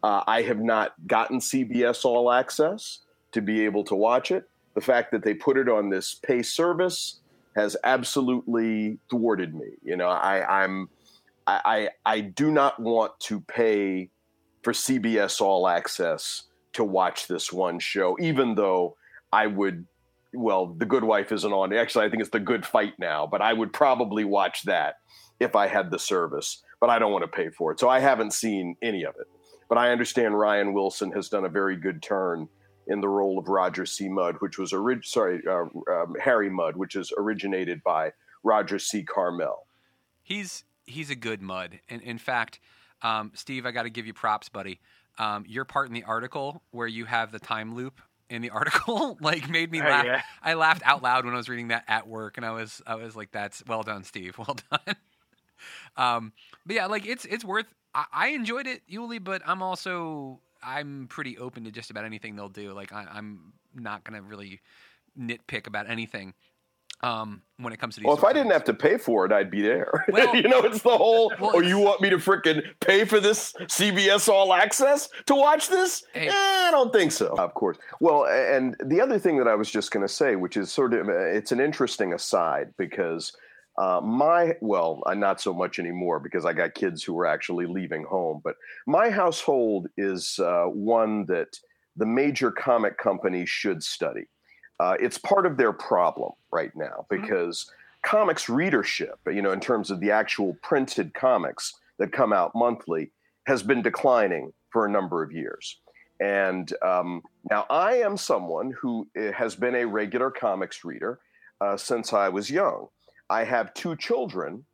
Uh, 0.04 0.24
I 0.28 0.44
have 0.44 0.60
not 0.60 0.94
gotten 1.08 1.40
CBS 1.40 2.06
All 2.06 2.32
Access 2.32 3.00
to 3.32 3.42
be 3.42 3.66
able 3.66 3.84
to 3.86 3.96
watch 3.96 4.30
it. 4.30 4.48
The 4.76 4.82
fact 4.82 5.12
that 5.12 5.24
they 5.24 5.34
put 5.34 5.58
it 5.58 5.68
on 5.68 5.90
this 5.90 6.14
pay 6.14 6.44
service 6.44 7.20
has 7.56 7.76
absolutely 7.84 9.00
thwarted 9.10 9.56
me. 9.56 9.66
You 9.84 9.98
know, 9.98 10.08
I, 10.10 10.64
I'm 10.64 10.90
I, 11.48 11.90
I 12.06 12.14
I 12.18 12.22
do 12.22 12.52
not 12.52 12.80
want 12.80 13.20
to 13.22 13.42
pay 13.42 14.10
for 14.62 14.74
CBS 14.74 15.42
All 15.42 15.68
Access 15.68 16.44
to 16.74 16.84
watch 16.84 17.28
this 17.28 17.52
one 17.52 17.80
show, 17.80 18.16
even 18.20 18.54
though 18.54 18.96
I 19.32 19.48
would. 19.48 19.86
Well, 20.34 20.68
The 20.68 20.86
Good 20.86 21.04
Wife 21.04 21.32
isn't 21.32 21.52
on. 21.52 21.74
Actually, 21.74 22.06
I 22.06 22.10
think 22.10 22.22
it's 22.22 22.32
The 22.32 22.40
Good 22.40 22.66
Fight 22.66 22.94
now, 22.98 23.28
but 23.28 23.42
I 23.42 23.52
would 23.52 23.74
probably 23.74 24.24
watch 24.24 24.64
that 24.64 24.96
if 25.40 25.56
I 25.56 25.68
had 25.68 25.92
the 25.92 26.00
service. 26.00 26.64
But 26.80 26.90
I 26.90 27.00
don't 27.00 27.12
want 27.12 27.24
to 27.24 27.28
pay 27.28 27.50
for 27.50 27.72
it, 27.72 27.80
so 27.80 27.90
I 27.90 28.00
haven't 28.00 28.34
seen 28.34 28.76
any 28.82 29.04
of 29.04 29.16
it. 29.20 29.28
But 29.70 29.78
I 29.78 29.92
understand 29.92 30.34
Rainn 30.34 30.74
Wilson 30.74 31.12
has 31.12 31.30
done 31.30 31.46
a 31.46 31.50
very 31.50 31.76
good 31.76 32.02
turn 32.02 32.48
in 32.88 33.02
the 33.02 33.08
role 33.08 33.38
of 33.38 33.48
Roger 33.48 33.86
C. 33.86 34.10
Mudd, 34.10 34.36
which 34.40 34.58
was 34.58 34.74
orig- 34.74 35.06
sorry 35.06 35.42
uh, 35.48 35.66
um, 35.92 36.16
Harry 36.22 36.50
Mudd, 36.50 36.76
which 36.76 36.96
is 36.96 37.14
originated 37.18 37.84
by 37.84 38.12
Roger 38.44 38.80
C. 38.80 39.04
Carmel. 39.04 39.68
He's 40.24 40.64
he's 40.86 41.10
a 41.10 41.16
good 41.16 41.42
Mudd. 41.42 41.80
And 41.90 42.02
in 42.02 42.18
fact, 42.18 42.60
um, 43.02 43.32
Steve, 43.36 43.66
I 43.66 43.72
got 43.72 43.84
to 43.84 43.90
give 43.90 44.06
you 44.06 44.14
props, 44.14 44.50
buddy. 44.50 44.80
Um, 45.18 45.46
your 45.48 45.66
part 45.66 45.88
in 45.88 45.94
the 45.94 46.04
article 46.04 46.64
where 46.72 46.88
you 46.88 47.06
have 47.06 47.32
the 47.32 47.40
time 47.40 47.76
loop 47.76 48.02
in 48.32 48.42
the 48.42 48.50
article 48.50 49.18
like 49.22 49.50
made 49.50 49.72
me 49.72 49.82
Oh, 49.82 49.86
laugh. 49.86 50.06
yeah. 50.06 50.22
I 50.42 50.54
laughed 50.56 50.82
out 50.86 51.04
loud 51.04 51.26
when 51.26 51.34
I 51.34 51.38
was 51.38 51.50
reading 51.50 51.68
that 51.70 51.84
at 51.88 52.08
work, 52.08 52.38
and 52.38 52.46
I 52.46 52.52
was 52.52 52.82
I 52.88 52.96
was 52.96 53.16
like, 53.16 53.32
"That's 53.32 53.64
well 53.68 53.84
done, 53.84 54.04
Steve. 54.04 54.36
Well 54.40 54.58
done." 54.72 54.96
um, 55.98 56.34
but 56.66 56.76
yeah, 56.76 56.86
like 56.88 57.06
it's 57.06 57.26
it's 57.26 57.44
worth. 57.46 57.66
I, 57.94 58.06
I 58.14 58.28
enjoyed 58.30 58.68
it, 58.68 58.82
Yuli, 58.92 59.24
but 59.24 59.42
I'm 59.46 59.62
also 59.62 60.40
I'm 60.64 61.08
pretty 61.08 61.38
open 61.38 61.66
to 61.66 61.72
just 61.72 61.92
about 61.92 62.06
anything 62.06 62.36
they'll 62.36 62.50
do. 62.50 62.74
Like 62.74 62.92
I, 62.94 63.06
I'm 63.12 63.54
not 63.76 64.04
gonna 64.04 64.22
really 64.22 64.62
nitpick 65.20 65.68
about 65.68 65.90
anything 65.90 66.34
um, 67.04 67.42
when 67.58 67.74
it 67.74 67.78
comes 67.80 67.96
to 67.96 68.02
these. 68.02 68.08
Well, 68.08 68.18
if 68.18 68.24
I 68.24 68.34
didn't 68.34 68.52
have 68.52 68.64
to 68.66 68.74
pay 68.74 68.98
for 68.98 69.26
it, 69.26 69.32
I'd 69.32 69.50
be 69.52 69.62
there. 69.62 70.06
Well- 70.12 70.36
you 70.36 70.48
know, 70.48 70.60
it's 70.62 70.82
the 70.82 70.90
whole. 70.98 71.32
Well, 71.40 71.52
oh, 71.56 71.60
you 71.62 71.78
want 71.80 72.02
me 72.02 72.10
to 72.10 72.18
frickin' 72.18 72.64
pay 72.80 73.06
for 73.06 73.20
this 73.20 73.54
CBS 73.62 74.28
All 74.30 74.54
Access 74.54 75.10
to 75.26 75.36
watch 75.36 75.68
this? 75.70 76.04
Hey. 76.14 76.28
Eh, 76.28 76.32
I 76.34 76.70
don't 76.72 76.92
think 76.94 77.12
so. 77.12 77.36
Of 77.38 77.54
course. 77.54 77.78
Well, 78.00 78.26
and 78.28 78.76
the 78.86 79.02
other 79.02 79.18
thing 79.20 79.38
that 79.38 79.48
I 79.48 79.56
was 79.56 79.70
just 79.72 79.92
going 79.92 80.06
to 80.06 80.14
say, 80.14 80.36
which 80.36 80.58
is 80.58 80.72
sort 80.72 80.94
of, 80.94 81.08
uh, 81.08 81.12
it's 81.14 81.52
an 81.52 81.60
interesting 81.60 82.14
aside 82.14 82.74
because 82.78 83.32
Uh, 83.78 84.02
my 84.04 84.54
well, 84.60 85.02
uh, 85.06 85.14
not 85.16 85.40
so 85.40 85.54
much 85.54 85.80
anymore 85.80 86.20
because 86.20 86.46
I 86.46 86.54
got 86.54 86.74
kids 86.74 87.04
who 87.06 87.18
are 87.20 87.26
actually 87.26 87.66
leaving 87.68 88.04
home. 88.04 88.42
But 88.44 88.56
my 88.86 89.10
household 89.10 89.88
is 89.98 90.38
uh, 90.40 90.66
one 90.66 91.26
that 91.28 91.48
the 91.96 92.06
major 92.06 92.52
comic 92.52 92.98
companies 92.98 93.50
should 93.50 93.82
study. 93.82 94.26
Uh, 94.82 94.96
it's 95.00 95.20
part 95.20 95.46
of 95.46 95.58
their 95.58 95.72
problem 95.72 96.32
right 96.52 96.76
now 96.76 97.06
because 97.08 97.72
comics 98.02 98.50
readership, 98.50 99.20
you 99.28 99.40
know, 99.40 99.52
in 99.52 99.60
terms 99.60 99.92
of 99.92 100.00
the 100.00 100.10
actual 100.10 100.58
printed 100.64 101.14
comics 101.14 101.76
that 102.00 102.12
come 102.12 102.34
out 102.34 102.52
monthly, 102.56 103.12
has 103.46 103.62
been 103.62 103.84
declining 103.84 104.52
for 104.72 104.88
a 104.88 104.90
number 104.90 105.22
of 105.22 105.32
years. 105.32 105.78
And 106.20 106.74
um, 106.82 107.22
now 107.52 107.68
I 107.70 107.98
am 107.98 108.18
someone 108.18 108.72
who 108.72 109.08
eh, 109.16 109.32
has 109.34 109.54
been 109.56 109.76
a 109.76 109.86
regular 109.86 110.32
comics 110.32 110.84
reader 110.84 111.20
uh, 111.60 111.78
since 111.78 112.12
I 112.12 112.30
was 112.30 112.50
young. 112.50 112.88
I 113.30 113.44
have 113.44 113.76
two 113.76 113.96
children 113.96 114.66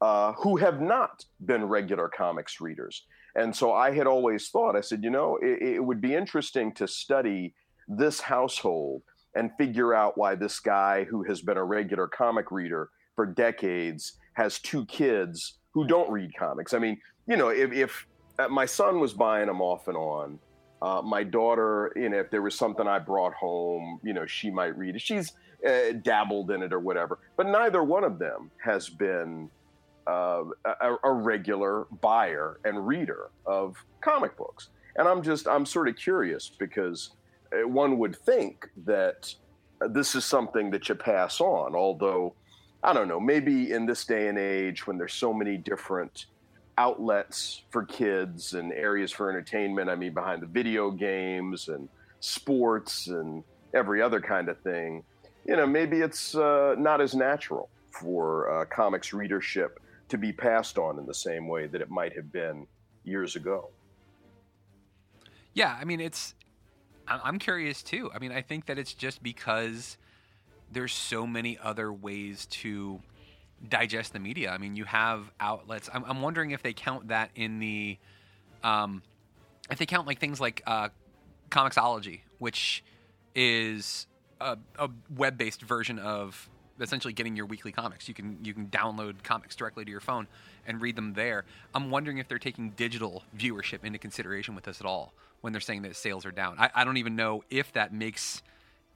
uh, 0.00 0.32
who 0.32 0.56
have 0.56 0.80
not 0.80 1.24
been 1.46 1.66
regular 1.66 2.08
comics 2.08 2.60
readers. 2.60 3.06
And 3.36 3.54
so 3.54 3.72
I 3.72 3.92
had 3.92 4.08
always 4.08 4.48
thought, 4.48 4.74
I 4.74 4.80
said, 4.80 5.04
you 5.04 5.10
know, 5.10 5.38
it, 5.40 5.62
it 5.62 5.84
would 5.84 6.00
be 6.00 6.16
interesting 6.16 6.72
to 6.74 6.88
study 6.88 7.54
this 7.86 8.20
household 8.20 9.02
and 9.34 9.50
figure 9.58 9.94
out 9.94 10.18
why 10.18 10.34
this 10.34 10.60
guy 10.60 11.04
who 11.04 11.22
has 11.24 11.40
been 11.40 11.56
a 11.56 11.64
regular 11.64 12.06
comic 12.06 12.50
reader 12.50 12.90
for 13.14 13.26
decades 13.26 14.14
has 14.34 14.58
two 14.58 14.84
kids 14.86 15.58
who 15.72 15.86
don't 15.86 16.10
read 16.10 16.30
comics. 16.38 16.74
I 16.74 16.78
mean, 16.78 16.98
you 17.26 17.36
know, 17.36 17.48
if, 17.48 17.72
if 17.72 18.06
uh, 18.38 18.48
my 18.48 18.66
son 18.66 19.00
was 19.00 19.12
buying 19.12 19.46
them 19.46 19.60
off 19.60 19.88
and 19.88 19.96
on, 19.96 20.38
uh, 20.80 21.00
my 21.00 21.22
daughter, 21.22 21.92
you 21.94 22.08
know, 22.08 22.18
if 22.18 22.30
there 22.30 22.42
was 22.42 22.56
something 22.56 22.86
I 22.88 22.98
brought 22.98 23.34
home, 23.34 24.00
you 24.02 24.12
know, 24.12 24.26
she 24.26 24.50
might 24.50 24.76
read 24.76 24.96
it. 24.96 25.00
She's 25.00 25.32
uh, 25.66 25.92
dabbled 26.02 26.50
in 26.50 26.62
it 26.62 26.72
or 26.72 26.80
whatever, 26.80 27.20
but 27.36 27.46
neither 27.46 27.84
one 27.84 28.04
of 28.04 28.18
them 28.18 28.50
has 28.62 28.88
been 28.88 29.48
uh, 30.08 30.42
a, 30.64 30.96
a 31.04 31.12
regular 31.12 31.86
buyer 32.00 32.58
and 32.64 32.84
reader 32.86 33.30
of 33.46 33.76
comic 34.00 34.36
books. 34.36 34.70
And 34.96 35.06
I'm 35.06 35.22
just, 35.22 35.46
I'm 35.46 35.64
sort 35.64 35.88
of 35.88 35.96
curious 35.96 36.50
because 36.58 37.10
one 37.64 37.98
would 37.98 38.16
think 38.16 38.68
that 38.84 39.34
this 39.90 40.14
is 40.14 40.24
something 40.24 40.70
that 40.70 40.88
you 40.88 40.94
pass 40.94 41.40
on, 41.40 41.74
although 41.74 42.34
I 42.82 42.92
don't 42.92 43.08
know, 43.08 43.20
maybe 43.20 43.70
in 43.70 43.86
this 43.86 44.04
day 44.04 44.28
and 44.28 44.38
age 44.38 44.86
when 44.86 44.98
there's 44.98 45.14
so 45.14 45.32
many 45.32 45.56
different 45.56 46.26
outlets 46.78 47.62
for 47.70 47.84
kids 47.84 48.54
and 48.54 48.72
areas 48.72 49.12
for 49.12 49.30
entertainment. 49.30 49.88
I 49.88 49.94
mean, 49.94 50.14
behind 50.14 50.42
the 50.42 50.46
video 50.46 50.90
games 50.90 51.68
and 51.68 51.88
sports 52.20 53.06
and 53.06 53.44
every 53.72 54.02
other 54.02 54.20
kind 54.20 54.48
of 54.48 54.58
thing, 54.60 55.04
you 55.46 55.56
know, 55.56 55.66
maybe 55.66 56.00
it's 56.00 56.34
uh, 56.34 56.74
not 56.78 57.00
as 57.00 57.14
natural 57.14 57.68
for 57.90 58.50
uh, 58.50 58.64
comics 58.64 59.12
readership 59.12 59.78
to 60.08 60.18
be 60.18 60.32
passed 60.32 60.78
on 60.78 60.98
in 60.98 61.06
the 61.06 61.14
same 61.14 61.46
way 61.46 61.66
that 61.66 61.80
it 61.80 61.90
might 61.90 62.14
have 62.16 62.32
been 62.32 62.66
years 63.04 63.36
ago. 63.36 63.70
Yeah, 65.54 65.76
I 65.80 65.84
mean, 65.84 66.00
it's. 66.00 66.34
I'm 67.06 67.38
curious 67.38 67.82
too. 67.82 68.10
I 68.14 68.18
mean, 68.18 68.32
I 68.32 68.42
think 68.42 68.66
that 68.66 68.78
it's 68.78 68.94
just 68.94 69.22
because 69.22 69.96
there's 70.70 70.92
so 70.92 71.26
many 71.26 71.58
other 71.62 71.92
ways 71.92 72.46
to 72.46 73.00
digest 73.68 74.12
the 74.12 74.18
media. 74.18 74.50
I 74.50 74.58
mean, 74.58 74.76
you 74.76 74.84
have 74.84 75.30
outlets. 75.38 75.90
I'm, 75.92 76.04
I'm 76.04 76.22
wondering 76.22 76.52
if 76.52 76.62
they 76.62 76.72
count 76.72 77.08
that 77.08 77.30
in 77.34 77.58
the, 77.58 77.98
um, 78.62 79.02
if 79.70 79.78
they 79.78 79.86
count 79.86 80.06
like 80.06 80.18
things 80.18 80.40
like 80.40 80.62
uh, 80.66 80.88
Comixology, 81.50 82.20
which 82.38 82.82
is 83.34 84.06
a, 84.40 84.58
a 84.78 84.88
web-based 85.14 85.62
version 85.62 85.98
of 85.98 86.48
essentially 86.80 87.12
getting 87.12 87.36
your 87.36 87.46
weekly 87.46 87.70
comics. 87.70 88.08
You 88.08 88.14
can 88.14 88.38
you 88.42 88.54
can 88.54 88.66
download 88.66 89.22
comics 89.22 89.54
directly 89.54 89.84
to 89.84 89.90
your 89.90 90.00
phone 90.00 90.26
and 90.66 90.80
read 90.80 90.96
them 90.96 91.12
there. 91.12 91.44
I'm 91.74 91.90
wondering 91.90 92.18
if 92.18 92.28
they're 92.28 92.38
taking 92.38 92.70
digital 92.70 93.22
viewership 93.36 93.84
into 93.84 93.98
consideration 93.98 94.54
with 94.54 94.64
this 94.64 94.80
at 94.80 94.86
all 94.86 95.12
when 95.42 95.52
they're 95.52 95.60
saying 95.60 95.82
that 95.82 95.94
sales 95.94 96.24
are 96.24 96.32
down. 96.32 96.56
I, 96.58 96.70
I 96.74 96.84
don't 96.84 96.96
even 96.96 97.14
know 97.14 97.44
if 97.50 97.72
that 97.74 97.92
makes 97.92 98.42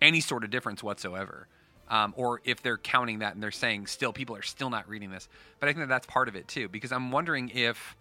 any 0.01 0.21
sort 0.21 0.45
of 0.45 0.51
difference 0.51 0.83
whatsoever 0.83 1.47
um, 1.89 2.15
or 2.17 2.41
if 2.45 2.63
they're 2.63 2.79
counting 2.79 3.21
that 3.21 3.35
and 3.35 3.43
they're 3.43 3.51
saying 3.51 3.87
still 3.87 4.13
people 4.13 4.37
are 4.37 4.43
still 4.43 4.71
not 4.71 4.89
reading 4.89 5.11
this. 5.11 5.29
But 5.61 5.69
I 5.69 5.73
think 5.73 5.81
that 5.81 5.89
that's 5.89 6.07
part 6.07 6.29
of 6.29 6.37
it 6.37 6.49
too, 6.49 6.69
because 6.69 6.93
I'm 6.93 7.11
wondering 7.11 7.51
if 7.55 7.97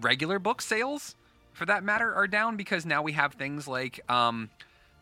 regular 0.00 0.38
book 0.38 0.60
sales, 0.60 1.14
for 1.52 1.66
that 1.66 1.82
matter, 1.82 2.12
are 2.14 2.26
down 2.26 2.56
because 2.56 2.84
now 2.84 3.02
we 3.02 3.12
have 3.12 3.34
things 3.34 3.66
like 3.66 4.00
um, 4.10 4.50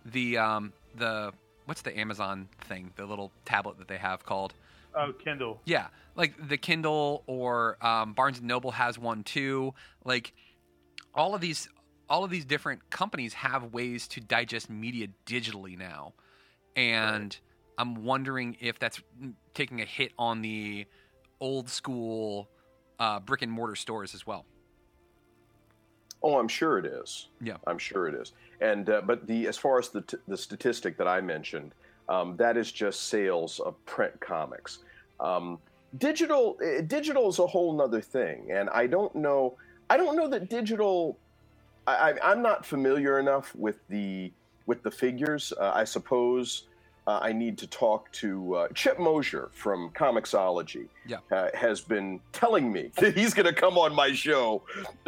the 0.04 0.38
um, 0.38 0.72
the 0.96 1.32
what's 1.66 1.82
the 1.82 1.98
Amazon 1.98 2.48
thing, 2.62 2.92
the 2.96 3.06
little 3.06 3.32
tablet 3.44 3.78
that 3.78 3.88
they 3.88 3.98
have 3.98 4.24
called. 4.24 4.54
Oh, 4.94 5.12
Kindle. 5.12 5.60
Yeah, 5.64 5.88
like 6.16 6.48
the 6.48 6.56
Kindle 6.56 7.22
or 7.26 7.76
um, 7.84 8.14
Barnes 8.14 8.38
and 8.38 8.46
Noble 8.46 8.70
has 8.72 8.98
one 8.98 9.22
too. 9.22 9.74
Like 10.04 10.32
all 11.14 11.34
of 11.34 11.40
these, 11.40 11.68
all 12.10 12.24
of 12.24 12.30
these 12.30 12.44
different 12.44 12.88
companies 12.90 13.34
have 13.34 13.72
ways 13.72 14.08
to 14.08 14.20
digest 14.20 14.70
media 14.70 15.08
digitally 15.26 15.76
now, 15.76 16.14
and 16.76 17.36
I'm 17.76 18.04
wondering 18.04 18.56
if 18.60 18.78
that's 18.78 19.00
taking 19.54 19.80
a 19.80 19.84
hit 19.84 20.12
on 20.18 20.42
the 20.42 20.86
old 21.40 21.68
school 21.68 22.48
uh, 22.98 23.20
brick 23.20 23.42
and 23.42 23.52
mortar 23.52 23.76
stores 23.76 24.14
as 24.14 24.26
well. 24.26 24.44
Oh, 26.22 26.38
I'm 26.38 26.48
sure 26.48 26.78
it 26.78 26.86
is. 26.86 27.28
Yeah, 27.40 27.56
I'm 27.66 27.78
sure 27.78 28.08
it 28.08 28.14
is. 28.14 28.32
And 28.60 28.90
uh, 28.90 29.02
but 29.02 29.26
the 29.26 29.46
as 29.46 29.56
far 29.56 29.78
as 29.78 29.90
the 29.90 30.00
t- 30.02 30.16
the 30.26 30.36
statistic 30.36 30.96
that 30.98 31.06
I 31.06 31.20
mentioned, 31.20 31.72
um, 32.08 32.36
that 32.38 32.56
is 32.56 32.72
just 32.72 33.04
sales 33.04 33.60
of 33.60 33.74
print 33.86 34.18
comics. 34.20 34.78
Um, 35.20 35.58
digital 35.98 36.58
uh, 36.60 36.80
digital 36.82 37.28
is 37.28 37.38
a 37.38 37.46
whole 37.46 37.80
other 37.80 38.00
thing, 38.00 38.50
and 38.50 38.68
I 38.70 38.88
don't 38.88 39.14
know. 39.14 39.56
I 39.90 39.96
don't 39.96 40.16
know 40.16 40.28
that 40.28 40.50
digital. 40.50 41.18
I, 41.88 42.10
I, 42.10 42.32
I'm 42.32 42.42
not 42.42 42.66
familiar 42.66 43.18
enough 43.18 43.54
with 43.54 43.78
the 43.88 44.30
with 44.66 44.82
the 44.82 44.90
figures. 44.90 45.52
Uh, 45.58 45.72
I 45.74 45.84
suppose 45.84 46.64
uh, 47.06 47.20
I 47.22 47.32
need 47.32 47.56
to 47.58 47.66
talk 47.66 48.12
to 48.12 48.54
uh, 48.54 48.68
Chip 48.74 48.98
Mosher 48.98 49.48
from 49.54 49.90
Comixology. 49.90 50.88
Yeah. 51.06 51.18
Uh, 51.32 51.48
has 51.54 51.80
been 51.80 52.20
telling 52.32 52.70
me 52.70 52.90
that 52.96 53.16
he's 53.16 53.32
going 53.32 53.46
to 53.46 53.54
come 53.54 53.78
on 53.78 53.94
my 53.94 54.12
show 54.12 54.62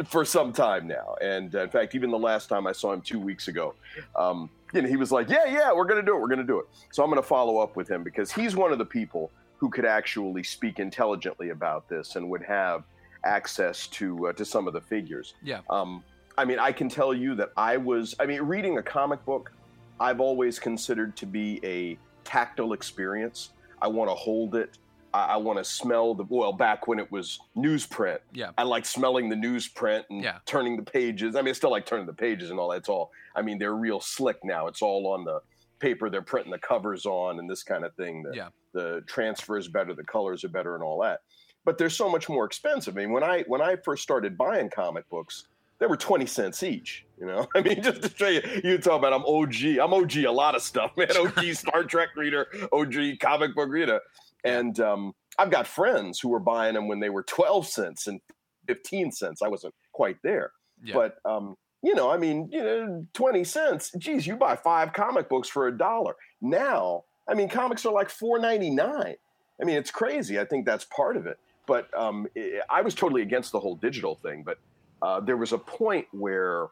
for 0.05 0.25
some 0.25 0.51
time 0.51 0.87
now. 0.87 1.15
And 1.21 1.53
uh, 1.55 1.61
in 1.61 1.69
fact, 1.69 1.93
even 1.93 2.09
the 2.09 2.19
last 2.19 2.49
time 2.49 2.65
I 2.65 2.71
saw 2.71 2.91
him 2.91 3.01
two 3.01 3.19
weeks 3.19 3.47
ago, 3.47 3.75
um, 4.15 4.49
you 4.73 4.81
know, 4.81 4.87
he 4.87 4.95
was 4.95 5.11
like, 5.11 5.29
"Yeah, 5.29 5.45
yeah, 5.45 5.71
we're 5.71 5.85
going 5.85 6.03
to 6.03 6.05
do 6.05 6.15
it. 6.15 6.19
We're 6.19 6.27
going 6.27 6.39
to 6.39 6.45
do 6.45 6.59
it." 6.59 6.65
So 6.91 7.03
I'm 7.03 7.09
going 7.09 7.21
to 7.21 7.27
follow 7.27 7.59
up 7.59 7.75
with 7.75 7.87
him 7.87 8.03
because 8.03 8.31
he's 8.31 8.55
one 8.55 8.71
of 8.71 8.79
the 8.79 8.85
people 8.85 9.29
who 9.57 9.69
could 9.69 9.85
actually 9.85 10.41
speak 10.41 10.79
intelligently 10.79 11.49
about 11.49 11.87
this 11.87 12.15
and 12.15 12.27
would 12.31 12.41
have 12.41 12.83
access 13.23 13.85
to 13.87 14.29
uh, 14.29 14.33
to 14.33 14.43
some 14.43 14.67
of 14.67 14.73
the 14.73 14.81
figures. 14.81 15.35
Yeah. 15.43 15.59
Um, 15.69 16.03
I 16.37 16.45
mean, 16.45 16.59
I 16.59 16.71
can 16.71 16.89
tell 16.89 17.13
you 17.13 17.35
that 17.35 17.51
I 17.57 17.77
was. 17.77 18.15
I 18.19 18.25
mean, 18.25 18.41
reading 18.41 18.77
a 18.77 18.83
comic 18.83 19.23
book 19.25 19.51
I've 19.99 20.19
always 20.19 20.57
considered 20.57 21.15
to 21.17 21.25
be 21.27 21.59
a 21.63 21.97
tactile 22.23 22.73
experience. 22.73 23.51
I 23.81 23.87
want 23.87 24.09
to 24.09 24.15
hold 24.15 24.55
it. 24.55 24.77
I, 25.13 25.25
I 25.33 25.37
want 25.37 25.59
to 25.59 25.63
smell 25.63 26.15
the 26.15 26.25
well. 26.29 26.53
Back 26.53 26.87
when 26.87 26.97
it 26.99 27.11
was 27.11 27.39
newsprint, 27.55 28.19
Yeah. 28.33 28.51
I 28.57 28.63
like 28.63 28.85
smelling 28.85 29.29
the 29.29 29.35
newsprint 29.35 30.05
and 30.09 30.23
Yeah. 30.23 30.39
turning 30.45 30.75
the 30.77 30.83
pages. 30.83 31.35
I 31.35 31.41
mean, 31.41 31.49
I 31.49 31.53
still 31.53 31.69
like 31.71 31.85
turning 31.85 32.07
the 32.07 32.13
pages 32.13 32.49
and 32.49 32.59
all 32.59 32.69
that's 32.69 32.89
all. 32.89 33.11
I 33.35 33.41
mean, 33.43 33.59
they're 33.59 33.75
real 33.75 33.99
slick 33.99 34.37
now. 34.43 34.67
It's 34.67 34.81
all 34.81 35.05
on 35.07 35.23
the 35.23 35.41
paper 35.79 36.09
they're 36.09 36.21
printing 36.21 36.51
the 36.51 36.59
covers 36.59 37.05
on 37.05 37.37
and 37.39 37.49
this 37.49 37.61
kind 37.63 37.83
of 37.85 37.93
thing. 37.95 38.23
The, 38.23 38.35
Yeah. 38.35 38.47
the 38.73 39.03
transfer 39.07 39.57
is 39.57 39.67
better, 39.67 39.93
the 39.93 40.03
colors 40.03 40.43
are 40.43 40.49
better, 40.49 40.73
and 40.75 40.83
all 40.83 40.99
that. 41.01 41.19
But 41.65 41.77
they're 41.77 41.89
so 41.91 42.09
much 42.09 42.27
more 42.27 42.45
expensive. 42.45 42.95
I 42.97 43.01
mean, 43.01 43.11
when 43.11 43.23
I 43.23 43.43
when 43.43 43.61
I 43.61 43.75
first 43.75 44.01
started 44.01 44.35
buying 44.37 44.69
comic 44.69 45.07
books, 45.09 45.45
they 45.81 45.87
were 45.87 45.97
twenty 45.97 46.25
cents 46.27 46.63
each. 46.63 47.05
You 47.19 47.25
know, 47.25 47.47
I 47.55 47.61
mean, 47.61 47.81
just 47.83 48.03
to 48.03 48.15
show 48.15 48.27
you, 48.29 48.41
you 48.63 48.77
talk 48.77 48.99
about 48.99 49.11
I'm 49.11 49.25
OG. 49.25 49.63
I'm 49.81 49.93
OG 49.93 50.17
a 50.17 50.31
lot 50.31 50.55
of 50.55 50.61
stuff, 50.61 50.91
man. 50.97 51.09
OG 51.17 51.43
Star 51.55 51.83
Trek 51.83 52.09
reader, 52.15 52.47
OG 52.71 52.93
comic 53.19 53.53
book 53.55 53.69
reader, 53.69 53.99
and 54.45 54.79
um, 54.79 55.13
I've 55.37 55.49
got 55.51 55.67
friends 55.67 56.19
who 56.19 56.29
were 56.29 56.39
buying 56.39 56.75
them 56.75 56.87
when 56.87 56.99
they 57.01 57.09
were 57.09 57.23
twelve 57.23 57.67
cents 57.67 58.07
and 58.07 58.21
fifteen 58.67 59.11
cents. 59.11 59.41
I 59.41 59.49
wasn't 59.49 59.73
quite 59.91 60.17
there, 60.23 60.51
Yeah. 60.83 60.93
but 60.93 61.15
um, 61.25 61.57
you 61.83 61.95
know, 61.95 62.09
I 62.11 62.17
mean, 62.17 62.47
you 62.51 62.63
know, 62.63 63.07
twenty 63.13 63.43
cents. 63.43 63.91
Geez, 63.97 64.25
you 64.27 64.35
buy 64.37 64.55
five 64.55 64.93
comic 64.93 65.27
books 65.29 65.49
for 65.49 65.67
a 65.67 65.77
dollar 65.77 66.15
now. 66.41 67.03
I 67.27 67.33
mean, 67.33 67.49
comics 67.49 67.85
are 67.85 67.93
like 67.93 68.09
four 68.09 68.39
ninety 68.39 68.69
nine. 68.69 69.15
I 69.59 69.63
mean, 69.65 69.77
it's 69.77 69.91
crazy. 69.91 70.39
I 70.39 70.45
think 70.45 70.65
that's 70.65 70.85
part 70.85 71.17
of 71.17 71.27
it. 71.27 71.37
But 71.67 71.87
um, 71.97 72.27
I- 72.35 72.61
I 72.69 72.81
was 72.81 72.95
totally 72.95 73.21
against 73.21 73.51
the 73.51 73.59
whole 73.59 73.75
digital 73.75 74.15
thing. 74.15 74.41
But 74.43 74.57
uh, 75.01 75.19
there 75.19 75.37
was 75.37 75.51
a 75.51 75.57
point 75.57 76.07
where, 76.11 76.67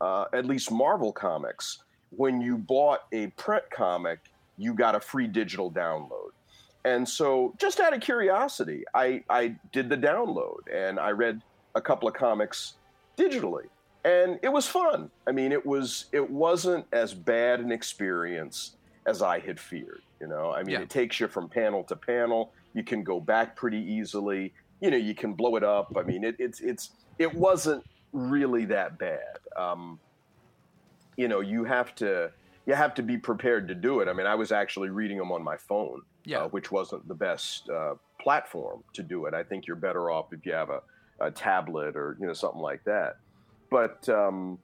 uh, 0.00 0.26
at 0.32 0.46
least 0.46 0.70
Marvel 0.70 1.12
Comics, 1.12 1.82
when 2.10 2.40
you 2.40 2.56
bought 2.56 3.04
a 3.12 3.28
print 3.28 3.64
comic, 3.70 4.18
you 4.56 4.74
got 4.74 4.94
a 4.94 5.00
free 5.00 5.26
digital 5.26 5.70
download. 5.70 6.30
And 6.84 7.06
so, 7.08 7.54
just 7.58 7.80
out 7.80 7.92
of 7.92 8.00
curiosity, 8.00 8.84
I, 8.94 9.24
I 9.28 9.56
did 9.72 9.88
the 9.88 9.96
download 9.96 10.58
and 10.72 11.00
I 11.00 11.10
read 11.10 11.42
a 11.74 11.80
couple 11.80 12.08
of 12.08 12.14
comics 12.14 12.74
digitally, 13.18 13.66
and 14.04 14.38
it 14.42 14.48
was 14.50 14.66
fun. 14.66 15.10
I 15.26 15.32
mean, 15.32 15.50
it 15.52 15.66
was 15.66 16.06
it 16.12 16.30
wasn't 16.30 16.86
as 16.92 17.12
bad 17.12 17.60
an 17.60 17.72
experience 17.72 18.76
as 19.06 19.20
I 19.20 19.40
had 19.40 19.58
feared. 19.58 20.02
You 20.20 20.28
know, 20.28 20.52
I 20.52 20.62
mean, 20.62 20.74
Yeah. 20.74 20.80
it 20.82 20.90
takes 20.90 21.18
you 21.20 21.26
from 21.28 21.48
panel 21.48 21.82
to 21.84 21.96
panel. 21.96 22.52
You 22.72 22.84
can 22.84 23.02
go 23.02 23.20
back 23.20 23.56
pretty 23.56 23.78
easily. 23.78 24.54
You 24.80 24.90
know, 24.90 24.96
you 24.96 25.14
can 25.14 25.32
blow 25.34 25.56
it 25.56 25.64
up. 25.64 25.96
I 25.96 26.02
mean, 26.02 26.24
it, 26.24 26.36
it's 26.38 26.60
it's 26.60 26.90
it 27.18 27.32
wasn't 27.34 27.84
really 28.12 28.64
that 28.66 28.98
bad. 28.98 29.38
Um, 29.56 29.98
you 31.16 31.28
know, 31.28 31.40
you 31.40 31.64
have 31.64 31.94
to 31.96 32.30
you 32.66 32.74
have 32.74 32.94
to 32.94 33.02
be 33.02 33.16
prepared 33.16 33.68
to 33.68 33.74
do 33.74 34.00
it. 34.00 34.08
I 34.08 34.12
mean, 34.12 34.26
I 34.26 34.34
was 34.34 34.52
actually 34.52 34.90
reading 34.90 35.18
them 35.18 35.30
on 35.32 35.42
my 35.42 35.56
phone, 35.56 36.02
Yeah. 36.24 36.40
uh, 36.40 36.48
which 36.48 36.70
wasn't 36.72 37.06
the 37.08 37.14
best 37.14 37.68
uh, 37.70 37.94
platform 38.20 38.82
to 38.94 39.02
do 39.02 39.26
it. 39.26 39.34
I 39.34 39.42
think 39.44 39.66
you're 39.66 39.76
better 39.76 40.10
off 40.10 40.32
if 40.32 40.44
you 40.44 40.52
have 40.52 40.70
a, 40.70 40.82
a 41.20 41.30
tablet 41.30 41.96
or 41.96 42.16
you 42.20 42.26
know 42.26 42.32
something 42.32 42.60
like 42.60 42.84
that. 42.84 43.16
But 43.70 44.08
um, 44.08 44.58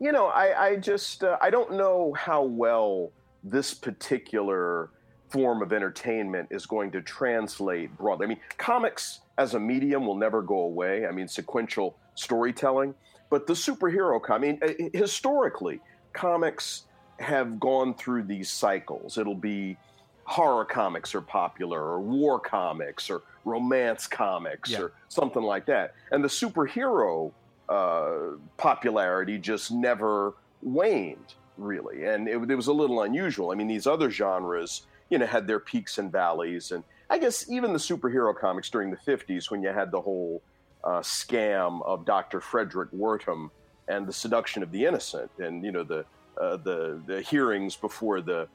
you 0.00 0.12
know, 0.12 0.26
I, 0.26 0.66
I 0.68 0.76
just 0.76 1.22
uh, 1.22 1.38
I 1.40 1.50
don't 1.50 1.74
know 1.74 2.14
how 2.14 2.42
well 2.42 3.12
this 3.44 3.74
particular 3.74 4.90
form 5.28 5.62
of 5.62 5.72
entertainment 5.72 6.48
is 6.50 6.66
going 6.66 6.90
to 6.92 7.02
translate 7.02 7.96
broadly. 7.96 8.26
I 8.26 8.28
mean, 8.28 8.40
comics 8.58 9.20
as 9.38 9.54
a 9.54 9.60
medium 9.60 10.06
will 10.06 10.14
never 10.16 10.42
go 10.42 10.58
away. 10.60 11.06
I 11.06 11.10
mean, 11.10 11.28
sequential 11.28 11.96
storytelling, 12.14 12.94
but 13.30 13.46
the 13.46 13.52
superhero 13.54 14.20
I 14.30 14.38
mean, 14.38 14.58
uh, 14.62 14.72
historically, 14.92 15.80
comics 16.12 16.84
have 17.18 17.58
gone 17.58 17.94
through 17.94 18.22
these 18.24 18.50
cycles. 18.50 19.18
It'll 19.18 19.34
be 19.34 19.76
horror 20.24 20.64
comics 20.64 21.14
are 21.14 21.20
popular, 21.20 21.80
or 21.80 22.00
war 22.00 22.40
comics, 22.40 23.08
or 23.10 23.22
romance 23.44 24.06
comics, 24.08 24.70
Yeah. 24.70 24.80
or 24.82 24.92
something 25.08 25.42
like 25.42 25.66
that. 25.66 25.94
And 26.10 26.22
the 26.24 26.28
superhero 26.28 27.32
uh, 27.68 28.36
popularity 28.56 29.38
just 29.38 29.70
never 29.70 30.34
waned, 30.62 31.34
really. 31.58 32.04
And 32.06 32.28
it, 32.28 32.50
it 32.50 32.54
was 32.56 32.66
a 32.66 32.72
little 32.72 33.02
unusual. 33.02 33.50
I 33.52 33.54
mean, 33.54 33.68
these 33.68 33.86
other 33.86 34.10
genres, 34.10 34.86
you 35.10 35.18
know, 35.18 35.26
had 35.26 35.46
their 35.46 35.60
peaks 35.60 35.98
and 35.98 36.10
valleys. 36.10 36.72
And 36.72 36.82
I 37.10 37.18
guess 37.18 37.48
even 37.48 37.72
the 37.72 37.78
superhero 37.78 38.36
comics 38.36 38.70
during 38.70 38.90
the 38.90 38.96
50s, 38.96 39.50
when 39.50 39.62
you 39.62 39.70
had 39.70 39.90
the 39.90 40.00
whole 40.00 40.42
uh, 40.84 41.00
scam 41.00 41.84
of 41.84 42.04
Dr. 42.04 42.40
Fredric 42.40 42.92
Wertham 42.94 43.50
and 43.88 44.06
the 44.06 44.12
seduction 44.12 44.62
of 44.62 44.72
the 44.72 44.84
innocent, 44.84 45.30
and, 45.38 45.64
you 45.64 45.72
know, 45.72 45.84
the, 45.84 46.04
uh, 46.40 46.56
the, 46.56 47.00
the 47.06 47.20
hearings 47.20 47.76
before 47.76 48.20
the 48.20 48.48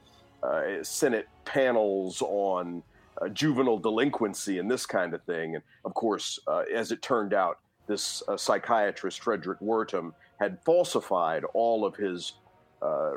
uh, 0.43 0.83
Senate 0.83 1.27
panels 1.45 2.21
on 2.21 2.83
uh, 3.21 3.29
juvenile 3.29 3.77
delinquency 3.77 4.59
and 4.59 4.69
this 4.69 4.85
kind 4.85 5.13
of 5.13 5.21
thing. 5.23 5.55
And 5.55 5.63
of 5.85 5.93
course, 5.93 6.39
uh, 6.47 6.63
as 6.73 6.91
it 6.91 7.01
turned 7.01 7.33
out, 7.33 7.59
this 7.87 8.23
uh, 8.27 8.37
psychiatrist, 8.37 9.21
Fredric 9.21 9.61
Wertham, 9.61 10.13
had 10.39 10.57
falsified 10.65 11.43
all 11.53 11.85
of 11.85 11.95
his 11.95 12.33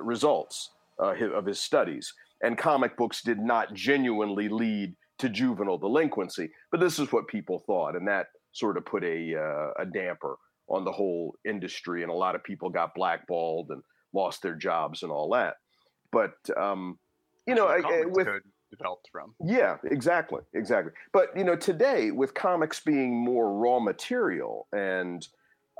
results 0.00 0.70
of 0.98 1.46
his 1.46 1.58
studies. 1.58 2.12
And 2.42 2.58
comic 2.58 2.96
books 2.96 3.22
did 3.22 3.38
not 3.38 3.72
genuinely 3.74 4.48
lead 4.48 4.94
to 5.18 5.28
juvenile 5.28 5.78
delinquency. 5.78 6.50
But 6.70 6.80
this 6.80 6.98
is 6.98 7.12
what 7.12 7.28
people 7.28 7.60
thought. 7.66 7.96
And 7.96 8.06
that 8.08 8.26
sort 8.52 8.76
of 8.76 8.84
put 8.84 9.04
a, 9.04 9.34
uh, 9.36 9.82
a 9.82 9.86
damper 9.86 10.36
on 10.68 10.84
the 10.84 10.92
whole 10.92 11.34
industry. 11.44 12.02
And 12.02 12.10
a 12.10 12.14
lot 12.14 12.34
of 12.34 12.42
people 12.44 12.70
got 12.70 12.94
blackballed 12.94 13.70
and 13.70 13.82
lost 14.12 14.42
their 14.42 14.54
jobs 14.56 15.02
and 15.02 15.10
all 15.12 15.30
that. 15.30 15.56
But, 16.12 16.34
um, 16.56 16.98
you 17.46 17.54
know, 17.54 17.68
That's 17.68 17.84
I- 17.84 18.00
I- 18.02 18.04
with. 18.06 18.28
developed 18.70 19.08
from. 19.12 19.34
Yeah, 19.40 19.76
exactly, 19.84 20.42
exactly. 20.52 20.92
But 21.12 21.36
you 21.36 21.44
know, 21.44 21.54
today 21.54 22.10
with 22.10 22.34
comics 22.34 22.80
being 22.80 23.14
more 23.14 23.52
raw 23.56 23.78
material, 23.78 24.66
and 24.72 25.26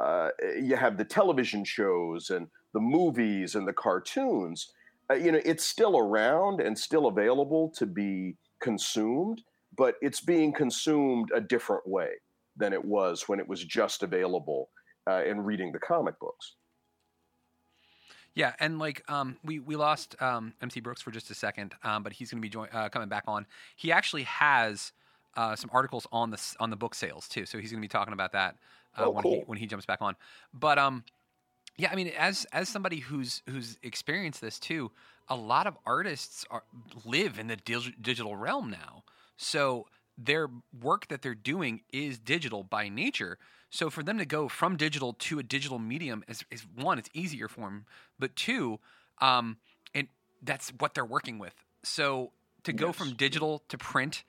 uh, 0.00 0.28
you 0.60 0.76
have 0.76 0.96
the 0.96 1.04
television 1.04 1.64
shows 1.64 2.30
and 2.30 2.46
the 2.72 2.80
movies 2.80 3.54
and 3.56 3.66
the 3.66 3.72
cartoons, 3.72 4.72
uh, 5.10 5.14
you 5.14 5.32
know, 5.32 5.40
it's 5.44 5.64
still 5.64 5.98
around 5.98 6.60
and 6.60 6.78
still 6.78 7.06
available 7.06 7.70
to 7.76 7.86
be 7.86 8.36
consumed, 8.60 9.42
but 9.76 9.96
it's 10.00 10.20
being 10.20 10.52
consumed 10.52 11.30
a 11.34 11.40
different 11.40 11.86
way 11.86 12.10
than 12.56 12.72
it 12.72 12.84
was 12.84 13.24
when 13.28 13.40
it 13.40 13.48
was 13.48 13.64
just 13.64 14.02
available 14.02 14.70
uh, 15.08 15.22
in 15.24 15.40
reading 15.40 15.72
the 15.72 15.78
comic 15.78 16.18
books. 16.20 16.54
Yeah, 18.34 18.52
and 18.58 18.78
like 18.80 19.08
um, 19.08 19.36
we 19.44 19.60
we 19.60 19.76
lost 19.76 20.20
um, 20.20 20.54
MC 20.60 20.80
Brooks 20.80 21.00
for 21.00 21.12
just 21.12 21.30
a 21.30 21.34
second, 21.34 21.74
um, 21.84 22.02
but 22.02 22.12
he's 22.12 22.30
going 22.30 22.40
to 22.40 22.42
be 22.42 22.48
join- 22.48 22.68
uh, 22.72 22.88
coming 22.88 23.08
back 23.08 23.24
on. 23.28 23.46
He 23.76 23.92
actually 23.92 24.24
has 24.24 24.92
uh, 25.36 25.54
some 25.54 25.70
articles 25.72 26.06
on 26.10 26.30
the 26.30 26.54
on 26.58 26.70
the 26.70 26.76
book 26.76 26.96
sales 26.96 27.28
too, 27.28 27.46
so 27.46 27.58
he's 27.58 27.70
going 27.70 27.80
to 27.80 27.84
be 27.84 27.88
talking 27.88 28.12
about 28.12 28.32
that 28.32 28.56
uh, 28.98 29.04
Oh, 29.04 29.10
when 29.10 29.24
he 29.24 29.42
when 29.46 29.58
he 29.58 29.66
jumps 29.66 29.86
back 29.86 30.02
on. 30.02 30.16
But 30.52 30.78
um, 30.78 31.04
yeah, 31.76 31.90
I 31.90 31.96
mean, 31.96 32.08
as 32.16 32.46
as 32.52 32.68
somebody 32.68 33.00
who's 33.00 33.42
who's 33.48 33.78
experienced 33.82 34.40
this 34.40 34.58
too, 34.58 34.90
a 35.28 35.36
lot 35.36 35.66
of 35.66 35.76
artists 35.84 36.44
are 36.50 36.62
live 37.04 37.38
in 37.38 37.48
the 37.48 37.56
dig- 37.56 38.00
digital 38.00 38.36
realm 38.36 38.70
now, 38.70 39.04
so 39.36 39.86
their 40.16 40.48
work 40.80 41.08
that 41.08 41.22
they're 41.22 41.34
doing 41.34 41.80
is 41.92 42.18
digital 42.18 42.62
by 42.62 42.88
nature. 42.88 43.38
So 43.70 43.90
for 43.90 44.04
them 44.04 44.18
to 44.18 44.24
go 44.24 44.48
from 44.48 44.76
digital 44.76 45.14
to 45.14 45.40
a 45.40 45.42
digital 45.42 45.80
medium 45.80 46.22
is, 46.28 46.44
is 46.50 46.64
one, 46.76 46.98
it's 46.98 47.10
easier 47.12 47.48
for 47.48 47.62
them, 47.62 47.86
but 48.20 48.36
two, 48.36 48.78
um, 49.20 49.56
and 49.92 50.06
that's 50.42 50.70
what 50.78 50.94
they're 50.94 51.04
working 51.04 51.40
with. 51.40 51.54
So 51.82 52.30
to 52.62 52.72
go 52.72 52.92
from 52.92 53.14
digital 53.14 53.62
to 53.68 53.78
print 53.78 54.22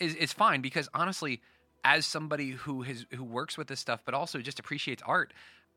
is 0.00 0.14
is 0.14 0.32
fine 0.32 0.60
because 0.60 0.88
honestly, 0.92 1.40
as 1.84 2.04
somebody 2.06 2.50
who 2.50 2.82
has 2.82 3.06
who 3.14 3.24
works 3.24 3.56
with 3.56 3.68
this 3.68 3.80
stuff, 3.80 4.00
but 4.04 4.14
also 4.14 4.40
just 4.40 4.58
appreciates 4.58 5.02
art, 5.06 5.32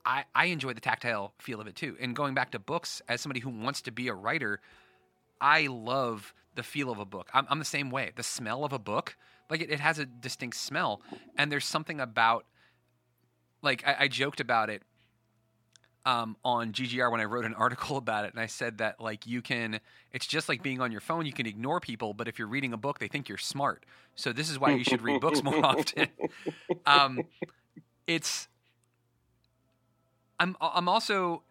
I, 0.07 0.23
I 0.33 0.45
enjoy 0.45 0.73
the 0.73 0.79
tactile 0.79 1.33
feel 1.37 1.59
of 1.59 1.67
it 1.67 1.75
too. 1.75 1.97
And 1.99 2.15
going 2.15 2.33
back 2.33 2.51
to 2.51 2.59
books, 2.59 3.01
as 3.09 3.19
somebody 3.19 3.41
who 3.41 3.49
wants 3.49 3.81
to 3.81 3.91
be 3.91 4.07
a 4.07 4.13
writer, 4.13 4.61
I 5.41 5.67
love 5.67 6.33
the 6.55 6.63
feel 6.63 6.89
of 6.89 6.97
a 6.97 7.05
book. 7.05 7.29
I'm, 7.33 7.45
I'm 7.49 7.59
the 7.59 7.65
same 7.65 7.91
way. 7.91 8.11
The 8.15 8.23
smell 8.23 8.63
of 8.63 8.71
a 8.71 8.79
book, 8.79 9.17
like 9.49 9.59
it, 9.61 9.69
it 9.69 9.81
has 9.81 9.99
a 9.99 10.05
distinct 10.05 10.55
smell, 10.55 11.01
and 11.37 11.51
there's 11.51 11.65
something 11.65 11.99
about, 11.99 12.45
like 13.61 13.85
I, 13.85 13.95
I 13.99 14.07
joked 14.07 14.39
about 14.39 14.69
it 14.69 14.81
um, 16.05 16.37
on 16.45 16.71
GGR 16.71 17.11
when 17.11 17.19
I 17.19 17.25
wrote 17.25 17.43
an 17.43 17.53
article 17.57 17.97
about 17.97 18.23
it, 18.23 18.31
and 18.31 18.39
I 18.39 18.45
said 18.47 18.77
that 18.77 19.01
like 19.01 19.27
you 19.27 19.41
can, 19.41 19.81
it's 20.13 20.25
just 20.25 20.47
like 20.47 20.63
being 20.63 20.79
on 20.79 20.89
your 20.89 21.01
phone. 21.01 21.25
You 21.25 21.33
can 21.33 21.45
ignore 21.45 21.81
people, 21.81 22.13
but 22.13 22.29
if 22.29 22.39
you're 22.39 22.47
reading 22.47 22.71
a 22.71 22.77
book, 22.77 22.99
they 22.99 23.09
think 23.09 23.27
you're 23.27 23.37
smart. 23.37 23.85
So 24.15 24.31
this 24.31 24.49
is 24.49 24.57
why 24.57 24.71
you 24.71 24.85
should 24.85 25.01
read 25.01 25.19
books 25.19 25.43
more 25.43 25.65
often. 25.65 26.07
um, 26.85 27.19
it's, 28.07 28.47
I'm 30.39 30.55
I'm 30.61 30.87
also 30.87 31.43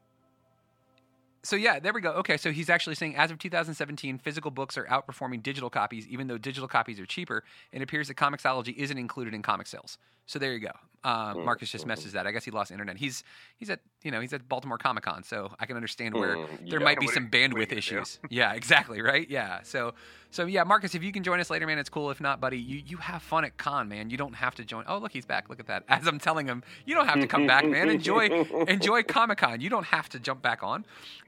so 1.46 1.54
yeah, 1.54 1.78
there 1.78 1.92
we 1.92 2.00
go. 2.00 2.10
Okay, 2.14 2.36
so 2.36 2.50
he's 2.50 2.68
actually 2.68 2.96
saying 2.96 3.14
as 3.14 3.30
of 3.30 3.38
2017, 3.38 4.18
physical 4.18 4.50
books 4.50 4.76
are 4.76 4.84
outperforming 4.86 5.44
digital 5.44 5.70
copies, 5.70 6.06
even 6.08 6.26
though 6.26 6.38
digital 6.38 6.66
copies 6.66 6.98
are 6.98 7.06
cheaper. 7.06 7.44
It 7.70 7.82
appears 7.82 8.08
that 8.08 8.16
Comixology 8.16 8.74
isn't 8.76 8.98
included 8.98 9.32
in 9.32 9.42
comic 9.42 9.68
sales. 9.68 9.96
So 10.27 10.39
there 10.39 10.53
you 10.53 10.61
go. 10.61 10.73
Uh, 11.05 11.35
Marcus 11.36 11.70
just 11.70 11.86
messes 11.86 12.12
that. 12.15 12.27
I 12.27 12.32
guess 12.32 12.44
he 12.44 12.51
lost 12.51 12.73
internet. 12.73 12.97
He's 12.97 13.23
he's 13.59 13.70
at 13.70 13.78
you 14.03 14.11
know 14.11 14.20
he's 14.20 14.32
at 14.32 14.48
Baltimore 14.48 14.77
Comic 14.77 15.05
Con, 15.05 15.23
so 15.23 15.53
I 15.61 15.66
can 15.66 15.77
understand 15.77 16.15
where 16.15 16.35
Mm, 16.36 16.69
there 16.69 16.81
might 16.81 16.98
be 16.98 17.07
some 17.07 17.24
are- 17.24 17.27
what 17.27 17.35
are 17.36 17.39
you 17.39 17.48
bandwidth 17.66 17.69
do? 17.69 17.77
issues. 17.77 18.19
yeah, 18.28 18.55
exactly. 18.55 19.01
Right. 19.03 19.31
Yeah. 19.31 19.61
So 19.62 19.94
so 20.31 20.47
yeah, 20.47 20.65
Marcus, 20.65 20.97
if 20.97 21.05
you 21.05 21.12
can 21.12 21.23
join 21.23 21.39
us 21.39 21.48
later, 21.48 21.65
man, 21.65 21.78
it's 21.78 21.89
cool. 21.90 22.11
If 22.11 22.20
not, 22.20 22.40
buddy, 22.40 22.59
you 22.59 22.82
you 22.85 22.97
have 22.97 23.23
fun 23.23 23.44
at 23.44 23.57
con, 23.57 23.89
man. 23.89 24.11
You 24.11 24.16
don't 24.16 24.35
have 24.35 24.57
to 24.57 24.65
join. 24.65 24.82
Oh, 24.89 24.98
look, 24.98 25.12
he's 25.12 25.27
back. 25.27 25.48
Look 25.48 25.61
at 25.61 25.69
that. 25.69 25.85
As 25.89 26.09
I'm 26.09 26.19
telling 26.19 26.48
him, 26.48 26.65
you 26.86 26.97
don't 26.97 27.07
have 27.07 27.20
to 27.20 27.28
come 27.28 27.47
back, 27.47 27.65
man. 27.65 27.89
Enjoy 27.89 28.27
enjoy 28.66 29.05
Comic 29.05 29.39
Con. 29.39 29.61
You 29.61 29.70
don't 29.70 29.86
have 29.86 30.09
to 30.09 30.19
jump 30.19 30.43
back 30.43 30.65
on. 30.65 30.85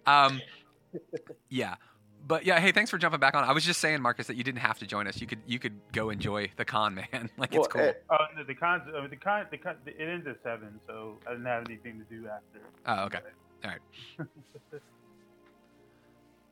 Um, 0.07 0.41
yeah. 1.49 1.77
But 2.29 2.45
yeah, 2.45 2.61
hey, 2.61 2.73
thanks 2.73 2.91
for 2.91 2.99
jumping 2.99 3.21
back 3.21 3.35
on. 3.35 3.43
I 3.43 3.53
was 3.53 3.65
just 3.65 3.81
saying, 3.81 4.03
Marcus, 4.03 4.27
that 4.27 4.37
you 4.37 4.45
didn't 4.45 4.61
have 4.61 4.79
to 4.81 4.87
join 4.87 5.07
us. 5.09 5.19
You 5.21 5.27
could 5.27 5.41
you 5.47 5.59
could 5.59 5.81
go 5.93 6.11
enjoy 6.11 6.51
the 6.57 6.65
con, 6.65 6.95
man. 7.13 7.31
like 7.39 7.55
it's 7.55 7.67
cool. 7.69 7.81
eh, 7.81 7.93
Oh, 8.11 8.17
no, 8.37 8.45
the 8.45 8.55
con, 8.55 8.83
uh, 8.95 9.09
the 9.09 9.17
con, 9.17 9.47
the 9.51 9.57
con, 9.57 9.77
it 9.87 9.97
ends 9.99 10.27
at 10.27 10.37
seven, 10.45 10.79
so 10.87 11.17
I 11.27 11.31
didn't 11.31 11.47
have 11.47 11.65
anything 11.67 11.99
to 11.99 12.05
do 12.15 12.29
after. 12.29 12.61
oh, 12.87 13.05
okay. 13.07 13.19
All 13.65 13.71
right. 13.71 14.29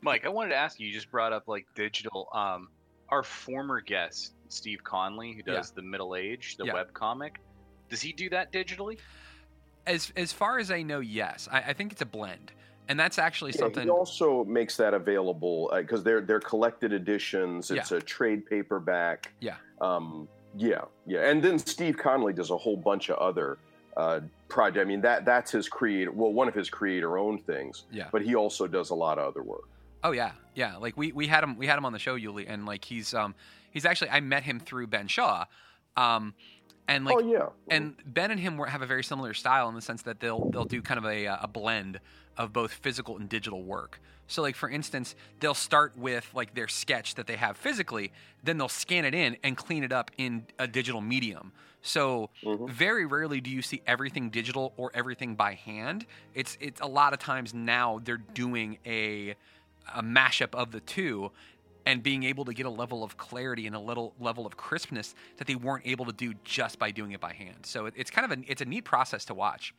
Mike, 0.01 0.25
I 0.25 0.29
wanted 0.29 0.51
to 0.51 0.57
ask 0.57 0.79
you. 0.81 0.87
You 0.87 0.93
just 0.95 1.11
brought 1.11 1.33
up 1.33 1.45
like 1.47 1.67
digital. 1.75 2.29
Um, 2.33 2.69
our 3.09 3.23
former 3.23 3.81
guest 3.81 4.35
Steve 4.49 4.83
Conley, 4.83 5.33
who 5.33 5.43
Yeah. 5.47 5.59
does 5.59 5.73
the 5.73 5.83
Middle 5.83 6.17
Age, 6.17 6.57
the 6.57 6.65
Yeah. 6.67 6.73
web 6.75 6.93
comic, 6.93 7.41
does 7.89 8.01
he 8.01 8.13
do 8.13 8.29
that 8.31 8.53
digitally? 8.53 8.99
As 9.87 10.13
as 10.17 10.33
far 10.33 10.59
as 10.59 10.71
I 10.71 10.83
know, 10.83 11.01
yes. 11.01 11.49
I, 11.53 11.59
I 11.61 11.73
think 11.73 11.93
it's 11.93 12.03
a 12.03 12.07
blend, 12.07 12.53
and 12.89 12.99
that's 12.99 13.19
actually 13.19 13.53
Yeah, 13.53 13.61
something. 13.61 13.85
He 13.85 13.91
also 13.91 14.45
makes 14.45 14.77
that 14.77 14.95
available 14.95 15.71
because 15.75 16.03
they're 16.03 16.21
they're 16.21 16.41
collected 16.41 16.93
editions. 16.93 17.71
It's 17.71 17.93
a 17.93 18.01
trade 18.01 18.47
paperback. 18.47 19.33
Yeah. 19.41 19.57
Um, 19.81 20.29
yeah, 20.57 20.83
yeah, 21.07 21.29
and 21.29 21.43
then 21.43 21.59
Steve 21.59 21.99
Conley 21.99 22.33
does 22.33 22.51
a 22.51 22.57
whole 22.57 22.79
bunch 22.79 23.11
of 23.11 23.19
other 23.19 23.59
uh, 23.97 24.21
project. 24.49 24.79
I 24.79 24.89
mean 24.89 25.03
that 25.03 25.25
that's 25.25 25.51
his 25.51 25.69
creator. 25.69 26.11
Well, 26.13 26.33
one 26.33 26.49
of 26.49 26.55
his 26.55 26.71
creator-owned 26.71 27.45
things. 27.45 27.85
Yeah. 27.91 28.09
But 28.11 28.23
he 28.23 28.35
also 28.35 28.67
does 28.67 28.91
a 28.91 28.95
lot 28.95 29.19
of 29.19 29.27
other 29.29 29.43
work. 29.43 29.69
Oh 30.03 30.13
yeah, 30.13 30.33
yeah. 30.55 30.77
Like 30.77 30.97
we, 30.97 31.13
we 31.13 31.27
had 31.27 31.43
him 31.45 31.57
we 31.57 31.67
had 31.67 31.77
him 31.77 31.85
on 31.85 31.93
the 31.93 31.99
show, 31.99 32.17
Yuli, 32.17 32.47
and 32.49 32.65
like 32.65 32.85
he's 32.85 33.13
um 33.13 33.35
he's 33.71 33.85
actually 33.85 34.11
I 34.11 34.21
met 34.21 34.45
him 34.45 34.61
through 34.61 34.87
Ben 34.87 35.09
Shaw, 35.09 35.45
um, 35.97 36.35
And 36.89 37.07
oh, 37.07 37.15
like, 37.15 37.25
oh 37.25 37.29
yeah, 37.29 37.47
and 37.69 37.97
Ben 38.07 38.31
and 38.31 38.39
him 38.39 38.57
were- 38.57 38.67
have 38.67 38.83
a 38.83 38.87
very 38.87 39.03
similar 39.03 39.35
style 39.35 39.69
in 39.69 39.75
the 39.75 39.83
sense 39.83 40.03
that 40.03 40.21
they'll 40.21 40.49
they'll 40.51 40.65
do 40.65 40.83
kind 40.83 40.99
of 40.99 41.05
a, 41.05 41.27
a 41.27 41.49
blend 41.49 42.01
of 42.37 42.53
both 42.53 42.73
physical 42.73 43.17
and 43.17 43.29
digital 43.29 43.63
work. 43.63 44.01
So 44.29 44.43
like 44.43 44.57
for 44.57 44.69
instance, 44.69 45.15
they'll 45.41 45.55
start 45.55 45.97
with 45.97 46.29
like 46.35 46.55
their 46.55 46.69
sketch 46.69 47.15
that 47.15 47.27
they 47.27 47.37
have 47.37 47.57
physically, 47.57 48.13
then 48.43 48.59
they'll 48.59 48.69
scan 48.69 49.05
it 49.05 49.15
in 49.15 49.37
and 49.43 49.57
clean 49.57 49.85
it 49.85 49.93
up 49.93 50.11
in 50.19 50.47
a 50.59 50.67
digital 50.67 51.01
medium. 51.01 51.53
So 51.83 52.31
mm-hmm. 52.43 52.67
very 52.67 53.07
rarely 53.07 53.41
do 53.41 53.51
you 53.51 53.63
see 53.63 53.83
everything 53.87 54.31
digital 54.31 54.73
or 54.77 54.91
everything 54.95 55.37
by 55.37 55.55
hand. 55.55 56.07
It's 56.35 56.59
it's 56.61 56.81
a 56.81 56.87
lot 56.87 57.13
of 57.13 57.19
times 57.19 57.55
now 57.55 58.01
they're 58.05 58.17
doing 58.17 58.79
a 58.85 59.37
a 59.95 60.03
mashup 60.03 60.55
of 60.55 60.73
the 60.73 60.81
two 60.81 61.31
and 61.87 62.03
being 62.03 62.25
able 62.25 62.45
to 62.45 62.53
get 62.53 62.67
a 62.67 62.71
level 62.71 63.03
of 63.03 63.17
clarity 63.17 63.67
and 63.67 63.75
a 63.75 63.81
little 63.81 64.13
level 64.21 64.45
of 64.45 64.57
crispness 64.57 65.15
that 65.39 65.47
they 65.47 65.55
weren't 65.55 65.87
able 65.87 66.05
to 66.05 66.13
do 66.13 66.35
just 66.45 66.79
by 66.79 66.91
doing 66.91 67.13
it 67.13 67.21
by 67.21 67.33
hand. 67.33 67.65
So 67.65 67.87
it, 67.87 67.95
it's 67.97 68.11
kind 68.11 68.31
of 68.31 68.39
a 68.39 68.51
it's 68.51 68.61
a 68.61 68.67
neat 68.67 68.85
process 68.85 69.25
to 69.27 69.35
watch. 69.35 69.73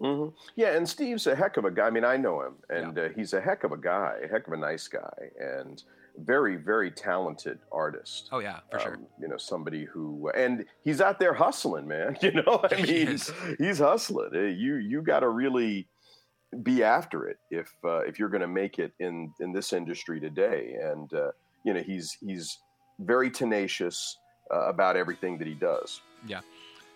hmm 0.00 0.28
Yeah, 0.56 0.74
and 0.76 0.88
Steve's 0.88 1.26
a 1.26 1.36
heck 1.36 1.56
of 1.58 1.64
a 1.64 1.70
guy. 1.70 1.86
I 1.86 1.90
mean, 1.90 2.04
I 2.04 2.16
know 2.16 2.40
him, 2.42 2.54
and 2.70 2.98
uh, 2.98 3.08
he's 3.10 3.34
a 3.34 3.40
heck 3.40 3.62
of 3.64 3.72
a 3.72 3.76
guy, 3.76 4.16
a 4.24 4.28
heck 4.28 4.46
of 4.46 4.54
a 4.54 4.56
nice 4.56 4.88
guy, 4.88 5.30
and 5.38 5.82
very, 6.18 6.56
very 6.56 6.90
talented 6.90 7.58
artist. 7.70 8.28
Oh 8.32 8.38
yeah, 8.38 8.60
for 8.70 8.78
sure. 8.80 8.94
Um, 8.94 9.06
you 9.20 9.28
know, 9.28 9.36
somebody 9.36 9.84
who, 9.84 10.30
and 10.34 10.64
he's 10.82 11.00
out 11.00 11.18
there 11.18 11.34
hustling, 11.34 11.86
man. 11.86 12.16
You 12.22 12.32
know, 12.32 12.60
I 12.70 12.82
mean, 12.82 13.18
he's 13.58 13.78
hustling. 13.78 14.30
Uh, 14.34 14.40
You 14.40 14.76
you 14.76 15.02
got 15.02 15.20
to 15.20 15.28
really 15.28 15.88
be 16.62 16.82
after 16.82 17.26
it 17.28 17.38
if 17.50 17.72
uh, 17.84 18.00
if 18.00 18.18
you're 18.18 18.28
going 18.28 18.42
to 18.42 18.48
make 18.48 18.78
it 18.78 18.92
in 18.98 19.32
in 19.40 19.52
this 19.52 19.72
industry 19.72 20.20
today. 20.20 20.76
And 20.82 21.12
uh, 21.12 21.30
you 21.64 21.74
know, 21.74 21.82
he's 21.82 22.16
he's 22.20 22.58
very 22.98 23.30
tenacious 23.30 24.18
uh, 24.52 24.68
about 24.68 24.96
everything 24.96 25.38
that 25.38 25.46
he 25.46 25.54
does. 25.54 26.00
Yeah, 26.26 26.40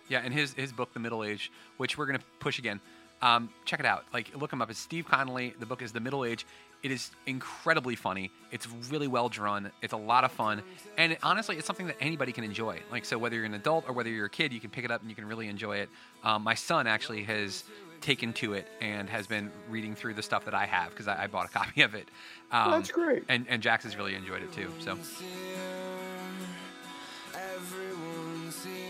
yeah, 0.09 0.21
and 0.23 0.33
his 0.33 0.53
his 0.53 0.71
book, 0.71 0.93
The 0.93 0.99
Middle 0.99 1.23
Age, 1.23 1.51
which 1.77 1.97
we're 1.97 2.05
gonna 2.05 2.19
push 2.39 2.59
again. 2.59 2.79
Um, 3.19 3.49
check 3.65 3.79
it 3.79 3.85
out. 3.85 4.05
Like, 4.13 4.29
look 4.35 4.53
him 4.53 4.61
up. 4.61 4.69
It's 4.69 4.79
Steve 4.79 5.07
Connolly. 5.07 5.55
The 5.59 5.65
book 5.65 5.81
is 5.81 5.91
The 5.91 5.99
Middle 5.99 6.23
Age. 6.23 6.45
It 6.83 6.91
is 6.91 7.09
incredibly 7.25 7.95
funny. 7.95 8.29
It's 8.51 8.67
really 8.91 9.07
well 9.07 9.27
drawn. 9.27 9.71
It's 9.81 9.93
a 9.93 9.97
lot 9.97 10.23
of 10.23 10.31
fun, 10.31 10.61
and 10.97 11.17
honestly, 11.23 11.57
it's 11.57 11.65
something 11.65 11.87
that 11.87 11.97
anybody 11.99 12.31
can 12.31 12.43
enjoy. 12.43 12.79
Like, 12.91 13.05
so 13.05 13.17
whether 13.17 13.35
you're 13.35 13.45
an 13.45 13.55
adult 13.55 13.85
or 13.87 13.93
whether 13.93 14.11
you're 14.11 14.27
a 14.27 14.29
kid, 14.29 14.53
you 14.53 14.59
can 14.59 14.69
pick 14.69 14.85
it 14.85 14.91
up 14.91 15.01
and 15.01 15.09
you 15.09 15.15
can 15.15 15.25
really 15.25 15.47
enjoy 15.47 15.77
it. 15.77 15.89
Um, 16.23 16.43
my 16.43 16.53
son 16.53 16.85
actually 16.85 17.23
has 17.23 17.63
taken 18.01 18.33
to 18.33 18.53
it 18.53 18.67
and 18.81 19.09
has 19.09 19.27
been 19.27 19.51
reading 19.69 19.95
through 19.95 20.13
the 20.13 20.23
stuff 20.23 20.45
that 20.45 20.53
I 20.53 20.65
have 20.65 20.89
because 20.89 21.07
I, 21.07 21.23
I 21.23 21.27
bought 21.27 21.45
a 21.45 21.49
copy 21.59 21.81
of 21.81 21.95
it. 21.95 22.07
Um, 22.51 22.71
That's 22.71 22.91
great. 22.91 23.23
And 23.29 23.45
and 23.49 23.61
Jax 23.61 23.83
has 23.83 23.97
really 23.97 24.15
enjoyed 24.15 24.43
it 24.43 24.51
too. 24.53 24.71
So. 24.79 24.97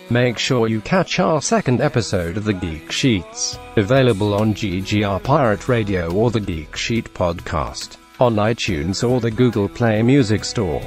Make 0.09 0.37
sure 0.37 0.69
you 0.69 0.79
catch 0.79 1.19
our 1.19 1.41
second 1.41 1.81
episode 1.81 2.37
of 2.37 2.45
the 2.45 2.53
Geek 2.53 2.93
Sheets, 2.93 3.59
available 3.75 4.33
on 4.33 4.53
GGR 4.53 5.21
Pirate 5.21 5.67
Radio 5.67 6.09
or 6.13 6.31
the 6.31 6.39
Geek 6.39 6.77
Sheet 6.77 7.13
Podcast, 7.13 7.97
on 8.17 8.35
iTunes 8.35 9.07
or 9.07 9.19
the 9.19 9.31
Google 9.31 9.67
Play 9.67 10.01
Music 10.01 10.45
Store. 10.45 10.81